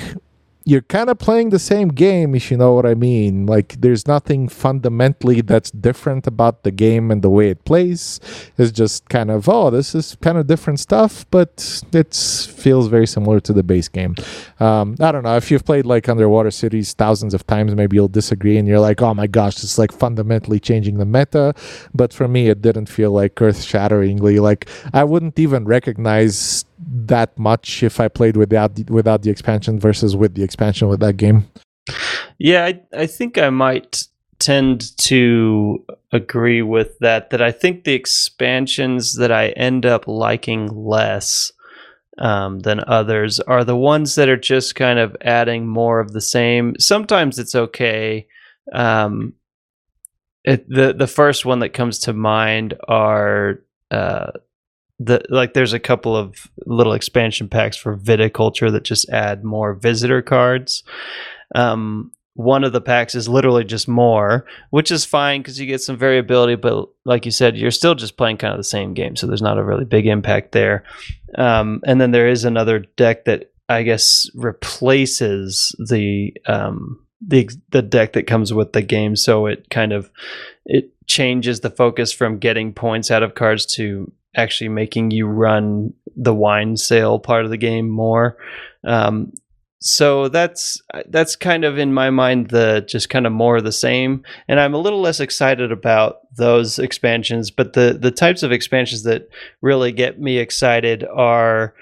you're 0.65 0.83
kind 0.83 1.11
of 1.11 1.19
playing 1.19 1.51
the 1.51 1.59
same 1.59 1.89
game 1.89 2.35
if 2.35 2.51
you 2.51 2.57
know 2.57 2.75
what 2.75 2.87
I 2.87 2.95
mean. 2.95 3.47
Like 3.47 3.81
there's 3.81 4.07
nothing 4.07 4.49
fundamentally 4.49 5.41
that's 5.41 5.71
different 5.71 6.27
about 6.27 6.63
the 6.63 6.71
game 6.71 7.11
and 7.11 7.23
the 7.23 7.31
way 7.31 7.51
it 7.51 7.65
plays. 7.65 8.21
It's 8.59 8.73
just 8.73 9.09
kind 9.09 9.31
of 9.31 9.49
oh, 9.49 9.71
this 9.71 9.95
is 9.95 10.17
kind 10.21 10.39
of 10.39 10.47
different 10.47 10.81
stuff, 10.81 11.27
but 11.31 11.83
it 11.93 12.15
feels 12.15 12.89
very 12.89 13.07
similar 13.07 13.41
to 13.41 13.53
the 13.53 13.63
base 13.63 13.89
game. 13.89 14.15
Um, 14.61 14.97
I 15.01 15.13
don't 15.13 15.25
know 15.25 15.37
if 15.37 15.51
you've 15.51 15.65
played 15.65 15.87
like 15.87 16.09
Underwater 16.09 16.51
Cities 16.51 16.93
thousands 16.93 17.35
of 17.35 17.47
times, 17.47 17.75
maybe 17.75 17.97
you'll 17.97 18.09
disagree 18.09 18.57
and 18.57 18.69
you're 18.69 18.81
like, 18.81 19.03
oh 19.03 19.15
my 19.15 19.27
gosh, 19.27 19.63
it's 19.63 19.79
like 19.79 19.93
fundamentally 19.93 20.61
changing 20.61 20.99
the 20.99 21.07
meta. 21.07 21.55
But 21.95 22.13
for 22.13 22.29
me, 22.29 22.49
it 22.49 22.63
didn't 22.63 22.87
feel 22.87 23.11
like 23.11 23.41
earth 23.41 23.63
shatteringly. 23.63 24.39
Like 24.39 24.69
I 24.93 25.05
wouldn't 25.05 25.39
even 25.39 25.65
recognize 25.65 26.65
that 26.87 27.39
much 27.39 27.83
if 27.83 28.01
I 28.01 28.09
played 28.09 28.37
without 28.37 28.75
the, 28.75 28.85
without 28.85 29.23
the 29.23 29.31
expansion 29.31 29.79
versus 29.79 30.17
with 30.17 30.35
the 30.35 30.43
expansion 30.43 30.89
with 30.89 31.01
that 31.01 31.17
game. 31.17 31.49
Yeah, 32.39 32.65
I, 32.65 32.81
I 32.97 33.07
think 33.07 33.39
I 33.39 33.51
might 33.51 34.05
tend 34.39 34.97
to 34.99 35.85
agree 36.11 36.63
with 36.63 36.99
that. 36.99 37.31
That 37.31 37.43
I 37.43 37.53
think 37.53 37.85
the 37.85 37.93
expansions 37.93 39.15
that 39.15 39.33
I 39.33 39.49
end 39.51 39.87
up 39.87 40.07
liking 40.07 40.67
less 40.69 41.53
um, 42.19 42.61
than 42.61 42.81
others 42.87 43.41
are 43.41 43.65
the 43.65 43.77
ones 43.77 44.15
that 44.17 44.29
are 44.29 44.37
just 44.37 44.75
kind 44.75 44.99
of 44.99 45.17
adding 45.23 45.67
more 45.67 46.01
of 46.01 46.13
the 46.13 46.21
same. 46.21 46.75
Sometimes 46.79 47.39
it's 47.39 47.55
okay. 47.55 48.27
Um, 48.73 49.35
it, 50.45 50.69
the 50.69 50.93
the 50.93 51.07
first 51.07 51.45
one 51.45 51.61
that 51.61 51.71
comes 51.71 52.01
to 52.01 52.13
mind 52.13 52.75
are 52.89 53.61
uh, 53.91 54.33
the 54.99 55.23
like. 55.29 55.55
There's 55.55 55.73
a 55.73 55.81
couple 55.81 56.17
of 56.17 56.51
little 56.67 56.93
expansion 56.93 57.49
packs 57.49 57.77
for 57.77 57.97
viticulture 57.97 58.71
that 58.73 58.85
just 58.85 59.09
add 59.09 59.45
more 59.45 59.75
visitor 59.75 60.23
cards. 60.23 60.85
Um, 61.55 62.13
one 62.35 62.65
of 62.65 62.73
the 62.73 62.81
packs 62.81 63.15
is 63.15 63.29
literally 63.29 63.65
just 63.65 63.89
more, 63.89 64.47
which 64.71 64.91
is 64.91 65.05
fine 65.05 65.43
because 65.43 65.61
you 65.61 65.67
get 65.67 65.83
some 65.83 65.99
variability. 65.99 66.55
But 66.55 66.89
like 67.05 67.27
you 67.27 67.31
said, 67.31 67.57
you're 67.57 67.71
still 67.71 67.95
just 67.95 68.17
playing 68.17 68.39
kind 68.39 68.53
of 68.53 68.59
the 68.59 68.65
same 68.65 68.95
game, 68.95 69.17
so 69.17 69.27
there's 69.27 69.43
not 69.43 69.59
a 69.59 69.65
really 69.65 69.85
big 69.85 70.07
impact 70.07 70.53
there. 70.53 70.85
Um, 71.37 71.81
and 71.85 72.01
then 72.01 72.11
there 72.13 72.29
is 72.29 72.45
another 72.45 72.81
deck 72.97 73.27
that 73.27 73.53
I 73.69 73.83
guess 73.83 74.29
replaces 74.35 75.75
the 75.89 76.35
um, 76.47 77.05
the 77.27 77.51
the 77.71 77.83
deck 77.83 78.15
that 78.15 78.27
comes 78.27 78.53
with 78.53 78.73
the 78.73 78.83
game, 78.83 79.17
so 79.17 79.47
it 79.47 79.69
kind 79.71 79.93
of 79.93 80.11
it 80.65 80.91
changes 81.07 81.61
the 81.61 81.71
focus 81.71 82.13
from 82.13 82.39
getting 82.39 82.73
points 82.73 83.11
out 83.11 83.23
of 83.23 83.35
cards 83.35 83.67
to 83.67 84.11
actually 84.35 84.69
making 84.69 85.11
you 85.11 85.27
run 85.27 85.93
the 86.17 86.35
wine 86.35 86.77
sale 86.77 87.19
part 87.19 87.45
of 87.45 87.51
the 87.51 87.57
game 87.57 87.89
more. 87.89 88.37
Um, 88.85 89.33
so 89.83 90.29
that's 90.29 90.81
that's 91.09 91.35
kind 91.35 91.65
of 91.65 91.77
in 91.77 91.93
my 91.93 92.09
mind 92.09 92.49
the 92.51 92.85
just 92.87 93.11
kind 93.11 93.27
of 93.27 93.33
more 93.33 93.57
of 93.57 93.65
the 93.65 93.73
same 93.73 94.23
and 94.47 94.61
i'm 94.61 94.75
a 94.75 94.79
little 94.79 95.01
less 95.01 95.19
excited 95.19 95.73
about 95.73 96.19
those 96.37 96.79
expansions 96.79 97.51
but 97.51 97.73
the 97.73 97.99
the 98.01 98.13
types 98.13 98.45
of 98.45 98.53
expansions 98.53 99.03
that 99.03 99.29
really 99.61 99.91
get 99.91 100.21
me 100.21 100.39
excited 100.39 101.05
are 101.13 101.75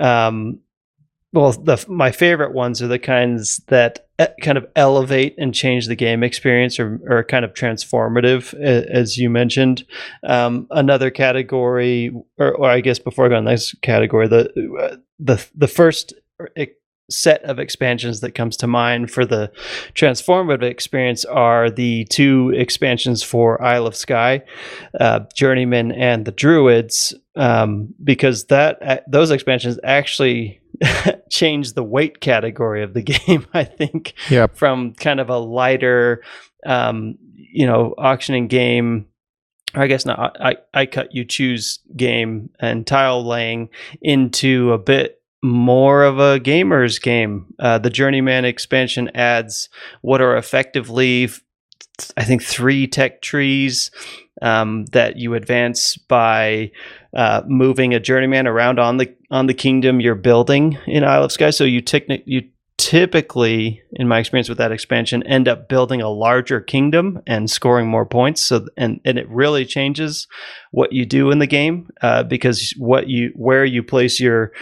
um 0.00 0.58
well 1.32 1.52
the 1.52 1.84
my 1.88 2.10
favorite 2.10 2.52
ones 2.52 2.82
are 2.82 2.88
the 2.88 2.98
kinds 2.98 3.58
that 3.68 4.07
kind 4.42 4.58
of 4.58 4.66
elevate 4.74 5.34
and 5.38 5.54
change 5.54 5.86
the 5.86 5.94
game 5.94 6.22
experience 6.22 6.80
or, 6.80 7.00
or 7.08 7.22
kind 7.24 7.44
of 7.44 7.54
transformative 7.54 8.52
as 8.54 9.16
you 9.16 9.30
mentioned. 9.30 9.84
Um, 10.24 10.66
another 10.70 11.10
category 11.10 12.12
or, 12.38 12.54
or, 12.54 12.68
i 12.68 12.80
guess 12.80 12.98
before 12.98 13.26
i 13.26 13.28
go 13.28 13.36
on 13.36 13.44
this 13.44 13.74
category 13.82 14.28
the 14.28 15.00
the 15.18 15.46
the 15.54 15.68
first 15.68 16.14
set 17.10 17.42
of 17.44 17.58
expansions 17.58 18.20
that 18.20 18.32
comes 18.32 18.56
to 18.56 18.66
mind 18.66 19.10
for 19.10 19.24
the 19.24 19.50
transformative 19.94 20.62
experience 20.62 21.24
are 21.24 21.70
the 21.70 22.04
two 22.06 22.52
expansions 22.54 23.22
for 23.22 23.62
Isle 23.62 23.86
of 23.86 23.96
Skye 23.96 24.42
uh, 25.00 25.20
Journeyman 25.34 25.92
and 25.92 26.24
the 26.24 26.32
Druids, 26.32 27.14
um, 27.36 27.94
because 28.04 28.46
that 28.46 29.04
those 29.10 29.30
expansions 29.30 29.78
actually 29.84 30.60
change 31.30 31.72
the 31.72 31.82
weight 31.82 32.20
category 32.20 32.82
of 32.82 32.94
the 32.94 33.02
game. 33.26 33.46
I 33.54 33.64
think 33.64 34.14
yep. 34.30 34.56
from 34.56 34.94
kind 34.94 35.20
of 35.20 35.30
a 35.30 35.38
lighter, 35.38 36.22
um, 36.66 37.16
you 37.34 37.66
know, 37.66 37.94
auctioning 37.98 38.48
game 38.48 39.06
or 39.74 39.82
I 39.82 39.86
guess 39.86 40.06
not, 40.06 40.36
I, 40.40 40.56
I 40.72 40.86
cut 40.86 41.14
you 41.14 41.24
choose 41.24 41.80
game 41.96 42.50
and 42.58 42.86
tile 42.86 43.24
laying 43.24 43.68
into 44.00 44.72
a 44.72 44.78
bit 44.78 45.20
more 45.42 46.04
of 46.04 46.18
a 46.18 46.40
gamer's 46.40 46.98
game. 46.98 47.54
Uh, 47.58 47.78
the 47.78 47.90
Journeyman 47.90 48.44
expansion 48.44 49.10
adds 49.14 49.68
what 50.00 50.20
are 50.20 50.36
effectively, 50.36 51.28
I 52.16 52.24
think, 52.24 52.42
three 52.42 52.86
tech 52.86 53.22
trees 53.22 53.90
um, 54.42 54.86
that 54.86 55.16
you 55.16 55.34
advance 55.34 55.96
by 55.96 56.70
uh, 57.14 57.42
moving 57.46 57.94
a 57.94 58.00
Journeyman 58.00 58.46
around 58.46 58.78
on 58.78 58.96
the 58.98 59.14
on 59.30 59.46
the 59.46 59.54
kingdom 59.54 60.00
you're 60.00 60.14
building 60.14 60.78
in 60.86 61.04
Isle 61.04 61.24
of 61.24 61.32
Skye. 61.32 61.50
So 61.50 61.64
you 61.64 61.82
you 62.26 62.42
typically, 62.78 63.82
in 63.92 64.06
my 64.06 64.20
experience 64.20 64.48
with 64.48 64.58
that 64.58 64.72
expansion, 64.72 65.22
end 65.24 65.48
up 65.48 65.68
building 65.68 66.00
a 66.00 66.08
larger 66.08 66.60
kingdom 66.60 67.20
and 67.26 67.50
scoring 67.50 67.88
more 67.88 68.06
points. 68.06 68.40
So, 68.42 68.66
and 68.76 69.00
and 69.04 69.18
it 69.18 69.28
really 69.28 69.66
changes 69.66 70.28
what 70.70 70.92
you 70.92 71.04
do 71.04 71.30
in 71.30 71.40
the 71.40 71.46
game 71.46 71.90
uh, 72.00 72.22
because 72.22 72.72
what 72.78 73.08
you 73.08 73.32
where 73.34 73.64
you 73.64 73.82
place 73.82 74.20
your 74.20 74.52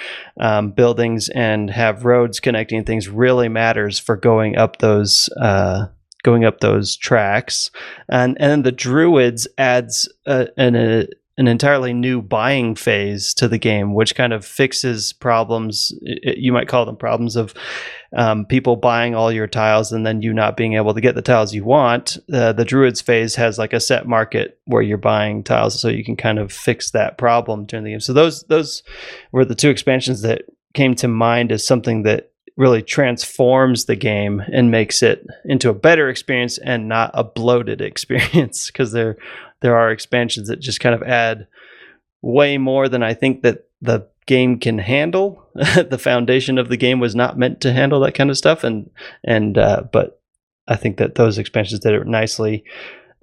um, 0.41 0.73
buildings 0.73 1.29
and 1.29 1.71
have 1.71 2.05
roads 2.05 2.41
connecting 2.41 2.85
things 2.85 3.09
really 3.09 3.49
matters 3.49 3.99
for 3.99 4.17
going 4.17 4.57
up 4.57 4.79
those. 4.79 5.29
Uh, 5.41 5.87
going 6.27 6.45
up 6.45 6.61
those 6.61 6.97
tracks 6.97 7.71
and 8.09 8.37
and 8.41 8.51
then 8.51 8.63
the 8.63 8.73
druids 8.73 9.47
adds 9.57 10.09
a, 10.27 10.49
an, 10.59 10.75
a, 10.75 11.07
an 11.39 11.49
entirely 11.49 11.93
new 11.93 12.23
buying 12.23 12.75
phase 12.75 13.35
to 13.35 13.47
the 13.47 13.59
game, 13.59 13.95
which 13.95 14.15
kind 14.15 14.33
of 14.33 14.45
fixes 14.45 15.13
problems. 15.13 15.93
You 16.01 16.53
might 16.53 16.69
call 16.69 16.87
them 16.87 16.97
problems 16.97 17.37
of 17.37 17.55
um, 18.17 18.47
people 18.47 18.77
buying 18.77 19.15
all 19.15 19.31
your 19.31 19.47
tiles 19.47 19.93
and 19.93 20.07
then 20.07 20.23
you 20.23 20.33
not 20.33 20.57
being 20.57 20.75
able 20.75 20.95
to 20.95 21.01
get 21.01 21.15
the 21.15 21.23
tiles 21.23 21.55
you 21.55 21.65
want. 21.65 22.17
Uh, 22.33 22.53
the 22.53 22.65
Druids 22.65 23.03
phase 23.03 23.35
has 23.35 23.59
like 23.59 23.75
a 23.75 23.81
set 23.81 24.07
market 24.07 24.59
where 24.65 24.83
you're 24.83 24.97
buying 24.97 25.45
tiles, 25.45 25.79
so 25.79 25.89
you 25.89 26.05
can 26.05 26.17
kind 26.17 26.39
of 26.39 26.51
fix 26.51 26.91
that 26.93 27.19
problem 27.19 27.67
during 27.67 27.85
the 27.85 27.91
game. 27.91 28.01
So 28.01 28.15
those 28.15 28.43
those 28.45 28.83
were 29.31 29.45
the 29.45 29.55
two 29.55 29.71
expansions 29.71 30.23
that 30.23 30.43
came 30.73 30.95
to 30.97 31.09
mind 31.09 31.53
as 31.53 31.67
something 31.67 32.03
that 32.05 32.33
really 32.57 32.83
transforms 32.83 33.85
the 33.85 33.97
game 33.97 34.43
and 34.53 34.71
makes 34.71 35.03
it 35.03 35.27
into 35.45 35.69
a 35.69 35.75
better 35.75 36.09
experience 36.09 36.59
and 36.59 36.89
not 36.89 37.11
a 37.15 37.23
bloated 37.23 37.81
experience 37.83 38.69
because 38.69 38.93
there 38.93 39.17
there 39.61 39.77
are 39.77 39.91
expansions 39.91 40.49
that 40.49 40.61
just 40.61 40.81
kind 40.81 40.95
of 40.95 41.03
add 41.03 41.47
way 42.23 42.59
more 42.59 42.89
than 42.89 43.03
I 43.03 43.15
think 43.15 43.43
that 43.43 43.67
the 43.81 44.07
game 44.27 44.59
can 44.59 44.79
handle. 44.79 45.49
the 45.55 45.99
foundation 45.99 46.59
of 46.59 46.69
the 46.69 46.77
game 46.77 47.01
was 47.01 47.15
not 47.15 47.39
meant 47.39 47.61
to 47.63 47.73
handle 47.73 48.01
that 48.01 48.15
kind 48.15 48.31
of 48.31 48.37
stuff, 48.37 48.65
and 48.65 48.91
and 49.25 49.57
uh, 49.57 49.85
but 49.93 50.21
I 50.69 50.77
think 50.77 50.99
that 50.99 51.15
those 51.15 51.39
expansions 51.39 51.81
did 51.81 51.95
it 51.95 52.07
nicely. 52.07 52.65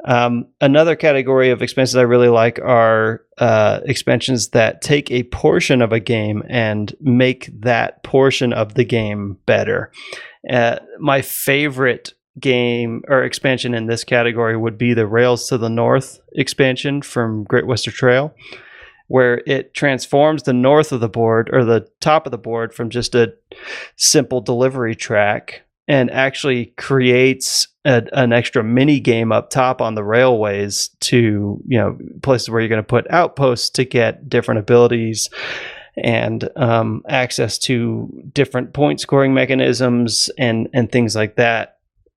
Um, 0.05 0.47
another 0.59 0.95
category 0.95 1.49
of 1.49 1.61
expansions 1.61 1.95
I 1.95 2.01
really 2.01 2.27
like 2.27 2.59
are 2.59 3.21
uh, 3.37 3.79
expansions 3.85 4.49
that 4.49 4.81
take 4.81 5.09
a 5.11 5.23
portion 5.23 5.81
of 5.81 5.93
a 5.93 5.99
game 5.99 6.43
and 6.49 6.93
make 6.99 7.49
that 7.61 8.03
portion 8.03 8.51
of 8.51 8.73
the 8.73 8.83
game 8.83 9.37
better. 9.45 9.91
Uh, 10.49 10.79
my 10.99 11.21
favorite 11.21 12.13
game 12.39 13.01
or 13.07 13.23
expansion 13.23 13.73
in 13.73 13.85
this 13.85 14.03
category 14.03 14.57
would 14.57 14.77
be 14.77 14.93
the 14.93 15.07
Rails 15.07 15.47
to 15.47 15.57
the 15.57 15.69
North 15.69 16.19
expansion 16.33 17.01
from 17.01 17.43
Great 17.45 17.67
Western 17.67 17.93
Trail, 17.93 18.33
where 19.07 19.41
it 19.45 19.73
transforms 19.73 20.43
the 20.43 20.53
north 20.53 20.91
of 20.91 20.99
the 20.99 21.09
board 21.09 21.49
or 21.53 21.63
the 21.63 21.87
top 22.01 22.25
of 22.25 22.31
the 22.31 22.37
board 22.37 22.73
from 22.73 22.89
just 22.89 23.15
a 23.15 23.33
simple 23.95 24.41
delivery 24.41 24.95
track 24.95 25.61
and 25.87 26.09
actually 26.11 26.67
creates 26.77 27.67
a, 27.85 28.03
an 28.13 28.31
extra 28.31 28.63
mini 28.63 28.99
game 28.99 29.31
up 29.31 29.49
top 29.49 29.81
on 29.81 29.95
the 29.95 30.03
railways 30.03 30.89
to 31.01 31.61
you 31.67 31.77
know 31.77 31.97
places 32.21 32.49
where 32.49 32.61
you're 32.61 32.69
going 32.69 32.77
to 32.77 32.83
put 32.83 33.09
outposts 33.09 33.69
to 33.71 33.85
get 33.85 34.29
different 34.29 34.59
abilities 34.59 35.29
and 35.95 36.49
um, 36.55 37.03
access 37.07 37.57
to 37.59 38.09
different 38.33 38.73
point 38.73 38.99
scoring 38.99 39.33
mechanisms 39.33 40.29
and 40.37 40.69
and 40.73 40.91
things 40.91 41.15
like 41.15 41.35
that 41.35 41.72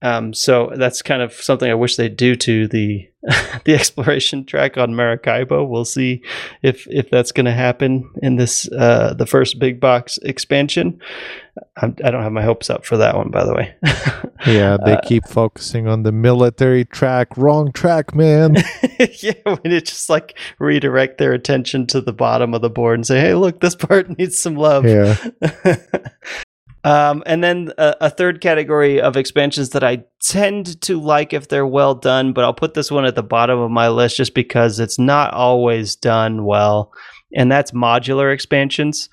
um, 0.06 0.32
so 0.32 0.70
that's 0.76 1.02
kind 1.02 1.20
of 1.20 1.32
something 1.32 1.68
I 1.68 1.74
wish 1.74 1.96
they'd 1.96 2.16
do 2.16 2.36
to 2.36 2.68
the 2.68 3.08
the 3.64 3.74
exploration 3.74 4.44
track 4.44 4.78
on 4.78 4.94
Maracaibo. 4.94 5.64
We'll 5.64 5.84
see 5.84 6.22
if 6.62 6.86
if 6.88 7.10
that's 7.10 7.32
going 7.32 7.46
to 7.46 7.52
happen 7.52 8.08
in 8.22 8.36
this 8.36 8.70
uh, 8.70 9.14
the 9.14 9.26
first 9.26 9.58
big 9.58 9.80
box 9.80 10.16
expansion. 10.18 11.00
I 11.76 11.88
do 11.88 12.04
not 12.04 12.22
have 12.22 12.30
my 12.30 12.42
hopes 12.42 12.70
up 12.70 12.84
for 12.84 12.96
that 12.98 13.16
one, 13.16 13.30
by 13.30 13.44
the 13.44 13.54
way. 13.54 13.74
yeah, 14.46 14.76
they 14.84 14.92
uh, 14.92 15.00
keep 15.02 15.26
focusing 15.26 15.88
on 15.88 16.04
the 16.04 16.12
military 16.12 16.84
track. 16.84 17.36
Wrong 17.36 17.72
track, 17.72 18.14
man. 18.14 18.54
yeah, 19.20 19.32
when 19.42 19.72
it 19.72 19.86
just 19.86 20.08
like 20.08 20.38
redirect 20.60 21.18
their 21.18 21.32
attention 21.32 21.84
to 21.88 22.00
the 22.00 22.12
bottom 22.12 22.54
of 22.54 22.62
the 22.62 22.70
board 22.70 22.94
and 22.94 23.06
say, 23.06 23.18
"Hey, 23.18 23.34
look, 23.34 23.60
this 23.60 23.74
part 23.74 24.16
needs 24.16 24.38
some 24.38 24.54
love." 24.54 24.84
Yeah. 24.84 25.16
Um, 26.86 27.24
and 27.26 27.42
then 27.42 27.72
a, 27.78 27.96
a, 28.02 28.10
third 28.10 28.40
category 28.40 29.00
of 29.00 29.16
expansions 29.16 29.70
that 29.70 29.82
I 29.82 30.04
tend 30.22 30.80
to 30.82 31.00
like 31.00 31.32
if 31.32 31.48
they're 31.48 31.66
well 31.66 31.96
done, 31.96 32.32
but 32.32 32.44
I'll 32.44 32.54
put 32.54 32.74
this 32.74 32.92
one 32.92 33.04
at 33.04 33.16
the 33.16 33.24
bottom 33.24 33.58
of 33.58 33.72
my 33.72 33.88
list 33.88 34.16
just 34.16 34.34
because 34.34 34.78
it's 34.78 34.96
not 34.96 35.34
always 35.34 35.96
done 35.96 36.44
well. 36.44 36.92
And 37.34 37.50
that's 37.50 37.72
modular 37.72 38.32
expansions. 38.32 39.08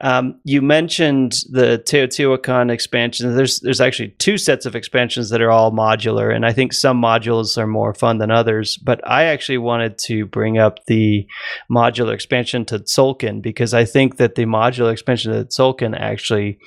Um, 0.00 0.40
you 0.42 0.60
mentioned 0.60 1.36
the 1.48 1.80
Teotihuacan 1.86 2.72
expansion. 2.72 3.36
There's 3.36 3.60
there's 3.60 3.80
actually 3.80 4.16
two 4.18 4.36
sets 4.36 4.66
of 4.66 4.74
expansions 4.74 5.30
that 5.30 5.40
are 5.40 5.50
all 5.52 5.70
modular, 5.70 6.34
and 6.34 6.44
I 6.44 6.52
think 6.52 6.72
some 6.72 7.00
modules 7.00 7.56
are 7.56 7.68
more 7.68 7.94
fun 7.94 8.18
than 8.18 8.32
others. 8.32 8.76
But 8.78 9.00
I 9.08 9.26
actually 9.26 9.58
wanted 9.58 9.96
to 9.98 10.26
bring 10.26 10.58
up 10.58 10.84
the 10.86 11.24
modular 11.70 12.14
expansion 12.14 12.64
to 12.64 12.80
Tzolk'in 12.80 13.40
because 13.40 13.74
I 13.74 13.84
think 13.84 14.16
that 14.16 14.34
the 14.34 14.44
modular 14.44 14.90
expansion 14.90 15.32
to 15.32 15.44
Tzolk'in 15.44 15.96
actually 15.96 16.58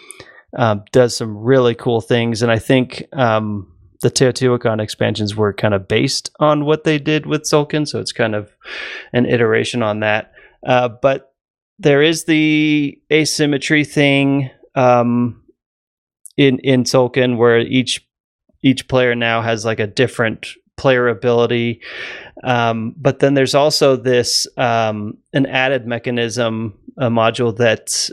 um, 0.55 0.83
does 0.91 1.15
some 1.15 1.37
really 1.37 1.75
cool 1.75 2.01
things. 2.01 2.41
And 2.41 2.51
I 2.51 2.59
think 2.59 3.03
um, 3.13 3.71
the 4.01 4.11
Teotihuacan 4.11 4.81
expansions 4.81 5.35
were 5.35 5.53
kind 5.53 5.73
of 5.73 5.87
based 5.87 6.29
on 6.39 6.65
what 6.65 6.83
they 6.83 6.97
did 6.97 7.25
with 7.25 7.43
Tzolk'in, 7.43 7.87
so 7.87 7.99
it's 7.99 8.11
kind 8.11 8.35
of 8.35 8.51
an 9.13 9.25
iteration 9.25 9.83
on 9.83 10.01
that. 10.01 10.31
Uh, 10.65 10.89
but 10.89 11.33
there 11.79 12.01
is 12.01 12.25
the 12.25 12.99
asymmetry 13.11 13.83
thing 13.83 14.49
um, 14.75 15.43
in 16.37 16.59
in 16.59 16.83
Tzolk'in 16.83 17.37
where 17.37 17.59
each 17.59 18.07
each 18.63 18.87
player 18.87 19.15
now 19.15 19.41
has 19.41 19.65
like 19.65 19.79
a 19.79 19.87
different 19.87 20.47
player 20.77 21.07
ability. 21.07 21.81
Um, 22.43 22.93
but 22.97 23.19
then 23.19 23.33
there's 23.33 23.55
also 23.55 23.95
this 23.95 24.47
um, 24.57 25.17
an 25.33 25.45
added 25.45 25.87
mechanism 25.87 26.77
a 26.97 27.09
module 27.09 27.55
that 27.57 28.09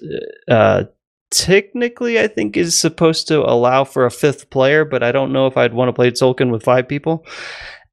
uh, 0.48 0.84
technically 1.32 2.20
I 2.20 2.28
think 2.28 2.56
is 2.56 2.78
supposed 2.78 3.26
to 3.28 3.40
allow 3.40 3.84
for 3.84 4.06
a 4.06 4.10
fifth 4.10 4.50
player, 4.50 4.84
but 4.84 5.02
I 5.02 5.10
don't 5.10 5.32
know 5.32 5.46
if 5.46 5.56
I'd 5.56 5.74
want 5.74 5.88
to 5.88 5.92
play 5.92 6.10
Tzolk'in 6.10 6.52
with 6.52 6.62
five 6.62 6.86
people. 6.86 7.26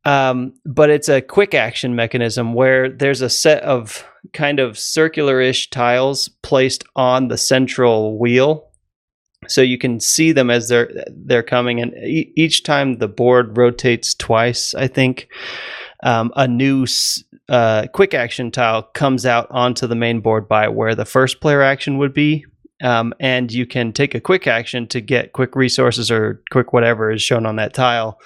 Um, 0.05 0.53
but 0.65 0.89
it's 0.89 1.09
a 1.09 1.21
quick 1.21 1.53
action 1.53 1.95
mechanism 1.95 2.53
where 2.53 2.89
there's 2.89 3.21
a 3.21 3.29
set 3.29 3.63
of 3.63 4.05
kind 4.33 4.59
of 4.59 4.77
circular-ish 4.77 5.69
tiles 5.69 6.29
placed 6.41 6.83
on 6.95 7.27
the 7.27 7.37
central 7.37 8.17
wheel 8.17 8.69
so 9.47 9.61
you 9.61 9.77
can 9.77 9.99
see 9.99 10.31
them 10.31 10.49
as 10.49 10.67
they're 10.67 10.91
they're 11.07 11.43
coming 11.43 11.79
and 11.79 11.93
e- 11.93 12.33
each 12.35 12.63
time 12.63 12.97
the 12.97 13.07
board 13.07 13.57
rotates 13.57 14.13
twice 14.13 14.75
i 14.75 14.87
think 14.87 15.29
um, 16.03 16.31
a 16.35 16.47
new 16.47 16.85
uh, 17.49 17.87
quick 17.93 18.13
action 18.13 18.51
tile 18.51 18.83
comes 18.83 19.25
out 19.25 19.47
onto 19.49 19.87
the 19.87 19.95
main 19.95 20.21
board 20.21 20.47
by 20.47 20.67
where 20.67 20.95
the 20.95 21.05
first 21.05 21.41
player 21.41 21.61
action 21.61 21.97
would 21.97 22.13
be 22.13 22.45
um, 22.81 23.13
and 23.19 23.51
you 23.51 23.65
can 23.65 23.91
take 23.93 24.15
a 24.15 24.21
quick 24.21 24.47
action 24.47 24.87
to 24.87 25.01
get 25.01 25.33
quick 25.33 25.55
resources 25.55 26.09
or 26.09 26.41
quick 26.51 26.73
whatever 26.73 27.11
is 27.11 27.21
shown 27.21 27.45
on 27.45 27.57
that 27.57 27.73
tile 27.73 28.19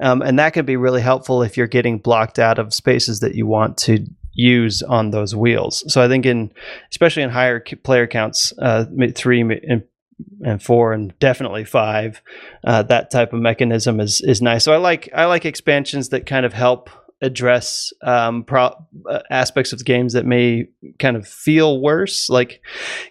um, 0.00 0.22
and 0.22 0.38
that 0.38 0.52
can 0.52 0.64
be 0.64 0.76
really 0.76 1.00
helpful 1.00 1.42
if 1.42 1.56
you're 1.56 1.66
getting 1.66 1.98
blocked 1.98 2.38
out 2.38 2.58
of 2.58 2.72
spaces 2.72 3.20
that 3.20 3.34
you 3.34 3.46
want 3.46 3.76
to 3.78 4.06
use 4.32 4.82
on 4.82 5.10
those 5.10 5.34
wheels. 5.34 5.84
So 5.92 6.00
I 6.00 6.08
think 6.08 6.24
in 6.24 6.52
especially 6.90 7.24
in 7.24 7.30
higher 7.30 7.60
player 7.82 8.06
counts, 8.06 8.52
uh, 8.58 8.84
three 9.14 9.40
and, 9.40 9.82
and 10.44 10.62
four 10.62 10.92
and 10.92 11.18
definitely 11.18 11.64
five, 11.64 12.22
uh, 12.64 12.84
that 12.84 13.10
type 13.10 13.32
of 13.32 13.40
mechanism 13.40 13.98
is 13.98 14.20
is 14.20 14.40
nice. 14.40 14.64
So 14.64 14.72
I 14.72 14.76
like 14.76 15.08
I 15.12 15.24
like 15.24 15.44
expansions 15.44 16.10
that 16.10 16.26
kind 16.26 16.46
of 16.46 16.52
help 16.52 16.90
address 17.20 17.92
um, 18.02 18.44
pro- 18.44 18.74
uh, 19.08 19.20
aspects 19.30 19.72
of 19.72 19.78
the 19.78 19.84
games 19.84 20.12
that 20.12 20.24
may 20.24 20.68
kind 20.98 21.16
of 21.16 21.26
feel 21.26 21.80
worse. 21.80 22.28
Like 22.30 22.62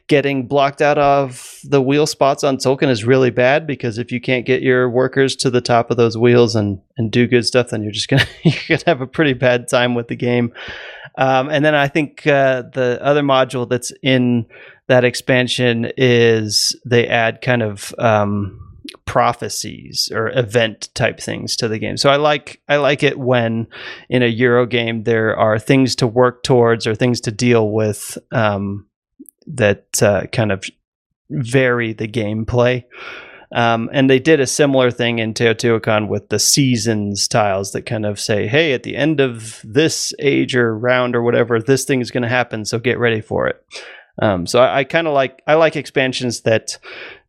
getting 0.07 0.47
blocked 0.47 0.81
out 0.81 0.97
of 0.97 1.59
the 1.63 1.81
wheel 1.81 2.07
spots 2.07 2.43
on 2.43 2.57
Tzolk'in 2.57 2.89
is 2.89 3.03
really 3.03 3.31
bad 3.31 3.67
because 3.67 3.97
if 3.97 4.11
you 4.11 4.21
can't 4.21 4.45
get 4.45 4.61
your 4.61 4.89
workers 4.89 5.35
to 5.38 5.49
the 5.49 5.61
top 5.61 5.91
of 5.91 5.97
those 5.97 6.17
wheels 6.17 6.55
and 6.55 6.79
and 6.97 7.11
do 7.11 7.27
good 7.27 7.45
stuff, 7.45 7.69
then 7.69 7.84
you're 7.84 7.91
just 7.91 8.07
gonna 8.09 8.25
you're 8.43 8.53
gonna 8.69 8.84
have 8.85 9.01
a 9.01 9.07
pretty 9.07 9.34
bad 9.34 9.67
time 9.67 9.95
with 9.95 10.07
the 10.07 10.15
game. 10.15 10.53
Um, 11.17 11.49
and 11.49 11.65
then 11.65 11.73
I 11.75 11.88
think 11.88 12.25
uh, 12.27 12.63
the 12.73 12.99
other 13.01 13.23
module 13.23 13.67
that's 13.67 13.91
in 14.03 14.45
that 14.88 15.03
expansion 15.03 15.91
is 15.97 16.75
they 16.85 17.07
add 17.07 17.41
kind 17.41 17.63
of 17.63 17.93
um, 17.97 18.66
prophecies 19.05 20.09
or 20.14 20.30
event 20.38 20.89
type 20.93 21.19
things 21.19 21.55
to 21.57 21.68
the 21.68 21.80
game. 21.80 21.97
So 21.97 22.09
I 22.09 22.15
like 22.18 22.61
I 22.68 22.77
like 22.77 23.03
it 23.03 23.18
when 23.18 23.68
in 24.09 24.23
a 24.23 24.27
Euro 24.27 24.65
game 24.65 25.03
there 25.03 25.35
are 25.35 25.59
things 25.59 25.95
to 25.97 26.07
work 26.07 26.43
towards 26.43 26.88
or 26.88 26.95
things 26.95 27.22
to 27.22 27.31
deal 27.31 27.72
with 27.72 28.18
um, 28.31 28.88
that 29.47 30.01
uh, 30.01 30.27
kind 30.31 30.51
of 30.51 30.64
vary 31.30 31.93
the 31.93 32.07
gameplay. 32.07 32.84
Um, 33.53 33.89
and 33.93 34.09
they 34.09 34.19
did 34.19 34.41
a 34.41 34.47
similar 34.47 34.91
thing 34.91 35.19
in 35.19 35.34
Teotihuacan 35.34 36.09
with 36.09 36.27
the 36.30 36.39
seasons 36.39 37.30
tiles 37.30 37.72
that 37.72 37.85
kind 37.85 38.05
of 38.05 38.19
say, 38.19 38.45
hey, 38.45 38.73
at 38.73 38.84
the 38.84 38.97
end 38.97 39.22
of 39.22 39.61
this 39.64 40.14
age 40.19 40.53
or 40.53 40.77
round 40.77 41.15
or 41.15 41.23
whatever, 41.23 41.61
this 41.61 41.85
thing 41.85 42.01
is 42.01 42.11
going 42.11 42.23
to 42.23 42.30
happen, 42.30 42.65
so 42.65 42.77
get 42.77 42.99
ready 42.99 43.22
for 43.22 43.47
it. 43.47 43.64
Um, 44.22 44.47
so 44.47 44.59
I, 44.59 44.80
I 44.80 44.84
kind 44.84 45.07
of 45.07 45.14
like 45.14 45.41
I 45.47 45.53
like 45.53 45.76
expansions 45.76 46.41
that 46.41 46.77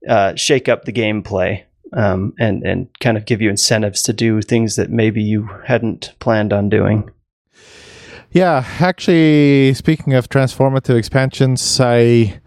uh, 0.07 0.35
shake 0.35 0.69
up 0.69 0.85
the 0.85 0.93
gameplay 0.93 1.65
um, 1.93 2.35
and 2.39 2.63
and 2.63 2.89
kind 3.01 3.17
of 3.17 3.25
give 3.25 3.41
you 3.41 3.51
incentives 3.51 4.03
to 4.03 4.13
do 4.13 4.43
things 4.43 4.77
that 4.77 4.91
maybe 4.91 5.23
you 5.23 5.49
hadn't 5.67 6.15
planned 6.19 6.53
on 6.53 6.69
doing. 6.69 7.11
Yeah, 8.31 8.65
actually, 8.79 9.73
speaking 9.75 10.13
of 10.13 10.29
transformative 10.29 10.97
expansions, 10.97 11.81
I 11.81 12.41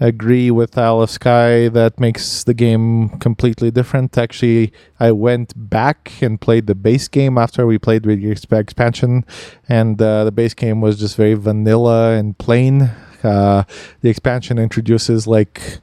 agree 0.00 0.48
with 0.52 0.78
Isle 0.78 1.02
of 1.02 1.10
Skye 1.10 1.68
that 1.70 1.98
makes 1.98 2.44
the 2.44 2.54
game 2.54 3.08
completely 3.18 3.72
different. 3.72 4.16
Actually, 4.16 4.72
I 5.00 5.10
went 5.10 5.54
back 5.56 6.12
and 6.22 6.40
played 6.40 6.68
the 6.68 6.76
base 6.76 7.08
game 7.08 7.36
after 7.36 7.66
we 7.66 7.78
played 7.78 8.06
with 8.06 8.20
the 8.20 8.56
expansion, 8.56 9.24
and 9.68 10.00
uh, 10.00 10.22
the 10.22 10.32
base 10.32 10.54
game 10.54 10.80
was 10.80 11.00
just 11.00 11.16
very 11.16 11.34
vanilla 11.34 12.12
and 12.12 12.38
plain. 12.38 12.90
Uh, 13.24 13.64
the 14.02 14.08
expansion 14.08 14.56
introduces 14.56 15.26
like 15.26 15.80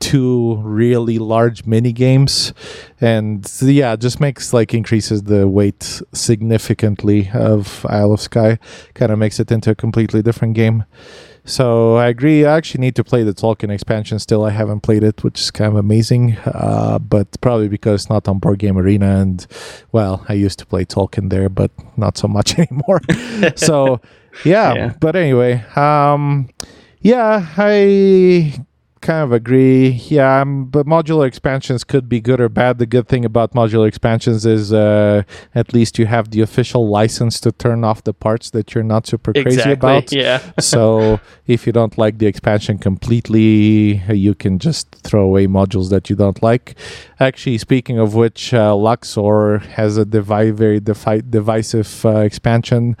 two 0.00 0.56
really 0.62 1.18
large 1.18 1.66
mini 1.66 1.92
games 1.92 2.52
and 3.00 3.50
yeah 3.62 3.96
just 3.96 4.20
makes 4.20 4.52
like 4.52 4.72
increases 4.72 5.24
the 5.24 5.46
weight 5.48 6.00
significantly 6.12 7.30
of 7.34 7.84
isle 7.88 8.12
of 8.12 8.20
Skye 8.20 8.58
kind 8.94 9.10
of 9.10 9.18
makes 9.18 9.40
it 9.40 9.50
into 9.50 9.70
a 9.70 9.74
completely 9.74 10.22
different 10.22 10.54
game 10.54 10.84
so 11.48 11.96
I 11.96 12.08
agree. 12.08 12.44
I 12.44 12.56
actually 12.56 12.82
need 12.82 12.94
to 12.96 13.04
play 13.04 13.22
the 13.22 13.32
Tzolk'in 13.32 13.70
expansion 13.70 14.18
still. 14.18 14.44
I 14.44 14.50
haven't 14.50 14.80
played 14.80 15.02
it, 15.02 15.24
which 15.24 15.40
is 15.40 15.50
kind 15.50 15.72
of 15.72 15.76
amazing. 15.76 16.36
Uh, 16.44 16.98
but 16.98 17.40
probably 17.40 17.68
because 17.68 18.02
it's 18.02 18.10
not 18.10 18.28
on 18.28 18.38
Board 18.38 18.58
Game 18.58 18.76
Arena, 18.76 19.16
and 19.20 19.46
well, 19.90 20.24
I 20.28 20.34
used 20.34 20.58
to 20.58 20.66
play 20.66 20.84
Tzolk'in 20.84 21.30
there, 21.30 21.48
but 21.48 21.70
not 21.96 22.18
so 22.18 22.28
much 22.28 22.58
anymore. 22.58 23.00
so 23.56 24.00
yeah, 24.44 24.74
yeah, 24.74 24.94
But 25.00 25.16
anyway, 25.16 25.64
um, 25.74 26.50
yeah, 27.00 27.46
I 27.56 28.52
kind 29.00 29.24
of 29.24 29.32
agree. 29.32 29.88
Yeah, 29.88 30.40
um, 30.40 30.66
but 30.66 30.86
modular 30.86 31.26
expansions 31.26 31.84
could 31.84 32.08
be 32.08 32.20
good 32.20 32.40
or 32.40 32.48
bad. 32.48 32.78
The 32.78 32.86
good 32.86 33.08
thing 33.08 33.24
about 33.24 33.52
modular 33.54 33.86
expansions 33.86 34.44
is 34.46 34.72
uh, 34.72 35.22
at 35.54 35.72
least 35.72 35.98
you 35.98 36.06
have 36.06 36.30
the 36.30 36.40
official 36.40 36.88
license 36.88 37.40
to 37.40 37.52
turn 37.52 37.84
off 37.84 38.04
the 38.04 38.12
parts 38.12 38.50
that 38.50 38.74
you're 38.74 38.84
not 38.84 39.06
super 39.06 39.32
crazy 39.32 39.48
exactly, 39.48 39.72
about. 39.72 40.12
Yeah. 40.12 40.40
so 40.60 41.20
if 41.46 41.66
you 41.66 41.72
don't 41.72 41.96
like 41.98 42.18
the 42.18 42.26
expansion 42.26 42.78
completely, 42.78 44.02
you 44.12 44.34
can 44.34 44.58
just 44.58 44.94
throw 44.96 45.22
away 45.24 45.46
modules 45.46 45.90
that 45.90 46.10
you 46.10 46.16
don't 46.16 46.42
like. 46.42 46.74
Actually, 47.20 47.58
speaking 47.58 47.98
of 47.98 48.14
which, 48.14 48.54
uh, 48.54 48.74
Luxor 48.76 49.58
has 49.58 49.96
a 49.96 50.04
devi- 50.04 50.50
very 50.50 50.80
defi- 50.80 51.22
divisive 51.28 52.04
uh, 52.04 52.18
expansion 52.18 52.96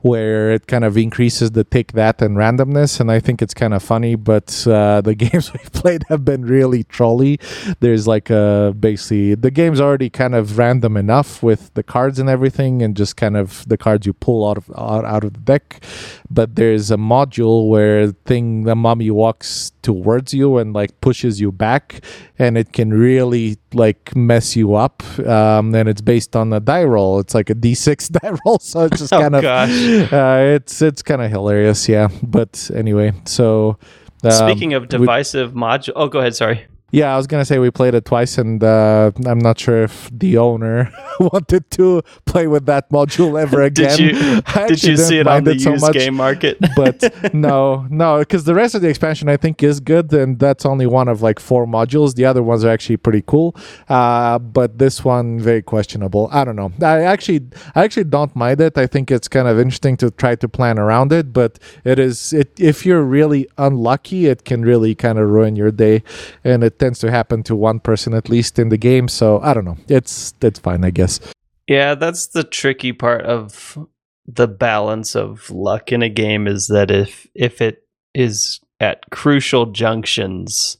where 0.00 0.52
it 0.52 0.66
kind 0.66 0.84
of 0.84 0.96
increases 0.96 1.52
the 1.52 1.64
take 1.64 1.92
that 1.92 2.22
and 2.22 2.36
randomness 2.36 3.00
and 3.00 3.10
i 3.10 3.18
think 3.18 3.42
it's 3.42 3.54
kind 3.54 3.74
of 3.74 3.82
funny 3.82 4.14
but 4.14 4.66
uh, 4.66 5.00
the 5.08 5.14
games 5.14 5.52
we've 5.52 5.72
played 5.72 6.04
have 6.08 6.24
been 6.24 6.44
really 6.44 6.84
trolly. 6.84 7.38
There's 7.80 8.06
like 8.06 8.30
a 8.30 8.74
basically 8.78 9.34
the 9.34 9.50
game's 9.50 9.80
already 9.80 10.10
kind 10.10 10.34
of 10.34 10.58
random 10.58 10.96
enough 10.96 11.42
with 11.42 11.72
the 11.74 11.82
cards 11.82 12.18
and 12.18 12.28
everything 12.28 12.82
and 12.82 12.96
just 12.96 13.16
kind 13.16 13.36
of 13.36 13.66
the 13.68 13.76
cards 13.76 14.06
you 14.06 14.12
pull 14.12 14.48
out 14.48 14.58
of 14.58 14.70
out, 14.76 15.04
out 15.04 15.24
of 15.24 15.32
the 15.34 15.40
deck 15.40 15.82
but 16.30 16.56
there's 16.56 16.90
a 16.90 16.96
module 16.96 17.68
where 17.68 18.12
thing 18.26 18.64
the 18.64 18.76
mummy 18.76 19.10
walks 19.10 19.72
towards 19.88 20.34
you 20.34 20.58
and 20.58 20.74
like 20.74 21.00
pushes 21.00 21.40
you 21.40 21.50
back 21.50 22.04
and 22.38 22.58
it 22.58 22.74
can 22.74 22.92
really 22.92 23.56
like 23.72 24.14
mess 24.14 24.54
you 24.54 24.74
up. 24.74 25.02
Um, 25.20 25.74
and 25.74 25.88
it's 25.88 26.02
based 26.02 26.36
on 26.36 26.52
a 26.52 26.60
die 26.60 26.84
roll. 26.84 27.20
It's 27.20 27.34
like 27.34 27.48
a 27.48 27.54
d6 27.54 28.12
die 28.20 28.36
roll 28.44 28.58
so 28.58 28.84
it's 28.84 28.98
just 28.98 29.10
kind 29.22 29.34
oh, 29.34 29.38
of 29.38 30.12
uh, 30.12 30.38
it's 30.56 30.82
it's 30.82 31.00
kind 31.00 31.22
of 31.22 31.30
hilarious 31.30 31.88
yeah. 31.88 32.08
But 32.22 32.70
anyway 32.74 33.14
so 33.24 33.78
um, 34.24 34.30
speaking 34.30 34.74
of 34.74 34.88
divisive 34.88 35.52
module 35.52 35.94
oh 35.96 36.08
go 36.08 36.18
ahead 36.18 36.36
sorry 36.36 36.66
yeah, 36.90 37.12
I 37.12 37.18
was 37.18 37.26
gonna 37.26 37.44
say 37.44 37.58
we 37.58 37.70
played 37.70 37.94
it 37.94 38.06
twice, 38.06 38.38
and 38.38 38.64
uh, 38.64 39.10
I'm 39.26 39.38
not 39.38 39.60
sure 39.60 39.82
if 39.82 40.08
the 40.10 40.38
owner 40.38 40.90
wanted 41.20 41.70
to 41.72 42.02
play 42.24 42.46
with 42.46 42.64
that 42.64 42.88
module 42.90 43.40
ever 43.40 43.62
again. 43.70 43.96
did 43.98 44.16
you, 44.16 44.42
did 44.68 44.82
you 44.82 44.96
see 44.96 45.18
it 45.18 45.26
on 45.26 45.44
the 45.44 45.54
used 45.54 45.80
so 45.80 45.92
game 45.92 46.14
market? 46.14 46.56
but 46.76 47.34
no, 47.34 47.86
no, 47.90 48.20
because 48.20 48.44
the 48.44 48.54
rest 48.54 48.74
of 48.74 48.80
the 48.80 48.88
expansion 48.88 49.28
I 49.28 49.36
think 49.36 49.62
is 49.62 49.80
good, 49.80 50.12
and 50.14 50.38
that's 50.38 50.64
only 50.64 50.86
one 50.86 51.08
of 51.08 51.20
like 51.20 51.38
four 51.40 51.66
modules. 51.66 52.14
The 52.14 52.24
other 52.24 52.42
ones 52.42 52.64
are 52.64 52.70
actually 52.70 52.96
pretty 52.96 53.22
cool, 53.26 53.54
uh, 53.90 54.38
but 54.38 54.78
this 54.78 55.04
one 55.04 55.38
very 55.40 55.60
questionable. 55.60 56.30
I 56.32 56.44
don't 56.44 56.56
know. 56.56 56.72
I 56.80 57.02
actually, 57.02 57.42
I 57.74 57.84
actually 57.84 58.04
don't 58.04 58.34
mind 58.34 58.62
it. 58.62 58.78
I 58.78 58.86
think 58.86 59.10
it's 59.10 59.28
kind 59.28 59.46
of 59.46 59.58
interesting 59.58 59.98
to 59.98 60.10
try 60.10 60.36
to 60.36 60.48
plan 60.48 60.78
around 60.78 61.12
it, 61.12 61.34
but 61.34 61.58
it 61.84 61.98
is 61.98 62.32
it 62.32 62.58
if 62.58 62.86
you're 62.86 63.02
really 63.02 63.46
unlucky, 63.58 64.26
it 64.26 64.46
can 64.46 64.62
really 64.62 64.94
kind 64.94 65.18
of 65.18 65.28
ruin 65.28 65.54
your 65.54 65.70
day, 65.70 66.02
and 66.44 66.64
it 66.64 66.77
tends 66.78 66.98
to 67.00 67.10
happen 67.10 67.42
to 67.44 67.56
one 67.56 67.80
person 67.80 68.14
at 68.14 68.28
least 68.28 68.58
in 68.58 68.68
the 68.68 68.76
game. 68.76 69.08
So 69.08 69.40
I 69.40 69.54
don't 69.54 69.64
know. 69.64 69.78
It's 69.88 70.34
it's 70.40 70.58
fine, 70.58 70.84
I 70.84 70.90
guess. 70.90 71.20
Yeah, 71.66 71.94
that's 71.94 72.28
the 72.28 72.44
tricky 72.44 72.92
part 72.92 73.24
of 73.26 73.78
the 74.26 74.48
balance 74.48 75.14
of 75.14 75.50
luck 75.50 75.92
in 75.92 76.02
a 76.02 76.08
game 76.08 76.46
is 76.46 76.68
that 76.68 76.90
if 76.90 77.26
if 77.34 77.60
it 77.60 77.84
is 78.14 78.60
at 78.80 79.10
crucial 79.10 79.66
junctions 79.66 80.78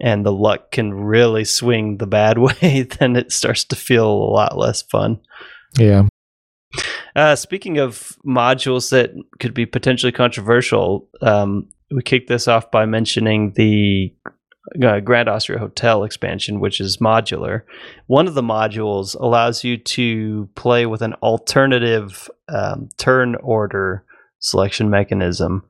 and 0.00 0.24
the 0.24 0.32
luck 0.32 0.70
can 0.70 0.92
really 0.92 1.44
swing 1.44 1.98
the 1.98 2.06
bad 2.06 2.38
way, 2.38 2.86
then 2.98 3.16
it 3.16 3.32
starts 3.32 3.64
to 3.64 3.76
feel 3.76 4.08
a 4.08 4.30
lot 4.30 4.56
less 4.56 4.82
fun. 4.82 5.20
Yeah. 5.78 6.06
Uh, 7.14 7.34
speaking 7.34 7.78
of 7.78 8.16
modules 8.26 8.90
that 8.90 9.10
could 9.40 9.54
be 9.54 9.64
potentially 9.64 10.12
controversial, 10.12 11.08
um, 11.22 11.68
we 11.90 12.02
kick 12.02 12.26
this 12.26 12.46
off 12.46 12.70
by 12.70 12.84
mentioning 12.84 13.52
the 13.52 14.14
uh, 14.82 15.00
Grand 15.00 15.28
Austria 15.28 15.58
Hotel 15.58 16.04
expansion, 16.04 16.60
which 16.60 16.80
is 16.80 16.98
modular. 16.98 17.62
One 18.06 18.26
of 18.26 18.34
the 18.34 18.42
modules 18.42 19.18
allows 19.18 19.64
you 19.64 19.76
to 19.76 20.48
play 20.54 20.86
with 20.86 21.02
an 21.02 21.14
alternative 21.14 22.28
um, 22.48 22.88
turn 22.96 23.36
order 23.36 24.04
selection 24.38 24.90
mechanism. 24.90 25.64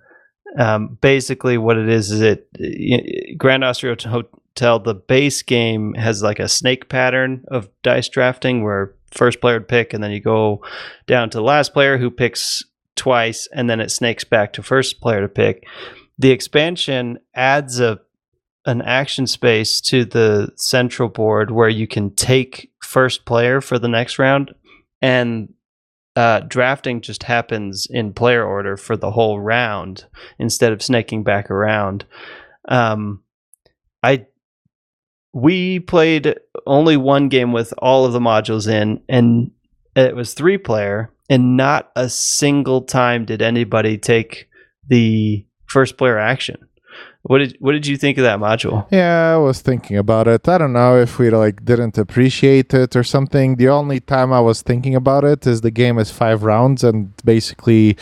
Um, 0.58 0.98
basically, 1.00 1.58
what 1.58 1.76
it 1.76 1.88
is 1.88 2.10
is 2.10 2.22
it 2.22 3.38
Grand 3.38 3.64
Austria 3.64 3.96
Hotel. 4.06 4.78
The 4.78 4.94
base 4.94 5.42
game 5.42 5.94
has 5.94 6.22
like 6.22 6.38
a 6.38 6.48
snake 6.48 6.88
pattern 6.88 7.44
of 7.48 7.68
dice 7.82 8.08
drafting, 8.08 8.64
where 8.64 8.94
first 9.10 9.40
player 9.40 9.56
would 9.56 9.68
pick, 9.68 9.92
and 9.92 10.02
then 10.02 10.10
you 10.10 10.20
go 10.20 10.62
down 11.06 11.30
to 11.30 11.38
the 11.38 11.44
last 11.44 11.74
player 11.74 11.98
who 11.98 12.10
picks 12.10 12.62
twice, 12.94 13.46
and 13.52 13.68
then 13.68 13.80
it 13.80 13.90
snakes 13.90 14.24
back 14.24 14.54
to 14.54 14.62
first 14.62 15.00
player 15.00 15.20
to 15.20 15.28
pick. 15.28 15.64
The 16.18 16.30
expansion 16.30 17.18
adds 17.34 17.78
a 17.78 18.00
an 18.66 18.82
action 18.82 19.26
space 19.26 19.80
to 19.80 20.04
the 20.04 20.52
central 20.56 21.08
board 21.08 21.50
where 21.50 21.68
you 21.68 21.86
can 21.86 22.14
take 22.14 22.70
first 22.82 23.24
player 23.24 23.60
for 23.60 23.78
the 23.78 23.88
next 23.88 24.18
round, 24.18 24.54
and 25.00 25.52
uh, 26.16 26.40
drafting 26.40 27.00
just 27.00 27.22
happens 27.22 27.86
in 27.88 28.12
player 28.12 28.44
order 28.44 28.76
for 28.76 28.96
the 28.96 29.10
whole 29.10 29.40
round 29.40 30.06
instead 30.38 30.72
of 30.72 30.82
snaking 30.82 31.22
back 31.22 31.50
around. 31.50 32.04
Um, 32.68 33.22
I 34.02 34.26
we 35.32 35.80
played 35.80 36.34
only 36.66 36.96
one 36.96 37.28
game 37.28 37.52
with 37.52 37.74
all 37.78 38.06
of 38.06 38.14
the 38.14 38.18
modules 38.20 38.66
in, 38.66 39.02
and 39.08 39.50
it 39.94 40.16
was 40.16 40.32
three 40.32 40.56
player, 40.56 41.12
and 41.28 41.56
not 41.56 41.90
a 41.94 42.08
single 42.08 42.82
time 42.82 43.26
did 43.26 43.42
anybody 43.42 43.98
take 43.98 44.48
the 44.88 45.46
first 45.66 45.98
player 45.98 46.18
action. 46.18 46.56
What 47.26 47.38
did 47.38 47.56
what 47.58 47.72
did 47.72 47.86
you 47.86 47.96
think 47.96 48.18
of 48.18 48.24
that 48.24 48.38
module? 48.38 48.86
Yeah, 48.90 49.34
I 49.34 49.36
was 49.36 49.60
thinking 49.60 49.96
about 49.96 50.28
it. 50.28 50.48
I 50.48 50.58
don't 50.58 50.72
know 50.72 50.96
if 50.96 51.18
we 51.18 51.30
like 51.30 51.64
didn't 51.64 51.98
appreciate 51.98 52.72
it 52.72 52.94
or 52.94 53.02
something. 53.02 53.56
The 53.56 53.68
only 53.68 54.00
time 54.00 54.32
I 54.32 54.40
was 54.40 54.62
thinking 54.62 54.94
about 54.94 55.24
it 55.24 55.46
is 55.46 55.60
the 55.60 55.72
game 55.72 55.98
is 55.98 56.10
five 56.10 56.44
rounds 56.44 56.84
and 56.84 57.12
basically 57.24 57.96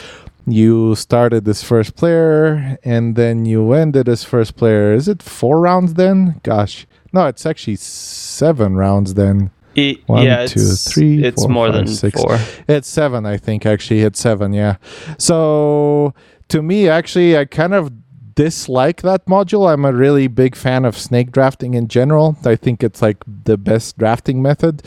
you 0.47 0.95
started 0.95 1.47
this 1.47 1.63
first 1.63 1.97
player 1.97 2.77
and 2.85 3.17
then 3.17 3.47
you 3.47 3.73
ended 3.73 4.09
as 4.11 4.25
first 4.25 4.57
player. 4.57 4.93
Is 4.93 5.09
it 5.09 5.23
four 5.23 5.59
rounds 5.61 5.95
then? 5.95 6.41
Gosh. 6.43 6.87
No, 7.15 7.27
it's 7.27 7.47
actually 7.47 7.77
seven 7.77 8.75
rounds 8.77 9.15
then. 9.15 9.51
It, 9.75 10.07
One, 10.07 10.25
yeah, 10.25 10.47
two, 10.47 10.61
three, 10.61 11.25
it's 11.25 11.43
four, 11.43 11.51
more 11.51 11.67
five, 11.69 11.75
than 11.75 11.89
six. 11.89 12.21
four. 12.21 12.39
It's 12.69 12.87
seven, 12.89 13.27
I 13.27 13.39
think. 13.39 13.67
Actually, 13.67 14.03
it's 14.03 14.21
seven. 14.21 14.53
Yeah. 14.53 14.77
So 15.19 16.15
to 16.49 16.63
me, 16.63 16.89
actually, 16.89 17.37
I 17.37 17.45
kind 17.47 17.75
of 17.75 17.91
dislike 18.35 19.03
that 19.03 19.27
module. 19.27 19.73
I'm 19.73 19.85
a 19.85 19.93
really 19.93 20.27
big 20.29 20.57
fan 20.57 20.85
of 20.85 20.97
snake 20.97 21.33
drafting 21.33 21.75
in 21.75 21.89
general. 21.89 22.37
I 22.45 22.57
think 22.57 22.83
it's 22.83 23.01
like 23.01 23.23
the 23.27 23.57
best 23.57 23.99
drafting 23.99 24.43
method 24.43 24.83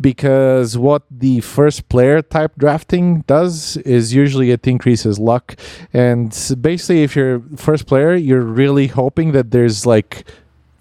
because 0.00 0.76
what 0.76 1.02
the 1.10 1.40
first 1.40 1.88
player 1.88 2.22
type 2.22 2.52
drafting 2.58 3.22
does 3.22 3.76
is 3.78 4.14
usually 4.14 4.50
it 4.50 4.66
increases 4.66 5.18
luck. 5.18 5.56
And 5.92 6.30
basically, 6.60 7.02
if 7.02 7.16
you're 7.16 7.42
first 7.56 7.86
player, 7.86 8.14
you're 8.14 8.40
really 8.40 8.88
hoping 8.88 9.32
that 9.32 9.50
there's 9.50 9.86
like 9.86 10.24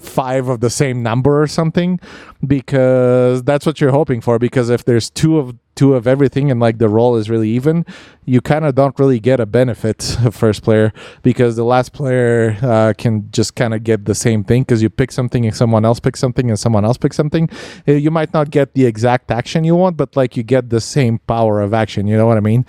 five 0.02 0.48
of 0.48 0.60
the 0.60 0.70
same 0.70 1.04
number 1.04 1.42
or 1.42 1.48
something 1.48 2.00
because 2.46 3.44
that's 3.44 3.66
what 3.66 3.80
you're 3.80 3.92
hoping 3.92 4.22
for 4.22 4.40
because 4.40 4.70
if 4.70 4.84
there's 4.84 5.10
two 5.10 5.38
of 5.38 5.56
two 5.76 5.94
of 5.94 6.06
everything 6.06 6.52
and 6.52 6.60
like 6.60 6.80
the 6.80 6.90
roll 6.90 7.16
is 7.16 7.30
really 7.30 7.50
even 7.50 7.86
you 8.26 8.42
kind 8.42 8.66
of 8.66 8.76
don't 8.76 9.00
really 9.00 9.20
get 9.20 9.40
a 9.40 9.46
benefit 9.46 10.02
first 10.32 10.64
player 10.64 10.92
because 11.24 11.56
the 11.56 11.64
last 11.64 11.94
player 11.94 12.58
uh, 12.62 12.94
can 12.98 13.30
just 13.32 13.56
kind 13.56 13.74
of 13.74 13.84
get 13.84 14.06
the 14.06 14.14
same 14.14 14.44
thing 14.44 14.64
because 14.64 14.82
you 14.84 14.90
pick 14.90 15.12
something 15.12 15.46
and 15.46 15.56
someone 15.56 15.86
else 15.86 16.00
picks 16.00 16.20
something 16.20 16.50
and 16.50 16.60
someone 16.60 16.84
else 16.84 16.98
picks 16.98 17.16
something. 17.16 17.50
Uh, 17.88 17.94
you 17.94 18.12
might 18.12 18.34
not 18.34 18.52
get 18.52 18.74
the 18.74 18.86
exact 18.86 19.32
action 19.32 19.64
you 19.64 19.76
want 19.76 19.96
but 19.96 20.16
like 20.16 20.36
you 20.36 20.44
get 20.44 20.70
the 20.70 20.82
same 20.82 21.20
power 21.20 21.62
of 21.62 21.74
action 21.74 22.06
you 22.06 22.18
know 22.18 22.28
what 22.28 22.38
i 22.38 22.42
mean? 22.42 22.66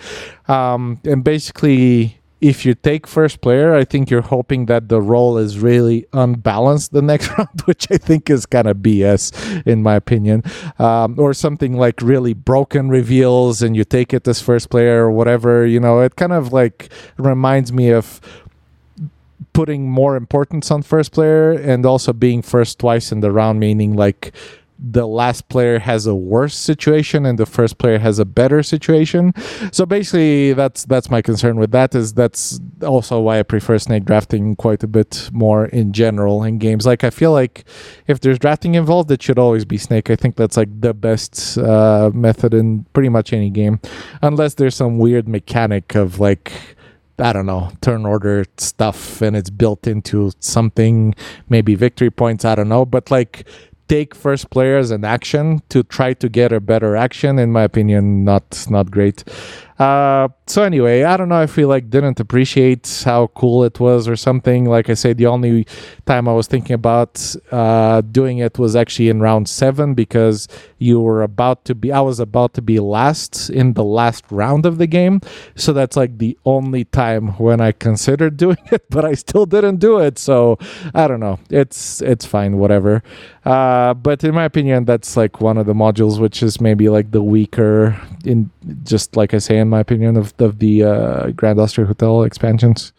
Um, 0.49 1.01
and 1.05 1.25
basically 1.25 2.22
if 2.43 2.67
you 2.67 2.75
take 2.75 3.07
first 3.07 3.41
player, 3.41 3.73
I 3.73 3.85
think 3.85 4.11
you're 4.11 4.21
hoping 4.21 4.67
that 4.67 4.89
the 4.89 5.01
role 5.01 5.39
is 5.39 5.61
really 5.61 6.07
unbalanced 6.13 6.93
the 6.93 7.01
next 7.01 7.29
round, 7.39 7.63
which 7.67 7.87
I 7.91 7.97
think 7.97 8.29
is 8.29 8.47
kind 8.47 8.67
of 8.67 8.79
BS 8.79 9.65
in 9.65 9.83
my 9.83 9.95
opinion. 9.95 10.43
Um, 10.79 11.19
or 11.19 11.35
something 11.35 11.77
like 11.77 12.03
really 12.03 12.35
broken 12.35 12.89
reveals 12.89 13.63
and 13.63 13.77
you 13.77 13.85
take 13.85 14.13
it 14.13 14.27
as 14.27 14.43
first 14.43 14.71
player 14.71 15.05
or 15.05 15.13
whatever. 15.13 15.65
You 15.65 15.79
know, 15.79 16.01
it 16.01 16.17
kind 16.17 16.33
of 16.33 16.53
like 16.53 16.93
reminds 17.17 17.73
me 17.73 17.91
of 17.91 18.21
putting 19.53 19.89
more 19.89 20.17
importance 20.17 20.71
on 20.73 20.83
first 20.83 21.13
player 21.13 21.53
and 21.53 21.87
also 21.87 22.13
being 22.13 22.43
first 22.43 22.81
twice 22.81 23.13
in 23.13 23.21
the 23.21 23.31
round, 23.31 23.61
meaning 23.61 23.95
like 23.95 24.33
the 24.83 25.07
last 25.07 25.49
player 25.49 25.79
has 25.79 26.07
a 26.07 26.15
worse 26.15 26.57
situation 26.57 27.25
and 27.25 27.39
the 27.39 27.47
first 27.47 27.79
player 27.79 27.99
has 27.99 28.19
a 28.19 28.25
better 28.25 28.63
situation. 28.63 29.33
So 29.71 29.87
basically, 29.87 30.55
that's 30.55 30.85
that's 30.85 31.09
my 31.09 31.23
concern 31.23 31.57
with 31.57 31.71
that. 31.71 31.95
Is 31.95 32.15
that's 32.15 32.61
also 32.83 33.21
why 33.21 33.39
I 33.39 33.43
prefer 33.45 33.79
snake 33.79 34.05
drafting 34.05 34.57
quite 34.57 34.83
a 34.83 34.89
bit 34.89 35.31
more 35.33 35.67
in 35.67 35.93
general 35.93 36.43
in 36.43 36.59
games. 36.59 36.85
Like 36.85 37.05
I 37.05 37.11
feel 37.11 37.33
like 37.33 37.65
if 38.09 38.21
there's 38.21 38.39
drafting 38.39 38.75
involved, 38.75 39.11
it 39.11 39.23
should 39.23 39.39
always 39.39 39.65
be 39.65 39.79
snake. 39.79 40.11
I 40.11 40.17
think 40.17 40.35
that's 40.37 40.57
like 40.57 40.81
the 40.81 40.95
best 40.95 41.59
uh, 41.59 42.11
method 42.13 42.53
in 42.53 42.85
pretty 42.93 43.09
much 43.09 43.33
any 43.33 43.51
game, 43.51 43.81
unless 44.21 44.55
there's 44.55 44.75
some 44.75 44.99
weird 44.99 45.29
mechanic 45.29 45.95
of 45.95 46.19
like. 46.19 46.53
I 47.19 47.33
don't 47.33 47.47
know, 47.47 47.71
turn 47.83 48.07
order 48.07 48.47
stuff 48.57 49.21
and 49.21 49.37
it's 49.37 49.51
built 49.51 49.87
into 49.87 50.33
something, 50.41 51.15
maybe 51.49 51.75
victory 51.77 52.11
points, 52.11 52.45
I 52.45 52.55
don't 52.55 52.71
know. 52.71 52.85
But 52.87 53.11
like 53.11 53.47
take 53.89 54.15
first 54.15 54.51
player 54.51 54.77
as 54.77 54.91
an 54.91 55.05
action 55.05 55.63
to 55.69 55.83
try 55.83 56.15
to 56.15 56.29
get 56.29 56.53
a 56.53 56.61
better 56.61 56.97
action. 56.97 57.39
In 57.39 57.53
my 57.53 57.63
opinion 57.63 58.25
not 58.25 58.67
not 58.69 58.91
great 58.91 59.25
uh, 59.83 60.29
so 60.47 60.63
anyway, 60.63 61.03
I 61.03 61.17
don't 61.17 61.29
know 61.29 61.43
if 61.43 61.57
we 61.57 61.65
like 61.65 61.91
didn't 61.91 62.21
appreciate 62.21 63.03
how 63.05 63.27
cool 63.29 63.65
it 63.65 63.81
was 63.81 64.07
or 64.07 64.15
something. 64.15 64.67
Like 64.67 64.89
I 64.89 64.95
said, 64.95 65.19
the 65.19 65.27
only 65.27 65.67
time 66.07 66.29
I 66.29 66.33
was 66.35 66.47
thinking 66.47 66.75
about 66.75 67.35
uh, 67.51 68.03
doing 68.03 68.39
it 68.39 68.59
was 68.61 68.77
actually 68.77 69.09
in 69.09 69.19
round 69.21 69.49
seven 69.49 69.95
because 69.95 70.47
you 70.79 71.01
were 71.01 71.23
about 71.23 71.65
to 71.65 71.75
be. 71.75 71.91
I 71.91 72.01
was 72.01 72.21
about 72.21 72.55
to 72.55 72.63
be 72.63 72.79
last 72.79 73.51
in 73.51 73.73
the 73.73 73.83
last 73.83 74.25
round 74.31 74.67
of 74.67 74.79
the 74.79 74.87
game, 74.87 75.21
so 75.57 75.73
that's 75.73 75.97
like 75.97 76.19
the 76.19 76.39
only 76.45 76.85
time 76.85 77.29
when 77.39 77.61
I 77.61 77.73
considered 77.73 78.37
doing 78.45 78.63
it, 78.71 78.85
but 78.89 79.05
I 79.05 79.15
still 79.15 79.47
didn't 79.47 79.79
do 79.79 79.99
it. 79.99 80.17
So 80.17 80.59
I 80.95 81.09
don't 81.09 81.21
know. 81.21 81.41
It's 81.51 82.01
it's 82.03 82.25
fine, 82.25 82.59
whatever. 82.59 83.03
Uh, 83.45 83.95
but 83.95 84.23
in 84.23 84.33
my 84.35 84.45
opinion, 84.45 84.85
that's 84.85 85.17
like 85.17 85.41
one 85.41 85.59
of 85.59 85.67
the 85.67 85.75
modules 85.75 86.21
which 86.21 86.43
is 86.43 86.61
maybe 86.61 86.89
like 86.89 87.11
the 87.11 87.23
weaker 87.23 88.01
in 88.25 88.49
just 88.85 89.17
like 89.17 89.35
I 89.35 89.39
say 89.39 89.59
in 89.59 89.72
my 89.73 89.81
opinion 89.81 90.17
of, 90.17 90.33
of 90.39 90.61
the 90.61 90.85
uh, 90.85 91.31
Grand 91.31 91.59
Austria 91.59 91.87
Hotel 91.87 92.23
expansions. 92.23 92.93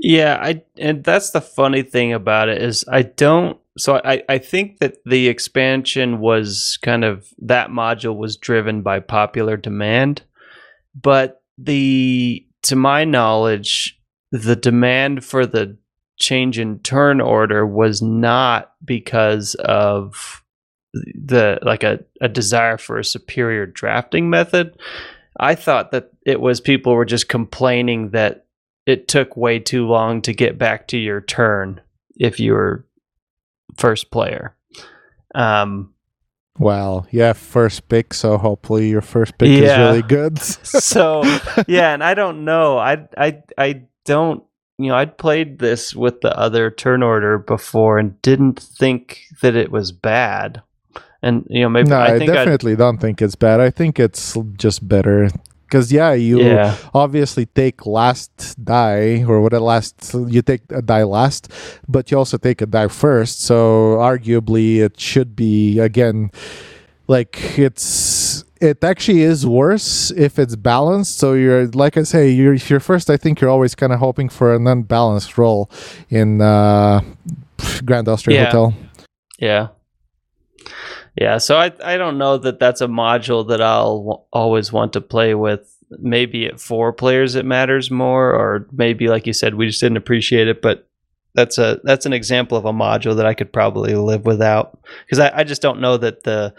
Yeah, 0.00 0.38
I 0.40 0.62
and 0.76 1.02
that's 1.02 1.30
the 1.30 1.40
funny 1.40 1.82
thing 1.82 2.12
about 2.12 2.48
it 2.48 2.62
is 2.62 2.84
I 2.90 3.02
don't 3.02 3.58
so 3.78 4.00
I, 4.04 4.22
I 4.28 4.38
think 4.38 4.78
that 4.78 4.98
the 5.04 5.28
expansion 5.28 6.20
was 6.20 6.78
kind 6.82 7.04
of 7.04 7.32
that 7.38 7.70
module 7.70 8.16
was 8.16 8.36
driven 8.36 8.82
by 8.82 9.00
popular 9.00 9.56
demand, 9.56 10.22
but 10.94 11.42
the 11.56 12.46
to 12.62 12.76
my 12.76 13.04
knowledge, 13.04 13.98
the 14.30 14.56
demand 14.56 15.24
for 15.24 15.46
the 15.46 15.76
change 16.18 16.58
in 16.58 16.80
turn 16.80 17.20
order 17.20 17.66
was 17.66 18.02
not 18.02 18.72
because 18.84 19.54
of 19.56 20.44
the 20.94 21.58
like 21.62 21.82
a, 21.82 22.00
a 22.20 22.28
desire 22.28 22.78
for 22.78 22.98
a 22.98 23.04
superior 23.04 23.66
drafting 23.66 24.30
method. 24.30 24.76
I 25.38 25.54
thought 25.54 25.92
that 25.92 26.10
it 26.26 26.40
was 26.40 26.60
people 26.60 26.94
were 26.94 27.04
just 27.04 27.28
complaining 27.28 28.10
that 28.10 28.46
it 28.86 29.08
took 29.08 29.36
way 29.36 29.58
too 29.58 29.86
long 29.86 30.22
to 30.22 30.32
get 30.32 30.58
back 30.58 30.88
to 30.88 30.98
your 30.98 31.20
turn 31.20 31.80
if 32.16 32.40
you 32.40 32.52
were 32.52 32.86
first 33.76 34.10
player. 34.10 34.56
Um, 35.34 35.94
well, 36.58 37.06
yeah, 37.10 37.34
first 37.34 37.88
pick, 37.88 38.12
so 38.12 38.36
hopefully 38.38 38.88
your 38.88 39.02
first 39.02 39.38
pick 39.38 39.48
yeah. 39.48 39.56
is 39.56 39.78
really 39.78 40.02
good. 40.02 40.38
so, 40.42 41.22
yeah, 41.68 41.92
and 41.94 42.02
I 42.02 42.14
don't 42.14 42.44
know. 42.44 42.78
I 42.78 43.06
I 43.16 43.42
I 43.56 43.82
don't 44.04 44.42
you 44.78 44.88
know, 44.88 44.94
I'd 44.94 45.18
played 45.18 45.58
this 45.58 45.94
with 45.94 46.20
the 46.20 46.36
other 46.38 46.70
turn 46.70 47.02
order 47.02 47.36
before 47.36 47.98
and 47.98 48.20
didn't 48.22 48.60
think 48.60 49.24
that 49.42 49.56
it 49.56 49.72
was 49.72 49.90
bad. 49.90 50.62
And 51.22 51.46
you 51.48 51.62
know, 51.62 51.68
maybe 51.68 51.90
no, 51.90 51.98
I, 51.98 52.14
I 52.14 52.18
definitely 52.18 52.72
I'd, 52.72 52.78
don't 52.78 52.98
think 52.98 53.20
it's 53.20 53.34
bad. 53.34 53.60
I 53.60 53.70
think 53.70 53.98
it's 53.98 54.36
just 54.56 54.86
better 54.86 55.28
because 55.66 55.92
yeah, 55.92 56.12
you 56.12 56.40
yeah. 56.40 56.76
obviously 56.94 57.46
take 57.46 57.84
last 57.84 58.56
die 58.64 59.24
or 59.24 59.40
what 59.40 59.52
a 59.52 59.60
last 59.60 60.14
you 60.14 60.42
take 60.42 60.62
a 60.70 60.80
die 60.80 61.02
last, 61.02 61.52
but 61.88 62.10
you 62.10 62.18
also 62.18 62.38
take 62.38 62.62
a 62.62 62.66
die 62.66 62.88
first. 62.88 63.42
So 63.42 63.96
arguably, 63.98 64.78
it 64.78 65.00
should 65.00 65.34
be 65.34 65.80
again 65.80 66.30
like 67.08 67.58
it's 67.58 68.44
it 68.60 68.82
actually 68.84 69.22
is 69.22 69.46
worse 69.46 70.10
if 70.12 70.38
it's 70.38 70.56
balanced. 70.56 71.18
So 71.18 71.34
you're 71.34 71.66
like 71.68 71.96
I 71.96 72.04
say, 72.04 72.30
you're 72.30 72.54
if 72.54 72.70
you're 72.70 72.80
first, 72.80 73.10
I 73.10 73.16
think 73.16 73.40
you're 73.40 73.50
always 73.50 73.74
kind 73.74 73.92
of 73.92 73.98
hoping 73.98 74.28
for 74.28 74.54
an 74.54 74.66
unbalanced 74.66 75.36
roll 75.36 75.70
in 76.10 76.40
uh, 76.40 77.00
Grand 77.84 78.08
Austria 78.08 78.40
Yeah. 78.40 78.44
Hotel. 78.46 78.74
Yeah. 79.38 79.68
Yeah, 81.20 81.38
so 81.38 81.56
I 81.56 81.72
I 81.82 81.96
don't 81.96 82.18
know 82.18 82.38
that 82.38 82.60
that's 82.60 82.80
a 82.80 82.86
module 82.86 83.48
that 83.48 83.60
I'll 83.60 84.26
always 84.32 84.72
want 84.72 84.92
to 84.92 85.00
play 85.00 85.34
with. 85.34 85.74
Maybe 85.90 86.46
at 86.46 86.60
four 86.60 86.92
players 86.92 87.34
it 87.34 87.44
matters 87.44 87.90
more, 87.90 88.30
or 88.30 88.68
maybe 88.72 89.08
like 89.08 89.26
you 89.26 89.32
said, 89.32 89.54
we 89.54 89.66
just 89.66 89.80
didn't 89.80 89.96
appreciate 89.96 90.46
it. 90.46 90.62
But 90.62 90.86
that's 91.34 91.58
a 91.58 91.80
that's 91.82 92.06
an 92.06 92.12
example 92.12 92.56
of 92.56 92.66
a 92.66 92.72
module 92.72 93.16
that 93.16 93.26
I 93.26 93.34
could 93.34 93.52
probably 93.52 93.94
live 93.94 94.26
without 94.26 94.78
because 95.06 95.18
I, 95.18 95.38
I 95.38 95.44
just 95.44 95.62
don't 95.62 95.80
know 95.80 95.96
that 95.96 96.22
the 96.22 96.54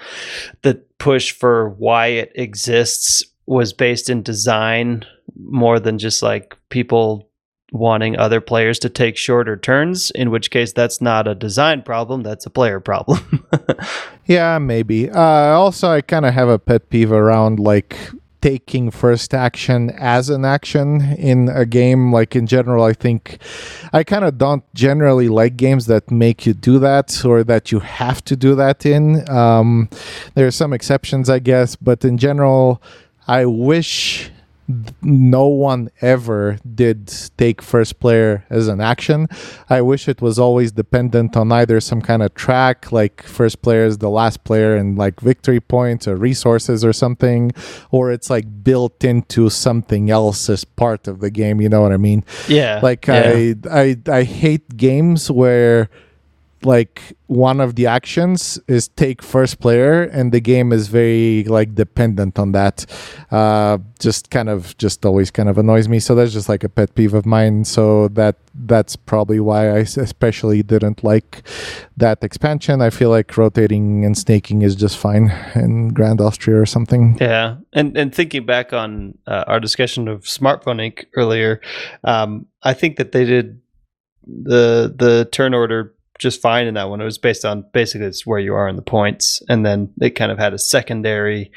the 0.62 0.84
push 0.98 1.32
for 1.32 1.70
why 1.70 2.08
it 2.08 2.32
exists 2.36 3.24
was 3.46 3.72
based 3.72 4.10
in 4.10 4.24
design 4.24 5.06
more 5.38 5.80
than 5.80 6.00
just 6.00 6.22
like 6.22 6.56
people 6.70 7.29
wanting 7.72 8.18
other 8.18 8.42
players 8.42 8.80
to 8.80 8.90
take 8.90 9.18
shorter 9.18 9.56
turns, 9.56 10.12
in 10.12 10.32
which 10.32 10.52
case 10.52 10.74
that's 10.74 11.02
not 11.02 11.28
a 11.28 11.36
design 11.36 11.82
problem, 11.82 12.24
that's 12.24 12.46
a 12.46 12.50
player 12.50 12.80
problem. 12.80 13.48
Yeah, 14.30 14.60
maybe. 14.60 15.10
Uh, 15.10 15.58
also, 15.58 15.90
I 15.90 16.02
kind 16.02 16.24
of 16.24 16.36
have 16.36 16.50
a 16.50 16.60
pet 16.60 16.92
peeve 16.92 17.12
around 17.12 17.60
like 17.60 17.98
taking 18.42 18.92
first 18.92 19.34
action 19.34 19.90
as 19.90 20.30
an 20.30 20.46
action 20.46 21.02
in 21.18 21.50
a 21.50 21.66
game. 21.66 22.14
Like 22.14 22.36
in 22.36 22.46
general, 22.46 22.84
I 22.84 22.94
think 22.94 23.42
I 23.92 24.04
kind 24.04 24.24
of 24.24 24.38
don't 24.38 24.64
generally 24.76 25.30
like 25.30 25.58
games 25.58 25.88
that 25.88 26.12
make 26.12 26.46
you 26.46 26.54
do 26.54 26.78
that 26.78 27.26
or 27.26 27.44
that 27.46 27.72
you 27.72 27.80
have 27.80 28.24
to 28.26 28.36
do 28.36 28.54
that 28.54 28.86
in. 28.86 29.28
Um, 29.32 29.90
there 30.36 30.46
are 30.46 30.52
some 30.52 30.74
exceptions, 30.74 31.28
I 31.28 31.40
guess, 31.40 31.76
but 31.76 32.06
in 32.06 32.20
general, 32.20 32.84
I 33.28 33.46
wish 33.46 34.30
no 35.02 35.48
one 35.48 35.90
ever 36.02 36.58
did 36.76 37.12
take 37.38 37.62
first 37.62 38.00
player 38.00 38.46
as 38.50 38.68
an 38.68 38.80
action. 38.80 39.28
I 39.70 39.82
wish 39.82 40.08
it 40.08 40.22
was 40.22 40.38
always 40.38 40.72
dependent 40.72 41.36
on 41.36 41.52
either 41.52 41.80
some 41.80 42.02
kind 42.02 42.22
of 42.22 42.36
track, 42.36 42.92
like 42.92 43.24
first 43.24 43.62
player 43.62 43.86
is 43.86 43.98
the 43.98 44.10
last 44.10 44.44
player 44.44 44.76
and 44.76 44.98
like 44.98 45.20
victory 45.22 45.60
points 45.60 46.08
or 46.08 46.16
resources 46.16 46.86
or 46.86 46.94
something, 46.94 47.52
or 47.90 48.12
it's 48.12 48.30
like 48.30 48.64
built 48.64 49.04
into 49.04 49.50
something 49.50 50.12
else 50.12 50.50
as 50.50 50.64
part 50.66 51.08
of 51.08 51.20
the 51.20 51.32
game. 51.32 51.60
You 51.62 51.70
know 51.70 51.82
what 51.82 51.92
I 51.92 51.98
mean? 51.98 52.24
yeah. 52.48 52.80
Like 52.84 53.08
yeah. 53.08 53.24
I, 53.26 53.56
I, 53.72 53.98
I 54.08 54.24
hate 54.24 54.78
games 54.78 55.32
where 55.32 55.90
like 56.64 57.16
one 57.28 57.62
of 57.62 57.76
the 57.76 57.86
actions 57.88 58.60
is 58.68 58.88
take 58.90 59.22
first 59.22 59.60
player 59.60 60.04
and 60.04 60.32
the 60.32 60.42
game 60.42 60.74
is 60.74 60.88
very 60.88 61.44
like 61.46 61.76
dependent 61.76 62.38
on 62.38 62.52
that. 62.52 62.86
Uh 63.32 63.78
just 64.00 64.30
kind 64.30 64.50
of 64.50 64.76
just 64.78 65.06
always 65.06 65.30
kind 65.32 65.50
of 65.50 65.58
annoys 65.58 65.88
me. 65.88 66.00
So 66.00 66.16
that's 66.16 66.34
just 66.34 66.50
like 66.50 66.64
a 66.64 66.70
pet 66.70 66.96
peeve 66.96 67.14
of 67.14 67.26
mine. 67.26 67.66
So 67.66 68.08
that 68.10 68.38
that's 68.54 68.96
probably 68.96 69.40
why 69.40 69.70
i 69.70 69.80
especially 69.80 70.64
didn't 70.64 71.04
like 71.04 71.44
that 71.98 72.24
expansion. 72.24 72.82
I 72.82 72.90
feel 72.90 73.10
like 73.10 73.38
rotating 73.38 74.04
and 74.04 74.18
snaking 74.18 74.62
is 74.62 74.76
just 74.76 74.98
fine 74.98 75.32
in 75.56 75.90
grand 75.90 76.20
austria 76.20 76.60
or 76.60 76.66
something. 76.66 77.18
Yeah, 77.22 77.58
and 77.74 77.96
and 77.96 78.14
thinking 78.14 78.46
back 78.46 78.74
on 78.74 79.18
uh, 79.28 79.46
our 79.48 79.60
discussion 79.60 80.08
of 80.08 80.24
Smartphone 80.24 80.80
Inc. 80.80 81.06
earlier, 81.16 81.62
um, 82.04 82.48
I 82.64 82.74
think 82.74 82.98
that 82.98 83.12
they 83.12 83.26
did 83.26 83.62
the 84.26 84.94
the 84.96 85.28
turn 85.32 85.54
order 85.54 85.94
just 86.20 86.42
fine 86.42 86.68
in 86.68 86.76
that 86.76 86.90
one. 86.90 87.02
It 87.02 87.06
was 87.06 87.18
based 87.18 87.46
on 87.46 87.66
basically 87.74 88.08
it's 88.08 88.26
where 88.28 88.40
you 88.40 88.54
are 88.54 88.68
in 88.68 88.76
the 88.76 88.82
points, 88.84 89.42
and 89.50 89.66
then 89.66 89.92
they 89.98 90.10
kind 90.12 90.32
of 90.32 90.38
had 90.38 90.54
a 90.54 90.60
secondary 90.60 91.52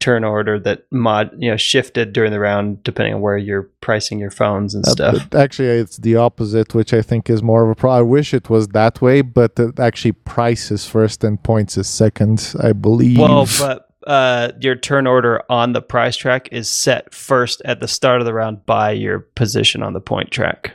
turn 0.00 0.24
order 0.24 0.58
that 0.58 0.84
mod 0.90 1.30
you 1.38 1.50
know 1.50 1.58
shifted 1.58 2.14
during 2.14 2.32
the 2.32 2.40
round 2.40 2.82
depending 2.84 3.12
on 3.12 3.20
where 3.20 3.36
you're 3.36 3.64
pricing 3.82 4.18
your 4.18 4.30
phones 4.30 4.74
and 4.74 4.82
Uh, 4.88 4.90
stuff. 4.92 5.34
actually, 5.34 5.68
it's 5.68 5.98
the 5.98 6.16
opposite, 6.16 6.74
which 6.74 6.94
I 6.94 7.02
think 7.02 7.28
is 7.28 7.42
more 7.42 7.62
of 7.64 7.68
a 7.70 7.74
problem. 7.74 7.98
I 7.98 8.02
wish 8.02 8.32
it 8.32 8.48
was 8.48 8.68
that 8.68 9.02
way, 9.02 9.20
but 9.20 9.58
it 9.58 9.78
actually 9.78 10.12
prices 10.12 10.86
first 10.86 11.22
and 11.22 11.42
points 11.42 11.76
is 11.76 11.86
second, 11.86 12.54
I 12.62 12.72
believe. 12.72 13.18
Well, 13.18 13.46
but 13.58 13.88
uh, 14.06 14.52
your 14.58 14.74
turn 14.74 15.06
order 15.06 15.42
on 15.50 15.74
the 15.74 15.82
price 15.82 16.16
track 16.16 16.48
is 16.50 16.70
set 16.70 17.12
first 17.14 17.60
at 17.66 17.80
the 17.80 17.88
start 17.88 18.22
of 18.22 18.26
the 18.26 18.32
round 18.32 18.64
by 18.64 18.92
your 18.92 19.18
position 19.20 19.82
on 19.82 19.92
the 19.92 20.00
point 20.00 20.30
track. 20.30 20.72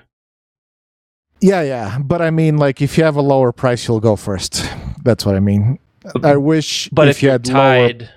Yeah, 1.42 1.62
yeah. 1.62 2.00
But 2.00 2.22
I 2.22 2.32
mean, 2.32 2.58
like, 2.58 2.82
if 2.82 2.98
you 2.98 3.04
have 3.04 3.16
a 3.16 3.22
lower 3.22 3.52
price, 3.52 3.88
you'll 3.88 4.00
go 4.00 4.16
first. 4.16 4.70
That's 5.04 5.26
what 5.26 5.36
I 5.36 5.40
mean. 5.40 5.80
I 6.24 6.38
wish, 6.38 6.90
But 6.90 7.08
if, 7.08 7.24
you 7.24 7.28
you're 7.28 7.34
had 7.34 7.48
lower. 7.48 7.56
tied, 7.90 8.10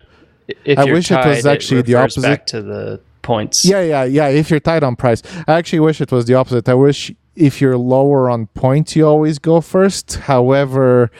if 0.64 0.78
I 0.78 0.84
wish 0.84 1.10
it 1.10 1.24
was 1.26 1.42
tied, 1.42 1.46
actually 1.46 1.82
the 1.82 1.94
opposite. 1.94 2.22
Back 2.22 2.46
to 2.48 2.62
the 2.62 3.00
points. 3.22 3.64
Yeah, 3.64 3.82
yeah, 3.82 4.04
yeah. 4.04 4.28
If 4.28 4.50
you're 4.50 4.60
tied 4.60 4.82
on 4.84 4.96
price, 4.96 5.22
I 5.46 5.54
actually 5.54 5.80
wish 5.80 6.00
it 6.00 6.12
was 6.12 6.26
the 6.26 6.34
opposite. 6.34 6.68
I 6.68 6.74
wish 6.74 7.12
if 7.34 7.60
you're 7.60 7.78
lower 7.78 8.28
on 8.28 8.46
points, 8.48 8.94
you 8.96 9.06
always 9.06 9.38
go 9.38 9.60
first. 9.60 10.16
However, 10.16 11.10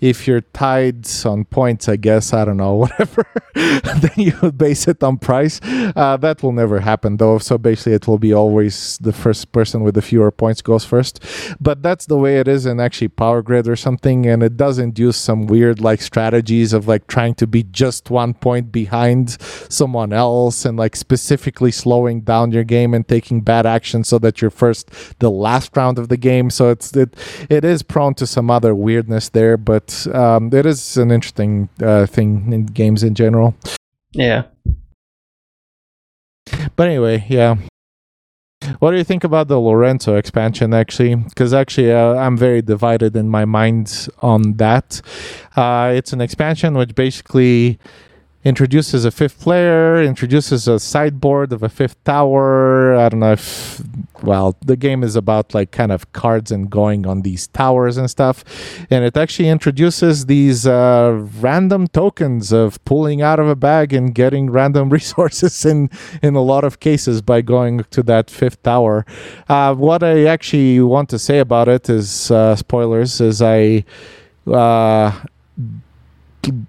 if 0.00 0.26
you're 0.26 0.40
tied 0.40 1.06
on 1.24 1.44
points, 1.44 1.88
I 1.88 1.96
guess 1.96 2.32
I 2.32 2.44
don't 2.44 2.56
know, 2.56 2.74
whatever, 2.84 3.26
then 3.54 4.12
you 4.16 4.32
would 4.42 4.58
base 4.58 4.88
it 4.88 5.02
on 5.02 5.18
price. 5.18 5.60
Uh, 5.62 6.16
that 6.18 6.42
will 6.42 6.52
never 6.52 6.80
happen, 6.80 7.16
though. 7.16 7.38
So 7.38 7.58
basically, 7.58 7.94
it 7.94 8.06
will 8.06 8.18
be 8.18 8.32
always 8.32 8.98
the 8.98 9.12
first 9.12 9.52
person 9.52 9.82
with 9.82 9.94
the 9.94 10.02
fewer 10.02 10.30
points 10.30 10.62
goes 10.62 10.84
first. 10.84 11.24
But 11.60 11.82
that's 11.82 12.06
the 12.06 12.16
way 12.16 12.38
it 12.38 12.48
is 12.48 12.66
in 12.66 12.80
actually 12.80 13.08
Power 13.08 13.42
Grid 13.42 13.68
or 13.68 13.76
something, 13.76 14.26
and 14.26 14.42
it 14.42 14.56
does 14.56 14.78
induce 14.78 15.16
some 15.16 15.46
weird 15.46 15.80
like 15.80 16.00
strategies 16.00 16.72
of 16.72 16.86
like 16.86 17.06
trying 17.06 17.34
to 17.36 17.46
be 17.46 17.62
just 17.62 18.10
one 18.10 18.34
point 18.34 18.72
behind 18.72 19.36
someone 19.68 20.12
else 20.12 20.64
and 20.64 20.78
like 20.78 20.96
specifically 20.96 21.70
slowing 21.70 22.20
down 22.20 22.52
your 22.52 22.64
game 22.64 22.94
and 22.94 23.06
taking 23.08 23.40
bad 23.40 23.66
action 23.66 24.04
so 24.04 24.18
that 24.18 24.40
you're 24.40 24.50
first 24.50 24.90
the 25.18 25.30
last 25.30 25.76
round 25.76 25.98
of 25.98 26.08
the 26.08 26.16
game. 26.16 26.50
So 26.50 26.70
it's 26.70 26.94
it 26.96 27.14
it 27.48 27.64
is 27.64 27.82
prone 27.82 28.14
to 28.14 28.26
some 28.26 28.50
other 28.50 28.74
weirdness 28.74 29.28
there, 29.28 29.56
but 29.56 29.87
um, 30.14 30.50
it 30.52 30.66
is 30.66 30.96
an 30.96 31.10
interesting 31.10 31.68
uh, 31.82 32.06
thing 32.06 32.52
in 32.52 32.66
games 32.66 33.02
in 33.02 33.14
general. 33.14 33.54
yeah. 34.12 34.44
But 36.76 36.88
anyway, 36.88 37.26
yeah. 37.28 37.56
What 38.80 38.90
do 38.90 38.96
you 38.96 39.04
think 39.04 39.24
about 39.24 39.48
the 39.48 39.58
Lorenzo 39.58 40.16
expansion? 40.16 40.74
Actually, 40.74 41.14
because 41.16 41.54
actually, 41.54 41.92
uh, 41.92 42.14
I'm 42.14 42.36
very 42.36 42.62
divided 42.62 43.16
in 43.16 43.28
my 43.28 43.44
mind 43.44 44.08
on 44.20 44.54
that. 44.54 45.00
Uh, 45.56 45.92
it's 45.94 46.12
an 46.12 46.20
expansion 46.20 46.76
which 46.76 46.94
basically 46.94 47.78
introduces 48.48 49.04
a 49.04 49.10
fifth 49.10 49.40
player, 49.40 50.02
introduces 50.02 50.66
a 50.66 50.78
sideboard 50.80 51.52
of 51.52 51.62
a 51.62 51.68
fifth 51.68 52.02
tower. 52.04 52.96
I 52.96 53.10
don't 53.10 53.20
know 53.20 53.32
if, 53.32 53.82
well, 54.22 54.56
the 54.64 54.76
game 54.76 55.04
is 55.04 55.16
about 55.16 55.52
like 55.52 55.70
kind 55.70 55.92
of 55.92 56.10
cards 56.12 56.50
and 56.50 56.70
going 56.70 57.06
on 57.06 57.20
these 57.22 57.46
towers 57.48 57.98
and 57.98 58.10
stuff. 58.10 58.42
And 58.90 59.04
it 59.04 59.18
actually 59.18 59.50
introduces 59.50 60.26
these 60.26 60.66
uh, 60.66 61.26
random 61.40 61.88
tokens 61.88 62.50
of 62.50 62.82
pulling 62.86 63.20
out 63.20 63.38
of 63.38 63.48
a 63.48 63.56
bag 63.56 63.92
and 63.92 64.14
getting 64.14 64.48
random 64.60 64.88
resources 64.88 65.66
in, 65.66 65.90
in 66.22 66.34
a 66.34 66.42
lot 66.42 66.64
of 66.64 66.80
cases 66.80 67.20
by 67.20 67.42
going 67.42 67.84
to 67.90 68.02
that 68.04 68.30
fifth 68.30 68.62
tower. 68.62 69.04
Uh, 69.48 69.74
what 69.74 70.02
I 70.02 70.24
actually 70.24 70.80
want 70.80 71.10
to 71.10 71.18
say 71.18 71.38
about 71.38 71.68
it 71.68 71.90
is 71.90 72.30
uh, 72.30 72.56
spoilers, 72.56 73.20
is 73.20 73.42
I. 73.42 73.84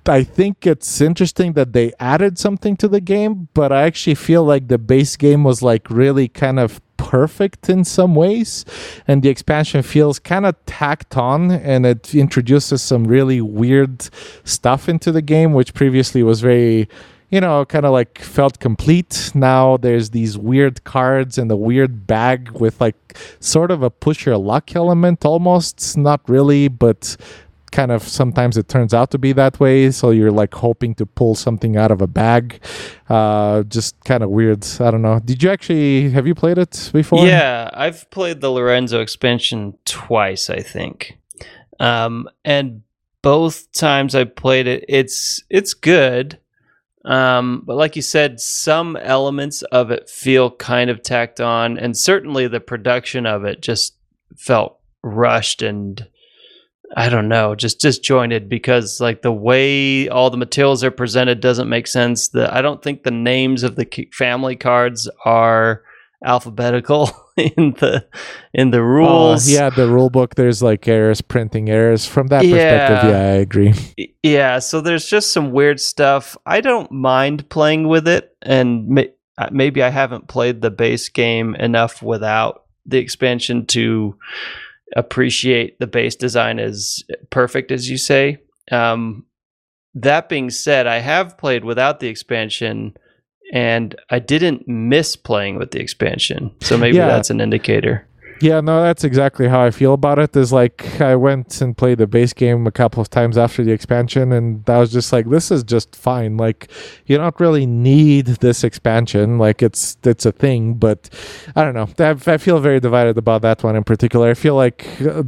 I 0.05 0.23
think 0.23 0.65
it's 0.65 1.01
interesting 1.01 1.53
that 1.53 1.73
they 1.73 1.93
added 1.99 2.37
something 2.37 2.77
to 2.77 2.87
the 2.87 3.01
game, 3.01 3.49
but 3.53 3.71
I 3.71 3.83
actually 3.83 4.15
feel 4.15 4.43
like 4.43 4.67
the 4.67 4.77
base 4.77 5.15
game 5.15 5.43
was 5.43 5.61
like 5.61 5.89
really 5.89 6.27
kind 6.27 6.59
of 6.59 6.81
perfect 6.97 7.69
in 7.69 7.83
some 7.85 8.15
ways, 8.15 8.65
and 9.07 9.23
the 9.23 9.29
expansion 9.29 9.81
feels 9.81 10.19
kind 10.19 10.45
of 10.45 10.55
tacked 10.65 11.17
on, 11.17 11.51
and 11.51 11.85
it 11.85 12.13
introduces 12.13 12.81
some 12.81 13.05
really 13.05 13.41
weird 13.41 14.09
stuff 14.43 14.89
into 14.89 15.11
the 15.11 15.21
game, 15.21 15.53
which 15.53 15.73
previously 15.73 16.23
was 16.23 16.41
very 16.41 16.87
you 17.29 17.39
know, 17.39 17.63
kind 17.63 17.85
of 17.85 17.91
like 17.91 18.19
felt 18.19 18.59
complete. 18.59 19.31
Now 19.35 19.77
there's 19.77 20.09
these 20.09 20.37
weird 20.37 20.83
cards 20.83 21.37
and 21.37 21.51
a 21.51 21.55
weird 21.55 22.07
bag 22.07 22.51
with 22.59 22.81
like 22.81 23.17
sort 23.39 23.71
of 23.71 23.83
a 23.83 23.89
push 23.89 24.25
your 24.25 24.37
luck 24.37 24.75
element 24.75 25.23
almost. 25.23 25.95
Not 25.95 26.27
really, 26.27 26.67
but 26.67 27.15
kind 27.71 27.91
of 27.91 28.03
sometimes 28.03 28.57
it 28.57 28.67
turns 28.67 28.93
out 28.93 29.11
to 29.11 29.17
be 29.17 29.31
that 29.33 29.59
way. 29.59 29.91
So 29.91 30.11
you're 30.11 30.31
like 30.31 30.53
hoping 30.53 30.95
to 30.95 31.05
pull 31.05 31.35
something 31.35 31.77
out 31.77 31.91
of 31.91 32.01
a 32.01 32.07
bag. 32.07 32.61
Uh, 33.07 33.63
just 33.63 34.03
kind 34.05 34.23
of 34.23 34.29
weird. 34.29 34.65
I 34.79 34.91
don't 34.91 35.01
know. 35.01 35.19
Did 35.19 35.43
you 35.43 35.49
actually 35.49 36.09
have 36.11 36.27
you 36.27 36.35
played 36.35 36.57
it 36.57 36.89
before? 36.93 37.25
Yeah, 37.25 37.69
I've 37.73 38.09
played 38.11 38.41
the 38.41 38.51
Lorenzo 38.51 39.01
expansion 39.01 39.77
twice, 39.85 40.49
I 40.49 40.59
think. 40.59 41.17
Um, 41.79 42.29
and 42.43 42.83
both 43.21 43.71
times 43.71 44.15
I 44.15 44.23
played 44.25 44.67
it, 44.67 44.85
it's 44.87 45.43
it's 45.49 45.73
good. 45.73 46.39
Um, 47.05 47.63
but 47.65 47.77
like 47.77 47.95
you 47.95 48.01
said, 48.01 48.39
some 48.39 48.97
elements 48.97 49.61
of 49.63 49.89
it 49.89 50.09
feel 50.09 50.51
kind 50.51 50.89
of 50.89 51.01
tacked 51.01 51.39
on, 51.39 51.77
and 51.77 51.97
certainly 51.97 52.47
the 52.47 52.59
production 52.59 53.25
of 53.25 53.45
it 53.45 53.61
just 53.61 53.95
felt 54.35 54.79
rushed 55.01 55.61
and 55.61 56.07
I 56.97 57.09
don't 57.09 57.27
know, 57.27 57.53
just 57.55 57.79
disjointed 57.79 58.49
because 58.49 58.99
like 58.99 59.21
the 59.21 59.31
way 59.31 60.07
all 60.09 60.29
the 60.29 60.37
materials 60.37 60.83
are 60.83 60.91
presented 60.91 61.39
doesn't 61.39 61.69
make 61.69 61.87
sense. 61.87 62.29
The 62.29 62.53
I 62.53 62.61
don't 62.61 62.81
think 62.81 63.03
the 63.03 63.11
names 63.11 63.63
of 63.63 63.75
the 63.75 64.07
family 64.11 64.55
cards 64.55 65.07
are 65.23 65.83
alphabetical 66.25 67.09
in 67.37 67.73
the 67.79 68.05
in 68.53 68.71
the 68.71 68.79
Oh, 68.79 68.81
rules. 68.81 69.49
yeah, 69.49 69.69
the 69.69 69.87
rule 69.87 70.09
book. 70.09 70.35
There's 70.35 70.61
like 70.63 70.87
errors, 70.87 71.21
printing 71.21 71.69
errors. 71.69 72.05
From 72.05 72.27
that 72.27 72.41
perspective, 72.41 72.97
Yeah. 73.03 73.09
yeah, 73.09 73.31
I 73.33 73.35
agree. 73.37 73.73
Yeah, 74.23 74.59
so 74.59 74.81
there's 74.81 75.05
just 75.05 75.31
some 75.31 75.51
weird 75.51 75.79
stuff. 75.79 76.35
I 76.45 76.59
don't 76.61 76.91
mind 76.91 77.47
playing 77.49 77.87
with 77.87 78.07
it, 78.07 78.35
and 78.41 78.87
may- 78.87 79.11
uh, 79.37 79.47
maybe 79.51 79.81
I 79.81 79.89
haven't 79.89 80.27
played 80.27 80.61
the 80.61 80.71
base 80.71 81.07
game 81.07 81.55
enough 81.55 82.01
without 82.01 82.63
the 82.85 82.97
expansion 82.97 83.65
to 83.67 84.17
appreciate 84.95 85.79
the 85.79 85.87
base 85.87 86.15
design 86.15 86.59
as 86.59 87.03
perfect 87.29 87.71
as 87.71 87.89
you 87.89 87.97
say. 87.97 88.37
Um, 88.71 89.25
that 89.95 90.29
being 90.29 90.49
said, 90.49 90.87
I 90.87 90.99
have 90.99 91.37
played 91.37 91.63
without 91.65 91.99
the 91.99 92.07
expansion, 92.07 92.95
and 93.53 93.95
I 94.09 94.19
didn't 94.19 94.67
miss 94.67 95.15
playing 95.15 95.57
with 95.57 95.71
the 95.71 95.79
expansion. 95.79 96.51
So 96.61 96.77
maybe 96.77 96.97
Yeah. 96.97 97.07
that's 97.07 97.29
an 97.29 97.41
indicator. 97.41 98.07
Yeah, 98.41 98.61
no, 98.61 98.81
that's 98.81 99.03
exactly 99.03 99.49
how 99.49 99.61
I 99.61 99.71
feel 99.71 99.93
about 99.93 100.17
it. 100.17 100.35
Is 100.35 100.53
like 100.53 101.01
I 101.01 101.15
went 101.15 101.59
and 101.61 101.75
played 101.75 101.97
the 101.97 102.07
base 102.07 102.31
game 102.31 102.65
a 102.67 102.71
couple 102.71 103.01
of 103.01 103.09
times 103.09 103.37
after 103.37 103.63
the 103.63 103.71
expansion, 103.71 104.31
and 104.31 104.67
I 104.69 104.79
was 104.79 104.91
just 104.91 105.11
like, 105.11 105.29
this 105.29 105.51
is 105.51 105.63
just 105.63 105.95
fine. 105.95 106.37
Like, 106.37 106.71
you 107.05 107.17
don't 107.17 107.37
really 107.39 107.65
need 107.65 108.27
this 108.27 108.63
expansion. 108.63 109.37
Like, 109.39 109.61
it's 109.61 109.97
it's 110.03 110.25
a 110.25 110.31
thing, 110.31 110.75
but 110.75 111.09
I 111.55 111.63
don't 111.63 111.73
know. 111.73 111.89
I, 111.99 112.33
I 112.33 112.37
feel 112.37 112.59
very 112.59 112.79
divided 112.79 113.17
about 113.17 113.41
that 113.41 113.61
one 113.63 113.75
in 113.75 113.83
particular. 113.83 114.29
I 114.29 114.35
feel 114.35 114.55
like 114.55 114.87
uh, 115.01 115.23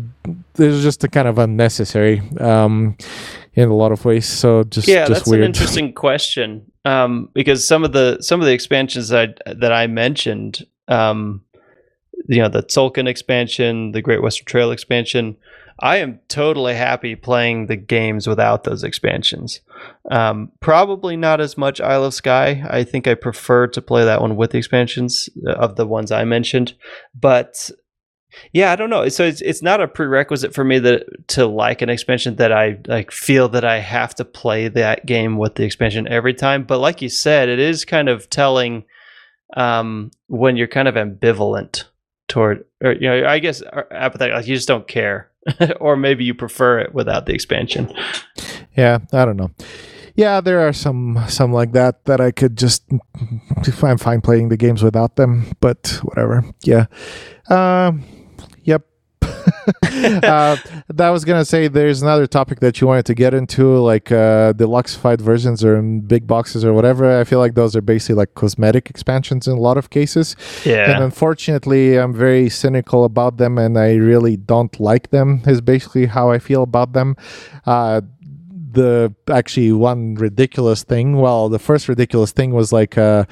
it's 0.58 0.82
just 0.82 1.04
a 1.04 1.10
kind 1.10 1.28
of 1.28 1.38
unnecessary 1.38 2.22
um, 2.40 2.96
in 3.56 3.68
a 3.68 3.76
lot 3.76 3.92
of 3.92 4.06
ways. 4.06 4.26
So 4.26 4.64
just 4.64 4.88
yeah, 4.88 5.08
just 5.08 5.12
that's 5.12 5.30
weird. 5.30 5.42
an 5.42 5.48
interesting 5.48 5.94
question. 5.94 6.72
Um, 6.86 7.30
because 7.34 7.68
some 7.68 7.84
of 7.84 7.92
the 7.92 8.22
some 8.22 8.40
of 8.40 8.46
the 8.46 8.54
expansions 8.54 9.10
that 9.10 9.40
that 9.46 9.74
I 9.74 9.88
mentioned, 9.88 10.66
um, 10.88 11.44
you 12.32 12.42
know, 12.42 12.48
the 12.48 12.64
Tzolk'in 12.64 13.10
expansion, 13.10 13.92
the 13.92 14.02
Great 14.02 14.22
Western 14.22 14.46
Trail 14.46 14.72
expansion, 14.72 15.36
I 15.80 15.98
am 15.98 16.20
totally 16.30 16.76
happy 16.76 17.16
playing 17.16 17.66
the 17.66 17.76
games 17.76 18.26
without 18.26 18.64
those 18.64 18.86
expansions. 18.86 19.60
Um, 20.10 20.52
probably 20.62 21.18
not 21.18 21.42
as 21.42 21.58
much 21.58 21.82
Isle 21.82 22.06
of 22.06 22.14
Skye. 22.14 22.64
I 22.70 22.86
think 22.86 23.06
I 23.06 23.16
prefer 23.16 23.68
to 23.68 23.82
play 23.82 24.06
that 24.06 24.22
one 24.22 24.38
with 24.38 24.52
the 24.52 24.60
expansions 24.60 25.28
uh, 25.46 25.52
of 25.52 25.76
the 25.76 25.86
ones 25.86 26.10
I 26.10 26.24
mentioned, 26.24 26.74
but 27.20 27.70
yeah, 28.54 28.72
I 28.72 28.78
don't 28.78 28.90
know. 28.90 29.10
So 29.10 29.26
it's 29.26 29.42
it's 29.42 29.62
not 29.62 29.82
a 29.82 29.90
prerequisite 29.90 30.54
for 30.54 30.64
me 30.64 30.80
that 30.80 31.04
to 31.30 31.46
like 31.46 31.82
an 31.82 31.90
expansion 31.90 32.38
that 32.38 32.54
I 32.54 32.78
like 32.88 33.12
feel 33.12 33.50
that 33.50 33.66
I 33.66 33.80
have 33.80 34.16
to 34.16 34.26
play 34.26 34.70
that 34.70 35.06
game 35.06 35.38
with 35.38 35.56
the 35.56 35.66
expansion 35.66 36.08
every 36.08 36.34
time. 36.34 36.64
But 36.64 36.80
like 36.80 37.02
you 37.02 37.10
said, 37.10 37.50
it 37.50 37.60
is 37.60 37.84
kind 37.84 38.08
of 38.08 38.30
telling 38.30 38.86
um, 39.58 40.12
when 40.28 40.56
you're 40.56 40.68
kind 40.68 40.88
of 40.88 40.96
ambivalent 40.96 41.84
toward, 42.32 42.64
or 42.82 42.94
you 42.94 43.10
know, 43.10 43.28
I 43.28 43.40
guess 43.40 43.62
uh, 43.62 43.84
apathetic. 43.92 44.34
Like 44.34 44.48
you 44.48 44.56
just 44.56 44.68
don't 44.68 44.88
care, 44.88 45.30
or 45.80 45.98
maybe 45.98 46.24
you 46.24 46.34
prefer 46.34 46.80
it 46.80 46.94
without 46.94 47.26
the 47.26 47.34
expansion. 47.34 47.94
Yeah, 48.78 49.00
I 49.12 49.26
don't 49.26 49.36
know. 49.36 49.52
Yeah, 50.16 50.40
there 50.40 50.66
are 50.66 50.74
some 50.74 51.20
some 51.28 51.52
like 51.52 51.74
that 51.74 52.06
that 52.06 52.22
I 52.22 52.32
could 52.32 52.58
just 52.58 52.88
mm, 52.88 53.00
mm, 53.18 53.42
mm, 53.62 53.90
I'm 53.90 53.98
fine 53.98 54.22
playing 54.22 54.50
the 54.50 54.58
games 54.58 54.82
without 54.82 55.18
them, 55.18 55.46
but 55.60 56.00
whatever. 56.04 56.44
Yeah. 56.64 56.86
Um. 57.50 58.04
uh, 60.24 60.58
that 60.88 61.10
was 61.10 61.26
gonna 61.26 61.46
say 61.46 61.68
there's 61.68 62.02
another 62.02 62.28
topic 62.28 62.60
that 62.60 62.82
you 62.82 62.88
wanted 62.88 63.06
to 63.06 63.14
get 63.14 63.34
into, 63.34 63.78
like 63.80 64.12
uh 64.12 64.54
deluxeified 64.54 65.22
versions 65.22 65.64
or 65.64 65.76
in 65.78 66.02
big 66.02 66.28
boxes 66.28 66.64
or 66.66 66.74
whatever. 66.74 67.20
I 67.20 67.24
feel 67.24 67.40
like 67.40 67.56
those 67.56 67.76
are 67.76 67.82
basically 67.82 68.16
like 68.16 68.34
cosmetic 68.36 68.90
expansions 68.90 69.48
in 69.48 69.58
a 69.58 69.60
lot 69.60 69.78
of 69.78 69.90
cases. 69.90 70.36
Yeah. 70.66 70.92
And 70.92 71.04
unfortunately, 71.04 71.98
I'm 71.98 72.14
very 72.14 72.50
cynical 72.50 73.04
about 73.04 73.38
them 73.38 73.58
and 73.58 73.78
I 73.78 73.96
really 73.96 74.38
don't 74.38 74.80
like 74.80 75.10
them, 75.10 75.42
is 75.46 75.62
basically 75.62 76.06
how 76.06 76.32
I 76.32 76.40
feel 76.40 76.64
about 76.64 76.94
them. 76.94 77.16
Uh, 77.66 78.02
the 78.72 79.14
actually 79.30 79.72
one 79.72 80.16
ridiculous 80.16 80.84
thing, 80.84 81.18
well, 81.18 81.50
the 81.50 81.60
first 81.60 81.88
ridiculous 81.90 82.32
thing 82.32 82.52
was 82.52 82.72
like 82.72 82.98
uh, 82.98 83.26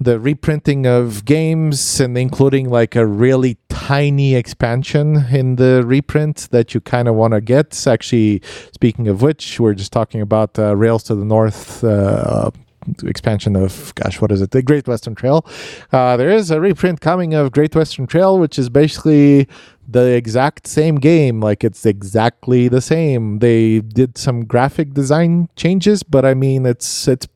the 0.00 0.18
reprinting 0.18 0.86
of 0.86 1.24
games 1.24 2.00
and 2.00 2.16
including 2.16 2.70
like 2.70 2.96
a 2.96 3.06
really 3.06 3.56
tiny 3.68 4.34
expansion 4.34 5.26
in 5.30 5.56
the 5.56 5.82
reprint 5.84 6.48
that 6.50 6.74
you 6.74 6.80
kind 6.80 7.08
of 7.08 7.14
want 7.14 7.34
to 7.34 7.40
get. 7.40 7.86
Actually, 7.86 8.42
speaking 8.72 9.08
of 9.08 9.22
which, 9.22 9.60
we're 9.60 9.74
just 9.74 9.92
talking 9.92 10.20
about 10.20 10.58
uh, 10.58 10.76
Rails 10.76 11.02
to 11.04 11.14
the 11.14 11.24
North. 11.24 11.82
Uh, 11.84 12.50
expansion 13.04 13.54
of 13.54 13.94
gosh 13.94 14.20
what 14.20 14.32
is 14.32 14.42
it 14.42 14.50
the 14.50 14.60
great 14.60 14.88
western 14.88 15.14
trail 15.14 15.46
uh, 15.92 16.16
there 16.16 16.30
is 16.30 16.50
a 16.50 16.60
reprint 16.60 17.00
coming 17.00 17.32
of 17.32 17.52
great 17.52 17.76
western 17.76 18.08
trail 18.08 18.40
which 18.40 18.58
is 18.58 18.68
basically 18.68 19.46
the 19.86 20.06
exact 20.16 20.66
same 20.66 20.96
game 20.96 21.40
like 21.40 21.62
it's 21.62 21.86
exactly 21.86 22.66
the 22.66 22.80
same 22.80 23.38
they 23.38 23.78
did 23.78 24.18
some 24.18 24.44
graphic 24.44 24.94
design 24.94 25.48
changes 25.54 26.02
but 26.02 26.24
i 26.24 26.34
mean 26.34 26.66
it's 26.66 27.06
it's 27.06 27.28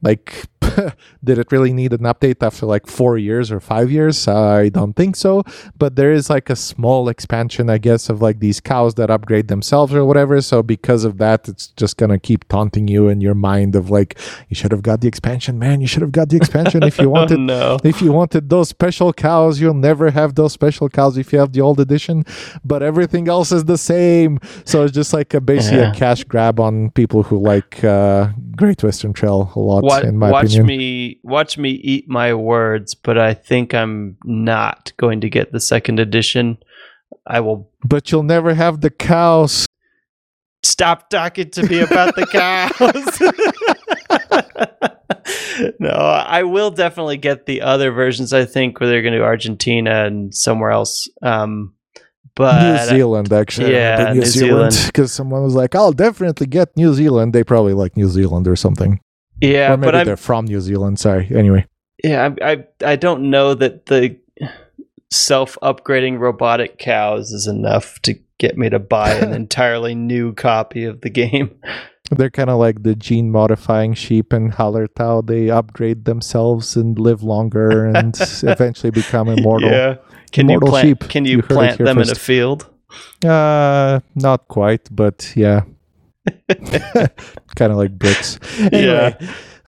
like 0.00 0.44
did 1.24 1.38
it 1.38 1.50
really 1.50 1.72
need 1.72 1.92
an 1.92 2.00
update 2.00 2.42
after 2.42 2.66
like 2.66 2.86
four 2.86 3.16
years 3.18 3.50
or 3.50 3.60
five 3.60 3.90
years 3.90 4.26
i 4.28 4.68
don't 4.68 4.94
think 4.94 5.16
so 5.16 5.42
but 5.78 5.96
there 5.96 6.12
is 6.12 6.28
like 6.30 6.48
a 6.50 6.56
small 6.56 7.08
expansion 7.08 7.68
i 7.70 7.78
guess 7.78 8.08
of 8.08 8.20
like 8.22 8.40
these 8.40 8.60
cows 8.60 8.94
that 8.94 9.10
upgrade 9.10 9.48
themselves 9.48 9.94
or 9.94 10.04
whatever 10.04 10.40
so 10.40 10.62
because 10.62 11.04
of 11.04 11.18
that 11.18 11.48
it's 11.48 11.68
just 11.68 11.96
gonna 11.96 12.18
keep 12.18 12.46
taunting 12.48 12.88
you 12.88 13.08
in 13.08 13.20
your 13.20 13.34
mind 13.34 13.74
of 13.74 13.90
like 13.90 14.18
you 14.48 14.54
should 14.54 14.72
have 14.72 14.82
got 14.82 15.00
the 15.00 15.08
expansion 15.08 15.58
man 15.58 15.80
you 15.80 15.86
should 15.86 16.02
have 16.02 16.12
got 16.12 16.28
the 16.28 16.36
expansion 16.36 16.82
if 16.82 16.98
you 16.98 17.06
oh, 17.08 17.10
wanted 17.10 17.38
no. 17.40 17.78
if 17.84 18.00
you 18.02 18.12
wanted 18.12 18.48
those 18.50 18.68
special 18.68 19.12
cows, 19.12 19.60
you'll 19.60 19.74
never 19.74 20.10
have 20.10 20.34
those 20.34 20.52
special 20.52 20.88
cows 20.88 21.16
if 21.16 21.32
you 21.32 21.38
have 21.38 21.52
the 21.52 21.60
old 21.60 21.80
edition. 21.80 22.24
But 22.64 22.82
everything 22.82 23.28
else 23.28 23.52
is 23.52 23.64
the 23.64 23.78
same. 23.78 24.38
So 24.64 24.84
it's 24.84 24.92
just 24.92 25.12
like 25.12 25.34
a, 25.34 25.40
basically 25.40 25.78
Yeah. 25.78 25.92
a 25.92 25.94
cash 25.94 26.24
grab 26.24 26.60
on 26.60 26.90
people 26.90 27.22
who 27.22 27.38
like 27.38 27.82
uh, 27.84 28.28
Great 28.56 28.82
Western 28.82 29.12
Trail 29.12 29.52
a 29.54 29.58
lot, 29.60 29.82
Wa- 29.84 29.98
in 30.00 30.16
my 30.16 30.30
watch 30.30 30.46
opinion. 30.46 30.57
Me 30.64 31.20
watch 31.22 31.58
me 31.58 31.70
eat 31.70 32.08
my 32.08 32.34
words, 32.34 32.94
but 32.94 33.18
I 33.18 33.34
think 33.34 33.74
I'm 33.74 34.16
not 34.24 34.92
going 34.96 35.20
to 35.22 35.30
get 35.30 35.52
the 35.52 35.60
second 35.60 35.98
edition. 36.00 36.58
I 37.26 37.40
will 37.40 37.70
But 37.84 38.10
you'll 38.10 38.22
never 38.22 38.54
have 38.54 38.80
the 38.80 38.90
cows. 38.90 39.66
stop 40.62 41.10
talking 41.10 41.50
to 41.50 41.62
me 41.68 41.80
about 41.80 42.14
the 42.16 42.26
cows. 42.26 43.20
no, 45.80 45.88
I 45.90 46.42
will 46.42 46.70
definitely 46.70 47.16
get 47.16 47.46
the 47.46 47.60
other 47.62 47.90
versions. 47.90 48.32
I 48.32 48.44
think 48.44 48.80
where 48.80 48.88
they're 48.88 49.02
going 49.02 49.14
to 49.14 49.22
Argentina 49.22 50.04
and 50.06 50.34
somewhere 50.34 50.70
else. 50.70 51.08
Um, 51.22 51.74
but 52.34 52.62
New 52.62 52.96
Zealand, 52.96 53.32
actually. 53.32 53.72
Yeah, 53.72 54.12
New 54.12 54.20
New. 54.20 54.26
Zealand. 54.26 54.80
Because 54.86 55.12
someone 55.12 55.42
was 55.42 55.54
like, 55.54 55.74
I'll 55.74 55.92
definitely 55.92 56.46
get 56.46 56.76
New 56.76 56.94
Zealand. 56.94 57.32
They 57.32 57.42
probably 57.42 57.72
like 57.74 57.96
New 57.96 58.08
Zealand 58.08 58.46
or 58.46 58.54
something. 58.56 59.00
Yeah, 59.40 59.72
or 59.72 59.76
maybe 59.76 59.88
but 59.88 59.94
I'm 59.96 60.06
they're 60.06 60.16
from 60.16 60.46
New 60.46 60.60
Zealand. 60.60 60.98
Sorry. 60.98 61.28
Anyway. 61.34 61.66
Yeah, 62.02 62.30
I, 62.40 62.52
I 62.52 62.64
I 62.84 62.96
don't 62.96 63.30
know 63.30 63.54
that 63.54 63.86
the 63.86 64.16
self-upgrading 65.10 66.18
robotic 66.18 66.78
cows 66.78 67.32
is 67.32 67.46
enough 67.46 68.00
to 68.02 68.14
get 68.38 68.56
me 68.56 68.68
to 68.68 68.78
buy 68.78 69.12
an 69.14 69.32
entirely 69.42 69.94
new 69.94 70.32
copy 70.34 70.84
of 70.84 71.00
the 71.00 71.10
game. 71.10 71.58
They're 72.10 72.30
kind 72.30 72.48
of 72.48 72.58
like 72.58 72.82
the 72.84 72.94
gene 72.94 73.30
modifying 73.30 73.94
sheep 73.94 74.32
in 74.32 74.52
Hallertau. 74.52 75.26
They 75.26 75.50
upgrade 75.50 76.04
themselves 76.06 76.76
and 76.76 76.98
live 76.98 77.22
longer 77.22 77.84
and 77.84 78.16
eventually 78.42 78.90
become 78.90 79.28
immortal. 79.28 79.70
Yeah. 79.70 79.96
Can 80.32 80.48
you 80.48 80.60
plant 80.60 80.86
sheep. 80.86 81.08
can 81.10 81.24
you, 81.24 81.36
You 81.36 81.42
plant 81.42 81.78
them 81.78 81.98
in 81.98 82.10
a 82.10 82.14
field? 82.14 82.68
Uh, 83.24 84.00
not 84.14 84.48
quite, 84.48 84.88
but 84.90 85.32
yeah. 85.36 85.62
kind 87.56 87.72
of 87.72 87.78
like 87.78 87.98
bricks. 87.98 88.38
Anyway, 88.58 89.16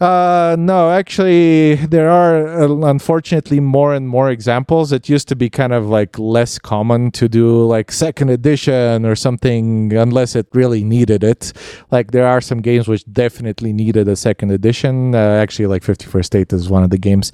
uh, 0.01 0.57
no, 0.59 0.91
actually, 0.91 1.75
there 1.75 2.09
are 2.11 2.63
uh, 2.63 2.89
unfortunately 2.89 3.61
more 3.61 3.93
and 3.93 4.09
more 4.09 4.31
examples. 4.31 4.93
It 4.93 5.11
used 5.11 5.29
to 5.29 5.37
be 5.37 5.51
kind 5.51 5.75
of 5.75 5.89
like 5.89 6.19
less 6.19 6.59
common 6.59 7.11
to 7.13 7.29
do 7.29 7.67
like 7.67 7.93
second 7.93 8.31
edition 8.31 9.05
or 9.05 9.15
something 9.15 9.93
unless 9.93 10.35
it 10.35 10.47
really 10.55 10.85
needed 10.85 11.23
it. 11.23 11.53
Like 11.91 12.13
there 12.13 12.27
are 12.27 12.41
some 12.41 12.63
games 12.63 12.89
which 12.89 13.05
definitely 13.13 13.75
needed 13.75 14.09
a 14.09 14.17
second 14.17 14.53
edition. 14.53 15.15
Uh, 15.15 15.19
actually, 15.19 15.67
like 15.67 15.83
51st 15.83 16.25
State 16.25 16.53
is 16.55 16.71
one 16.71 16.83
of 16.83 16.89
the 16.89 16.99
games 16.99 17.31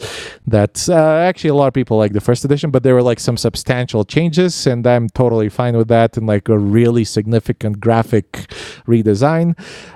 that 0.49 0.89
uh, 0.89 1.19
actually 1.19 1.51
a 1.51 1.55
lot 1.55 1.69
of 1.69 1.75
people 1.75 1.97
like 1.97 2.15
the 2.15 2.21
first 2.21 2.45
edition, 2.45 2.73
but 2.73 2.83
there 2.83 2.95
were 2.95 3.03
like 3.03 3.21
some 3.21 3.37
substantial 3.37 4.05
changes, 4.05 4.67
and 4.67 4.85
I'm 4.89 5.09
totally 5.11 5.51
fine 5.51 5.77
with 5.77 5.87
that. 5.89 6.17
And 6.17 6.27
like 6.27 6.49
a 6.49 6.59
really 6.59 7.05
significant 7.05 7.79
graphic 7.79 8.33
redesign. 8.89 9.55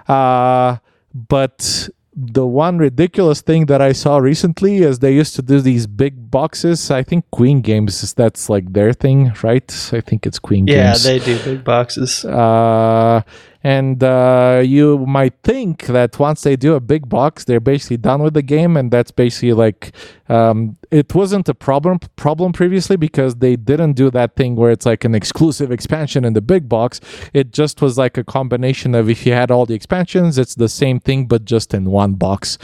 Uh, 0.09 0.77
but 1.13 1.89
the 2.15 2.47
one 2.47 2.79
ridiculous 2.79 3.41
thing 3.41 3.67
that 3.67 3.81
I 3.81 3.93
saw 3.93 4.19
recently 4.19 4.79
is 4.79 4.99
they 4.99 5.15
used 5.15 5.37
to 5.37 5.43
do 5.43 5.61
these 5.61 5.87
big 5.87 6.31
boxes. 6.31 6.91
I 6.91 7.03
think 7.03 7.25
Queen 7.31 7.61
Games 7.61 8.03
is 8.03 8.15
that's 8.15 8.49
like 8.51 8.73
their 8.73 8.93
thing, 8.93 9.33
right? 9.43 9.91
I 9.93 10.01
think 10.01 10.27
it's 10.27 10.39
Queen 10.39 10.67
Yeah, 10.67 10.89
Games. 10.89 11.07
Yeah, 11.07 11.19
they 11.19 11.25
do 11.25 11.39
big 11.45 11.65
boxes. 11.65 12.25
Uh, 12.25 13.23
and 13.63 14.03
uh, 14.03 14.63
you 14.65 15.05
might 15.07 15.35
think 15.43 15.87
that 15.87 16.19
once 16.19 16.43
they 16.43 16.57
do 16.57 16.75
a 16.75 16.81
big 16.81 17.09
box, 17.09 17.45
they're 17.45 17.61
basically 17.61 17.99
done 17.99 18.23
with 18.23 18.35
the 18.35 18.43
game, 18.43 18.77
and 18.77 18.91
that's 18.91 19.11
basically 19.11 19.53
like 19.53 19.93
um, 20.29 20.79
it 20.91 21.15
wasn't 21.15 21.49
a 21.49 21.55
problem 21.55 21.99
problem 22.17 22.53
previously 22.53 22.97
because 22.97 23.37
they 23.37 23.57
didn't 23.57 23.95
do 23.95 24.11
that 24.11 24.35
thing 24.35 24.57
where 24.57 24.71
it's 24.71 24.87
like 24.87 25.05
an 25.05 25.15
exclusive 25.15 25.71
expansion 25.71 26.25
in 26.25 26.33
the 26.33 26.41
big 26.41 26.69
box. 26.69 27.01
It 27.35 27.53
just 27.53 27.83
was 27.83 27.99
like 27.99 28.17
a 28.17 28.25
combination 28.25 28.95
of 28.95 29.11
if 29.11 29.27
you 29.27 29.33
had 29.33 29.51
all 29.51 29.67
the 29.67 29.75
expansions, 29.75 30.39
it's 30.39 30.55
the 30.55 30.69
same 30.69 30.99
thing 30.99 31.27
but 31.27 31.45
just 31.45 31.75
in 31.75 31.91
one 31.91 32.15
box. 32.15 32.57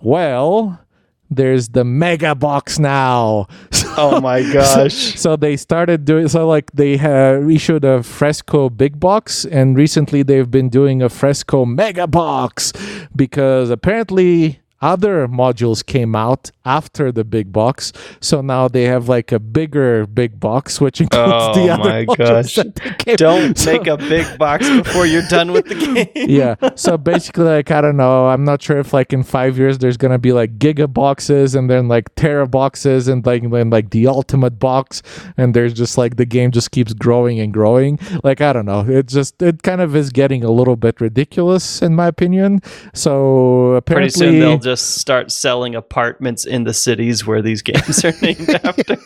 Well. 0.00 0.81
There's 1.34 1.70
the 1.70 1.84
mega 1.84 2.34
box 2.34 2.78
now. 2.78 3.46
Oh 3.98 4.22
my 4.22 4.40
gosh. 4.54 5.20
So 5.20 5.36
they 5.36 5.54
started 5.58 6.06
doing 6.06 6.26
so 6.28 6.48
like 6.48 6.70
they 6.72 6.96
have 6.96 7.50
issued 7.50 7.84
a 7.84 8.02
Fresco 8.02 8.70
big 8.70 8.98
box, 8.98 9.44
and 9.44 9.76
recently 9.76 10.22
they've 10.22 10.50
been 10.50 10.70
doing 10.70 11.02
a 11.02 11.10
Fresco 11.10 11.66
mega 11.66 12.06
box 12.06 12.72
because 13.14 13.68
apparently 13.68 14.61
other 14.82 15.28
modules 15.28 15.84
came 15.86 16.14
out 16.16 16.50
after 16.64 17.10
the 17.12 17.24
big 17.24 17.52
box. 17.52 17.92
So 18.20 18.40
now 18.40 18.68
they 18.68 18.84
have 18.84 19.08
like 19.08 19.32
a 19.32 19.38
bigger 19.38 20.06
big 20.06 20.38
box, 20.40 20.80
which 20.80 21.00
includes 21.00 21.32
Oh 21.32 21.54
the 21.54 21.70
other 21.72 21.82
my 21.88 22.04
modules 22.04 22.16
gosh. 22.18 22.54
that 22.56 22.74
they 22.74 22.90
came- 22.98 23.16
Don't 23.16 23.56
So- 23.58 23.72
make 23.72 23.86
a 23.86 23.96
big 23.96 24.38
box 24.38 24.68
before 24.68 25.06
you're 25.06 25.26
done 25.30 25.52
with 25.52 25.66
the 25.66 25.74
game. 25.76 26.08
yeah. 26.28 26.56
So 26.74 26.98
basically, 26.98 27.44
like 27.44 27.70
I 27.70 27.80
don't 27.80 27.96
know. 27.96 28.28
I'm 28.28 28.44
not 28.44 28.60
sure 28.60 28.78
if 28.78 28.92
like 28.92 29.12
in 29.12 29.22
five 29.22 29.56
years 29.56 29.78
there's 29.78 29.96
gonna 29.96 30.18
be 30.18 30.32
like 30.32 30.58
giga 30.58 30.92
boxes 30.92 31.54
and 31.54 31.70
then 31.70 31.88
like 31.88 32.12
tera 32.16 32.46
boxes 32.46 33.08
and 33.08 33.24
like 33.24 33.48
then 33.50 33.70
like 33.70 33.90
the 33.90 34.06
ultimate 34.08 34.58
box 34.58 35.02
and 35.36 35.54
there's 35.54 35.72
just 35.72 35.96
like 35.96 36.16
the 36.16 36.26
game 36.26 36.50
just 36.50 36.70
keeps 36.72 36.92
growing 36.92 37.38
and 37.40 37.52
growing. 37.52 37.98
Like 38.24 38.40
I 38.40 38.52
don't 38.52 38.66
know. 38.66 38.80
It 38.88 39.06
just 39.06 39.40
it 39.42 39.62
kind 39.62 39.80
of 39.80 39.94
is 39.94 40.10
getting 40.10 40.42
a 40.44 40.50
little 40.50 40.76
bit 40.76 41.00
ridiculous 41.00 41.82
in 41.82 41.94
my 41.94 42.06
opinion. 42.08 42.60
So 42.94 43.80
Pretty 43.86 44.08
apparently, 44.08 44.10
soon 44.10 44.40
they'll 44.40 44.58
just 44.72 44.94
start 44.96 45.30
selling 45.30 45.74
apartments 45.74 46.46
in 46.46 46.64
the 46.64 46.72
cities 46.72 47.26
where 47.26 47.42
these 47.42 47.60
games 47.70 48.04
are 48.04 48.14
named 48.22 48.48
after. 48.64 48.96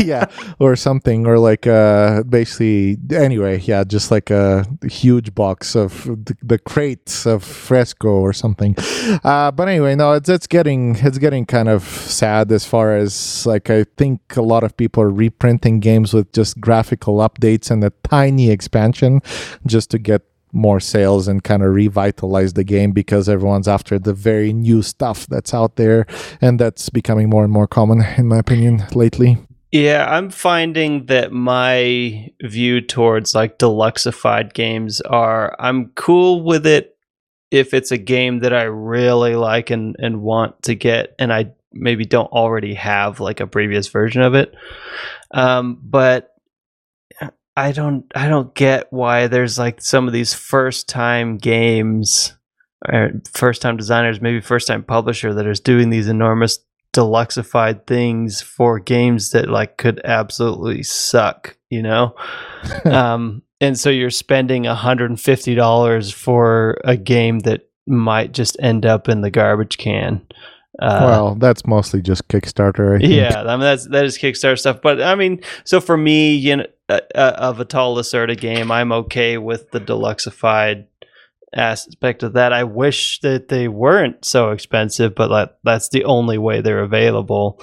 yeah, 0.04 0.26
or 0.58 0.74
something, 0.74 1.26
or 1.26 1.38
like 1.38 1.66
uh, 1.66 2.22
basically 2.24 2.98
anyway, 3.12 3.60
yeah, 3.60 3.84
just 3.84 4.10
like 4.10 4.30
a 4.30 4.66
huge 4.88 5.34
box 5.34 5.76
of 5.76 6.04
the, 6.04 6.36
the 6.42 6.58
crates 6.58 7.26
of 7.26 7.44
fresco 7.44 8.08
or 8.08 8.32
something. 8.32 8.74
Uh, 9.22 9.50
but 9.52 9.68
anyway, 9.68 9.94
no, 9.94 10.12
it's 10.12 10.28
it's 10.28 10.48
getting 10.48 10.96
it's 10.96 11.18
getting 11.18 11.46
kind 11.46 11.68
of 11.68 11.84
sad 11.84 12.50
as 12.50 12.64
far 12.64 12.96
as 12.96 13.46
like 13.46 13.70
I 13.70 13.84
think 13.96 14.36
a 14.36 14.42
lot 14.42 14.64
of 14.64 14.76
people 14.76 15.02
are 15.04 15.10
reprinting 15.10 15.78
games 15.78 16.12
with 16.12 16.32
just 16.32 16.60
graphical 16.60 17.18
updates 17.18 17.70
and 17.70 17.84
a 17.84 17.92
tiny 18.02 18.50
expansion 18.50 19.20
just 19.66 19.90
to 19.90 19.98
get 19.98 20.22
more 20.56 20.80
sales 20.80 21.28
and 21.28 21.44
kind 21.44 21.62
of 21.62 21.74
revitalize 21.74 22.54
the 22.54 22.64
game 22.64 22.92
because 22.92 23.28
everyone's 23.28 23.68
after 23.68 23.98
the 23.98 24.14
very 24.14 24.52
new 24.52 24.82
stuff 24.82 25.26
that's 25.26 25.54
out 25.54 25.76
there 25.76 26.06
and 26.40 26.58
that's 26.58 26.88
becoming 26.88 27.28
more 27.28 27.44
and 27.44 27.52
more 27.52 27.66
common 27.66 28.02
in 28.16 28.26
my 28.26 28.38
opinion 28.38 28.84
lately 28.94 29.38
Yeah, 29.72 30.06
I'm 30.08 30.30
finding 30.30 31.06
that 31.06 31.32
my 31.32 32.32
view 32.40 32.80
towards 32.80 33.34
like 33.34 33.58
deluxeified 33.58 34.54
games 34.54 35.00
are 35.02 35.56
I'm 35.58 35.90
cool 35.94 36.42
with 36.42 36.66
it 36.66 36.96
if 37.50 37.74
it's 37.74 37.90
a 37.90 37.98
game 37.98 38.40
that 38.40 38.54
I 38.54 38.62
really 38.62 39.34
like 39.34 39.70
and, 39.70 39.96
and 39.98 40.22
want 40.22 40.62
to 40.62 40.74
get 40.74 41.14
and 41.18 41.32
I 41.32 41.52
maybe 41.72 42.04
don't 42.04 42.30
already 42.32 42.74
have 42.74 43.20
like 43.20 43.40
a 43.40 43.46
previous 43.46 43.88
version 43.88 44.22
of 44.22 44.34
it. 44.34 44.54
Um, 45.32 45.78
but 45.82 46.35
I 47.56 47.72
don't 47.72 48.04
I 48.14 48.28
don't 48.28 48.54
get 48.54 48.92
why 48.92 49.28
there's 49.28 49.58
like 49.58 49.80
some 49.80 50.06
of 50.06 50.12
these 50.12 50.34
first 50.34 50.88
time 50.88 51.38
games 51.38 52.34
or 52.86 53.12
first 53.32 53.62
time 53.62 53.76
designers, 53.76 54.20
maybe 54.20 54.40
first 54.40 54.68
time 54.68 54.82
publisher 54.82 55.32
that 55.34 55.46
is 55.46 55.60
doing 55.60 55.90
these 55.90 56.08
enormous 56.08 56.58
deluxeified 56.92 57.86
things 57.86 58.40
for 58.42 58.78
games 58.78 59.30
that 59.30 59.48
like 59.48 59.76
could 59.76 60.00
absolutely 60.04 60.82
suck, 60.82 61.56
you 61.70 61.82
know? 61.82 62.14
um, 62.84 63.42
and 63.60 63.78
so 63.78 63.90
you're 63.90 64.10
spending 64.10 64.64
$150 64.64 66.12
for 66.12 66.78
a 66.84 66.96
game 66.96 67.40
that 67.40 67.68
might 67.86 68.32
just 68.32 68.56
end 68.60 68.84
up 68.84 69.08
in 69.08 69.20
the 69.20 69.30
garbage 69.30 69.78
can. 69.78 70.26
Uh, 70.78 71.00
well 71.00 71.34
that's 71.36 71.66
mostly 71.66 72.02
just 72.02 72.28
kickstarter 72.28 72.96
I 72.96 73.00
think. 73.00 73.14
yeah, 73.14 73.40
I 73.40 73.52
mean 73.52 73.60
that's 73.60 73.88
that 73.88 74.04
is 74.04 74.18
Kickstarter 74.18 74.58
stuff. 74.58 74.82
But 74.82 75.00
I 75.00 75.14
mean, 75.14 75.40
so 75.64 75.80
for 75.80 75.96
me, 75.96 76.34
you 76.34 76.56
know, 76.56 76.66
uh, 76.88 77.00
uh, 77.14 77.34
of 77.36 77.56
a 77.56 77.64
Vital 77.64 77.96
Lacerda 77.96 78.38
game, 78.38 78.70
I'm 78.70 78.92
okay 78.92 79.38
with 79.38 79.70
the 79.70 79.80
deluxeified 79.80 80.86
aspect 81.54 82.22
of 82.22 82.34
that. 82.34 82.52
I 82.52 82.64
wish 82.64 83.20
that 83.20 83.48
they 83.48 83.68
weren't 83.68 84.24
so 84.24 84.50
expensive, 84.50 85.14
but 85.14 85.30
like, 85.30 85.54
that's 85.64 85.88
the 85.88 86.04
only 86.04 86.38
way 86.38 86.60
they're 86.60 86.82
available. 86.82 87.62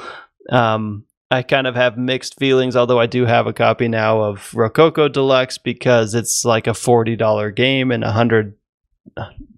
Um, 0.49 1.05
I 1.31 1.41
kind 1.41 1.67
of 1.67 1.75
have 1.75 1.97
mixed 1.97 2.37
feelings, 2.37 2.75
although 2.75 2.99
I 2.99 3.07
do 3.07 3.25
have 3.25 3.47
a 3.47 3.53
copy 3.53 3.87
now 3.87 4.21
of 4.21 4.53
Rococo 4.53 5.07
Deluxe 5.07 5.57
because 5.57 6.13
it's 6.13 6.45
like 6.45 6.67
a 6.67 6.75
forty 6.75 7.15
dollar 7.15 7.49
game 7.49 7.91
and 7.91 8.03
a 8.03 8.11
hundred 8.11 8.55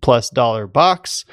plus 0.02 0.30
dollar 0.30 0.68
box 0.68 1.26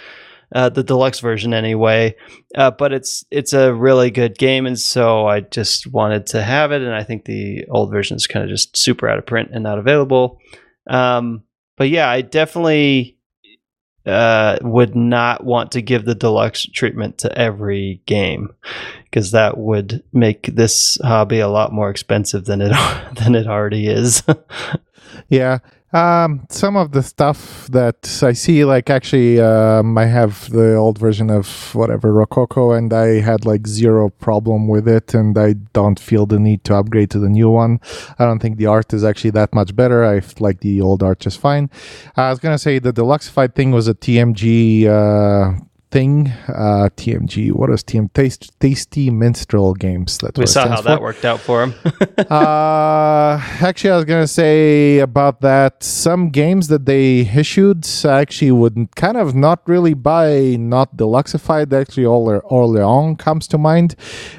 uh, 0.55 0.69
the 0.69 0.83
deluxe 0.83 1.21
version 1.21 1.55
anyway. 1.55 2.15
Uh, 2.55 2.71
but 2.71 2.93
it's 2.93 3.25
it's 3.31 3.53
a 3.53 3.73
really 3.73 4.11
good 4.11 4.39
game, 4.39 4.67
and 4.67 4.79
so 4.79 5.27
I 5.27 5.41
just 5.41 5.87
wanted 5.87 6.27
to 6.29 6.43
have 6.43 6.73
it. 6.73 6.83
And 6.83 6.95
I 6.95 7.05
think 7.05 7.25
the 7.25 7.65
old 7.71 7.91
version 7.91 8.17
is 8.17 8.27
kind 8.27 8.45
of 8.45 8.51
just 8.51 8.77
super 8.77 9.09
out 9.09 9.19
of 9.19 9.27
print 9.27 9.51
and 9.53 9.63
not 9.63 9.79
available. 9.79 10.39
Um, 10.89 11.45
but 11.77 11.89
yeah, 11.89 12.09
I 12.09 12.21
definitely 12.21 13.19
uh, 14.05 14.59
would 14.63 14.95
not 14.95 15.45
want 15.45 15.73
to 15.73 15.83
give 15.83 16.05
the 16.05 16.15
deluxe 16.15 16.67
treatment 16.67 17.19
to 17.19 17.39
every 17.39 18.03
game 18.07 18.53
because 19.05 19.31
that 19.31 19.59
would 19.59 20.03
make 20.13 20.47
this 20.47 20.99
hobby 21.03 21.39
a 21.39 21.49
lot 21.49 21.73
more 21.73 21.91
expensive 21.91 22.45
than 22.45 22.61
it 22.61 22.73
than 23.15 23.35
it 23.35 23.47
already 23.47 23.87
is. 23.87 24.23
yeah 25.29 25.59
um 25.93 26.47
some 26.49 26.77
of 26.77 26.93
the 26.93 27.03
stuff 27.03 27.67
that 27.69 28.21
i 28.23 28.33
see 28.33 28.65
like 28.65 28.89
actually 28.89 29.41
um 29.41 29.97
i 29.99 30.07
have 30.07 30.51
the 30.51 30.75
old 30.75 30.99
version 30.99 31.31
of 31.31 31.75
whatever 31.75 32.13
rococo 32.13 32.73
and 32.73 32.93
i 32.93 33.21
had 33.21 33.45
like 33.45 33.67
zero 33.67 34.09
problem 34.09 34.69
with 34.69 34.89
it 34.89 35.13
and 35.15 35.37
i 35.39 35.53
don't 35.73 36.01
feel 36.01 36.27
the 36.27 36.39
need 36.39 36.65
to 36.65 36.75
upgrade 36.75 37.11
to 37.11 37.19
the 37.19 37.29
new 37.29 37.49
one. 37.49 37.81
I 38.19 38.25
don't 38.25 38.41
think 38.41 38.57
the 38.59 38.67
art 38.67 38.93
is 38.93 39.05
actually 39.05 39.31
that 39.31 39.55
much 39.55 39.75
better. 39.75 40.05
I 40.05 40.21
like 40.41 40.61
the 40.61 40.81
old 40.81 41.03
art 41.03 41.21
just 41.21 41.39
fine. 41.39 41.71
I 42.17 42.31
was 42.31 42.39
gonna 42.39 42.59
say 42.59 42.79
the 42.79 42.93
deluxeified 42.93 43.55
thing 43.55 43.71
was 43.71 43.89
a 43.89 43.95
tmg 43.95 44.87
uh 44.87 45.59
thing 45.93 46.29
uh 46.49 46.89
tmg 46.97 47.53
what 47.53 47.69
is 47.69 47.85
tm 47.85 48.11
taste 48.15 48.59
tasty 48.61 49.11
minstrel 49.11 49.75
games 49.75 50.17
that 50.19 50.37
we 50.39 50.47
saw 50.47 50.67
how 50.67 50.81
that 50.81 51.03
worked 51.03 51.27
out 51.27 51.39
for 51.39 51.63
him. 51.63 51.75
uh 52.31 53.37
actually 53.61 53.91
i 53.91 53.97
was 53.97 54.07
gonna 54.07 54.27
say 54.27 54.99
about 55.01 55.43
that 55.43 55.83
some 55.85 56.31
games 56.31 56.69
that 56.69 56.87
they 56.87 57.21
issued 57.21 57.87
I 58.05 58.21
actually 58.21 58.53
would 58.53 58.89
kind 58.97 59.19
of 59.19 59.35
not 59.35 59.61
really 59.69 59.93
buy 59.93 60.57
not 60.59 60.97
deluxeified 60.97 61.73
actually 61.73 62.05
Orle- 62.05 62.41
orleans 62.45 63.19
comes 63.19 63.47
to 63.49 63.59
mind 63.59 63.95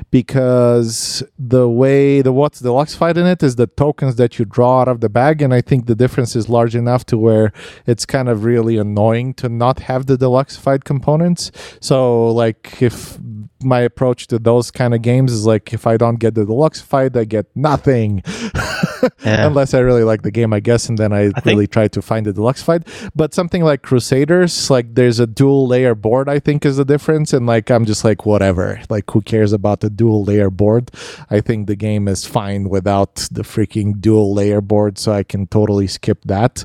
because 0.10 1.22
the 1.38 1.70
way 1.70 2.24
the 2.24 2.34
what's 2.34 2.62
deluxeified 2.64 3.18
in 3.18 3.28
it 3.28 3.44
is 3.44 3.58
the 3.58 3.68
tokens 3.68 4.16
that 4.16 4.40
you 4.40 4.46
draw 4.46 4.82
out 4.82 4.88
of 4.88 5.02
the 5.02 5.10
bag 5.10 5.42
and 5.44 5.54
i 5.54 5.62
think 5.62 5.86
the 5.86 5.96
difference 5.96 6.36
is 6.36 6.50
large 6.50 6.76
enough 6.76 7.06
to 7.06 7.16
where 7.18 7.54
it's 7.86 8.06
kind 8.08 8.28
of 8.28 8.44
really 8.44 8.78
annoying 8.78 9.36
to 9.36 9.48
not 9.50 9.80
have 9.90 10.08
the 10.08 10.18
deluxeified 10.18 10.84
components 10.84 11.43
so 11.80 12.32
like 12.32 12.82
if 12.82 13.18
my 13.64 13.80
approach 13.80 14.28
to 14.28 14.40
those 14.40 14.72
kind 14.72 14.94
of 14.94 15.02
games 15.02 15.32
is 15.32 15.46
like 15.46 15.74
if 15.74 15.88
I 15.88 15.98
don't 15.98 16.18
get 16.18 16.36
the 16.36 16.46
deluxeified, 16.46 17.16
I 17.18 17.26
get 17.26 17.46
nothing. 17.56 18.24
Yeah. 19.24 19.48
Unless 19.48 19.74
I 19.74 19.80
really 19.80 20.04
like 20.04 20.22
the 20.24 20.32
game, 20.32 20.54
I 20.54 20.60
guess, 20.60 20.90
and 20.90 20.98
then 20.98 21.14
I, 21.14 21.30
think- 21.32 21.46
really 21.46 21.68
try 21.68 21.88
to 21.88 22.02
find 22.02 22.26
the 22.26 22.34
deluxeified. 22.34 22.88
But 23.16 23.34
something 23.34 23.64
like 23.64 23.82
Crusaders, 23.82 24.70
like 24.70 24.96
there's 24.96 25.20
a 25.20 25.28
dual 25.28 25.68
layer 25.68 25.96
board, 25.96 26.28
I 26.30 26.40
think 26.40 26.66
is 26.66 26.78
the 26.78 26.86
difference. 26.86 27.34
And 27.34 27.46
like 27.46 27.72
I'm 27.72 27.86
just 27.86 28.04
like 28.04 28.26
whatever. 28.26 28.82
Like 28.90 29.10
who 29.12 29.22
cares 29.22 29.54
about 29.54 29.80
the 29.80 29.90
dual 29.90 30.24
layer 30.24 30.50
board? 30.50 30.92
I 31.30 31.42
think 31.42 31.68
the 31.68 31.76
game 31.76 32.08
is 32.08 32.26
fine 32.26 32.70
without 32.70 33.16
the 33.32 33.44
freaking 33.44 34.00
dual 34.02 34.34
layer 34.34 34.62
board, 34.62 34.98
so 34.98 35.12
I 35.14 35.24
can 35.24 35.48
totally 35.48 35.88
skip 35.88 36.24
that. 36.26 36.64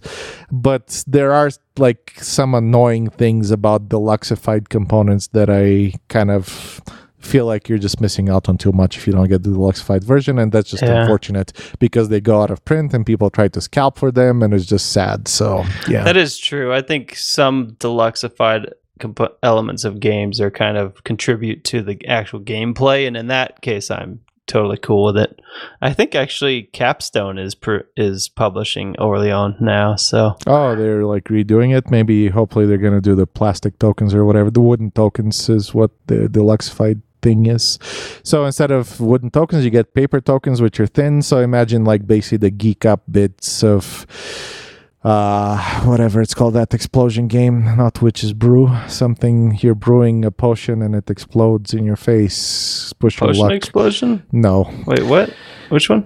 But 0.50 1.04
there 1.06 1.32
are 1.32 1.50
like 1.76 2.14
some 2.16 2.54
annoying 2.54 3.10
things 3.10 3.50
about 3.50 3.88
deluxeified 3.88 4.68
components 4.68 5.28
that 5.28 5.48
I 5.48 5.94
kind 6.08 6.30
of 6.30 6.80
feel 7.20 7.46
like 7.46 7.68
you're 7.68 7.78
just 7.78 8.00
missing 8.00 8.28
out 8.28 8.48
on 8.48 8.56
too 8.56 8.72
much 8.72 8.96
if 8.96 9.06
you 9.06 9.12
don't 9.12 9.28
get 9.28 9.42
the 9.42 9.50
deluxeified 9.50 10.04
version 10.04 10.38
and 10.38 10.52
that's 10.52 10.70
just 10.70 10.82
Yeah. 10.82 11.00
unfortunate 11.02 11.52
because 11.78 12.08
they 12.08 12.20
go 12.20 12.42
out 12.42 12.50
of 12.50 12.64
print 12.64 12.94
and 12.94 13.04
people 13.04 13.28
try 13.30 13.48
to 13.48 13.60
scalp 13.60 13.98
for 13.98 14.10
them 14.12 14.42
and 14.42 14.54
it's 14.54 14.66
just 14.66 14.92
sad 14.92 15.26
so 15.28 15.64
yeah 15.88 16.04
That 16.04 16.16
is 16.16 16.38
true. 16.38 16.72
I 16.72 16.80
think 16.82 17.16
some 17.16 17.72
deluxeified 17.80 18.70
comp- 19.00 19.36
elements 19.42 19.84
of 19.84 20.00
games 20.00 20.40
are 20.40 20.50
kind 20.50 20.76
of 20.76 21.02
contribute 21.04 21.64
to 21.64 21.82
the 21.82 21.98
actual 22.06 22.40
gameplay. 22.40 23.06
And 23.06 23.16
in 23.16 23.26
that 23.28 23.60
case, 23.62 23.90
I'm 23.90 24.20
totally 24.46 24.78
cool 24.78 25.04
with 25.04 25.16
it. 25.18 25.40
I 25.82 25.92
think 25.92 26.14
actually 26.14 26.62
Capstone 26.72 27.38
is 27.38 27.54
pr- 27.54 27.86
is 27.96 28.28
publishing 28.30 28.96
Orleans 28.98 29.56
now, 29.60 29.94
so 29.96 30.36
Oh, 30.46 30.74
they're 30.74 31.04
like 31.04 31.24
redoing 31.24 31.76
it. 31.76 31.90
Maybe, 31.90 32.28
hopefully, 32.28 32.64
they're 32.66 32.78
gonna 32.78 33.00
do 33.02 33.14
the 33.14 33.26
plastic 33.26 33.78
tokens 33.78 34.14
or 34.14 34.24
whatever. 34.24 34.50
The 34.50 34.62
wooden 34.62 34.90
tokens 34.90 35.48
is 35.50 35.74
what 35.74 35.90
the 36.06 36.28
deluxeified 36.28 37.02
thing 37.28 37.46
is. 37.56 37.78
So 38.30 38.36
instead 38.50 38.70
of 38.78 38.84
wooden 39.00 39.30
tokens, 39.30 39.62
you 39.64 39.70
get 39.70 39.86
paper 40.00 40.20
tokens, 40.32 40.58
which 40.64 40.78
are 40.80 40.86
thin. 40.98 41.14
So 41.22 41.34
imagine 41.50 41.84
like 41.92 42.02
basically 42.06 42.38
the 42.46 42.50
geek 42.64 42.82
up 42.92 43.02
bits 43.18 43.62
of 43.74 44.06
uh 45.04 45.56
whatever 45.90 46.20
it's 46.20 46.34
called 46.38 46.54
that 46.54 46.74
explosion 46.74 47.28
game 47.28 47.56
not 47.76 48.02
witch's 48.02 48.32
brew 48.32 48.66
something 48.88 49.56
you're 49.62 49.76
brewing 49.86 50.24
a 50.24 50.30
potion 50.46 50.82
and 50.84 50.92
it 51.00 51.08
explodes 51.08 51.72
in 51.72 51.84
your 51.90 51.94
face 52.10 52.92
push 52.98 53.14
your 53.20 53.28
Potion 53.28 53.42
luck 53.44 53.52
Explosion. 53.52 54.10
no 54.32 54.54
Wait, 54.90 55.04
what? 55.12 55.26
Which 55.68 55.88
one? 55.88 56.02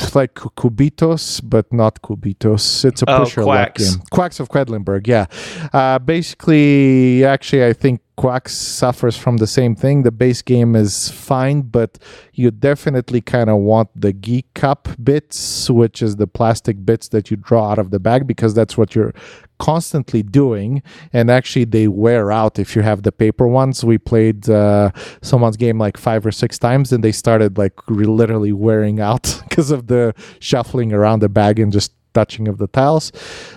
it's 0.00 0.14
like 0.14 0.34
Cubitos, 0.34 1.40
but 1.44 1.70
not 1.72 2.00
Cubitos. 2.02 2.84
It's 2.84 3.02
a 3.02 3.06
Oh, 3.10 3.18
push 3.24 3.36
your 3.36 3.44
luck 3.44 3.74
Quacks. 3.74 3.84
game. 3.94 4.02
Quacks 4.10 4.40
of 4.40 4.48
Quedlinburg, 4.48 5.06
yeah. 5.06 5.26
Uh, 5.72 5.98
basically, 5.98 7.24
actually, 7.24 7.64
I 7.66 7.72
think 7.74 8.00
Quacks 8.18 8.52
suffers 8.52 9.16
from 9.16 9.36
the 9.36 9.46
same 9.46 9.76
thing. 9.76 10.02
The 10.02 10.10
base 10.10 10.42
game 10.42 10.74
is 10.74 11.08
fine, 11.08 11.62
but 11.62 11.98
you 12.32 12.50
definitely 12.50 13.20
kind 13.20 13.48
of 13.48 13.58
want 13.58 13.90
the 13.94 14.12
GeekUp 14.12 15.04
bits, 15.04 15.70
which 15.70 16.02
is 16.02 16.16
the 16.16 16.26
plastic 16.26 16.84
bits 16.84 17.06
that 17.10 17.30
you 17.30 17.36
draw 17.36 17.70
out 17.70 17.78
of 17.78 17.92
the 17.92 18.00
bag, 18.00 18.26
because 18.26 18.54
that's 18.54 18.76
what 18.76 18.96
you're 18.96 19.14
constantly 19.60 20.24
doing. 20.24 20.82
And 21.12 21.30
actually, 21.30 21.64
they 21.64 21.86
wear 21.86 22.32
out 22.32 22.58
if 22.58 22.74
you 22.74 22.82
have 22.82 23.04
the 23.04 23.12
paper 23.12 23.46
ones. 23.46 23.84
We 23.84 23.98
played 23.98 24.50
uh, 24.50 24.90
someone's 25.22 25.56
game 25.56 25.78
like 25.78 25.96
five 25.96 26.26
or 26.26 26.32
six 26.32 26.58
times, 26.58 26.92
and 26.92 27.04
they 27.04 27.12
started 27.12 27.56
like 27.56 27.88
literally 27.88 28.52
wearing 28.52 28.98
out 28.98 29.40
because 29.48 29.70
of 29.70 29.86
the 29.86 30.12
shuffling 30.40 30.92
around 30.92 31.20
the 31.20 31.28
bag 31.28 31.60
and 31.60 31.72
just 31.72 31.92
touching 32.18 32.48
of 32.48 32.56
the 32.62 32.68
tiles. 32.78 33.06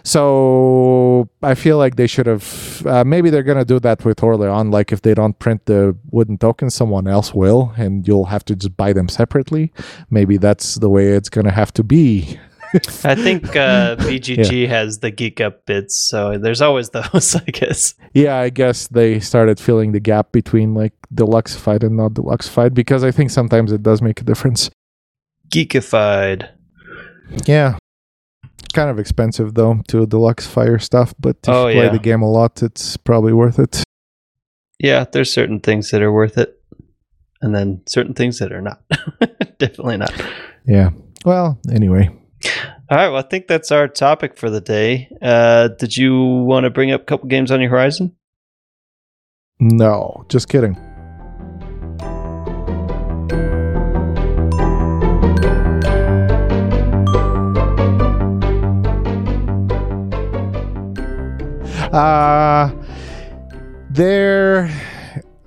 So 0.03 1.29
I 1.51 1.53
feel 1.63 1.77
like 1.83 1.93
they 1.95 2.09
should 2.13 2.27
have. 2.33 2.45
Uh, 2.85 3.03
maybe 3.13 3.27
they're 3.31 3.49
gonna 3.51 3.71
do 3.75 3.79
that 3.88 4.05
with 4.05 4.23
Orleans. 4.23 4.71
Like 4.77 4.89
if 4.95 5.01
they 5.05 5.15
don't 5.21 5.38
print 5.45 5.59
the 5.65 5.81
wooden 6.15 6.38
tokens, 6.38 6.73
someone 6.81 7.07
else 7.07 7.29
will, 7.41 7.61
and 7.77 8.07
you'll 8.07 8.29
have 8.35 8.43
to 8.45 8.53
just 8.55 8.75
buy 8.77 8.91
them 8.93 9.09
separately. 9.09 9.65
Maybe 10.09 10.38
that's 10.38 10.67
the 10.83 10.89
way 10.95 11.05
it's 11.17 11.29
gonna 11.35 11.55
have 11.61 11.71
to 11.79 11.83
be. 11.83 12.39
I 13.03 13.15
think 13.15 13.55
uh, 13.55 13.95
BGG 14.07 14.67
has 14.67 14.99
the 14.99 15.11
GeekUp 15.11 15.65
bits, 15.65 15.97
so 16.09 16.38
there's 16.38 16.61
always 16.61 16.89
those, 16.91 17.35
I 17.47 17.51
guess. 17.51 17.95
Yeah, 18.13 18.38
I 18.38 18.49
guess 18.49 18.88
they 18.88 19.19
started 19.19 19.59
filling 19.59 19.91
the 19.91 19.99
gap 19.99 20.31
between 20.31 20.73
like 20.73 20.93
deluxeified 21.13 21.83
and 21.83 21.97
not 21.97 22.13
deluxeified 22.13 22.73
because 22.73 23.03
I 23.03 23.11
think 23.11 23.31
sometimes 23.31 23.71
it 23.71 23.83
does 23.83 24.01
make 24.01 24.21
a 24.21 24.23
difference. 24.23 24.69
Geekified. 25.49 26.49
Yeah. 27.45 27.77
Kind 28.73 28.89
of 28.89 28.99
expensive 28.99 29.53
though 29.53 29.81
to 29.89 30.05
deluxe 30.05 30.47
fire 30.47 30.79
stuff, 30.79 31.13
but 31.19 31.38
if 31.43 31.49
Oh, 31.49 31.67
you 31.67 31.73
play 31.75 31.85
yeah. 31.85 31.91
the 31.91 31.99
game 31.99 32.21
a 32.21 32.31
lot, 32.31 32.63
it's 32.63 32.95
probably 32.97 33.33
worth 33.33 33.59
it. 33.59 33.83
Yeah, 34.83 35.05
there's 35.11 35.31
certain 35.31 35.59
things 35.59 35.91
that 35.91 36.01
are 36.01 36.11
worth 36.11 36.39
it, 36.39 36.59
and 37.39 37.53
then 37.53 37.83
certain 37.85 38.15
things 38.15 38.39
that 38.39 38.51
are 38.51 38.61
not. 38.63 38.81
Definitely 39.59 39.97
not. 39.97 40.11
Yeah. 40.65 40.89
Well, 41.23 41.59
anyway. 41.71 42.09
All 42.89 42.97
right, 42.97 43.09
well, 43.09 43.17
I 43.17 43.21
think 43.21 43.45
that's 43.47 43.71
our 43.71 43.88
topic 43.88 44.35
for 44.38 44.49
the 44.49 44.59
day. 44.59 45.07
Uh, 45.21 45.67
did 45.67 45.95
you 45.95 46.17
want 46.25 46.63
to 46.63 46.71
bring 46.71 46.91
up 46.91 47.01
a 47.01 47.05
couple 47.05 47.27
games 47.29 47.51
on 47.51 47.61
your 47.61 47.69
horizon? 47.69 48.15
No, 49.59 50.25
just 50.29 50.49
kidding. 50.49 50.75
Uh, 61.91 62.72
there 63.89 64.72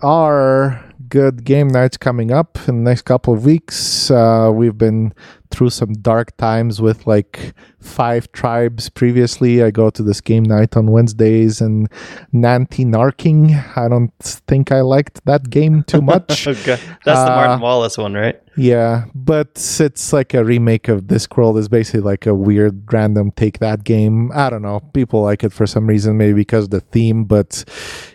are 0.02 0.84
good 1.08 1.42
game 1.44 1.68
nights 1.68 1.96
coming 1.96 2.30
up 2.30 2.58
in 2.68 2.84
the 2.84 2.90
next 2.90 3.02
couple 3.02 3.32
of 3.32 3.46
weeks. 3.46 4.10
Uh, 4.10 4.50
we've 4.52 4.76
been 4.76 5.14
through 5.50 5.70
some 5.70 5.92
dark 5.94 6.36
times 6.36 6.80
with 6.80 7.06
like 7.06 7.54
five 7.80 8.30
tribes 8.32 8.88
previously. 8.88 9.62
I 9.62 9.70
go 9.70 9.90
to 9.90 10.02
this 10.02 10.20
game 10.20 10.42
night 10.44 10.76
on 10.76 10.90
Wednesdays 10.90 11.60
and 11.60 11.88
Nanty 12.32 12.84
Narking. 12.84 13.76
I 13.76 13.88
don't 13.88 14.12
think 14.18 14.72
I 14.72 14.80
liked 14.80 15.24
that 15.26 15.50
game 15.50 15.84
too 15.84 16.00
much. 16.02 16.46
Okay, 16.54 16.78
that's 17.04 17.20
the 17.20 17.32
Uh, 17.32 17.36
Martin 17.36 17.60
Wallace 17.60 17.98
one, 17.98 18.14
right? 18.14 18.40
Yeah, 18.56 19.06
but 19.14 19.48
it's 19.80 20.12
like 20.12 20.32
a 20.32 20.44
remake 20.44 20.88
of 20.88 21.08
this 21.08 21.26
Discworld. 21.26 21.58
It's 21.58 21.68
basically 21.68 22.00
like 22.00 22.26
a 22.26 22.34
weird 22.34 22.92
random 22.92 23.32
take 23.32 23.58
that 23.58 23.84
game. 23.84 24.30
I 24.32 24.50
don't 24.50 24.62
know. 24.62 24.80
People 24.92 25.22
like 25.22 25.42
it 25.42 25.52
for 25.52 25.66
some 25.66 25.86
reason, 25.86 26.16
maybe 26.16 26.34
because 26.34 26.64
of 26.64 26.70
the 26.70 26.80
theme. 26.80 27.24
But 27.24 27.64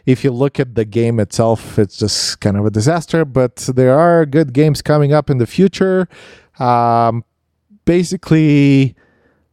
if 0.06 0.23
you 0.23 0.31
look 0.31 0.60
at 0.60 0.76
the 0.76 0.85
game 0.85 1.19
itself, 1.19 1.77
it's 1.77 1.97
just 1.97 2.39
kind 2.39 2.56
of 2.57 2.65
a 2.65 2.69
disaster. 2.69 3.26
But 3.26 3.56
there 3.76 3.97
are 3.97 4.26
good 4.26 4.53
games 4.53 4.81
coming 4.81 5.11
up 5.11 5.30
in 5.30 5.38
the 5.39 5.47
future. 5.47 6.07
Um, 6.60 7.23
basically, 7.86 8.95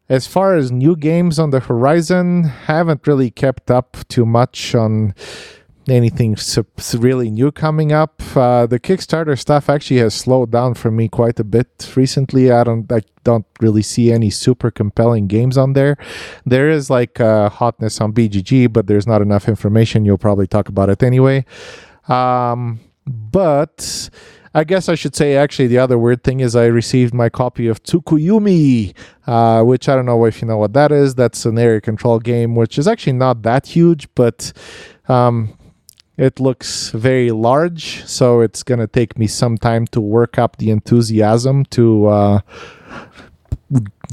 as 0.09 0.27
far 0.27 0.55
as 0.55 0.71
new 0.71 0.97
games 0.97 1.39
on 1.39 1.51
the 1.51 1.61
horizon, 1.61 2.45
haven't 2.45 3.07
really 3.07 3.31
kept 3.31 3.71
up 3.71 3.97
too 4.09 4.27
much 4.27 4.75
on 4.75 5.15
anything 5.89 6.37
really 6.99 7.31
new 7.31 7.53
coming 7.53 7.93
up. 7.93 8.21
Uh, 8.35 8.67
the 8.67 8.81
Kickstarter 8.81 9.39
stuff 9.39 9.69
actually 9.69 9.99
has 9.99 10.15
slowed 10.15 10.51
down 10.51 10.75
for 10.75 10.91
me 10.91 11.09
quite 11.09 11.39
a 11.39 11.45
bit 11.45 11.93
recently. 11.95 12.51
I 12.51 12.65
don't 12.65 12.91
I 12.91 13.03
don't 13.25 13.47
really 13.61 13.83
see 13.83 14.13
any 14.13 14.31
super 14.31 14.71
compelling 14.71 15.27
games 15.27 15.57
on 15.57 15.73
there. 15.75 15.97
There 16.45 16.69
is 16.71 16.91
like 16.91 17.21
uh, 17.21 17.49
hotness 17.49 18.01
on 18.01 18.13
BGG, 18.13 18.73
but 18.73 18.87
there's 18.87 19.07
not 19.07 19.23
enough 19.23 19.49
information. 19.49 20.05
You'll 20.05 20.19
probably 20.19 20.47
talk 20.47 20.69
about 20.69 20.91
it 20.91 21.03
anyway. 21.03 21.45
Um, 22.09 22.81
but 23.07 24.11
I 24.57 24.65
guess 24.65 24.89
I 24.89 24.95
should 24.95 25.15
say 25.15 25.37
actually 25.37 25.67
the 25.67 25.77
other 25.77 25.99
weird 25.99 26.25
thing 26.25 26.41
is 26.41 26.57
I 26.57 26.65
received 26.65 27.13
my 27.13 27.29
copy 27.29 27.67
of 27.67 27.83
Tsukuyumi, 27.83 28.95
uh, 29.27 29.63
which 29.63 29.87
I 29.87 29.95
don't 29.95 30.07
know 30.07 30.25
if 30.25 30.41
you 30.41 30.49
know 30.49 30.57
what 30.57 30.73
that 30.73 30.91
is. 30.93 31.15
That's 31.15 31.45
an 31.45 31.59
area 31.59 31.83
control 31.83 32.19
game, 32.19 32.55
which 32.55 32.79
is 32.79 32.89
actually 32.89 33.13
not 33.13 33.43
that 33.43 33.67
huge, 33.67 34.09
but 34.15 34.55
um, 35.09 35.53
it 36.17 36.41
looks 36.41 36.89
very 36.89 37.33
large. 37.33 38.03
So 38.07 38.41
it's 38.41 38.63
gonna 38.63 38.87
take 38.87 39.19
me 39.19 39.27
some 39.27 39.59
time 39.59 39.87
to 39.89 40.01
work 40.01 40.39
up 40.39 40.57
the 40.57 40.71
enthusiasm 40.71 41.67
to. 41.67 42.07
Uh, 42.07 42.41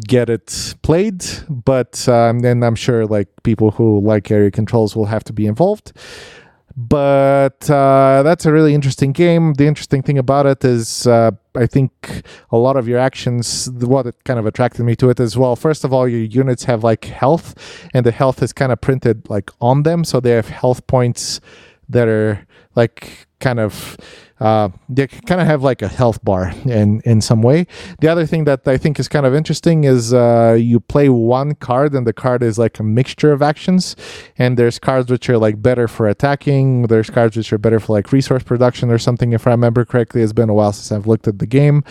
get 0.08 0.28
it 0.28 0.74
played 0.82 1.24
but 1.48 2.10
um, 2.10 2.40
then 2.40 2.64
i'm 2.64 2.74
sure 2.74 3.06
like 3.06 3.28
people 3.44 3.70
who 3.70 4.00
like 4.00 4.32
area 4.32 4.50
controls 4.50 4.96
will 4.96 5.06
have 5.06 5.24
to 5.24 5.32
be 5.32 5.46
involved 5.46 5.94
but 6.76 7.70
uh, 7.70 8.24
that's 8.24 8.46
a 8.46 8.52
really 8.52 8.74
interesting 8.74 9.12
game. 9.12 9.54
The 9.54 9.68
interesting 9.68 10.02
thing 10.02 10.18
about 10.18 10.46
it 10.46 10.66
is, 10.66 11.06
uh, 11.06 11.32
I 11.56 11.68
think 11.68 12.24
a 12.52 12.58
lot 12.58 12.78
of 12.78 12.88
your 12.88 12.98
actions, 12.98 13.70
what 13.70 14.08
it 14.08 14.16
kind 14.24 14.40
of 14.40 14.46
attracted 14.46 14.84
me 14.84 14.96
to 14.96 15.10
it 15.10 15.20
as 15.20 15.38
well. 15.38 15.56
First 15.56 15.84
of 15.84 15.94
all, 15.94 16.08
your 16.08 16.22
units 16.22 16.64
have 16.64 16.84
like 16.84 17.06
health, 17.06 17.54
and 17.94 18.06
the 18.06 18.12
health 18.12 18.42
is 18.42 18.54
kind 18.54 18.72
of 18.72 18.82
printed 18.82 19.30
like 19.30 19.52
on 19.62 19.84
them, 19.84 20.04
so 20.04 20.20
they 20.20 20.32
have 20.32 20.50
health 20.50 20.88
points 20.88 21.40
that 21.90 22.08
are 22.08 22.46
like 22.76 23.28
kind 23.40 23.60
of 23.60 23.98
uh, 24.40 24.70
they 24.90 25.08
kind 25.08 25.40
of 25.40 25.48
have 25.48 25.64
like 25.64 25.82
a 25.82 25.88
health 25.88 26.24
bar 26.24 26.54
in 26.66 27.02
in 27.02 27.22
some 27.22 27.42
way. 27.42 27.68
The 28.00 28.08
other 28.08 28.26
thing 28.26 28.46
that 28.46 28.68
I 28.68 28.78
think 28.78 29.00
is 29.00 29.08
kind 29.08 29.26
of 29.26 29.34
interesting 29.34 29.84
is 29.84 30.14
uh, 30.14 30.58
you 30.60 30.80
play 30.80 31.10
one 31.10 31.56
card, 31.56 31.94
and 31.94 32.06
the 32.06 32.14
card 32.14 32.44
is 32.44 32.58
like 32.58 32.80
a 32.80 32.84
mixture 32.84 33.32
of 33.32 33.42
actions. 33.42 33.96
And 34.38 34.58
there's 34.58 34.80
cards 34.80 35.12
which 35.12 35.30
are 35.30 35.38
like 35.38 35.62
better 35.62 35.88
for 35.88 36.08
attacking. 36.08 36.84
There's 36.84 37.10
cards 37.10 37.38
which 37.38 37.54
are 37.54 37.58
better 37.58 37.80
for 37.80 37.94
like 37.94 38.12
resource 38.12 38.44
production 38.44 38.90
or 38.92 38.98
something. 38.98 39.34
If 39.34 39.48
I 39.48 39.52
remember 39.52 39.86
correctly, 39.86 40.22
it's 40.22 40.34
been 40.34 40.50
a 40.50 40.54
while 40.54 40.74
since 40.74 40.92
I've 40.92 41.08
looked 41.08 41.28
at 41.28 41.40
the 41.40 41.48
game, 41.48 41.84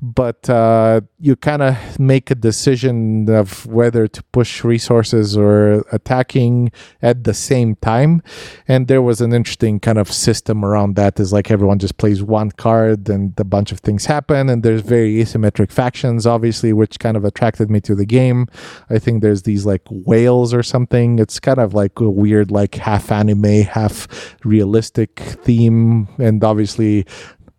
but 0.00 0.48
uh, 0.50 1.00
you 1.18 1.36
kind 1.36 1.62
of 1.62 1.98
make 1.98 2.30
a 2.30 2.34
decision 2.34 3.28
of 3.30 3.66
whether 3.66 4.06
to 4.06 4.22
push 4.32 4.64
resources 4.64 5.36
or 5.36 5.84
attacking 5.92 6.70
at 7.02 7.24
the 7.24 7.34
same 7.34 7.76
time. 7.76 8.22
And 8.68 8.86
there 8.86 9.02
was 9.02 9.20
an 9.20 9.32
interesting 9.32 9.80
kind 9.80 9.98
of 9.98 10.12
system 10.12 10.64
around 10.64 10.96
that. 10.96 11.18
Is 11.18 11.32
like 11.32 11.50
everyone 11.50 11.78
just 11.78 11.95
plays 11.98 12.22
one 12.22 12.50
card 12.52 13.08
and 13.08 13.38
a 13.38 13.44
bunch 13.44 13.72
of 13.72 13.80
things 13.80 14.06
happen. 14.06 14.48
And 14.48 14.62
there's 14.62 14.82
very 14.82 15.14
asymmetric 15.16 15.70
factions, 15.72 16.26
obviously, 16.26 16.72
which 16.72 16.98
kind 16.98 17.16
of 17.16 17.24
attracted 17.24 17.70
me 17.70 17.80
to 17.82 17.94
the 17.94 18.06
game. 18.06 18.46
I 18.90 18.98
think 18.98 19.22
there's 19.22 19.42
these 19.42 19.64
like 19.66 19.82
whales 19.90 20.52
or 20.54 20.62
something. 20.62 21.18
It's 21.18 21.40
kind 21.40 21.58
of 21.58 21.74
like 21.74 21.98
a 22.00 22.08
weird, 22.10 22.50
like 22.50 22.74
half 22.76 23.10
anime, 23.12 23.62
half 23.62 24.36
realistic 24.44 25.18
theme. 25.20 26.08
And 26.18 26.42
obviously, 26.44 27.06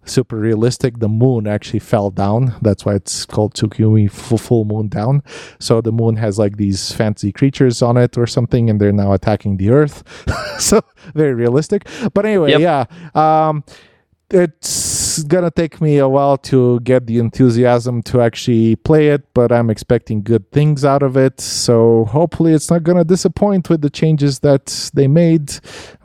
super 0.06 0.38
realistic. 0.38 1.00
The 1.00 1.10
moon 1.10 1.48
actually 1.48 1.80
fell 1.80 2.10
down. 2.12 2.56
That's 2.62 2.86
why 2.86 2.96
it's 2.96 3.26
called 3.26 3.54
Tsukuyumi 3.56 4.10
full, 4.10 4.38
full 4.38 4.66
moon 4.66 4.88
down. 4.88 5.22
So 5.60 5.82
the 5.82 5.92
moon 5.92 6.16
has 6.16 6.40
like 6.40 6.58
these 6.58 6.92
fancy 6.94 7.32
creatures 7.32 7.82
on 7.82 7.98
it 7.98 8.18
or 8.18 8.26
something, 8.28 8.70
and 8.70 8.80
they're 8.80 8.94
now 8.94 9.12
attacking 9.14 9.58
the 9.58 9.70
Earth. 9.70 10.04
so 10.60 10.82
very 11.14 11.34
realistic. 11.34 11.88
But 12.14 12.26
anyway, 12.26 12.52
Yep. 12.52 12.62
yeah. 12.62 12.86
Um, 13.50 13.64
it's 14.30 15.24
gonna 15.24 15.52
take 15.52 15.80
me 15.82 15.98
a 15.98 16.08
while 16.08 16.38
to 16.38 16.80
get 16.82 17.08
the 17.08 17.18
enthusiasm 17.20 18.02
to 18.04 18.22
actually 18.22 18.76
play 18.76 19.08
it, 19.08 19.24
but 19.34 19.52
I'm 19.52 19.70
expecting 19.70 20.22
good 20.22 20.52
things 20.52 20.84
out 20.84 21.02
of 21.02 21.18
it. 21.18 21.40
So 21.42 22.06
hopefully, 22.06 22.54
it's 22.54 22.70
not 22.70 22.84
gonna 22.84 23.06
disappoint 23.06 23.70
with 23.70 23.82
the 23.82 23.90
changes 23.90 24.40
that 24.40 24.92
they 24.94 25.08
made. 25.08 25.54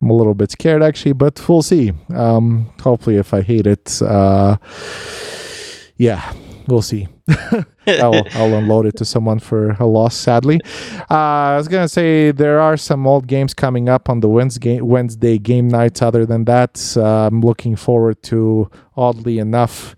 I'm 0.01 0.09
a 0.09 0.13
little 0.13 0.33
bit 0.33 0.51
scared 0.51 0.81
actually, 0.81 1.13
but 1.13 1.47
we'll 1.47 1.61
see. 1.61 1.91
Um, 2.13 2.71
hopefully, 2.81 3.17
if 3.17 3.33
I 3.33 3.41
hate 3.41 3.67
it, 3.67 4.01
uh, 4.01 4.57
yeah, 5.97 6.33
we'll 6.67 6.81
see. 6.81 7.07
I'll, 7.87 8.23
I'll 8.33 8.53
unload 8.55 8.85
it 8.85 8.97
to 8.97 9.05
someone 9.05 9.39
for 9.39 9.71
a 9.79 9.85
loss, 9.85 10.15
sadly. 10.15 10.59
Uh, 11.09 11.53
I 11.53 11.57
was 11.57 11.67
going 11.67 11.85
to 11.85 11.89
say 11.89 12.31
there 12.31 12.59
are 12.59 12.75
some 12.75 13.07
old 13.07 13.27
games 13.27 13.53
coming 13.53 13.87
up 13.87 14.09
on 14.09 14.19
the 14.19 14.27
Wednesday, 14.27 14.81
Wednesday 14.81 15.37
game 15.37 15.69
nights. 15.69 16.01
Other 16.01 16.25
than 16.25 16.45
that, 16.45 16.95
uh, 16.97 17.27
I'm 17.27 17.41
looking 17.41 17.75
forward 17.75 18.21
to, 18.23 18.69
oddly 18.97 19.39
enough, 19.39 19.95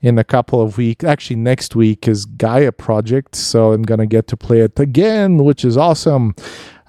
in 0.00 0.18
a 0.18 0.24
couple 0.24 0.60
of 0.60 0.78
weeks. 0.78 1.04
Actually, 1.04 1.36
next 1.36 1.74
week 1.74 2.06
is 2.06 2.24
Gaia 2.24 2.72
Project, 2.72 3.34
so 3.34 3.72
I'm 3.72 3.82
to 3.82 4.06
get 4.06 4.26
to 4.28 4.36
play 4.36 4.60
it 4.60 4.78
again, 4.78 5.38
which 5.38 5.64
is 5.64 5.76
awesome. 5.76 6.34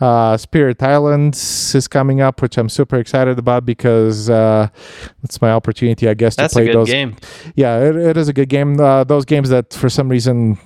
Uh, 0.02 0.36
Spirit 0.36 0.82
Islands 0.82 1.76
is 1.76 1.88
coming 1.88 2.22
up, 2.22 2.41
which 2.41 2.57
I'm 2.57 2.69
super 2.69 2.98
excited 2.98 3.38
about 3.38 3.65
because 3.65 4.32
uh, 4.32 4.68
it's 5.23 5.40
my 5.41 5.52
opportunity, 5.52 6.10
I 6.10 6.15
guess, 6.15 6.36
to 6.38 6.49
play 6.49 6.73
those 6.73 6.90
game. 6.90 7.15
yeah, 7.56 7.80
it, 7.80 7.95
it 7.95 8.18
is 8.18 8.28
a 8.28 8.34
good 8.34 8.49
game. 8.49 8.80
Uh, 8.80 9.03
those 9.03 9.26
games 9.26 9.49
that 9.49 9.73
for 9.73 9.90
some 9.90 10.10
reason, 10.10 10.57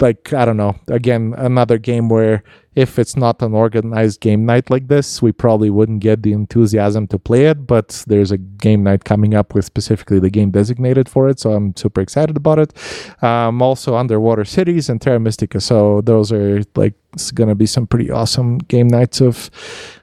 like 0.00 0.32
I 0.32 0.46
don't 0.46 0.56
know, 0.56 0.74
again 0.88 1.34
another 1.36 1.76
game 1.76 2.08
where 2.08 2.42
if 2.74 2.98
it's 2.98 3.16
not 3.16 3.42
an 3.42 3.52
organized 3.54 4.20
game 4.20 4.46
night 4.46 4.70
like 4.70 4.88
this, 4.88 5.20
we 5.20 5.30
probably 5.32 5.68
wouldn't 5.70 6.00
get 6.00 6.22
the 6.22 6.32
enthusiasm 6.32 7.06
to 7.08 7.18
play 7.18 7.46
it. 7.46 7.66
But 7.66 8.02
there's 8.06 8.30
a 8.30 8.38
game 8.38 8.82
night 8.82 9.04
coming 9.04 9.34
up 9.34 9.54
with 9.54 9.64
specifically 9.64 10.18
the 10.18 10.30
game 10.30 10.50
designated 10.50 11.08
for 11.08 11.28
it, 11.28 11.38
so 11.38 11.52
I'm 11.52 11.76
super 11.76 12.00
excited 12.00 12.36
about 12.36 12.58
it. 12.58 13.22
Um, 13.22 13.60
also, 13.60 13.96
Underwater 13.96 14.44
Cities 14.44 14.88
and 14.88 15.00
Terra 15.00 15.20
Mystica, 15.20 15.60
so 15.60 16.00
those 16.00 16.32
are 16.32 16.62
like 16.74 16.94
it's 17.14 17.30
gonna 17.30 17.54
be 17.54 17.66
some 17.66 17.86
pretty 17.86 18.10
awesome 18.10 18.56
game 18.56 18.88
nights 18.88 19.20
of 19.20 19.50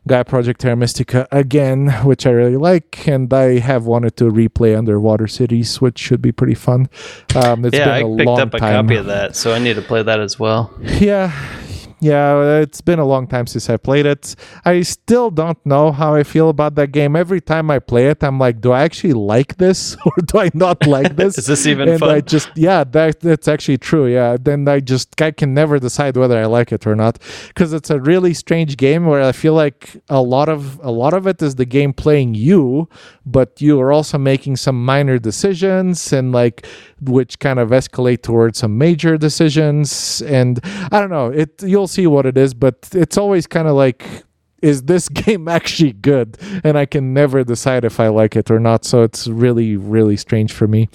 Gaia 0.07 0.23
Project 0.23 0.61
Terra 0.61 0.75
Mystica 0.75 1.27
again, 1.31 1.89
which 2.03 2.27
I 2.27 2.29
really 2.29 2.57
like, 2.57 3.07
and 3.07 3.33
I 3.33 3.57
have 3.57 3.85
wanted 3.87 4.15
to 4.17 4.25
replay 4.25 4.77
Underwater 4.77 5.27
Cities, 5.27 5.81
which 5.81 5.97
should 5.97 6.21
be 6.21 6.31
pretty 6.31 6.53
fun. 6.53 6.87
Um, 7.35 7.65
it's 7.65 7.75
yeah, 7.75 7.93
I 7.93 8.03
been 8.03 8.13
a 8.13 8.17
picked 8.17 8.39
up 8.39 8.53
a 8.53 8.59
time. 8.59 8.85
copy 8.85 8.95
of 8.97 9.07
that, 9.07 9.35
so 9.35 9.53
I 9.53 9.59
need 9.59 9.75
to 9.75 9.81
play 9.81 10.03
that 10.03 10.19
as 10.19 10.37
well. 10.39 10.71
Yeah. 10.99 11.33
Yeah, 12.01 12.59
it's 12.61 12.79
been 12.79 12.99
a 12.99 13.05
long 13.05 13.27
time 13.27 13.45
since 13.45 13.69
I 13.69 13.75
played 13.75 14.05
it. 14.05 14.35
I 14.63 14.81
still 14.83 15.29
don't 15.29 15.63
know 15.65 15.91
how 15.91 16.15
I 16.15 16.23
feel 16.23 16.47
about 16.49 16.75
that 16.75 16.93
game. 16.93 17.15
Every 17.15 17.41
time 17.41 17.69
I 17.69 17.79
play 17.79 18.07
it, 18.07 18.23
I'm 18.23 18.39
like, 18.39 18.61
do 18.61 18.71
I 18.71 18.83
actually 18.83 19.13
like 19.13 19.57
this 19.57 19.97
or 20.05 20.13
do 20.25 20.39
I 20.39 20.49
not 20.53 20.87
like 20.87 21.17
this? 21.17 21.37
Is 21.37 21.47
this 21.47 21.65
even 21.65 21.89
and 21.89 21.99
fun? 21.99 22.09
I 22.09 22.21
just 22.21 22.49
yeah, 22.55 22.85
that 22.85 23.19
that's 23.19 23.49
actually 23.49 23.79
true. 23.79 24.07
Yeah, 24.07 24.37
then 24.39 24.67
I 24.67 24.79
just 24.79 25.21
I 25.21 25.31
can 25.31 25.53
never 25.53 25.77
decide 25.77 26.15
whether 26.15 26.39
I 26.39 26.45
like 26.45 26.71
it 26.71 26.87
or 26.87 26.95
not 26.95 27.19
because 27.49 27.73
it's 27.73 27.89
a 27.89 27.99
really 27.99 28.33
strange 28.33 28.77
game 28.77 29.05
where 29.05 29.21
I 29.21 29.33
feel 29.33 29.53
like 29.53 30.01
a 30.07 30.21
lot 30.21 30.47
of 30.47 30.79
a 30.81 30.91
lot 30.91 31.13
of 31.13 31.27
it 31.27 31.41
is 31.41 31.55
the 31.55 31.65
game 31.65 31.91
playing 31.91 32.33
you, 32.33 32.87
but 33.31 33.61
you 33.61 33.79
are 33.81 33.91
also 33.91 34.17
making 34.17 34.55
some 34.57 34.83
minor 34.85 35.19
decisions 35.19 36.11
and 36.13 36.31
like 36.31 36.65
which 37.01 37.39
kind 37.39 37.59
of 37.59 37.69
escalate 37.69 38.21
towards 38.21 38.59
some 38.59 38.77
major 38.77 39.17
decisions 39.17 40.21
and 40.23 40.59
I 40.91 40.99
don't 40.99 41.09
know. 41.09 41.27
It 41.27 41.61
you'll 41.63 41.87
see 41.87 42.07
what 42.07 42.25
it 42.25 42.37
is, 42.37 42.53
but 42.53 42.89
it's 42.93 43.17
always 43.17 43.47
kind 43.47 43.67
of 43.67 43.75
like 43.75 44.05
is 44.61 44.83
this 44.83 45.07
game 45.23 45.47
actually 45.47 45.93
good 45.93 46.37
and 46.65 46.77
i 46.77 46.85
can 46.85 47.13
never 47.13 47.45
decide 47.45 47.85
if 47.85 47.97
i 47.97 48.09
like 48.09 48.35
it 48.35 48.51
or 48.51 48.59
not 48.59 48.83
so 48.83 49.03
it's 49.03 49.25
really 49.25 49.77
really 49.77 50.17
strange 50.17 50.51
for 50.51 50.67
me 50.67 50.89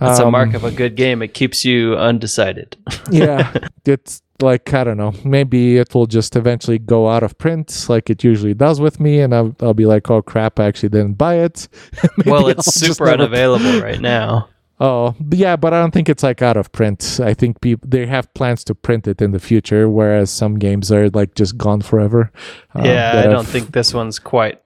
That's 0.00 0.18
a 0.18 0.24
Um, 0.26 0.32
mark 0.32 0.52
of 0.54 0.64
a 0.64 0.72
good 0.72 0.96
game. 0.96 1.22
It 1.22 1.32
keeps 1.32 1.64
you 1.64 1.94
undecided. 1.96 2.76
yeah 3.12 3.52
it's 3.86 4.20
like 4.40 4.74
i 4.74 4.82
don't 4.84 4.96
know 4.96 5.12
maybe 5.24 5.78
it 5.78 5.94
will 5.94 6.06
just 6.06 6.34
eventually 6.36 6.78
go 6.78 7.08
out 7.08 7.22
of 7.22 7.38
print 7.38 7.86
like 7.88 8.10
it 8.10 8.24
usually 8.24 8.54
does 8.54 8.80
with 8.80 8.98
me 8.98 9.20
and 9.20 9.34
i'll, 9.34 9.54
I'll 9.60 9.74
be 9.74 9.86
like 9.86 10.10
oh 10.10 10.22
crap 10.22 10.58
i 10.58 10.64
actually 10.66 10.88
didn't 10.90 11.14
buy 11.14 11.36
it 11.36 11.68
well, 12.26 12.42
I'll 12.42 12.48
it's 12.48 12.64
just 12.64 12.78
super 12.80 13.04
never- 13.06 13.22
unavailable 13.22 13.80
right 13.80 14.00
now. 14.00 14.48
Oh, 14.80 15.14
yeah, 15.30 15.54
but 15.54 15.72
I 15.72 15.80
don't 15.80 15.92
think 15.92 16.08
it's 16.08 16.24
like 16.24 16.42
out 16.42 16.56
of 16.56 16.72
print. 16.72 17.20
I 17.22 17.32
think 17.32 17.60
people 17.60 17.88
they 17.88 18.06
have 18.06 18.34
plans 18.34 18.64
to 18.64 18.74
print 18.74 19.06
it 19.06 19.22
in 19.22 19.30
the 19.30 19.38
future, 19.38 19.88
whereas 19.88 20.32
some 20.32 20.58
games 20.58 20.90
are 20.90 21.08
like 21.10 21.36
just 21.36 21.56
gone 21.56 21.80
forever. 21.80 22.32
uh, 22.74 22.82
yeah, 22.84 23.20
I 23.20 23.22
don't 23.28 23.36
I've- 23.46 23.52
think 23.52 23.70
this 23.72 23.94
one's 23.94 24.18
quite 24.18 24.60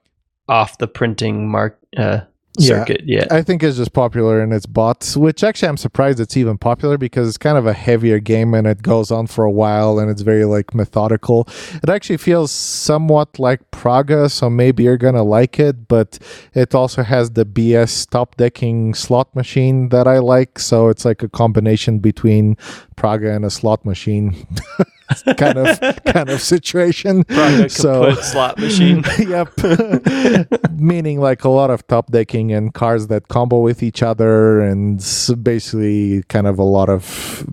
off 0.47 0.79
the 0.79 0.87
printing 0.87 1.47
mark 1.47 1.77
uh, 1.95 2.21
Yeah. 2.57 2.79
circuit 2.79 3.03
yet. 3.05 3.31
I 3.31 3.41
think 3.41 3.63
it's 3.63 3.77
just 3.77 3.93
popular 3.93 4.41
and 4.41 4.51
it's 4.51 4.65
bots, 4.65 5.15
which 5.15 5.43
actually 5.43 5.69
I'm 5.69 5.77
surprised 5.77 6.19
it's 6.19 6.35
even 6.35 6.57
popular 6.57 6.97
because 6.97 7.27
it's 7.27 7.37
kind 7.37 7.57
of 7.57 7.65
a 7.67 7.73
heavier 7.73 8.19
game 8.19 8.53
and 8.53 8.65
it 8.67 8.81
goes 8.81 9.11
on 9.11 9.27
for 9.27 9.45
a 9.45 9.51
while 9.51 9.99
and 9.99 10.09
it's 10.09 10.23
very 10.23 10.45
like 10.45 10.73
methodical. 10.73 11.47
It 11.81 11.89
actually 11.89 12.17
feels 12.17 12.51
somewhat 12.51 13.39
like 13.39 13.69
Praga, 13.71 14.29
so 14.29 14.49
maybe 14.49 14.83
you're 14.83 14.97
gonna 14.97 15.23
like 15.23 15.59
it, 15.59 15.87
but 15.87 16.17
it 16.53 16.73
also 16.75 17.03
has 17.03 17.31
the 17.31 17.45
BS 17.45 18.09
top 18.09 18.35
decking 18.35 18.93
slot 18.93 19.33
machine 19.35 19.89
that 19.89 20.07
I 20.07 20.17
like, 20.17 20.59
so 20.59 20.89
it's 20.89 21.05
like 21.05 21.23
a 21.23 21.29
combination 21.29 21.99
between 21.99 22.57
Praga 22.95 23.31
and 23.31 23.45
a 23.45 23.49
slot 23.49 23.85
machine. 23.85 24.47
kind 25.37 25.57
of 25.57 25.79
kind 26.05 26.29
of 26.29 26.41
situation. 26.41 27.23
Praga 27.23 27.69
So- 27.69 28.13
slot 28.15 28.57
machine. 28.59 29.03
yep. 29.19 29.49
Meaning 30.77 31.19
like 31.19 31.43
a 31.43 31.49
lot 31.49 31.69
of 31.69 31.85
top 31.87 32.11
decking 32.11 32.51
and 32.51 32.73
cars 32.73 33.07
that 33.07 33.27
combo 33.27 33.59
with 33.59 33.83
each 33.83 34.01
other 34.03 34.61
and 34.61 34.99
basically 35.41 36.23
kind 36.29 36.47
of 36.47 36.59
a 36.59 36.63
lot 36.63 36.89
of 36.89 37.45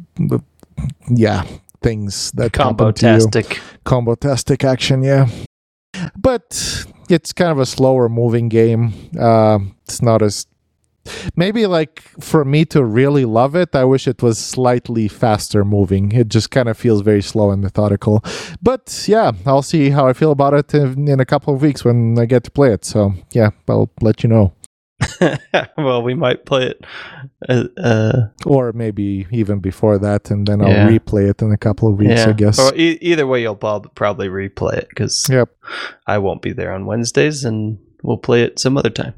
yeah, 1.09 1.45
things 1.83 2.33
that 2.33 2.53
Combo 2.53 2.87
happen 2.87 3.01
to 3.01 3.07
you. 3.07 3.13
tastic. 3.13 3.61
Combo 3.85 4.15
tastic 4.15 4.65
action, 4.65 5.03
yeah. 5.03 5.29
But 6.17 6.85
it's 7.09 7.33
kind 7.33 7.51
of 7.51 7.59
a 7.59 7.67
slower 7.67 8.09
moving 8.09 8.49
game. 8.49 8.93
Uh, 9.19 9.59
it's 9.85 10.03
not 10.03 10.23
as 10.23 10.47
maybe 11.37 11.67
like 11.67 12.03
for 12.21 12.45
me 12.45 12.65
to 12.67 12.85
really 12.85 13.25
love 13.25 13.55
it, 13.57 13.75
I 13.75 13.85
wish 13.85 14.07
it 14.09 14.23
was 14.23 14.39
slightly 14.39 15.09
faster 15.09 15.65
moving. 15.65 16.13
It 16.13 16.29
just 16.29 16.51
kind 16.51 16.69
of 16.69 16.77
feels 16.79 17.03
very 17.03 17.23
slow 17.23 17.51
and 17.51 17.63
methodical. 17.63 18.23
But 18.63 19.05
yeah, 19.09 19.33
I'll 19.45 19.63
see 19.63 19.91
how 19.91 20.07
I 20.07 20.13
feel 20.13 20.33
about 20.33 20.55
it 20.55 20.75
in, 20.75 21.09
in 21.09 21.21
a 21.21 21.25
couple 21.27 21.55
of 21.55 21.63
weeks 21.63 21.85
when 21.85 22.19
I 22.19 22.27
get 22.27 22.45
to 22.45 22.51
play 22.51 22.73
it. 22.73 22.85
So 22.85 23.13
yeah, 23.33 23.51
I'll 23.69 23.91
let 24.01 24.23
you 24.23 24.29
know. 24.29 24.53
well, 25.77 26.03
we 26.03 26.15
might 26.15 26.47
play 26.47 26.67
it. 26.69 26.85
Uh, 27.49 27.65
uh, 27.79 28.29
Or 28.47 28.73
maybe 28.73 29.27
even 29.31 29.61
before 29.61 29.99
that, 29.99 30.31
and 30.31 30.47
then 30.47 30.63
I'll 30.63 30.71
Yeah. 30.71 30.89
replay 30.89 31.29
it 31.29 31.43
in 31.43 31.53
a 31.53 31.59
couple 31.59 31.89
of 31.93 31.99
weeks, 31.99 32.21
yeah. 32.25 32.31
I 32.31 32.33
guess. 32.33 32.59
Or 32.59 32.75
e- 32.75 32.99
either 33.03 33.27
way, 33.27 33.43
you'll 33.43 33.57
prob- 33.57 33.95
probably 33.95 34.29
replay 34.29 34.79
it 34.79 34.89
because 34.89 35.27
Yep. 35.29 35.51
I 36.07 36.17
won't 36.19 36.41
be 36.41 36.53
there 36.53 36.73
on 36.73 36.87
Wednesdays, 36.87 37.45
and 37.45 37.79
we'll 38.07 38.17
play 38.17 38.43
it 38.43 38.59
some 38.59 38.77
other 38.79 38.91
time. 38.91 39.15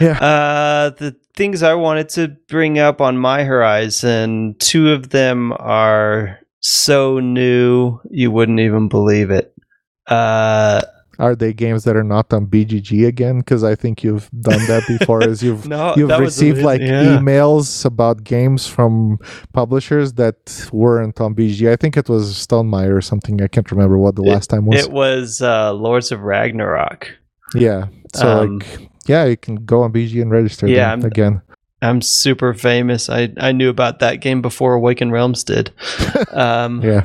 Yeah. 0.00 0.18
Uh, 0.18 0.90
the 0.90 1.14
things 1.36 1.62
I 1.62 1.74
wanted 1.74 2.08
to 2.10 2.28
bring 2.48 2.78
up 2.78 3.00
on 3.00 3.16
my 3.18 3.44
horizon, 3.44 4.56
two 4.58 4.90
of 4.90 5.10
them 5.10 5.52
are 5.58 6.38
so 6.60 7.18
new 7.20 8.00
you 8.10 8.30
wouldn't 8.30 8.60
even 8.60 8.88
believe 8.88 9.30
it. 9.30 9.54
Uh, 10.06 10.82
Are 11.18 11.36
they 11.36 11.52
games 11.52 11.84
that 11.84 11.94
are 11.96 12.02
not 12.04 12.32
on 12.32 12.46
BGG 12.46 13.06
again? 13.06 13.38
Because 13.38 13.62
I 13.62 13.74
think 13.76 14.02
you've 14.02 14.28
done 14.40 14.58
that 14.66 14.82
before. 14.88 15.22
As 15.22 15.42
you've 15.42 15.68
no, 15.76 15.94
you've 15.96 16.18
received 16.18 16.60
like 16.62 16.80
Yeah. 16.80 17.16
emails 17.18 17.84
about 17.84 18.24
games 18.24 18.66
from 18.66 19.18
publishers 19.52 20.14
that 20.14 20.68
weren't 20.72 21.20
on 21.20 21.34
BGG. 21.34 21.70
I 21.70 21.76
think 21.76 21.96
it 21.96 22.08
was 22.08 22.34
Stonemaier 22.34 22.96
or 22.96 23.00
something. 23.00 23.40
I 23.42 23.46
can't 23.48 23.70
remember 23.70 23.96
what 23.98 24.16
the 24.16 24.22
last 24.22 24.48
time 24.50 24.66
was. 24.66 24.84
It 24.84 24.90
was 24.92 25.40
uh, 25.42 25.72
Lords 25.74 26.10
of 26.12 26.20
Ragnarok. 26.22 27.08
Yeah. 27.54 27.86
So 28.14 28.42
Um, 28.42 28.58
like, 28.58 28.88
yeah, 29.06 29.24
you 29.24 29.36
can 29.36 29.56
go 29.64 29.82
on 29.82 29.92
BG 29.92 30.20
and 30.22 30.30
register. 30.30 30.66
Yeah, 30.68 30.90
I'm- 30.90 31.04
again. 31.04 31.42
I'm 31.84 32.00
super 32.00 32.54
famous. 32.54 33.10
I, 33.10 33.32
I 33.38 33.50
knew 33.50 33.68
about 33.68 33.98
that 33.98 34.20
game 34.20 34.40
before 34.40 34.74
Awaken 34.74 35.10
Realms 35.10 35.42
did. 35.42 35.72
Um, 36.30 36.80
Yeah. 36.80 37.02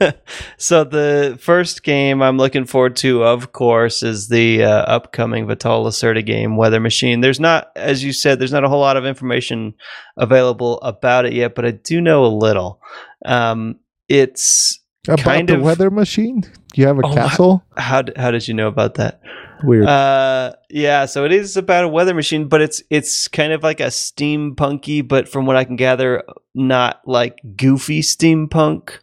so 0.56 0.82
the 0.84 1.36
first 1.40 1.82
game 1.82 2.22
I'm 2.22 2.38
looking 2.38 2.64
forward 2.64 2.96
to, 2.96 3.22
of 3.24 3.52
course, 3.52 4.02
is 4.02 4.28
the 4.28 4.64
uh, 4.64 4.68
upcoming 4.70 5.46
Vital 5.46 5.84
Lacerda 5.84 6.24
game, 6.24 6.56
Weather 6.56 6.80
Machine. 6.80 7.20
There's 7.20 7.38
not, 7.38 7.70
as 7.76 8.02
you 8.02 8.14
said, 8.14 8.38
there's 8.38 8.52
not 8.52 8.64
a 8.64 8.68
whole 8.68 8.80
lot 8.80 8.96
of 8.96 9.04
information 9.04 9.74
available 10.16 10.80
about 10.80 11.26
it 11.26 11.34
yet, 11.34 11.54
but 11.54 11.66
I 11.66 11.72
do 11.72 12.00
know 12.00 12.24
a 12.24 12.28
little. 12.34 12.80
Um, 13.26 13.76
it's 14.08 14.80
About 15.06 15.20
kind 15.20 15.48
the 15.50 15.56
of- 15.56 15.62
weather 15.62 15.90
machine. 15.90 16.40
Do 16.40 16.80
you 16.80 16.86
have 16.86 16.98
a 16.98 17.02
Oh, 17.06 17.12
castle? 17.14 17.62
how 17.76 18.04
how 18.16 18.30
did 18.30 18.48
you 18.48 18.54
know 18.54 18.68
about 18.68 18.94
that? 18.94 19.20
Weird. 19.62 19.86
Uh, 19.86 20.54
yeah. 20.70 21.06
So 21.06 21.24
it 21.24 21.32
is 21.32 21.56
about 21.56 21.84
a 21.84 21.88
weather 21.88 22.14
machine, 22.14 22.48
but 22.48 22.60
it's 22.60 22.82
it's 22.90 23.28
kind 23.28 23.52
of 23.52 23.62
like 23.62 23.80
a 23.80 23.86
steampunky, 23.86 25.06
but 25.06 25.28
from 25.28 25.46
what 25.46 25.56
I 25.56 25.64
can 25.64 25.76
gather, 25.76 26.22
not 26.54 27.00
like 27.06 27.40
goofy 27.56 28.00
steampunk 28.00 28.98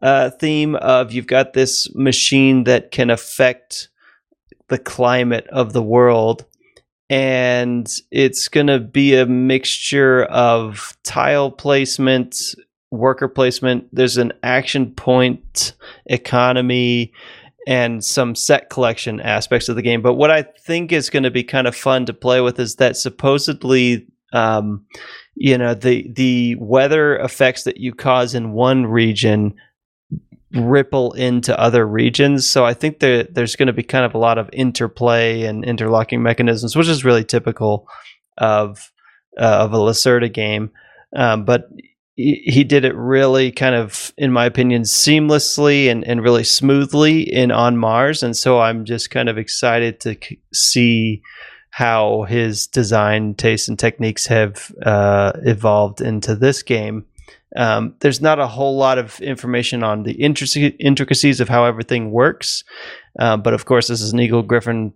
uh, 0.00 0.30
theme. 0.30 0.74
Of 0.76 1.12
you've 1.12 1.26
got 1.26 1.52
this 1.52 1.94
machine 1.94 2.64
that 2.64 2.90
can 2.90 3.10
affect 3.10 3.88
the 4.68 4.78
climate 4.78 5.46
of 5.48 5.72
the 5.72 5.82
world, 5.82 6.46
and 7.10 7.86
it's 8.10 8.48
gonna 8.48 8.80
be 8.80 9.14
a 9.14 9.26
mixture 9.26 10.24
of 10.24 10.96
tile 11.02 11.50
placement, 11.50 12.54
worker 12.90 13.28
placement. 13.28 13.88
There's 13.92 14.16
an 14.16 14.32
action 14.42 14.92
point 14.92 15.74
economy 16.06 17.12
and 17.66 18.04
some 18.04 18.34
set 18.34 18.70
collection 18.70 19.20
aspects 19.20 19.68
of 19.68 19.76
the 19.76 19.82
game. 19.82 20.02
But 20.02 20.14
what 20.14 20.30
I 20.30 20.42
think 20.42 20.92
is 20.92 21.10
going 21.10 21.22
to 21.22 21.30
be 21.30 21.44
kind 21.44 21.66
of 21.66 21.76
fun 21.76 22.06
to 22.06 22.12
play 22.12 22.40
with 22.40 22.58
is 22.58 22.76
that 22.76 22.96
supposedly, 22.96 24.06
um, 24.32 24.84
you 25.34 25.56
know, 25.56 25.74
the 25.74 26.10
the 26.12 26.56
weather 26.56 27.16
effects 27.18 27.64
that 27.64 27.78
you 27.78 27.92
cause 27.92 28.34
in 28.34 28.52
one 28.52 28.86
region 28.86 29.54
ripple 30.54 31.12
into 31.12 31.58
other 31.58 31.86
regions. 31.86 32.46
So 32.46 32.64
I 32.64 32.74
think 32.74 32.98
that 32.98 33.34
there's 33.34 33.56
going 33.56 33.68
to 33.68 33.72
be 33.72 33.82
kind 33.82 34.04
of 34.04 34.14
a 34.14 34.18
lot 34.18 34.38
of 34.38 34.50
interplay 34.52 35.42
and 35.42 35.64
interlocking 35.64 36.22
mechanisms, 36.22 36.76
which 36.76 36.88
is 36.88 37.04
really 37.04 37.24
typical 37.24 37.88
of 38.38 38.90
uh, 39.38 39.64
of 39.64 39.72
a 39.72 39.78
Lacerda 39.78 40.32
game. 40.32 40.70
Um, 41.14 41.44
but 41.44 41.68
he 42.14 42.62
did 42.64 42.84
it 42.84 42.94
really 42.94 43.50
kind 43.50 43.74
of 43.74 44.12
in 44.18 44.30
my 44.30 44.44
opinion 44.44 44.82
seamlessly 44.82 45.90
and, 45.90 46.06
and 46.06 46.22
really 46.22 46.44
smoothly 46.44 47.22
in 47.22 47.50
on 47.50 47.76
mars. 47.76 48.22
And 48.22 48.36
so 48.36 48.60
i'm 48.60 48.84
just 48.84 49.10
kind 49.10 49.28
of 49.28 49.38
excited 49.38 50.00
to 50.00 50.16
see 50.52 51.22
how 51.72 52.24
his 52.24 52.66
design 52.66 53.34
tastes 53.34 53.66
and 53.66 53.78
techniques 53.78 54.26
have 54.26 54.70
uh, 54.84 55.32
evolved 55.42 56.02
into 56.02 56.36
this 56.36 56.62
game. 56.62 57.06
Um, 57.56 57.94
there's 58.00 58.20
not 58.20 58.38
a 58.38 58.46
whole 58.46 58.76
lot 58.76 58.98
of 58.98 59.18
information 59.20 59.82
on 59.82 60.02
the 60.02 60.12
intricacies 60.12 61.40
of 61.40 61.48
how 61.48 61.64
everything 61.64 62.10
works. 62.10 62.62
Uh, 63.18 63.38
but 63.38 63.54
of 63.54 63.64
course 63.64 63.88
this 63.88 64.02
is 64.02 64.12
an 64.12 64.20
Eagle-Gryphon 64.20 64.92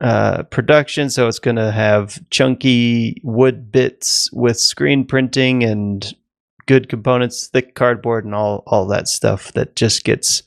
uh, 0.00 0.44
production, 0.44 1.10
so 1.10 1.26
it's 1.26 1.38
going 1.40 1.56
to 1.56 1.72
have 1.72 2.18
chunky 2.30 3.20
wood 3.24 3.70
bits 3.72 4.32
with 4.32 4.58
screen 4.58 5.04
printing 5.04 5.64
and 5.64 6.14
good 6.66 6.88
components, 6.88 7.48
thick 7.48 7.74
cardboard, 7.74 8.24
and 8.24 8.34
all 8.34 8.62
all 8.66 8.86
that 8.86 9.08
stuff 9.08 9.52
that 9.52 9.76
just 9.76 10.04
gets 10.04 10.42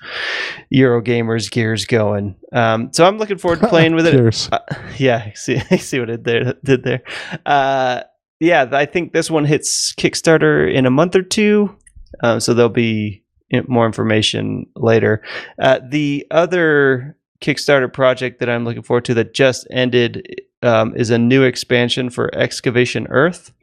Eurogamers 0.74 1.50
gears 1.52 1.86
going. 1.86 2.36
Um, 2.52 2.92
so 2.94 3.06
I'm 3.06 3.18
looking 3.18 3.38
forward 3.38 3.62
to 3.62 3.68
playing 3.70 3.96
with 3.96 4.08
it. 4.08 4.50
Uh, 4.52 4.60
yeah, 4.98 5.32
see 5.36 5.60
see 5.78 6.00
what 6.00 6.10
it 6.10 6.24
there, 6.24 6.54
did 6.64 6.84
there. 6.84 7.02
Uh, 7.46 8.02
yeah, 8.40 8.68
I 8.72 8.86
think 8.86 9.14
this 9.14 9.32
one 9.32 9.46
hits 9.46 9.94
Kickstarter 9.94 10.72
in 10.72 10.86
a 10.86 10.92
month 10.92 11.16
or 11.16 11.24
two, 11.24 11.76
uh, 12.22 12.40
so 12.40 12.54
there'll 12.54 12.70
be 12.70 13.24
more 13.68 13.86
information 13.86 14.66
later. 14.76 15.24
Uh, 15.60 15.80
the 15.90 16.28
other 16.32 17.16
Kickstarter 17.42 17.92
project 17.92 18.40
that 18.40 18.50
I'm 18.50 18.66
looking 18.66 18.84
forward 18.84 19.06
to 19.06 19.14
that 19.16 19.34
just 19.34 19.68
ended 19.72 20.42
um, 20.64 20.96
is 20.96 21.10
a 21.12 21.18
new 21.18 21.44
expansion 21.44 22.10
for 22.10 22.34
Excavation 22.36 23.08
Earth. 23.10 23.54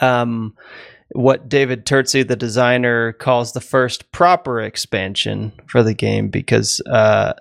Um, 0.00 0.54
what 1.12 1.48
David 1.48 1.86
Turczi, 1.86 2.26
the 2.26 2.36
designer, 2.36 3.12
calls 3.12 3.52
the 3.52 3.60
first 3.60 4.10
proper 4.12 4.60
expansion 4.60 5.52
for 5.66 5.82
the 5.82 5.94
game 5.94 6.28
because 6.28 6.80
uh, 6.90 7.34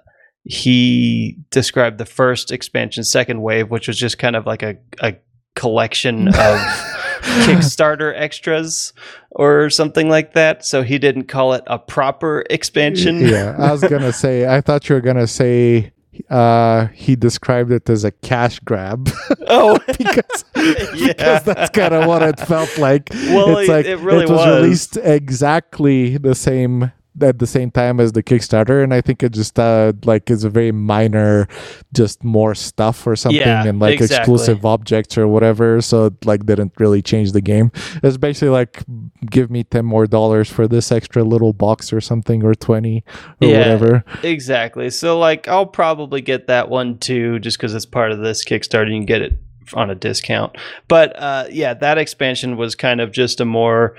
he 0.43 1.37
described 1.49 1.97
the 1.97 2.05
first 2.05 2.51
expansion, 2.51 3.03
second 3.03 3.41
wave, 3.41 3.69
which 3.69 3.87
was 3.87 3.97
just 3.97 4.17
kind 4.17 4.35
of 4.35 4.45
like 4.45 4.61
a, 4.61 4.77
a 4.99 5.15
collection 5.55 6.27
of 6.27 6.33
Kickstarter 7.45 8.13
extras 8.15 8.93
or 9.31 9.69
something 9.71 10.09
like 10.09 10.33
that. 10.33 10.63
So 10.63 10.83
he 10.83 10.99
didn't 10.99 11.25
call 11.25 11.53
it 11.53 11.63
a 11.65 11.79
proper 11.79 12.45
expansion. 12.49 13.19
Yeah, 13.19 13.55
I 13.57 13.71
was 13.71 13.81
gonna 13.81 14.13
say. 14.13 14.47
I 14.47 14.61
thought 14.61 14.87
you 14.87 14.95
were 14.95 15.01
gonna 15.01 15.27
say 15.27 15.91
uh, 16.29 16.87
he 16.87 17.15
described 17.15 17.71
it 17.71 17.89
as 17.89 18.03
a 18.03 18.11
cash 18.11 18.59
grab. 18.59 19.09
Oh, 19.47 19.77
because, 19.87 20.43
yeah. 20.55 21.13
because 21.13 21.43
that's 21.43 21.69
kind 21.69 21.93
of 21.93 22.07
what 22.07 22.23
it 22.23 22.39
felt 22.39 22.79
like. 22.79 23.09
Well, 23.11 23.59
it's 23.59 23.69
like 23.69 23.85
it, 23.85 23.97
really 23.97 24.23
it 24.23 24.29
was, 24.29 24.39
was, 24.39 24.61
released 24.61 24.97
exactly 24.97 26.17
the 26.17 26.33
same 26.33 26.91
at 27.21 27.39
the 27.39 27.47
same 27.47 27.71
time 27.71 27.99
as 27.99 28.11
the 28.11 28.23
Kickstarter, 28.23 28.83
and 28.83 28.93
I 28.93 29.01
think 29.01 29.23
it 29.23 29.31
just 29.31 29.59
uh, 29.59 29.93
like 30.03 30.29
is 30.29 30.43
a 30.43 30.49
very 30.49 30.71
minor, 30.71 31.47
just 31.93 32.23
more 32.23 32.55
stuff 32.55 33.05
or 33.07 33.15
something, 33.15 33.39
yeah, 33.39 33.65
and 33.65 33.79
like 33.79 34.01
exactly. 34.01 34.33
exclusive 34.33 34.65
objects 34.65 35.17
or 35.17 35.27
whatever. 35.27 35.81
So 35.81 36.05
it, 36.05 36.25
like 36.25 36.45
didn't 36.45 36.73
really 36.79 37.01
change 37.01 37.31
the 37.31 37.41
game. 37.41 37.71
It's 38.03 38.17
basically 38.17 38.49
like 38.49 38.83
give 39.29 39.49
me 39.49 39.63
ten 39.63 39.85
more 39.85 40.07
dollars 40.07 40.49
for 40.49 40.67
this 40.67 40.91
extra 40.91 41.23
little 41.23 41.53
box 41.53 41.93
or 41.93 42.01
something, 42.01 42.43
or 42.43 42.53
twenty 42.53 43.03
or 43.41 43.47
yeah, 43.47 43.57
whatever. 43.59 44.03
Exactly. 44.23 44.89
So 44.89 45.17
like 45.17 45.47
I'll 45.47 45.65
probably 45.65 46.21
get 46.21 46.47
that 46.47 46.69
one 46.69 46.97
too, 46.97 47.39
just 47.39 47.57
because 47.57 47.73
it's 47.73 47.85
part 47.85 48.11
of 48.11 48.19
this 48.19 48.43
Kickstarter. 48.43 48.87
You 48.87 48.99
can 48.99 49.05
get 49.05 49.21
it 49.21 49.39
on 49.73 49.89
a 49.89 49.95
discount. 49.95 50.55
But 50.87 51.17
uh, 51.17 51.45
yeah, 51.49 51.73
that 51.75 51.97
expansion 51.97 52.57
was 52.57 52.75
kind 52.75 53.01
of 53.01 53.11
just 53.11 53.41
a 53.41 53.45
more, 53.45 53.95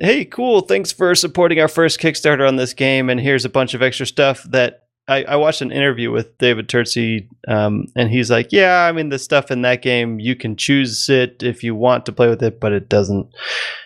hey, 0.00 0.24
cool, 0.24 0.60
thanks 0.60 0.92
for 0.92 1.14
supporting 1.14 1.60
our 1.60 1.68
first 1.68 2.00
Kickstarter 2.00 2.46
on 2.46 2.56
this 2.56 2.74
game, 2.74 3.10
and 3.10 3.20
here's 3.20 3.44
a 3.44 3.50
bunch 3.50 3.74
of 3.74 3.82
extra 3.82 4.06
stuff 4.06 4.42
that. 4.44 4.80
I, 5.06 5.22
I 5.24 5.36
watched 5.36 5.60
an 5.60 5.70
interview 5.70 6.10
with 6.10 6.38
David 6.38 6.66
Turczi, 6.66 7.28
um, 7.46 7.88
and 7.94 8.08
he's 8.08 8.30
like, 8.30 8.52
"Yeah, 8.52 8.86
I 8.86 8.92
mean, 8.92 9.10
the 9.10 9.18
stuff 9.18 9.50
in 9.50 9.60
that 9.60 9.82
game, 9.82 10.18
you 10.18 10.34
can 10.34 10.56
choose 10.56 11.10
it 11.10 11.42
if 11.42 11.62
you 11.62 11.74
want 11.74 12.06
to 12.06 12.12
play 12.12 12.30
with 12.30 12.42
it, 12.42 12.58
but 12.58 12.72
it 12.72 12.88
doesn't. 12.88 13.26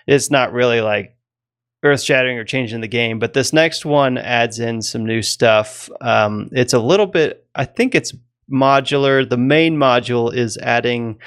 It's 0.06 0.30
not 0.30 0.52
really 0.52 0.80
like 0.80 1.18
earth 1.82 2.02
shattering 2.02 2.38
or 2.38 2.44
changing 2.44 2.80
the 2.80 2.88
game. 2.88 3.18
But 3.18 3.34
this 3.34 3.52
next 3.52 3.84
one 3.84 4.18
adds 4.18 4.58
in 4.58 4.82
some 4.82 5.04
new 5.04 5.22
stuff. 5.22 5.88
Um, 6.00 6.48
it's 6.52 6.72
a 6.72 6.78
little 6.78 7.06
bit, 7.06 7.46
I 7.54 7.64
think 7.64 7.94
it's 7.94 8.12
modular. 8.50 9.28
The 9.28 9.36
main 9.36 9.76
module 9.76 10.34
is 10.34 10.56
adding 10.58 11.18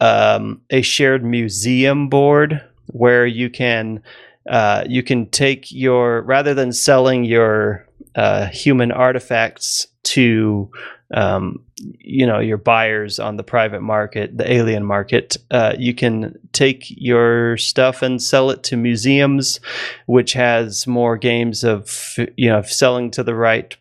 um, 0.00 0.60
a 0.70 0.82
shared 0.82 1.24
museum 1.24 2.08
board 2.08 2.62
where 2.86 3.26
you 3.26 3.50
can 3.50 4.02
uh, 4.48 4.84
you 4.86 5.02
can 5.02 5.26
take 5.30 5.70
your 5.70 6.22
rather 6.22 6.54
than 6.54 6.72
selling 6.72 7.24
your 7.24 7.86
uh, 8.14 8.46
human 8.46 8.90
artifacts 8.90 9.86
to 10.02 10.70
um, 11.12 11.62
you 11.76 12.26
know 12.26 12.38
your 12.38 12.56
buyers 12.56 13.18
on 13.18 13.36
the 13.36 13.42
private 13.42 13.82
market, 13.82 14.36
the 14.36 14.50
alien 14.50 14.84
market. 14.84 15.36
Uh, 15.50 15.74
you 15.78 15.94
can 15.94 16.38
take 16.52 16.84
your 16.88 17.56
stuff 17.56 18.02
and 18.02 18.22
sell 18.22 18.50
it 18.50 18.62
to 18.64 18.76
museums, 18.76 19.60
which 20.06 20.32
has 20.32 20.86
more 20.86 21.16
games 21.16 21.64
of 21.64 22.16
you 22.36 22.48
know 22.48 22.62
selling 22.62 23.10
to 23.10 23.22
the 23.22 23.34
right 23.34 23.76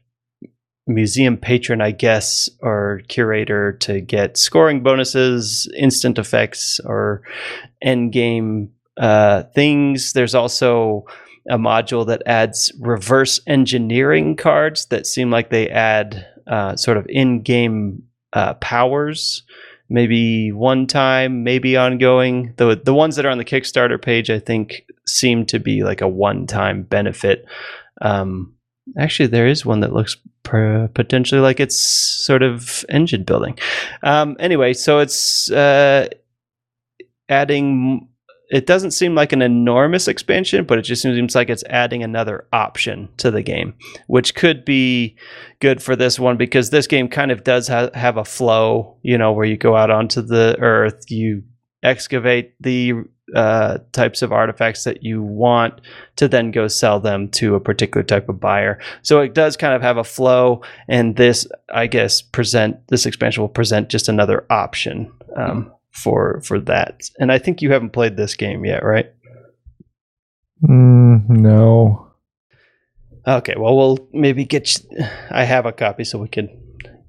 museum 0.89 1.37
patron, 1.37 1.81
I 1.81 1.91
guess, 1.91 2.49
or 2.61 3.01
curator 3.07 3.73
to 3.73 4.01
get 4.01 4.37
scoring 4.37 4.81
bonuses, 4.81 5.71
instant 5.77 6.17
effects, 6.17 6.79
or 6.83 7.21
end 7.81 8.11
game 8.11 8.71
uh, 8.97 9.43
things. 9.55 10.13
There's 10.13 10.35
also 10.35 11.05
a 11.49 11.57
module 11.57 12.05
that 12.07 12.23
adds 12.25 12.73
reverse 12.79 13.39
engineering 13.47 14.35
cards 14.35 14.87
that 14.87 15.07
seem 15.07 15.31
like 15.31 15.49
they 15.49 15.69
add 15.69 16.27
uh, 16.47 16.75
sort 16.75 16.97
of 16.97 17.05
in 17.07 17.41
game 17.41 18.03
uh, 18.33 18.55
powers. 18.55 19.43
Maybe 19.91 20.51
one 20.51 20.85
time, 20.85 21.43
maybe 21.43 21.75
ongoing. 21.75 22.53
The 22.57 22.79
the 22.83 22.93
ones 22.93 23.15
that 23.15 23.25
are 23.25 23.31
on 23.31 23.39
the 23.39 23.45
Kickstarter 23.45 23.99
page, 23.99 24.29
I 24.29 24.37
think, 24.37 24.85
seem 25.07 25.45
to 25.47 25.59
be 25.59 25.83
like 25.83 26.01
a 26.01 26.07
one 26.07 26.45
time 26.45 26.83
benefit. 26.83 27.45
Um, 28.01 28.53
Actually, 28.97 29.27
there 29.27 29.47
is 29.47 29.65
one 29.65 29.81
that 29.81 29.93
looks 29.93 30.17
potentially 30.43 31.41
like 31.41 31.59
it's 31.59 31.79
sort 31.79 32.43
of 32.43 32.83
engine 32.89 33.23
building. 33.23 33.57
Um, 34.03 34.35
anyway, 34.39 34.73
so 34.73 34.99
it's 34.99 35.51
uh, 35.51 36.07
adding. 37.27 38.07
It 38.51 38.65
doesn't 38.65 38.91
seem 38.91 39.13
like 39.13 39.31
an 39.31 39.43
enormous 39.43 40.07
expansion, 40.07 40.65
but 40.65 40.79
it 40.79 40.81
just 40.81 41.03
seems 41.03 41.35
like 41.35 41.51
it's 41.51 41.63
adding 41.69 42.01
another 42.01 42.47
option 42.51 43.07
to 43.17 43.29
the 43.29 43.43
game, 43.43 43.75
which 44.07 44.33
could 44.33 44.65
be 44.65 45.15
good 45.59 45.83
for 45.83 45.95
this 45.95 46.17
one 46.17 46.35
because 46.35 46.71
this 46.71 46.87
game 46.87 47.09
kind 47.09 47.29
of 47.29 47.43
does 47.43 47.67
ha- 47.67 47.91
have 47.93 48.17
a 48.17 48.25
flow, 48.25 48.97
you 49.03 49.19
know, 49.19 49.33
where 49.33 49.45
you 49.45 49.55
go 49.55 49.75
out 49.75 49.91
onto 49.91 50.23
the 50.23 50.57
earth, 50.59 51.11
you 51.11 51.43
excavate 51.83 52.55
the 52.59 52.93
uh, 53.35 53.79
types 53.91 54.21
of 54.21 54.31
artifacts 54.31 54.83
that 54.83 55.03
you 55.03 55.21
want 55.21 55.81
to 56.15 56.27
then 56.27 56.51
go 56.51 56.67
sell 56.67 56.99
them 56.99 57.29
to 57.29 57.55
a 57.55 57.59
particular 57.59 58.03
type 58.03 58.29
of 58.29 58.39
buyer. 58.39 58.79
So 59.01 59.21
it 59.21 59.33
does 59.33 59.57
kind 59.57 59.73
of 59.73 59.81
have 59.81 59.97
a 59.97 60.03
flow, 60.03 60.61
and 60.87 61.15
this, 61.15 61.47
I 61.73 61.87
guess, 61.87 62.21
present 62.21 62.87
this 62.87 63.05
expansion 63.05 63.41
will 63.41 63.49
present 63.49 63.89
just 63.89 64.09
another 64.09 64.45
option 64.49 65.11
um, 65.35 65.71
for 65.91 66.41
for 66.41 66.59
that. 66.61 67.09
And 67.19 67.31
I 67.31 67.37
think 67.37 67.61
you 67.61 67.71
haven't 67.71 67.91
played 67.91 68.17
this 68.17 68.35
game 68.35 68.65
yet, 68.65 68.83
right? 68.83 69.11
Mm, 70.63 71.29
no. 71.29 72.07
Okay, 73.27 73.55
well, 73.57 73.77
we'll 73.77 74.07
maybe 74.11 74.45
get. 74.45 74.75
You, 74.75 75.05
I 75.31 75.43
have 75.43 75.65
a 75.65 75.71
copy, 75.71 76.03
so 76.03 76.17
we 76.17 76.27
could 76.27 76.49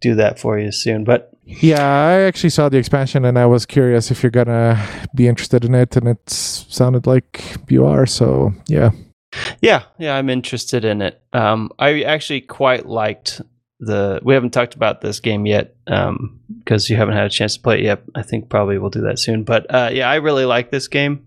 do 0.01 0.15
that 0.17 0.39
for 0.39 0.59
you 0.59 0.73
soon. 0.73 1.05
But 1.05 1.33
Yeah, 1.59 1.83
I 1.83 2.21
actually 2.21 2.51
saw 2.51 2.69
the 2.69 2.79
expansion 2.79 3.25
and 3.25 3.39
I 3.39 3.47
was 3.47 3.67
curious 3.67 4.11
if 4.11 4.23
you're 4.23 4.31
gonna 4.31 4.83
be 5.15 5.27
interested 5.27 5.65
in 5.65 5.75
it, 5.75 5.97
and 5.97 6.09
it 6.09 6.31
sounded 6.31 7.07
like 7.07 7.43
you 7.69 7.85
are. 7.85 8.07
So 8.07 8.53
yeah, 8.67 8.93
yeah, 9.61 9.85
yeah, 9.99 10.17
I'm 10.17 10.31
interested 10.31 10.85
in 10.85 11.03
it. 11.03 11.21
Um, 11.33 11.71
I 11.79 12.03
actually 12.03 12.41
quite 12.43 12.87
liked 12.87 13.41
the. 13.79 14.21
We 14.23 14.35
haven't 14.35 14.53
talked 14.53 14.75
about 14.75 15.01
this 15.01 15.21
game 15.21 15.45
yet 15.45 15.75
because 15.85 16.89
you 16.89 16.97
haven't 16.97 17.15
had 17.15 17.27
a 17.27 17.31
chance 17.31 17.57
to 17.57 17.63
play 17.63 17.79
it 17.79 17.85
yet. 17.85 18.03
I 18.15 18.23
think 18.23 18.49
probably 18.49 18.79
we'll 18.79 18.91
do 18.91 19.03
that 19.03 19.19
soon. 19.19 19.45
But 19.45 19.67
uh, 19.73 19.91
yeah, 19.93 20.09
I 20.09 20.17
really 20.17 20.45
like 20.45 20.71
this 20.71 20.89
game. 20.89 21.27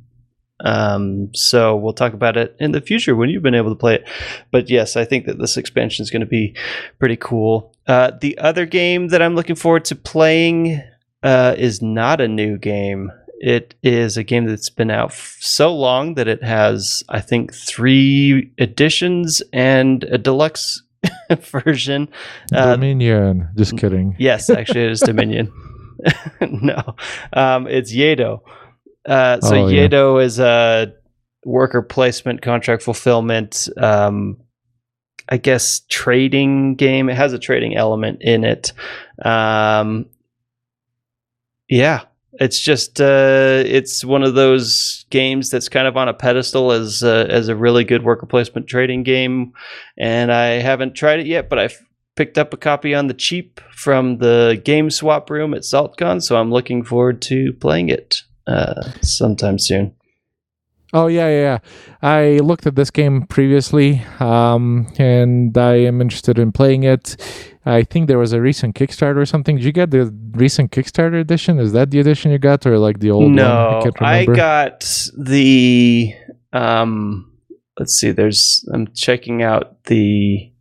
Um, 0.59 1.33
so 1.33 1.75
we'll 1.75 1.93
talk 1.93 2.13
about 2.13 2.37
it 2.37 2.55
in 2.59 2.71
the 2.71 2.79
future 2.79 3.15
when 3.15 3.29
you've 3.29 3.43
been 3.43 3.55
able 3.55 3.71
to 3.71 3.79
play 3.79 3.95
it. 3.95 4.07
But 4.51 4.69
yes, 4.69 4.95
I 4.95 5.03
think 5.03 5.25
that 5.25 5.37
this 5.37 5.57
expansion 5.57 6.03
is 6.03 6.09
going 6.09 6.21
to 6.21 6.25
be 6.25 6.55
pretty 6.99 7.17
cool. 7.17 7.72
Uh, 7.87 8.11
the 8.21 8.37
other 8.37 8.65
game 8.65 9.09
that 9.09 9.21
I'm 9.21 9.35
looking 9.35 9.55
forward 9.55 9.85
to 9.85 9.95
playing 9.95 10.81
uh, 11.21 11.55
is 11.57 11.81
not 11.81 12.21
a 12.21 12.27
new 12.27 12.57
game. 12.57 13.11
It 13.39 13.75
is 13.83 14.15
a 14.15 14.23
game 14.23 14.45
that's 14.45 14.69
been 14.69 14.89
out 14.89 15.11
f- 15.11 15.37
so 15.41 15.75
long 15.75 16.15
that 16.15 16.27
it 16.29 16.41
has, 16.43 17.03
I 17.09 17.19
think, 17.19 17.53
three 17.53 18.53
editions 18.57 19.41
and 19.51 20.03
a 20.05 20.17
deluxe 20.17 20.81
version. 21.39 22.07
Uh, 22.53 22.71
Dominion. 22.75 23.49
Just 23.57 23.77
kidding. 23.77 24.15
Yes, 24.17 24.49
actually, 24.49 24.85
it 24.85 24.91
is 24.91 24.99
Dominion. 25.05 25.51
no, 26.41 26.95
um, 27.33 27.67
it's 27.67 27.93
Yedo. 27.93 28.41
Uh, 29.05 29.41
so 29.41 29.55
Oh, 29.63 29.67
yeah. 29.67 29.87
Yedo 29.87 30.23
is 30.23 30.39
a 30.39 30.93
worker 31.45 31.81
placement, 31.81 32.41
contract 32.41 32.81
fulfillment. 32.81 33.67
Um, 33.75 34.37
I 35.33 35.37
guess 35.37 35.81
trading 35.89 36.75
game. 36.75 37.09
It 37.09 37.15
has 37.15 37.33
a 37.33 37.39
trading 37.39 37.75
element 37.75 38.21
in 38.21 38.43
it. 38.43 38.71
Um, 39.25 40.05
yeah, 41.67 42.01
it's 42.33 42.59
just 42.59 43.01
uh, 43.01 43.63
it's 43.65 44.05
one 44.05 44.21
of 44.21 44.35
those 44.35 45.05
games 45.09 45.49
that's 45.49 45.69
kind 45.69 45.87
of 45.87 45.97
on 45.97 46.07
a 46.07 46.13
pedestal 46.13 46.71
as 46.71 47.01
uh, 47.01 47.25
as 47.31 47.47
a 47.47 47.55
really 47.55 47.83
good 47.83 48.03
worker 48.03 48.27
placement 48.27 48.67
trading 48.67 49.01
game, 49.01 49.53
and 49.97 50.31
I 50.31 50.59
haven't 50.59 50.93
tried 50.93 51.21
it 51.21 51.25
yet, 51.25 51.49
but 51.49 51.57
I've 51.57 51.83
picked 52.15 52.37
up 52.37 52.53
a 52.53 52.57
copy 52.57 52.93
on 52.93 53.07
the 53.07 53.15
cheap 53.15 53.59
from 53.71 54.19
the 54.19 54.61
game 54.63 54.91
swap 54.91 55.31
room 55.31 55.55
at 55.55 55.63
SaltCon, 55.63 56.21
so 56.21 56.35
I'm 56.35 56.51
looking 56.51 56.83
forward 56.83 57.23
to 57.23 57.53
playing 57.53 57.89
it 57.89 58.21
uh, 58.45 58.83
sometime 59.01 59.57
soon. 59.57 59.95
Oh 60.93 61.07
yeah, 61.07 61.27
yeah, 61.27 61.41
yeah. 61.41 61.57
I 62.07 62.37
looked 62.37 62.67
at 62.67 62.75
this 62.75 62.91
game 62.91 63.25
previously, 63.25 64.03
um, 64.19 64.87
and 64.99 65.57
I 65.57 65.75
am 65.75 66.01
interested 66.01 66.37
in 66.37 66.51
playing 66.51 66.83
it. 66.83 67.15
I 67.65 67.83
think 67.83 68.07
there 68.07 68.19
was 68.19 68.33
a 68.33 68.41
recent 68.41 68.75
Kickstarter 68.75 69.17
or 69.17 69.25
something. 69.25 69.55
Did 69.55 69.65
you 69.65 69.71
get 69.71 69.89
the 69.89 70.13
recent 70.33 70.71
Kickstarter 70.71 71.19
edition? 71.19 71.59
Is 71.59 71.71
that 71.71 71.89
the 71.91 71.99
edition 71.99 72.31
you 72.31 72.37
got, 72.37 72.65
or 72.67 72.77
like 72.77 72.99
the 72.99 73.09
old 73.09 73.23
one? 73.23 73.35
no, 73.35 73.79
can't 73.83 74.01
I 74.01 74.25
got 74.25 75.09
the. 75.17 76.13
Um, 76.51 77.31
let's 77.79 77.93
see. 77.95 78.11
There's. 78.11 78.67
I'm 78.71 78.87
checking 78.93 79.41
out 79.41 79.83
the 79.85 80.51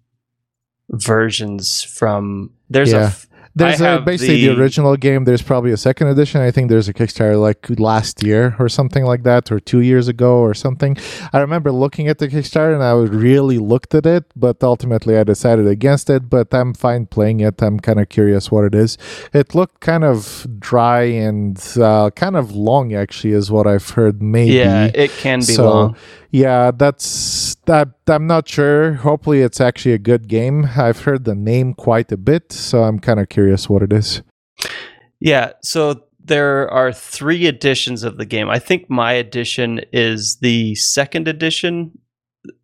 versions 0.88 1.82
from. 1.82 2.52
There's 2.70 2.92
a. 2.92 2.96
Yeah. 2.96 3.06
f- 3.06 3.26
There's 3.54 3.80
a, 3.82 4.00
basically 4.00 4.46
the, 4.46 4.54
the- 4.54 4.60
original 4.60 4.96
game. 4.96 5.24
There's 5.24 5.42
probably 5.42 5.72
a 5.72 5.76
second 5.76 6.06
edition. 6.08 6.40
I 6.40 6.50
think 6.50 6.70
there's 6.70 6.88
a 6.88 6.94
Kickstarter 6.94 7.38
like 7.40 7.68
last 7.78 8.22
year 8.22 8.56
or 8.58 8.68
something 8.68 9.04
like 9.04 9.24
that, 9.24 9.52
or 9.52 9.60
two 9.60 9.80
years 9.80 10.08
ago 10.08 10.38
or 10.38 10.54
something. 10.54 10.96
I 11.32 11.40
remember 11.40 11.70
looking 11.70 12.08
at 12.08 12.18
the 12.18 12.28
Kickstarter 12.28 12.74
and 12.74 12.82
I 12.82 12.92
really 12.92 13.58
looked 13.58 13.94
at 13.94 14.06
it, 14.06 14.24
but 14.34 14.62
ultimately 14.64 15.18
I 15.18 15.24
decided 15.24 15.66
against 15.66 16.08
it. 16.08 16.30
But 16.30 16.54
I'm 16.54 16.72
fine 16.72 17.06
playing 17.06 17.40
it. 17.40 17.62
I'm 17.62 17.78
kind 17.78 18.00
of 18.00 18.08
curious 18.08 18.50
what 18.50 18.64
it 18.64 18.74
is. 18.74 18.96
It 19.34 19.54
looked 19.54 19.80
kind 19.80 20.04
of 20.04 20.46
dry 20.58 21.02
and 21.02 21.58
uh, 21.80 22.10
kind 22.16 22.36
of 22.36 22.52
long, 22.52 22.94
actually, 22.94 23.34
is 23.34 23.50
what 23.50 23.66
I've 23.66 23.90
heard. 23.90 24.22
Maybe. 24.22 24.54
yeah, 24.54 24.90
it 24.94 25.10
can 25.10 25.40
be 25.40 25.44
So, 25.44 25.68
long. 25.68 25.96
Yeah, 26.30 26.70
that's 26.70 27.51
that. 27.66 27.88
I'm 28.06 28.26
not 28.26 28.48
sure. 28.48 28.94
Hopefully, 28.94 29.40
it's 29.40 29.60
actually 29.60 29.92
a 29.92 29.98
good 29.98 30.28
game. 30.28 30.68
I've 30.76 31.02
heard 31.02 31.24
the 31.24 31.34
name 31.34 31.74
quite 31.74 32.10
a 32.12 32.16
bit, 32.16 32.52
so 32.52 32.84
I'm 32.84 32.98
kind 32.98 33.20
of 33.20 33.28
curious 33.28 33.68
what 33.68 33.82
it 33.82 33.92
is. 33.92 34.22
Yeah, 35.20 35.52
so 35.62 36.04
there 36.24 36.68
are 36.70 36.92
three 36.92 37.46
editions 37.46 38.02
of 38.04 38.16
the 38.16 38.26
game. 38.26 38.48
I 38.48 38.58
think 38.58 38.88
my 38.90 39.12
edition 39.12 39.80
is 39.92 40.38
the 40.40 40.74
second 40.76 41.28
edition. 41.28 41.92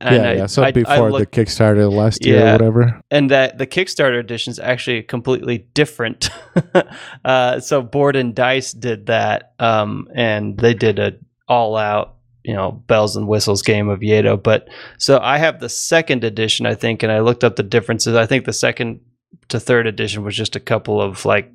And 0.00 0.16
yeah, 0.16 0.30
I- 0.30 0.32
yeah. 0.34 0.46
So 0.46 0.62
I- 0.64 0.68
I 0.68 0.70
before 0.72 1.10
looked- 1.12 1.32
the 1.32 1.44
Kickstarter 1.44 1.90
last 1.92 2.26
year 2.26 2.48
or 2.48 2.52
whatever. 2.52 3.00
and 3.12 3.30
that 3.30 3.58
the 3.58 3.66
Kickstarter 3.66 4.18
edition 4.18 4.50
is 4.50 4.58
actually 4.58 5.02
completely 5.02 5.66
different. 5.74 6.30
uh, 7.24 7.60
so 7.60 7.82
Board 7.82 8.16
and 8.16 8.34
Dice 8.34 8.72
did 8.72 9.06
that, 9.06 9.52
um, 9.60 10.08
and 10.14 10.58
they 10.58 10.74
did 10.74 10.98
a 10.98 11.12
all 11.48 11.76
out, 11.76 12.16
you 12.48 12.54
know, 12.54 12.72
bells 12.86 13.14
and 13.14 13.28
whistles 13.28 13.60
game 13.60 13.90
of 13.90 14.00
Yedo. 14.00 14.42
But 14.42 14.68
so 14.96 15.18
I 15.22 15.36
have 15.36 15.60
the 15.60 15.68
second 15.68 16.24
edition, 16.24 16.64
I 16.64 16.74
think, 16.74 17.02
and 17.02 17.12
I 17.12 17.20
looked 17.20 17.44
up 17.44 17.56
the 17.56 17.62
differences. 17.62 18.16
I 18.16 18.24
think 18.24 18.46
the 18.46 18.54
second 18.54 19.00
to 19.48 19.60
third 19.60 19.86
edition 19.86 20.24
was 20.24 20.34
just 20.34 20.56
a 20.56 20.60
couple 20.60 21.00
of 21.02 21.26
like 21.26 21.52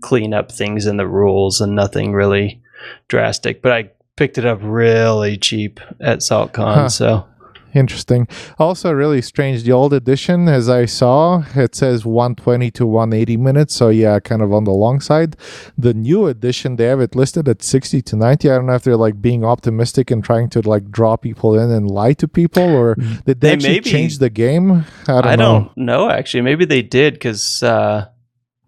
clean 0.00 0.32
up 0.32 0.50
things 0.50 0.86
in 0.86 0.96
the 0.96 1.06
rules 1.06 1.60
and 1.60 1.74
nothing 1.76 2.14
really 2.14 2.62
drastic. 3.08 3.60
But 3.60 3.72
I 3.72 3.90
picked 4.16 4.38
it 4.38 4.46
up 4.46 4.60
really 4.62 5.36
cheap 5.36 5.78
at 6.00 6.20
SaltCon, 6.20 6.74
Huh. 6.74 6.88
so. 6.88 7.26
Interesting. 7.74 8.26
Also, 8.58 8.92
really 8.92 9.22
strange. 9.22 9.62
The 9.62 9.72
old 9.72 9.92
edition, 9.92 10.48
as 10.48 10.68
I 10.68 10.86
saw, 10.86 11.44
it 11.54 11.74
says 11.74 12.04
120 12.04 12.70
to 12.72 12.86
180 12.86 13.36
minutes. 13.36 13.74
So, 13.74 13.88
yeah, 13.90 14.18
kind 14.20 14.42
of 14.42 14.52
on 14.52 14.64
the 14.64 14.72
long 14.72 15.00
side. 15.00 15.36
The 15.78 15.94
new 15.94 16.26
edition, 16.26 16.76
they 16.76 16.86
have 16.86 17.00
it 17.00 17.14
listed 17.14 17.48
at 17.48 17.62
60 17.62 18.02
to 18.02 18.16
90. 18.16 18.50
I 18.50 18.56
don't 18.56 18.66
know 18.66 18.74
if 18.74 18.82
they're 18.82 18.96
like 18.96 19.22
being 19.22 19.44
optimistic 19.44 20.10
and 20.10 20.24
trying 20.24 20.48
to 20.50 20.60
like 20.68 20.90
draw 20.90 21.16
people 21.16 21.58
in 21.58 21.70
and 21.70 21.88
lie 21.90 22.14
to 22.14 22.26
people, 22.26 22.62
or 22.64 22.94
did 23.26 23.40
they, 23.40 23.56
They 23.56 23.56
maybe- 23.56 23.88
change 23.90 24.18
the 24.18 24.30
game? 24.30 24.84
I 25.06 25.12
don't 25.20 25.26
I 25.26 25.36
know. 25.36 25.52
don't 25.52 25.76
know 25.76 26.10
actually. 26.10 26.40
Maybe 26.42 26.64
they 26.64 26.82
did 26.82 27.14
because 27.14 27.62
uh, 27.62 28.06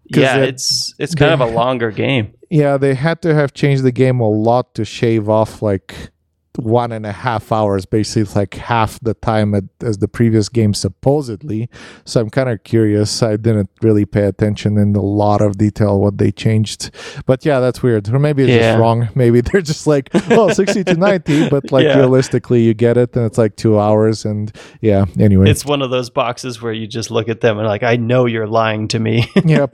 yeah, 0.07 0.39
they- 0.39 0.49
it's 0.49 0.95
it's 0.99 1.15
kind 1.15 1.31
they- 1.31 1.45
of 1.45 1.51
a 1.53 1.55
longer 1.55 1.91
game. 1.91 2.35
Yeah, 2.53 2.77
they 2.77 2.95
had 2.95 3.23
to 3.23 3.35
have 3.35 3.55
changed 3.55 3.83
the 3.83 3.93
game 3.93 4.21
a 4.21 4.29
lot 4.29 4.75
to 4.75 4.85
shave 4.85 5.27
off 5.27 5.63
like 5.63 6.11
one 6.57 6.93
and 6.93 7.07
a 7.07 7.13
half 7.13 7.51
hours, 7.51 7.87
basically 7.87 8.25
like 8.35 8.55
half 8.55 9.01
the 9.01 9.15
time 9.15 9.55
at, 9.55 9.65
as 9.83 9.99
the 9.99 10.09
previous 10.09 10.49
game 10.51 10.75
supposedly. 10.75 11.69
So 12.05 12.21
I'm 12.21 12.31
kind 12.31 12.49
of 12.51 12.63
curious. 12.65 13.23
I 13.23 13.37
didn't 13.37 13.71
really 13.81 14.05
pay 14.05 14.25
attention 14.25 14.77
in 14.77 14.95
a 14.95 15.01
lot 15.01 15.41
of 15.41 15.57
detail 15.57 16.01
what 16.01 16.19
they 16.19 16.31
changed, 16.31 16.91
but 17.27 17.45
yeah, 17.47 17.59
that's 17.61 17.83
weird. 17.83 18.09
Or 18.13 18.19
maybe 18.19 18.43
it's 18.43 18.51
Yeah. 18.51 18.73
just 18.73 18.81
wrong. 18.81 19.09
Maybe 19.15 19.41
they're 19.41 19.63
just 19.63 19.87
like, 19.87 20.11
oh, 20.31 20.53
60 20.53 20.85
to 20.85 20.95
90, 20.95 21.49
but 21.49 21.71
like 21.73 21.85
Yeah. 21.85 21.97
realistically, 21.99 22.63
you 22.63 22.75
get 22.75 22.97
it, 22.97 23.17
and 23.17 23.25
it's 23.25 23.39
like 23.39 23.57
two 23.57 23.79
hours, 23.79 24.25
and 24.25 24.53
yeah. 24.81 25.05
Anyway, 25.19 25.49
It's 25.51 25.65
one 25.65 25.81
of 25.83 25.91
those 25.91 26.11
boxes 26.11 26.61
where 26.61 26.73
you 26.73 26.87
just 26.87 27.11
look 27.11 27.29
at 27.29 27.41
them 27.41 27.59
and 27.59 27.67
like, 27.67 27.83
I 27.83 27.97
know 27.97 28.27
you're 28.27 28.47
lying 28.47 28.89
to 28.89 28.99
me. 28.99 29.27
yep. 29.45 29.71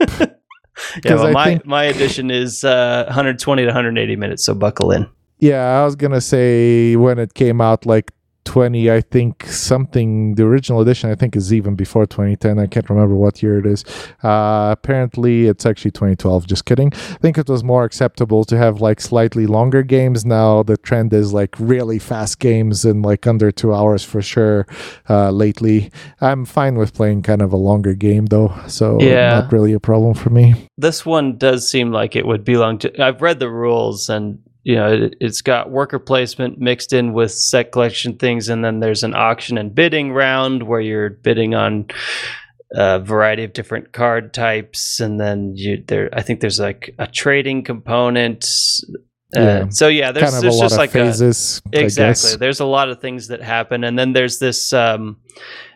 yeah, 1.03 1.15
well, 1.15 1.31
my 1.31 1.45
think- 1.45 1.65
my 1.65 1.83
edition 1.85 2.31
is 2.31 2.63
uh, 2.63 3.03
120 3.07 3.63
to 3.63 3.67
180 3.67 4.15
minutes, 4.15 4.45
so 4.45 4.53
buckle 4.53 4.91
in. 4.91 5.07
Yeah, 5.39 5.81
I 5.81 5.85
was 5.85 5.95
gonna 5.95 6.21
say 6.21 6.95
when 6.95 7.17
it 7.19 7.33
came 7.33 7.61
out, 7.61 7.85
like 7.85 8.11
20, 8.45 8.89
I 8.89 9.01
think 9.01 9.45
something. 9.45 10.33
The 10.33 10.43
original 10.43 10.81
edition, 10.81 11.11
I 11.11 11.15
think, 11.15 11.35
is 11.35 11.53
even 11.53 11.75
before 11.75 12.07
2010. 12.07 12.57
I 12.57 12.65
can't 12.65 12.89
remember 12.89 13.13
what 13.13 13.43
year 13.43 13.59
it 13.59 13.65
is. 13.67 13.85
Uh, 14.23 14.69
apparently, 14.71 15.45
it's 15.45 15.67
actually 15.67 15.91
2012. 15.91 16.47
Just 16.47 16.65
kidding. 16.65 16.91
I 16.93 17.17
think 17.21 17.37
it 17.37 17.47
was 17.47 17.63
more 17.63 17.83
acceptable 17.83 18.43
to 18.45 18.57
have 18.57 18.81
like 18.81 19.01
slightly 19.01 19.45
longer 19.45 19.83
games. 19.83 20.25
Now 20.25 20.63
the 20.63 20.77
trend 20.77 21.13
is 21.13 21.31
like 21.31 21.55
really 21.59 21.99
fast 21.99 22.39
games 22.39 22.85
and 22.85 23.03
like 23.03 23.27
under 23.27 23.51
two 23.51 23.71
hours 23.71 24.03
for 24.03 24.21
sure. 24.21 24.65
Uh, 25.07 25.29
lately, 25.29 25.91
I'm 26.19 26.43
fine 26.43 26.75
with 26.75 26.95
playing 26.95 27.21
kind 27.21 27.43
of 27.43 27.53
a 27.53 27.57
longer 27.57 27.93
game 27.93 28.25
though, 28.27 28.51
so 28.67 28.99
Yeah. 28.99 29.41
not 29.41 29.51
really 29.53 29.73
a 29.73 29.79
problem 29.79 30.15
for 30.15 30.31
me. 30.31 30.55
This 30.75 31.05
one 31.05 31.37
does 31.37 31.69
seem 31.69 31.91
like 31.91 32.15
it 32.15 32.25
would 32.25 32.43
belong 32.43 32.79
to. 32.79 32.99
I've 33.03 33.21
read 33.21 33.39
the 33.39 33.49
rules 33.49 34.09
and. 34.09 34.39
You 34.69 34.75
know, 34.75 34.93
it, 34.93 35.15
it's 35.19 35.41
got 35.41 35.71
worker 35.71 35.97
placement 35.97 36.59
mixed 36.59 36.93
in 36.93 37.13
with 37.13 37.31
set 37.31 37.71
collection 37.71 38.17
things, 38.17 38.49
and 38.49 38.63
then 38.63 38.81
there's 38.81 39.03
an 39.03 39.15
auction 39.15 39.57
and 39.57 39.73
bidding 39.73 40.11
round 40.13 40.61
where 40.61 40.79
you're 40.79 41.09
bidding 41.09 41.55
on 41.55 41.87
a 42.73 42.99
variety 42.99 43.43
of 43.43 43.53
different 43.53 43.93
card 43.93 44.31
types, 44.31 44.99
and 44.99 45.19
then 45.19 45.53
you 45.55 45.83
there. 45.87 46.09
I 46.13 46.21
think 46.21 46.39
there's 46.39 46.59
like 46.59 46.93
a 46.99 47.07
trading 47.07 47.63
component. 47.63 48.45
Uh, 49.35 49.41
Yeah. 49.41 49.69
So 49.69 49.87
yeah, 49.87 50.11
there's, 50.11 50.31
kind 50.31 50.43
there's 50.43 50.59
just 50.59 50.77
like 50.77 50.91
a, 50.91 51.05
phases. 51.05 51.61
I 51.73 51.79
exactly. 51.79 52.37
There's 52.37 52.59
a 52.59 52.65
lot 52.65 52.89
of 52.89 53.01
things 53.01 53.29
that 53.29 53.41
happen, 53.41 53.83
and 53.83 53.97
then 53.97 54.13
there's 54.13 54.37
this 54.37 54.71
um, 54.71 55.17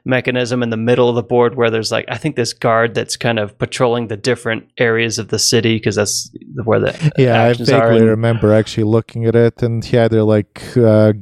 mechanism 0.05 0.61
in 0.61 0.69
the 0.69 0.75
middle 0.77 1.07
of 1.07 1.15
the 1.15 1.23
board 1.23 1.55
where 1.55 1.69
there's 1.69 1.89
like 1.89 2.03
I 2.09 2.17
think 2.17 2.35
this 2.35 2.51
guard 2.51 2.93
that's 2.93 3.15
kind 3.15 3.39
of 3.39 3.57
patrolling 3.57 4.07
the 4.09 4.17
different 4.17 4.65
areas 4.77 5.17
of 5.17 5.29
the 5.29 5.39
city 5.39 5.77
because 5.77 5.95
that's 5.95 6.29
where 6.65 6.79
the 6.81 7.13
Yeah, 7.17 7.41
I 7.41 7.49
actions 7.51 7.69
are. 7.69 7.79
vaguely 7.87 7.99
and- 8.01 8.09
remember 8.09 8.51
actually 8.53 8.83
looking 8.83 9.25
at 9.25 9.35
it, 9.35 9.63
and 9.63 9.89
yeah, 9.93 10.09
they're 10.09 10.23
like 10.23 10.61
uh, 10.75 11.13